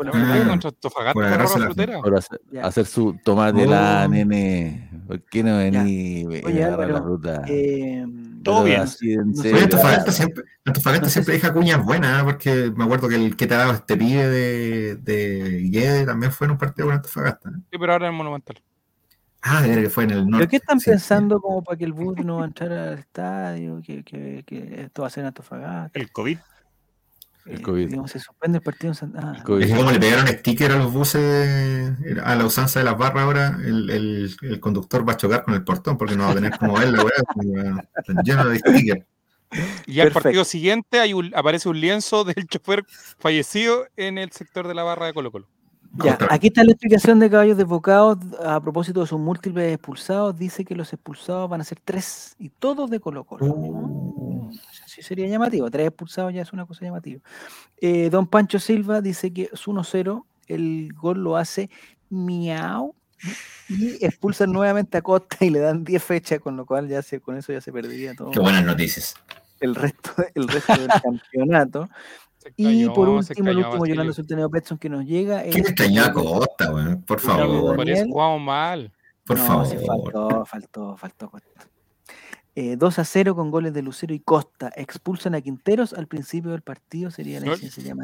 Por 0.00 0.14
la 0.16 0.34
Ah. 0.34 0.48
contra 0.48 0.68
Antofagasta 0.70 1.58
la- 1.58 1.64
frutera. 1.66 2.00
Por 2.00 2.16
hacer, 2.62 2.86
su 2.86 3.18
tomate 3.22 3.66
la 3.66 4.04
Oh. 4.06 4.08
nene. 4.08 4.88
¿Por 5.06 5.20
qué 5.24 5.42
no 5.42 5.58
vení 5.58 6.24
agarrar 6.62 6.90
la 6.90 7.02
fruta? 7.02 7.42
Eh, 7.46 8.06
Todo 8.42 8.64
bien. 8.64 8.80
así 8.80 9.12
en 9.12 9.28
No 9.30 9.34
sé, 9.36 9.42
serio. 9.42 9.56
Oye, 9.56 9.64
Antofagasta 9.64 10.12
siempre, 10.12 10.44
Antofagasta 10.64 11.06
No 11.06 11.10
siempre 11.10 11.34
si- 11.34 11.40
deja 11.42 11.52
cuñas 11.52 11.84
buenas, 11.84 12.20
¿eh? 12.22 12.24
porque 12.24 12.72
me 12.74 12.84
acuerdo 12.84 13.08
que 13.08 13.16
el 13.16 13.36
que 13.36 13.46
te 13.46 13.54
ha 13.54 13.58
dado 13.58 13.72
este 13.72 13.96
pibe 13.96 14.26
de, 14.26 14.96
de 14.96 15.68
Guede 15.70 16.06
también 16.06 16.32
fue 16.32 16.46
en 16.46 16.52
un 16.52 16.58
partido 16.58 16.86
con 16.88 16.96
Antofagasta. 16.96 17.50
Sí, 17.50 17.76
pero 17.78 17.92
ahora 17.92 18.06
en 18.06 18.12
el 18.12 18.16
Monumental. 18.16 18.56
Ah, 19.42 19.62
de 19.62 19.68
ver 19.70 19.82
que 19.84 19.90
fue 19.90 20.04
en 20.04 20.10
el 20.10 20.18
norte. 20.28 20.36
¿Pero 20.38 20.50
qué 20.50 20.56
están 20.56 20.80
sí. 20.80 20.90
pensando 20.90 21.40
como 21.40 21.62
para 21.64 21.76
que 21.78 21.84
el 21.84 21.92
bus 21.94 22.16
no 22.24 22.36
va 22.38 22.42
a 22.44 22.46
entrar 22.46 22.72
al 22.72 22.98
estadio? 22.98 23.80
Que, 23.82 24.02
que, 24.04 24.42
que 24.46 24.82
esto 24.82 25.02
va 25.02 25.08
a 25.08 25.10
ser 25.10 25.22
en 25.22 25.28
Antofagasta. 25.28 25.98
El 25.98 26.10
COVID. 26.12 26.38
El 27.46 27.58
eh, 27.58 27.62
COVID. 27.62 27.88
digamos, 27.88 28.10
se 28.10 28.18
suspende 28.20 28.58
el 28.58 28.62
partido 28.62 28.90
en 28.90 28.94
San 28.94 29.12
ah, 29.16 29.34
El 29.36 29.42
COVID. 29.42 29.62
Es 29.62 29.70
que 29.70 29.76
como 29.76 29.90
le 29.90 29.98
pegaron 30.00 30.26
sticker 30.28 30.72
a 30.72 30.76
los 30.76 30.92
buses 30.92 31.92
a 32.22 32.34
la 32.36 32.44
usanza 32.44 32.80
de 32.80 32.84
las 32.84 32.96
barras 32.98 33.24
ahora, 33.24 33.58
el, 33.64 33.90
el, 33.90 34.36
el 34.42 34.60
conductor 34.60 35.08
va 35.08 35.14
a 35.14 35.16
chocar 35.16 35.42
con 35.44 35.54
el 35.54 35.64
portón 35.64 35.96
porque 35.98 36.16
no 36.16 36.24
va 36.24 36.32
a 36.32 36.34
tener 36.34 36.56
como 36.58 36.74
ver 36.78 36.90
la 36.90 37.04
weá, 37.04 37.84
lleno 38.24 38.48
de 38.48 38.58
stickers. 38.58 39.04
Y 39.86 39.98
al 40.00 40.12
partido 40.12 40.44
siguiente 40.44 41.00
hay 41.00 41.12
un- 41.12 41.32
aparece 41.34 41.68
un 41.68 41.80
lienzo 41.80 42.22
del 42.24 42.46
chofer 42.48 42.84
fallecido 43.18 43.86
en 43.96 44.18
el 44.18 44.30
sector 44.30 44.68
de 44.68 44.74
la 44.74 44.82
barra 44.84 45.06
de 45.06 45.14
Colo 45.14 45.32
Colo. 45.32 45.48
Ya, 45.92 46.16
aquí 46.30 46.48
está 46.48 46.62
la 46.62 46.70
explicación 46.70 47.18
de 47.18 47.28
caballos 47.28 47.56
desbocados 47.56 48.18
a 48.44 48.60
propósito 48.60 49.00
de 49.00 49.06
sus 49.06 49.18
múltiples 49.18 49.74
expulsados. 49.74 50.38
Dice 50.38 50.64
que 50.64 50.76
los 50.76 50.92
expulsados 50.92 51.50
van 51.50 51.60
a 51.60 51.64
ser 51.64 51.78
tres 51.84 52.36
y 52.38 52.48
todos 52.48 52.90
de 52.90 53.00
Colo 53.00 53.24
Colo. 53.24 53.46
Uh. 53.46 54.50
Sí 54.86 55.02
sería 55.02 55.26
llamativo. 55.26 55.70
Tres 55.70 55.88
expulsados 55.88 56.32
ya 56.32 56.42
es 56.42 56.52
una 56.52 56.64
cosa 56.66 56.84
llamativa. 56.84 57.20
Eh, 57.80 58.08
don 58.10 58.26
Pancho 58.26 58.58
Silva 58.58 59.00
dice 59.00 59.32
que 59.32 59.50
es 59.52 59.66
1-0. 59.66 60.24
El 60.46 60.92
gol 60.94 61.22
lo 61.22 61.36
hace 61.36 61.70
Miau 62.08 62.94
y 63.68 64.04
expulsan 64.04 64.52
nuevamente 64.52 64.98
a 64.98 65.02
Costa 65.02 65.36
y 65.40 65.50
le 65.50 65.60
dan 65.60 65.84
10 65.84 66.02
fechas, 66.02 66.40
con 66.40 66.56
lo 66.56 66.66
cual 66.66 66.88
ya 66.88 67.02
se, 67.02 67.20
con 67.20 67.36
eso 67.36 67.52
ya 67.52 67.60
se 67.60 67.72
perdería 67.72 68.14
todo 68.14 68.30
Qué 68.30 68.40
buenas 68.40 68.64
noticias. 68.64 69.14
el 69.60 69.74
resto, 69.74 70.10
el 70.34 70.48
resto 70.48 70.76
del 70.76 70.88
campeonato. 71.02 71.88
Se 72.42 72.52
Y 72.56 72.86
por 72.88 73.08
último, 73.08 73.50
el 73.50 73.58
último. 73.58 73.86
Yolanda 73.86 74.12
Sultaneo 74.14 74.48
Petson 74.50 74.78
que 74.78 74.88
nos 74.88 75.04
llega. 75.04 75.42
¿Quién 75.42 75.64
es- 75.66 76.10
Costa, 76.12 76.72
weón? 76.72 77.02
Por 77.02 77.20
favor, 77.20 77.76
Daniel. 77.76 78.08
jugamos 78.10 78.40
mal. 78.40 78.92
por 79.24 79.38
no, 79.38 79.46
favor. 79.46 79.66
sí, 79.66 79.76
faltó, 79.86 80.44
faltó, 80.46 80.96
faltó 80.96 81.30
Costa. 81.30 81.48
Eh, 82.56 82.74
2 82.76 82.98
a 82.98 83.04
0 83.04 83.36
con 83.36 83.50
goles 83.52 83.72
de 83.72 83.80
Lucero 83.82 84.12
y 84.12 84.18
Costa. 84.20 84.72
Expulsan 84.74 85.34
a 85.36 85.40
Quinteros 85.40 85.92
al 85.92 86.08
principio 86.08 86.50
del 86.50 86.62
partido, 86.62 87.10
sería 87.10 87.38
la 87.40 87.46
No. 87.46 87.54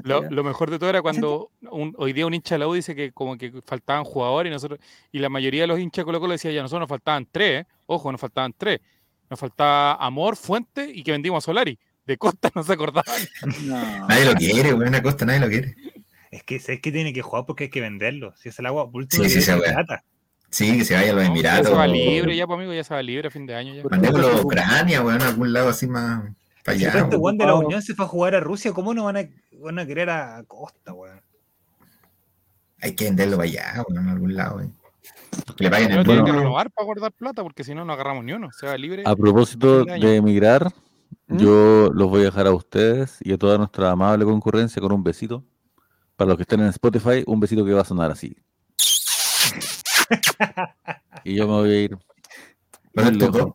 Lo, 0.04 0.30
lo 0.30 0.44
mejor 0.44 0.70
de 0.70 0.78
todo 0.78 0.88
era 0.88 1.02
cuando 1.02 1.50
un- 1.70 1.94
hoy 1.98 2.12
día 2.12 2.26
un 2.26 2.34
hincha 2.34 2.54
de 2.54 2.60
la 2.60 2.68
U 2.68 2.74
dice 2.74 2.94
que 2.94 3.10
como 3.12 3.36
que 3.36 3.60
faltaban 3.64 4.04
jugadores 4.04 4.50
y 4.50 4.52
nosotros 4.52 4.78
y 5.10 5.18
la 5.18 5.28
mayoría 5.28 5.62
de 5.62 5.66
los 5.66 5.80
hinchas 5.80 6.02
de 6.02 6.04
Colo 6.04 6.20
Colo 6.20 6.32
decía 6.32 6.52
ya 6.52 6.62
nosotros 6.62 6.80
nos 6.82 6.88
faltaban 6.88 7.26
tres, 7.30 7.62
¿eh? 7.62 7.66
ojo, 7.86 8.12
nos 8.12 8.20
faltaban 8.20 8.54
tres. 8.56 8.80
Nos 9.28 9.40
faltaba 9.40 9.94
Amor, 9.96 10.36
Fuente 10.36 10.88
y 10.94 11.02
que 11.02 11.10
vendimos 11.10 11.42
a 11.42 11.44
Solari. 11.46 11.76
De 12.06 12.16
Costa 12.18 12.50
no 12.54 12.62
se 12.62 12.72
acordaban. 12.72 13.20
No. 13.64 14.06
Nadie 14.08 14.24
lo 14.24 14.34
quiere, 14.34 14.72
weón. 14.74 14.88
Una 14.88 15.02
Costa 15.02 15.24
nadie 15.26 15.40
lo 15.40 15.48
quiere. 15.48 15.74
Es 16.30 16.42
que 16.42 16.56
es 16.56 16.66
que 16.80 16.92
tiene 16.92 17.12
que 17.12 17.22
jugar 17.22 17.44
porque 17.46 17.64
hay 17.64 17.70
que 17.70 17.80
venderlo. 17.80 18.34
Si 18.36 18.48
es 18.48 18.58
el 18.58 18.66
agua, 18.66 18.90
por 18.90 19.02
último, 19.02 19.24
Sí, 19.24 19.34
que 19.34 19.40
sí, 19.40 19.52
plata. 19.52 20.04
Sí, 20.50 20.78
que 20.78 20.84
se 20.84 20.94
vaya 20.94 21.10
a 21.10 21.14
los 21.14 21.22
No, 21.22 21.28
ya 21.28 21.32
Emiratos. 21.32 21.66
se 21.68 21.74
va 21.74 21.86
libre 21.86 22.36
ya, 22.36 22.46
pues 22.46 22.56
amigo, 22.56 22.72
ya 22.72 22.84
se 22.84 22.94
va 22.94 23.02
libre 23.02 23.28
a 23.28 23.30
fin 23.30 23.46
de 23.46 23.54
año 23.54 23.74
ya. 23.74 23.82
Mandémoslo 23.90 24.28
a 24.28 24.40
Ucrania, 24.40 25.02
weón, 25.02 25.20
a 25.22 25.28
algún 25.28 25.52
lado 25.52 25.68
así 25.70 25.86
más 25.86 26.22
para 26.64 26.78
Si 26.78 26.84
allá. 26.84 26.98
este 27.00 27.08
weón. 27.16 27.20
Juan 27.20 27.38
de 27.38 27.46
la. 27.46 27.54
Unión 27.56 27.82
se 27.82 27.94
fue 27.94 28.04
a 28.04 28.08
jugar 28.08 28.34
a 28.34 28.40
Rusia, 28.40 28.72
¿cómo 28.72 28.94
no 28.94 29.04
van 29.04 29.16
a, 29.16 29.28
van 29.60 29.78
a 29.78 29.86
querer 29.86 30.10
a 30.10 30.42
Costa, 30.46 30.92
weón? 30.92 31.20
Hay 32.80 32.94
que 32.94 33.04
venderlo 33.04 33.36
para 33.38 33.48
allá, 33.48 33.84
weón, 33.88 34.08
a 34.08 34.12
algún 34.12 34.34
lado, 34.36 34.56
weón. 34.56 34.74
Que 35.56 35.64
le 35.64 35.70
paguen 35.70 35.90
el 35.92 36.04
tiene 36.04 36.24
que 36.24 36.32
renovar 36.32 36.70
para 36.70 36.84
guardar 36.84 37.12
plata 37.12 37.42
porque 37.42 37.64
si 37.64 37.74
no, 37.74 37.84
no 37.84 37.92
agarramos 37.92 38.24
ni 38.24 38.32
uno. 38.32 38.50
Se 38.52 38.66
va 38.66 38.76
libre. 38.76 39.02
A 39.06 39.14
propósito 39.16 39.84
de 39.84 40.16
emigrar, 40.16 40.70
¿Mm? 41.28 41.38
yo 41.38 41.90
los 41.92 42.08
voy 42.08 42.20
a 42.22 42.24
dejar 42.24 42.46
a 42.46 42.52
ustedes 42.52 43.18
y 43.20 43.32
a 43.32 43.38
toda 43.38 43.58
nuestra 43.58 43.90
amable 43.90 44.24
concurrencia 44.24 44.80
con 44.80 44.92
un 44.92 45.02
besito. 45.02 45.44
Para 46.16 46.28
los 46.28 46.36
que 46.36 46.42
estén 46.42 46.60
en 46.60 46.68
Spotify, 46.68 47.24
un 47.26 47.40
besito 47.40 47.64
que 47.64 47.72
va 47.74 47.82
a 47.82 47.84
sonar 47.84 48.10
así. 48.10 48.34
y 51.24 51.34
yo 51.34 51.46
me 51.46 51.52
voy 51.54 51.70
a 51.70 51.80
ir 51.82 51.98
dos. 53.18 53.52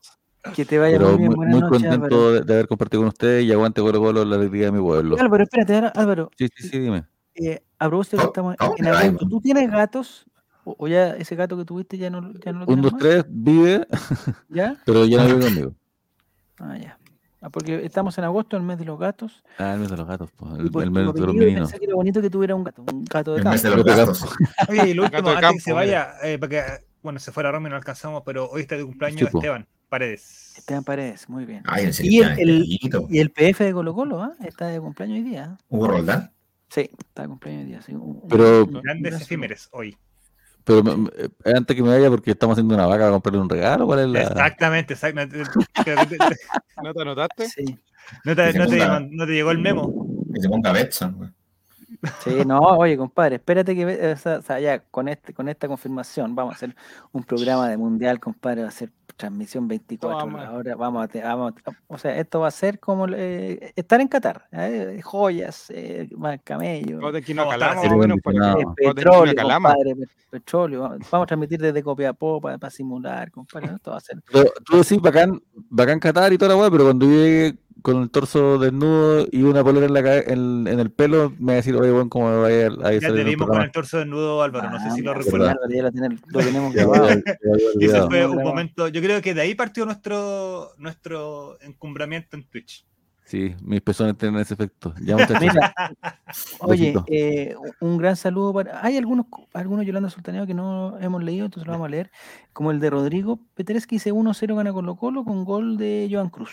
Que 0.55 0.65
te 0.65 0.79
vaya 0.79 0.97
Pero 0.97 1.09
muy 1.11 1.17
bien. 1.19 1.29
muy, 1.29 1.35
Buenas 1.37 1.53
muy 1.53 1.61
noches, 1.61 1.83
Álvaro. 1.85 1.99
contento 1.99 2.33
de, 2.33 2.41
de 2.41 2.53
haber 2.53 2.67
compartido 2.67 3.01
con 3.01 3.07
ustedes 3.09 3.45
y 3.45 3.51
aguante 3.51 3.81
Colo 3.81 3.99
Colo 3.99 4.25
la 4.25 4.35
alegría 4.35 4.65
de 4.65 4.71
mi 4.71 4.79
pueblo. 4.81 5.17
Álvaro, 5.19 5.43
espérate, 5.43 5.91
Álvaro. 5.99 6.31
Sí, 6.37 6.47
sí, 6.55 6.67
sí, 6.67 6.79
dime. 6.79 7.05
eh, 7.35 7.61
a 7.79 7.87
propósito 7.87 8.17
Oh, 8.21 8.25
estamos 8.25 8.55
oh, 8.59 8.73
en 8.77 8.87
agosto. 8.87 9.27
¿tú 9.29 9.39
tienes 9.41 9.69
gatos? 9.71 10.25
O, 10.63 10.75
o 10.77 10.87
ya 10.87 11.15
ese 11.15 11.35
gato 11.35 11.57
que 11.57 11.65
tuviste 11.65 11.97
ya 11.97 12.09
no, 12.09 12.33
ya 12.43 12.51
no 12.53 12.59
lo 12.59 12.65
1, 12.65 12.65
tienes 12.67 12.83
2, 12.83 12.91
más? 12.93 13.01
3 13.01 13.25
vive, 13.29 13.87
¿Ya? 14.49 14.75
pero 14.85 15.05
ya 15.05 15.17
no 15.23 15.35
vive 15.35 15.39
conmigo. 15.45 15.75
Ah, 16.59 16.77
ya. 16.77 16.97
Ah, 17.43 17.49
porque 17.49 17.83
estamos 17.85 18.15
en 18.19 18.23
agosto, 18.23 18.55
el 18.55 18.61
mes 18.63 18.77
de 18.77 18.85
los 18.85 18.99
gatos. 18.99 19.43
Ah, 19.57 19.73
el 19.73 19.79
mes 19.79 19.89
de 19.89 19.97
los 19.97 20.07
gatos, 20.07 20.29
pues, 20.35 20.51
y 20.51 20.55
el, 20.61 20.83
el 20.83 20.91
mes 20.91 21.13
de 21.13 21.21
los 21.21 21.33
meninos. 21.35 21.61
Pensé 21.71 21.79
que 21.79 21.85
era 21.85 21.95
bonito 21.95 22.21
que 22.21 22.29
tuviera 22.29 22.53
un 22.55 22.63
gato, 22.63 22.83
un 22.91 23.03
gato 23.05 23.31
de 23.31 23.37
El 23.37 23.43
campo. 23.43 23.53
mes 23.53 23.63
de 23.63 23.69
los 23.71 23.77
Gato 23.85 23.91
de 23.91 24.05
gastos. 24.05 24.35
Oye, 24.69 24.89
y 24.89 24.93
lo 24.93 25.03
Gato 25.03 25.17
último, 25.17 25.29
antes 25.37 25.51
que 25.53 25.59
se 25.59 25.73
vaya, 25.73 26.13
eh, 26.23 26.37
para 26.37 26.49
que, 26.49 26.85
bueno, 27.01 27.19
se 27.19 27.31
fuera 27.31 27.51
Romy 27.51 27.69
no 27.69 27.75
alcanzamos, 27.75 28.21
pero 28.25 28.47
hoy 28.49 28.61
está 28.61 28.75
de 28.77 28.85
cumpleaños 28.85 29.29
po. 29.31 29.39
Esteban 29.39 29.65
Paredes. 29.89 30.53
Esteban 30.57 30.83
Paredes, 30.83 31.27
muy 31.29 31.45
bien. 31.45 31.63
Ay, 31.65 31.85
en 31.85 31.91
Y 32.05 32.19
el, 32.19 32.39
el- 32.39 32.65
y 33.09 33.19
el 33.19 33.31
PF 33.31 33.63
de 33.63 33.73
Colo 33.73 33.95
Colo, 33.95 34.21
¿ah? 34.21 34.33
Está 34.45 34.67
de 34.67 34.79
cumpleaños 34.79 35.17
hoy 35.17 35.23
día. 35.23 35.57
¿ah? 35.57 35.63
Hugo 35.69 35.87
Roldán. 35.87 36.31
Sí, 36.69 36.89
está 36.99 37.23
de 37.23 37.27
cumpleaños 37.27 37.63
hoy 37.63 37.67
día. 37.69 37.81
sí, 37.81 37.93
un- 37.95 38.21
Pero- 38.29 38.65
un- 38.65 38.81
Grandes 38.81 39.11
gran 39.13 39.21
efímeres 39.23 39.67
hoy. 39.71 39.97
Pero 40.63 41.09
eh, 41.17 41.29
antes 41.55 41.75
que 41.75 41.83
me 41.83 41.89
vaya, 41.89 42.09
porque 42.09 42.31
estamos 42.31 42.53
haciendo 42.55 42.75
una 42.75 42.85
vaca 42.85 43.03
para 43.03 43.11
comprarle 43.11 43.41
un 43.41 43.49
regalo, 43.49 43.85
¿cuál 43.85 43.99
es 43.99 44.07
la...? 44.07 44.21
Exactamente, 44.21 44.93
exactamente. 44.93 45.37
¿No 46.83 46.93
te 46.93 47.01
anotaste? 47.01 47.47
Sí, 47.47 47.79
¿No 48.25 48.35
te, 48.35 48.53
no 48.53 49.25
te 49.25 49.31
llegó 49.31 49.51
el 49.51 49.59
memo? 49.59 50.07
Que 50.33 50.41
se 50.41 50.49
ponga 50.49 50.71
Betson, 50.71 51.13
güey. 51.15 51.29
Sí, 52.23 52.43
no, 52.45 52.59
oye, 52.59 52.97
compadre, 52.97 53.35
espérate 53.35 53.75
que, 53.75 53.85
o 54.13 54.17
sea, 54.17 54.37
o 54.39 54.41
sea, 54.41 54.59
ya 54.59 54.79
con, 54.79 55.07
este, 55.07 55.33
con 55.33 55.47
esta 55.49 55.67
confirmación 55.67 56.35
vamos 56.35 56.53
a 56.53 56.55
hacer 56.57 56.75
un 57.11 57.23
programa 57.23 57.69
de 57.69 57.77
mundial, 57.77 58.19
compadre, 58.19 58.63
va 58.63 58.69
a 58.69 58.71
ser 58.71 58.89
transmisión 59.17 59.67
24 59.67 60.19
Toma. 60.19 60.51
horas. 60.51 60.75
Vamos 60.77 61.03
a, 61.03 61.07
te- 61.07 61.21
vamos 61.21 61.53
a- 61.65 61.71
o 61.87 61.97
sea, 61.99 62.17
esto 62.17 62.39
va 62.39 62.47
a 62.47 62.51
ser 62.51 62.79
como 62.79 63.05
eh, 63.09 63.71
estar 63.75 64.01
en 64.01 64.07
Qatar, 64.07 64.47
¿eh? 64.51 64.99
joyas, 65.03 65.69
eh, 65.69 66.09
más 66.17 66.39
camello. 66.43 66.99
No. 66.99 67.11
a 67.51 67.55
petróleo, 68.75 69.35
compadre. 69.35 69.93
Vamos 70.79 71.09
vamos 71.11 71.25
a 71.25 71.27
transmitir 71.27 71.59
desde 71.61 71.83
Copiapó 71.83 72.41
para, 72.41 72.57
para 72.57 72.71
simular, 72.71 73.29
compadre. 73.31 73.67
¿no? 73.67 73.75
Esto 73.75 73.91
va 73.91 73.97
a 73.97 74.01
ser. 74.01 74.17
Pero 74.31 74.51
tú 74.65 74.77
decís 74.77 74.99
bacán, 74.99 75.41
bacán 75.69 75.99
Qatar 75.99 76.33
y 76.33 76.37
toda 76.37 76.49
la 76.49 76.57
weá, 76.57 76.71
pero 76.71 76.85
cuando 76.85 77.05
llegue 77.05 77.57
con 77.81 78.01
el 78.01 78.09
torso 78.09 78.59
desnudo 78.59 79.25
y 79.31 79.43
una 79.43 79.63
polera 79.63 79.85
en, 79.87 79.93
la 79.93 80.17
en, 80.17 80.67
en 80.67 80.79
el 80.79 80.91
pelo, 80.91 81.33
me 81.39 81.47
va 81.47 81.51
a 81.53 81.55
decir, 81.55 81.75
oye, 81.75 81.91
bueno, 81.91 82.09
¿cómo 82.09 82.29
me 82.29 82.37
vaya 82.37 82.67
a 82.83 82.93
Ya 82.93 83.13
te 83.13 83.23
vimos 83.23 83.47
con 83.47 83.61
el 83.61 83.71
torso 83.71 83.97
desnudo, 83.97 84.41
Álvaro. 84.41 84.69
No 84.69 84.79
sé 84.79 84.91
si 84.91 85.01
lo 85.01 85.11
Ah, 85.11 85.15
recuerdas. 85.15 85.55
lo, 86.27 86.39
tenemos 86.39 86.73
grabado. 86.73 87.09
Y 87.79 87.85
ese 87.85 88.01
fue 88.03 88.25
un 88.27 88.43
momento. 88.43 88.87
Yo 88.87 89.01
creo 89.01 89.21
que 89.21 89.33
de 89.33 89.41
ahí 89.41 89.55
partió 89.55 89.85
nuestro, 89.85 90.71
nuestro 90.77 91.59
encumbramiento 91.61 92.37
en 92.37 92.43
Twitch. 92.47 92.85
Sí, 93.23 93.55
mis 93.61 93.79
pezones 93.81 94.17
tienen 94.17 94.41
ese 94.41 94.55
efecto. 94.55 94.93
Ya. 95.01 95.15
Mira, 95.39 95.73
oye, 96.59 96.93
eh, 97.07 97.55
un 97.79 97.97
gran 97.97 98.17
saludo 98.17 98.53
para. 98.53 98.85
Hay 98.85 98.97
algunos, 98.97 99.25
algunos 99.53 99.85
Yolanda 99.85 100.09
Sultaneo 100.09 100.45
que 100.45 100.53
no 100.53 100.97
hemos 100.99 101.23
leído, 101.23 101.45
entonces 101.45 101.65
lo 101.65 101.71
vamos 101.71 101.87
a 101.87 101.91
leer. 101.91 102.11
Como 102.51 102.71
el 102.71 102.81
de 102.81 102.89
Rodrigo 102.89 103.39
Petres 103.53 103.87
que 103.87 103.95
dice 103.95 104.11
1-0 104.11 104.55
gana 104.55 104.73
Colo 104.73 104.97
Colo 104.97 105.23
con 105.23 105.45
gol 105.45 105.77
de 105.77 106.09
Joan 106.11 106.29
Cruz. 106.29 106.51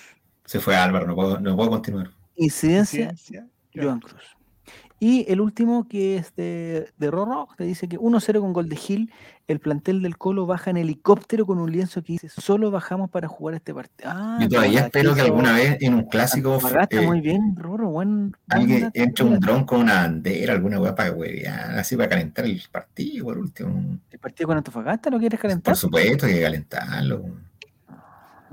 Se 0.48 0.60
fue 0.60 0.74
Álvaro, 0.74 1.06
no 1.06 1.14
puedo, 1.14 1.38
no 1.38 1.54
puedo 1.54 1.68
continuar. 1.68 2.10
Incidencia 2.34 3.14
Ciencia. 3.14 3.46
Joan 3.74 4.00
Cruz. 4.00 4.22
Y 4.98 5.30
el 5.30 5.42
último 5.42 5.86
que 5.86 6.16
es 6.16 6.34
de, 6.36 6.88
de 6.96 7.10
Rorro, 7.10 7.48
te 7.58 7.64
dice 7.64 7.86
que 7.86 7.98
1-0 7.98 8.40
con 8.40 8.54
gol 8.54 8.70
de 8.70 8.76
Gil. 8.76 9.12
El 9.46 9.60
plantel 9.60 10.00
del 10.00 10.16
Colo 10.16 10.46
baja 10.46 10.70
en 10.70 10.78
helicóptero 10.78 11.44
con 11.44 11.58
un 11.58 11.70
lienzo 11.70 12.02
que 12.02 12.14
dice: 12.14 12.30
Solo 12.30 12.70
bajamos 12.70 13.10
para 13.10 13.28
jugar 13.28 13.56
este 13.56 13.74
partido. 13.74 14.10
Ah, 14.10 14.38
Yo 14.40 14.48
todavía 14.48 14.86
espero 14.86 15.14
que 15.14 15.20
alguna 15.20 15.52
vez 15.52 15.76
en 15.82 15.94
un 15.94 16.04
clásico 16.04 16.58
eh, 16.88 17.00
muy 17.02 17.20
bien, 17.20 17.54
Rorro, 17.56 17.90
buen. 17.90 18.34
alguien 18.48 18.90
entre 18.94 19.24
un 19.26 19.38
dron 19.38 19.64
con 19.66 19.82
una 19.82 19.96
bandera, 19.96 20.54
alguna 20.54 20.80
weá 20.80 20.94
para 20.94 21.12
huevear, 21.12 21.78
así 21.78 21.94
para 21.94 22.08
calentar 22.08 22.46
el 22.46 22.60
partido 22.72 23.26
por 23.26 23.36
último. 23.36 23.98
¿El 24.10 24.18
partido 24.18 24.48
con 24.48 24.56
Antofagasta 24.56 25.10
lo 25.10 25.18
quieres 25.18 25.38
calentar? 25.38 25.72
Por 25.74 25.76
supuesto 25.76 26.26
que 26.26 26.32
hay 26.32 26.38
que 26.38 26.44
calentarlo. 26.44 27.47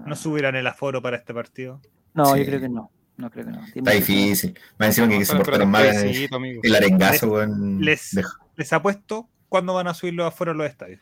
¿No 0.05 0.15
subirán 0.15 0.55
el 0.55 0.67
aforo 0.67 1.01
para 1.01 1.17
este 1.17 1.33
partido? 1.33 1.81
No, 2.13 2.33
Sí. 2.33 2.39
yo 2.39 2.45
creo 2.45 2.59
que 2.61 2.69
no. 2.69 2.91
No 3.17 3.29
creo 3.31 3.45
que 3.45 3.51
no. 3.51 3.59
Tiene 3.71 3.71
Está 3.79 3.91
que 3.91 3.97
difícil. 3.97 4.59
Más 4.77 4.87
encima 4.89 5.07
que 5.07 5.15
a 5.15 5.25
se 5.25 5.35
portaron 5.35 5.69
mal 5.71 5.85
un 5.87 6.59
el, 6.63 6.75
arengazo 6.75 7.29
con 7.29 7.79
Les, 7.81 8.11
de- 8.13 8.23
les 8.57 8.73
apuesto 8.73 9.29
cuándo 9.47 9.73
van 9.73 9.87
a 9.87 9.93
subir 9.93 10.13
los 10.13 10.27
aforos 10.27 10.53
a 10.53 10.57
los 10.57 10.67
estadios. 10.67 11.01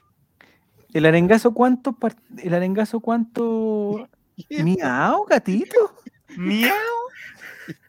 ¿El 0.94 1.06
arengazo 1.08 1.54
cuánto? 1.56 1.94
par- 1.94 2.16
¿El 2.38 2.54
arengazo 2.54 3.00
cuánto? 3.00 4.08
Miau, 4.50 5.26
gatito. 5.26 5.96
¡Miau! 6.38 6.74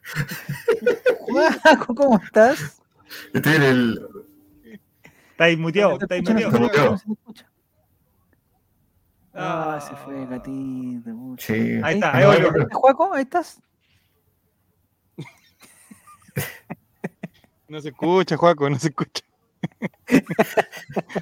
¿cómo 1.95 2.19
estás? 2.23 2.81
Este 3.33 3.49
es 3.51 3.59
el. 3.59 3.99
Muteado, 5.57 5.99
escucha, 5.99 6.33
no 6.33 6.39
se 6.39 6.45
muteado. 6.47 6.59
muteado. 6.59 6.59
escucha, 6.59 6.89
no 6.89 6.97
se 6.97 7.11
escucha. 7.13 7.45
Ah, 9.35 9.79
se 9.85 9.95
fue, 9.97 10.25
gatito. 10.25 11.11
pucha. 11.13 11.53
Sí. 11.53 11.79
Ahí 11.83 11.95
está, 11.95 12.15
Ahí 12.15 12.25
volvió. 12.25 12.51
no. 12.51 12.79
Juaco, 12.79 13.13
ahí 13.13 13.23
estás. 13.23 13.59
No 17.67 17.81
se 17.81 17.89
escucha, 17.89 18.37
Juaco, 18.37 18.69
no 18.69 18.77
se 18.79 18.89
escucha. 18.89 19.23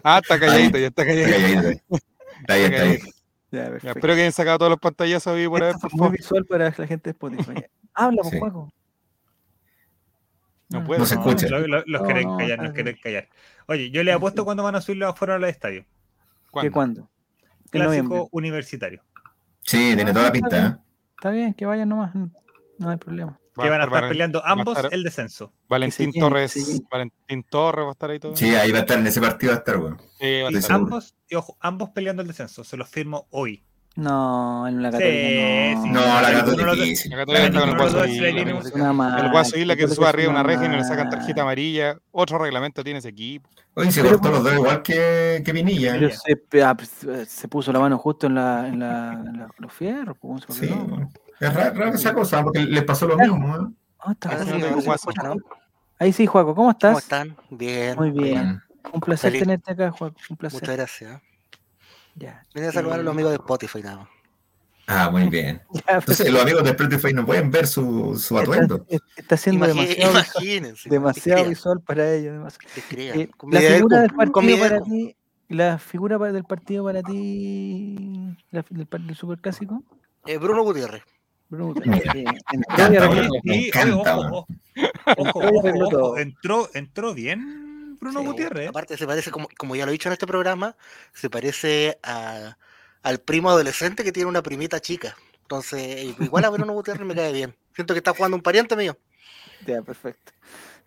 ah, 0.04 0.20
está 0.22 0.40
calladito, 0.40 0.78
ya 0.78 0.88
está 0.88 1.04
Está 1.04 1.06
calladito. 1.06 1.62
calladito. 1.62 1.98
Está 2.42 2.56
bien, 2.56 2.74
está 2.74 2.84
bien. 2.86 3.00
Ya, 3.52 3.70
Ya, 3.82 3.92
espero 3.92 4.14
que 4.16 4.22
hayan 4.22 4.32
sacado 4.34 4.58
todos 4.58 4.70
los 4.72 4.80
pantallazos 4.80 5.36
ahí 5.36 5.48
por 5.48 5.64
ahí, 5.64 5.74
por 5.80 5.94
muy 5.96 6.10
visual 6.10 6.46
para 6.46 6.66
la 6.66 6.88
gente 6.88 7.10
de 7.10 7.12
Spotify. 7.12 7.64
Habla, 7.94 8.22
pues, 8.24 8.30
Sí. 8.34 8.40
Juaco. 8.40 8.74
No 10.70 10.84
puedo. 10.84 11.00
No 11.00 11.06
se 11.06 11.16
escucha. 11.16 11.48
Lo- 11.48 11.60
lo- 11.68 11.84
los 11.86 12.02
No, 12.02 12.06
quieren 12.08 12.28
no, 12.28 12.38
callar, 12.38 12.60
los 12.64 12.74
quieren 12.74 12.98
callar. 13.02 13.30
Oye, 13.68 13.92
yo 13.92 14.04
les 14.04 14.16
apuesto 14.16 14.44
cuándo 14.44 14.64
van 14.64 14.76
a 14.76 14.82
subir 14.82 14.98
los 14.98 15.10
aforos 15.12 15.36
a 15.36 15.40
los 15.40 15.50
estadios. 15.50 15.86
¿Qué 16.62 16.70
¿Cuándo? 16.72 17.10
Clásico 17.80 18.30
universitario. 18.32 19.04
Sí, 19.62 19.94
tiene 19.96 20.12
toda 20.14 20.26
la 20.26 20.32
pinta. 20.32 20.68
¿eh? 20.68 20.76
Está 21.18 21.32
bien, 21.32 21.54
que 21.54 21.66
vayan 21.66 21.90
nomás. 21.90 22.14
No 22.16 22.90
hay 22.90 22.98
problema. 22.98 23.40
Va 23.58 23.64
Que 23.64 23.70
van 23.70 23.82
a 23.82 23.84
estar 23.86 24.10
peleando 24.10 24.44
ambos 24.44 24.76
estar 24.78 24.94
el 24.94 25.04
descenso. 25.04 25.54
Valentín 25.70 26.12
Torres. 26.12 26.82
Valentín 26.92 27.44
Torres 27.44 27.86
va 27.86 27.90
a 27.90 27.92
estar 27.92 28.10
ahí 28.10 28.20
todo. 28.20 28.36
Sí, 28.36 28.50
ahí 28.56 28.72
va 28.72 28.80
a 28.80 28.82
estar 28.82 28.98
en 28.98 29.06
ese 29.08 29.22
partido, 29.22 29.52
va 29.52 29.58
a 29.58 29.60
estar, 29.60 29.78
weón. 29.78 29.98
Sí, 30.00 30.06
va 30.24 30.28
a 30.28 30.28
Y 30.28 30.40
Estoy 30.40 30.48
estar. 30.56 30.62
seguro. 30.64 30.86
ambos, 30.86 31.16
y 31.30 31.36
ojo, 31.36 31.58
ambos 31.60 31.90
peleando 31.92 32.22
el 32.24 32.28
descenso. 32.28 32.64
Se 32.64 32.78
los 32.78 32.90
firmo 32.90 33.28
hoy. 33.30 33.64
No, 33.96 34.68
en 34.68 34.82
la 34.82 34.90
católica 34.90 35.76
no. 35.76 35.84
sí. 35.84 35.90
No, 35.90 36.74
difícil. 36.74 37.12
La 37.12 37.18
Católica 37.18 37.60
con 37.60 37.70
el 37.70 39.32
Guaso 39.32 39.58
Isla, 39.58 39.76
que 39.76 39.88
sube 39.88 40.08
arriba 40.08 40.24
de 40.24 40.30
una 40.30 40.44
reja 40.44 40.66
y 40.66 40.70
no 40.70 40.78
le 40.78 40.84
sacan 40.84 41.10
tarjeta 41.10 41.44
amarilla. 41.44 41.98
Otro 42.12 42.40
reglamento 42.40 42.84
tiene 42.84 43.00
ese 43.00 43.10
equipo. 43.10 43.50
Oye, 43.76 43.92
se 43.92 44.02
cortó 44.02 44.30
los 44.32 44.44
dos 44.44 44.54
igual 44.54 44.82
que, 44.82 45.42
que 45.46 45.54
Pinilla. 45.54 45.94
Pero 45.94 46.08
¿eh? 46.08 46.12
se, 46.12 46.36
pe- 46.36 46.64
ah, 46.64 46.76
pues, 46.76 47.04
eh, 47.04 47.26
se 47.28 47.48
puso 47.48 47.72
la 47.72 47.80
mano 47.80 47.98
justo 47.98 48.28
en, 48.28 48.36
la, 48.36 48.68
en, 48.68 48.80
la, 48.80 49.14
en 49.14 49.38
la- 49.40 49.48
los 49.58 49.72
fierros. 49.74 50.18
pues, 50.20 50.46
¿cómo 50.46 50.58
se 50.60 50.68
Sí. 50.68 50.76
Es 51.40 51.54
ra- 51.54 51.72
raro 51.72 51.94
esa 51.94 52.14
cosa, 52.14 52.44
porque 52.44 52.60
les 52.62 52.84
pasó 52.84 53.08
lo 53.08 53.18
mismo. 53.18 53.56
¿eh? 53.58 53.74
Ah, 54.00 54.12
está 54.14 54.44
no 54.44 54.58
no 54.58 54.94
escucha, 54.94 55.24
¿no? 55.24 55.36
Ahí 56.00 56.12
sí, 56.14 56.26
Juaco, 56.26 56.56
¿cómo 56.56 56.72
estás? 56.72 56.90
¿Cómo 56.92 57.00
están? 57.00 57.36
Bien. 57.50 57.96
Muy 57.96 58.12
bien. 58.12 58.62
Un 58.92 59.00
placer 59.00 59.34
tenerte 59.34 59.72
acá, 59.72 59.92
Juaco. 59.92 60.16
Un 60.30 60.38
placer. 60.38 60.62
Muchas 60.62 60.76
gracias. 60.76 61.22
Ya. 62.16 62.46
Vine 62.54 62.68
a 62.68 62.72
saludar 62.72 63.00
a 63.00 63.04
los 63.04 63.12
amigos 63.12 63.32
de 63.32 63.38
Spotify 63.38 63.82
nada 63.82 63.98
más. 63.98 64.10
Ah, 64.88 65.10
muy 65.10 65.30
bien. 65.30 65.62
Ya, 65.74 65.96
Entonces, 65.96 66.32
los 66.32 66.42
amigos 66.42 66.64
de 66.64 66.72
Spotify 66.72 67.14
no 67.14 67.26
pueden 67.26 67.52
ver 67.52 67.68
su, 67.68 68.18
su 68.18 68.38
atuendo. 68.38 68.86
está, 68.90 69.06
está 69.16 69.38
siendo 69.38 69.66
demasiado, 69.66 70.20
demasiado 70.86 71.50
visual 71.50 71.82
para 71.82 72.14
ellos. 72.14 72.58
Eh, 72.92 73.30
la 73.50 73.60
figura 73.62 74.02
del 74.02 74.12
partido 74.12 74.60
para 74.60 74.82
ti, 74.82 75.16
la 75.50 75.78
figura 75.78 76.18
del 76.18 76.44
partido 76.44 76.84
para 76.84 77.02
ti, 77.02 78.36
la, 78.52 78.66
del, 78.70 78.88
del 78.90 79.16
superclásico, 79.16 79.84
Eh, 80.26 80.38
Bruno 80.38 80.64
Gutiérrez. 80.64 81.04
Bruno 81.50 81.74
Gutiérrez, 81.74 82.26
y 83.44 83.78
arregló 83.78 84.00
ojo, 84.02 84.48
ojo, 85.18 85.42
ojo, 85.86 86.18
entró 86.74 87.14
bien 87.14 87.73
Bruno 88.04 88.20
Sí, 88.22 88.26
Gutiérrez. 88.26 88.70
Aparte 88.70 88.98
se 88.98 89.06
parece, 89.08 89.32
como, 89.32 89.48
como 89.58 89.76
ya 89.76 89.86
lo 89.86 89.92
he 89.92 89.94
dicho 89.94 90.10
en 90.10 90.14
este 90.14 90.28
programa, 90.28 90.76
se 91.14 91.30
parece 91.30 92.00
a- 92.04 92.58
al 93.02 93.20
primo 93.20 93.50
adolescente 93.50 94.04
que 94.04 94.12
tiene 94.12 94.30
una 94.30 94.42
primita 94.44 94.80
chica. 94.80 95.16
Entonces, 95.42 96.16
igual 96.20 96.46
a 96.46 96.50
Bruno 96.68 96.74
Gutiérrez 96.74 97.06
me 97.06 97.16
cae 97.16 97.32
bien. 97.34 97.56
Siento 97.76 97.94
que 97.94 98.00
está 98.00 98.14
jugando 98.14 98.38
un 98.38 98.44
pariente 98.44 98.76
mío. 98.76 98.98
Ya, 99.66 99.82
perfecto. 99.82 100.32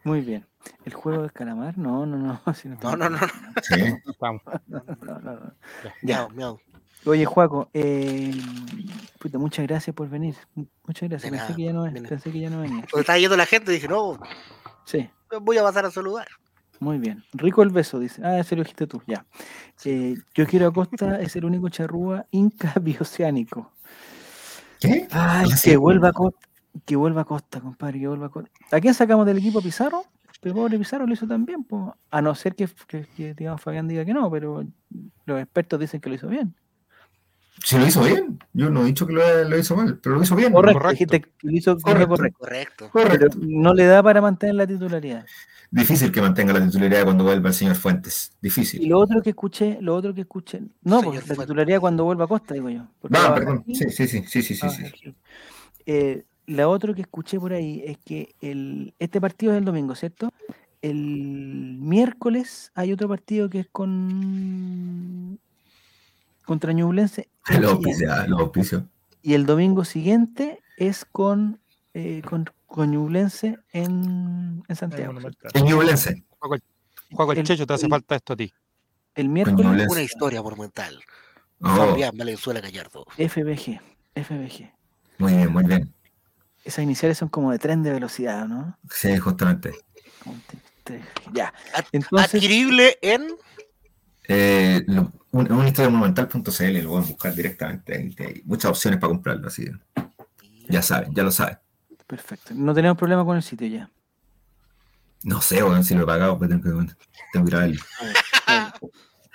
Muy 0.05 0.21
bien. 0.21 0.47
¿El 0.85 0.95
juego 0.95 1.23
del 1.23 1.33
calamar? 1.33 1.77
No, 1.79 2.07
no, 2.07 2.17
no. 2.17 2.41
así 2.47 2.69
No, 2.69 2.97
no, 2.97 3.09
no, 3.11 3.19
no. 3.19 3.27
Vamos. 4.21 4.43
no, 4.67 4.83
no, 5.03 5.19
no, 5.21 5.55
no. 6.03 6.29
Miau. 6.35 6.61
Oye, 7.05 7.25
Juaco, 7.25 7.71
eh, 7.73 8.33
puta, 9.21 9.39
muchas 9.39 9.65
gracias 9.67 9.95
por 9.95 10.09
venir. 10.09 10.35
Mu- 10.55 10.67
Muchas 10.85 11.09
gracias. 11.09 11.31
De 11.31 11.37
Pensé 11.39 11.45
nada, 11.45 11.57
que, 11.57 11.63
ya 11.65 11.73
no, 11.73 11.85
de 11.85 11.91
nada. 11.93 12.09
pensé 12.09 12.33
que 12.33 12.41
ya 12.41 12.51
no 12.51 12.61
venía. 12.63 12.79
Cuando 12.91 13.01
estaba 13.01 13.19
yendo 13.19 13.37
la 13.37 13.47
gente 13.47 13.71
dije, 13.73 13.87
no, 13.89 14.19
Sí, 14.85 15.09
voy 15.41 15.59
a 15.59 15.63
pasar 15.63 15.87
a 15.87 15.91
saludar. 15.91 16.27
Muy 16.81 16.99
bien. 16.99 17.23
Rico 17.33 17.63
el 17.63 17.71
beso, 17.71 17.99
dice. 17.99 18.23
Ah, 18.25 18.39
ese 18.39 18.57
lo 18.57 18.63
dijiste 18.63 18.87
tú, 18.87 19.03
ya. 19.07 19.25
Eh, 19.85 20.17
yo 20.35 20.47
quiero 20.47 20.67
Acosta 20.67 21.21
es 21.21 21.37
el 21.37 21.45
único 21.45 21.69
charrúa 21.69 22.27
inca 22.31 22.75
bioceánico. 22.81 23.73
¿Qué? 24.81 25.09
Ay, 25.11 25.51
sí, 25.53 25.71
que 25.71 25.77
vuelva 25.77 26.09
a 26.09 26.13
Costa, 26.13 26.49
que 26.85 26.97
vuelva 26.97 27.23
a 27.23 27.25
Costa, 27.25 27.61
compadre, 27.61 28.01
que 28.01 28.09
vuelva 28.09 28.27
a 28.27 28.31
Costa. 28.31 28.51
¿A 28.73 28.81
quién 28.81 28.95
sacamos 28.95 29.27
del 29.27 29.39
equipo 29.39 29.63
Pizarro? 29.63 30.05
Pero 30.41 30.55
pobre 30.55 30.79
Pizarro 30.79 31.07
lo 31.07 31.13
hizo 31.15 31.27
también, 31.27 31.65
po. 31.65 31.97
a 32.11 32.23
no 32.23 32.35
ser 32.35 32.55
que, 32.55 32.69
que, 32.87 33.07
que, 33.17 33.35
digamos, 33.35 33.61
Fabián 33.61 33.89
diga 33.89 34.05
que 34.05 34.13
no, 34.13 34.31
pero 34.31 34.65
los 35.25 35.41
expertos 35.41 35.81
dicen 35.81 36.01
que 36.01 36.11
lo 36.11 36.15
hizo 36.15 36.29
bien. 36.29 36.55
Si 37.65 37.79
lo 37.79 37.87
hizo 37.87 38.03
bien, 38.05 38.39
yo 38.53 38.71
no 38.71 38.83
he 38.83 38.87
dicho 38.87 39.07
que 39.07 39.13
lo, 39.15 39.45
lo 39.45 39.59
hizo 39.59 39.77
mal, 39.77 39.99
pero 40.03 40.17
lo 40.17 40.23
hizo 40.23 40.37
bien. 40.37 40.53
Correcto, 40.53 40.81
correcto. 40.81 41.29
lo 41.43 41.53
hizo 41.53 41.79
Correcto. 41.79 42.09
correcto. 42.09 42.37
Correcto. 42.39 42.91
Pero 42.93 43.09
Correcto. 43.09 43.39
no 43.41 43.75
le 43.75 43.87
da 43.87 44.03
para 44.03 44.21
mantener 44.21 44.55
la 44.57 44.67
titularidad. 44.67 45.25
Difícil 45.71 46.13
que 46.13 46.21
mantenga 46.21 46.53
la 46.53 46.65
titularidad 46.65 47.05
cuando 47.05 47.25
vuelva 47.25 47.49
el 47.49 47.55
señor 47.55 47.75
Fuentes. 47.75 48.33
Y 48.41 48.47
Difícil. 48.47 48.89
lo 48.89 48.99
otro 49.01 49.21
que 49.21 49.31
escuché, 49.31 49.79
lo 49.81 49.97
otro 49.97 50.15
que 50.15 50.21
escuché, 50.21 50.61
no, 50.83 51.01
Señor 51.01 51.15
porque 51.17 51.29
la 51.35 51.43
titularidad 51.43 51.81
cuando 51.81 52.05
vuelva 52.05 52.25
a 52.27 52.29
Costa, 52.29 52.55
digo 52.55 52.71
yo. 52.71 52.87
No, 53.09 53.35
perdón. 53.35 53.59
aquí, 53.63 53.75
Sí, 53.75 53.91
sí, 53.91 54.07
sí, 54.07 54.23
sí, 54.29 54.43
sí, 54.43 54.55
sí, 54.55 54.61
ah, 54.63 54.71
sí. 54.71 55.15
Eh, 55.87 56.25
la 56.47 56.69
otro 56.69 56.95
que 56.95 57.01
escuché 57.01 57.41
por 57.41 57.53
ahí 57.53 57.83
es 57.85 57.99
que 57.99 58.35
el, 58.41 58.95
este 59.01 59.21
partido 59.21 59.53
es 59.53 59.59
el 59.59 59.65
domingo, 59.65 59.95
¿cierto? 59.97 60.31
El 60.83 61.79
miércoles 61.81 62.71
hay 62.75 62.93
otro 62.93 63.09
partido 63.09 63.51
que 63.51 63.61
es 63.61 63.69
con 63.73 65.41
contra 66.47 66.73
Ñublense 66.73 67.29
en 67.49 67.61
Los 67.63 67.73
Chillán. 67.81 68.11
auspicios, 68.11 68.29
los 68.29 68.41
auspicios. 68.41 68.83
y 69.23 69.35
el 69.35 69.45
domingo 69.45 69.85
siguiente 69.85 70.63
es 70.79 71.05
con 71.05 71.61
eh, 71.93 72.23
con, 72.29 72.49
con 72.67 72.91
Ñublense 72.91 73.59
en, 73.73 74.63
en 74.69 74.77
Santiago. 74.77 75.15
El 75.55 75.63
Ñublense. 75.65 76.25
Juego 77.13 77.33
el 77.33 77.39
El- 77.39 77.45
Checho, 77.47 77.67
te 77.67 77.75
hace 77.75 77.87
el- 77.87 77.91
falta 77.91 78.17
esto 78.17 78.33
a 78.33 78.37
ti. 78.37 78.53
El 79.15 79.29
miércoles. 79.29 79.87
Una 79.91 80.03
historia 80.03 80.43
monumental. 80.43 81.01
Oh, 81.63 81.69
Fabián 81.75 82.15
Valenzuela 82.17 82.61
Gallardo. 82.61 83.07
FBG, 83.17 83.81
FBG. 84.15 84.71
muy 85.19 85.33
bien, 85.33 85.53
muy 85.53 85.65
bien. 85.65 85.95
Esas 86.65 86.83
iniciales 86.85 87.17
son 87.17 87.29
como 87.31 87.51
de 87.53 87.59
tren 87.59 87.83
de 87.83 87.93
velocidad, 87.93 88.47
¿no? 88.47 88.77
Sí, 88.91 89.17
justamente. 89.19 89.73
Ya. 91.33 91.53
Entonces, 91.93 92.35
Adquirible 92.35 92.99
en. 93.03 93.27
Eh, 94.29 94.83
lo- 94.87 95.13
un, 95.33 95.53
una 95.53 95.69
historia 95.69 95.91
monumental.cl 95.91 96.83
lo 96.83 96.91
pueden 96.91 97.09
buscar 97.09 97.35
directamente. 97.35 97.95
Hay 98.27 98.43
muchas 98.45 98.71
opciones 98.71 98.99
para 99.01 99.11
comprarlo, 99.11 99.49
así. 99.49 99.67
Ya 100.69 100.83
saben, 100.83 101.15
ya 101.15 101.23
lo 101.23 101.31
saben. 101.31 101.59
perfecto. 102.07 102.55
No 102.55 102.73
tenemos 102.75 102.97
problema 102.99 103.25
con 103.25 103.37
el 103.37 103.43
sitio 103.43 103.67
ya. 103.69 103.91
No 105.23 105.41
sé, 105.41 105.63
bueno, 105.63 105.83
si 105.83 105.95
lo 105.95 106.03
he 106.05 106.07
pagado, 106.07 106.39
pues 106.39 106.51
tengo 106.51 106.63
que, 106.63 106.71
tengo 107.33 107.45
que 107.47 107.51
ir 107.51 107.57
a 107.57 107.61
verlo. 107.61 107.81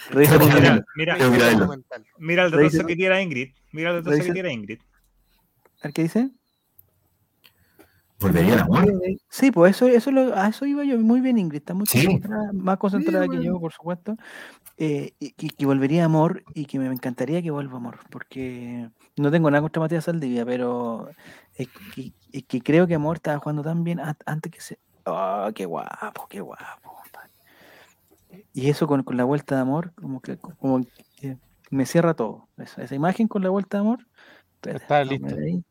Revisa 0.10 0.38
Mira. 0.40 0.86
Mira, 0.96 1.18
Tengo 1.18 1.32
que 1.32 1.38
ir 1.38 1.44
a 1.44 1.46
verlo. 1.48 1.60
Monumental. 1.60 2.06
mira 2.18 2.44
el 2.46 2.52
detalle 2.52 2.86
que 2.86 2.96
tira 2.96 3.22
Ingrid. 3.22 3.50
Mira 3.72 3.92
el 3.92 4.04
detalle 4.04 4.26
que 4.26 4.34
tira 4.34 4.52
Ingrid. 4.52 4.80
A 4.80 5.84
ver, 5.86 5.94
¿Qué 5.94 6.02
dice? 6.04 6.32
¿Volvería 8.22 8.54
el 8.54 8.60
amor? 8.62 8.86
Sí, 9.30 9.52
pues 9.52 9.76
eso, 9.76 9.88
eso 9.88 10.12
lo- 10.12 10.36
a 10.36 10.48
eso 10.50 10.66
iba 10.66 10.84
yo. 10.84 10.98
Muy 11.00 11.22
bien, 11.22 11.38
Ingrid. 11.38 11.60
Está 11.60 11.74
mucho 11.74 11.98
Sí. 11.98 12.06
concentrada- 12.06 12.52
más 12.54 12.78
concentrada 12.78 13.24
Sí, 13.26 13.30
que 13.32 13.38
bueno. 13.38 13.52
yo, 13.54 13.60
por 13.60 13.74
supuesto. 13.74 14.16
Eh, 14.78 15.14
y, 15.20 15.32
que 15.32 15.66
volvería 15.66 16.06
amor 16.06 16.44
y 16.54 16.66
que 16.66 16.80
me 16.80 16.88
encantaría 16.88 17.42
que 17.42 17.52
vuelva 17.52 17.78
amor. 17.78 18.00
Porque 18.10 18.90
no 19.18 19.32
tengo 19.32 19.50
nada 19.50 19.62
contra 19.62 19.80
Matías 19.82 20.06
Saldivia, 20.06 20.46
pero 20.46 21.10
es 21.56 21.68
que, 21.96 22.14
es 22.32 22.44
que 22.46 22.62
creo 22.62 22.88
que 22.88 22.96
amor 22.96 23.18
estaba 23.18 23.40
jugando 23.40 23.64
tan 23.64 23.84
bien 23.84 24.00
an- 24.00 24.18
antes 24.26 24.52
que 24.52 24.62
se. 24.62 24.80
¡Oh, 25.06 25.50
qué 25.56 25.66
guapo, 25.66 26.28
qué 26.30 26.42
guapo! 26.42 26.98
Y 28.54 28.70
eso 28.70 28.88
con, 28.88 29.04
con 29.04 29.18
la 29.18 29.24
vuelta 29.24 29.56
de 29.56 29.62
amor, 29.62 29.94
como 29.96 30.22
que, 30.22 30.38
como 30.38 30.82
que 31.16 31.38
me 31.70 31.86
cierra 31.86 32.14
todo. 32.14 32.48
Esa, 32.58 32.84
esa 32.84 32.96
imagen 32.96 33.28
con 33.28 33.44
la 33.44 33.50
vuelta 33.50 33.78
de 33.78 33.82
amor. 33.82 34.08
Está 34.62 35.04
la 35.04 35.12
listo. 35.12 35.36
ahí, 35.36 35.64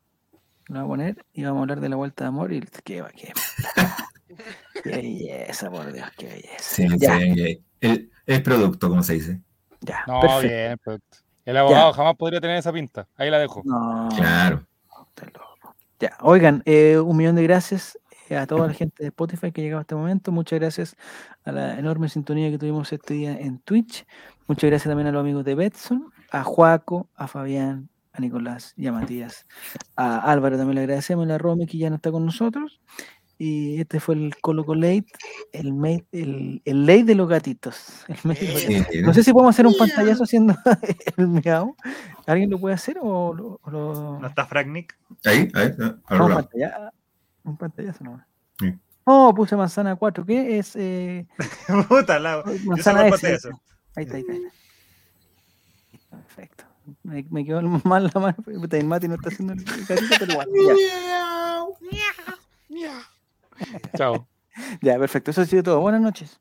la 0.75 0.83
voy 0.83 0.85
a 0.85 0.87
poner 0.87 1.25
y 1.33 1.43
vamos 1.43 1.59
a 1.59 1.61
hablar 1.61 1.79
de 1.81 1.89
la 1.89 1.95
vuelta 1.95 2.23
de 2.23 2.27
amor. 2.29 2.53
Y 2.53 2.61
qué, 2.83 3.01
va- 3.01 3.09
qué, 3.11 3.33
qué 4.83 4.89
belleza, 4.89 5.69
por 5.69 5.91
Dios, 5.91 6.07
qué 6.17 6.25
belleza. 6.27 6.57
Sí, 6.59 6.87
ya, 6.97 7.19
sí. 7.19 7.63
El, 7.79 8.11
el 8.25 8.43
producto, 8.43 8.89
como 8.89 9.03
se 9.03 9.13
dice. 9.13 9.41
ya, 9.81 10.03
No, 10.07 10.19
perfecto. 10.21 10.47
bien, 10.47 10.77
perfecto. 10.83 11.17
El 11.45 11.57
abogado 11.57 11.91
jamás 11.93 12.15
podría 12.15 12.39
tener 12.39 12.57
esa 12.57 12.71
pinta. 12.71 13.07
Ahí 13.15 13.29
la 13.31 13.39
dejo. 13.39 13.61
No, 13.65 14.09
Claro. 14.15 14.65
está 15.09 15.25
loco. 15.25 15.75
Ya, 15.99 16.17
oigan, 16.21 16.61
eh, 16.65 16.97
un 16.99 17.15
millón 17.17 17.35
de 17.35 17.43
gracias 17.43 17.97
eh, 18.29 18.37
a 18.37 18.47
toda 18.47 18.67
la 18.67 18.73
gente 18.73 19.03
de 19.03 19.07
Spotify 19.09 19.51
que 19.51 19.61
ha 19.61 19.63
llegado 19.63 19.79
a 19.79 19.81
este 19.81 19.95
momento. 19.95 20.31
Muchas 20.31 20.59
gracias 20.59 20.95
a 21.43 21.51
la 21.51 21.77
enorme 21.79 22.09
sintonía 22.09 22.49
que 22.49 22.57
tuvimos 22.57 22.91
este 22.93 23.13
día 23.15 23.33
en 23.33 23.59
Twitch. 23.59 24.05
Muchas 24.47 24.69
gracias 24.69 24.89
también 24.89 25.07
a 25.07 25.11
los 25.11 25.19
amigos 25.21 25.43
de 25.45 25.55
Betson, 25.55 26.11
a 26.31 26.43
Juaco, 26.43 27.09
a 27.15 27.27
Fabián, 27.27 27.89
a 28.13 28.19
Nicolás 28.21 28.73
y 28.75 28.87
a 28.87 28.91
Matías. 28.91 29.45
A 29.95 30.31
Álvaro 30.31 30.57
también 30.57 30.75
le 30.75 30.81
agradecemos, 30.81 31.25
y 31.25 31.29
a 31.29 31.33
la 31.33 31.37
Romy 31.37 31.65
que 31.67 31.77
ya 31.77 31.89
no 31.89 31.95
está 31.97 32.11
con 32.11 32.25
nosotros. 32.25 32.81
Y 33.37 33.79
este 33.81 33.99
fue 33.99 34.13
el 34.15 34.35
Coloco 34.39 34.75
Late, 34.75 35.05
el, 35.51 35.73
mate- 35.73 36.05
el, 36.11 36.61
el 36.63 36.85
late 36.85 37.05
de 37.05 37.15
los 37.15 37.27
gatitos. 37.27 38.05
el 38.07 38.17
mate 38.23 38.45
de 38.45 38.53
los 38.53 38.63
gatitos. 38.85 39.07
No 39.07 39.13
sé 39.15 39.23
si 39.23 39.33
podemos 39.33 39.55
hacer 39.55 39.65
un 39.65 39.75
pantallazo 39.75 40.23
haciendo 40.25 40.55
el 41.17 41.27
miau. 41.27 41.75
¿Alguien 42.27 42.51
lo 42.51 42.59
puede 42.59 42.75
hacer 42.75 42.97
o 43.01 43.33
lo, 43.33 43.59
o 43.63 43.71
lo- 43.71 44.19
¿No 44.19 44.27
está 44.27 44.45
Fragnic? 44.45 44.95
Ahí, 45.25 45.47
ahí, 45.55 45.71
ah, 45.79 45.95
al 46.05 46.17
no, 46.19 46.25
un, 46.25 46.29
lado. 46.31 46.41
pantalla- 46.43 46.93
un 47.43 47.57
pantallazo 47.57 48.03
nomás. 48.03 48.27
Sí. 48.59 48.73
Oh, 49.05 49.33
puse 49.33 49.55
manzana 49.55 49.95
4. 49.95 50.23
¿Qué 50.23 50.59
es? 50.59 50.75
Eh, 50.75 51.25
Puta 51.89 52.19
la. 52.19 52.43
Yo 52.45 52.53
manzana 52.65 53.01
solo 53.05 53.15
S. 53.15 53.33
eso. 53.33 53.49
Ahí 53.95 54.03
está, 54.03 54.17
ahí 54.17 54.21
está. 54.21 54.33
Ahí 54.33 54.39
está. 55.93 56.17
Perfecto. 56.17 56.63
Me, 57.03 57.25
me 57.29 57.45
quedó 57.45 57.61
mal 57.83 58.11
la 58.13 58.21
mano. 58.21 58.35
El 58.47 58.85
Mati 58.85 59.07
no 59.07 59.15
está 59.15 59.29
haciendo 59.29 59.53
el 59.53 59.63
gatito, 59.63 60.15
pero 60.19 60.31
igual. 60.31 60.47
Ya. 62.69 63.01
Chao. 63.97 64.27
ya, 64.81 64.97
perfecto. 64.97 65.31
Eso 65.31 65.41
ha 65.41 65.45
sido 65.45 65.63
todo. 65.63 65.79
Buenas 65.81 66.01
noches. 66.01 66.39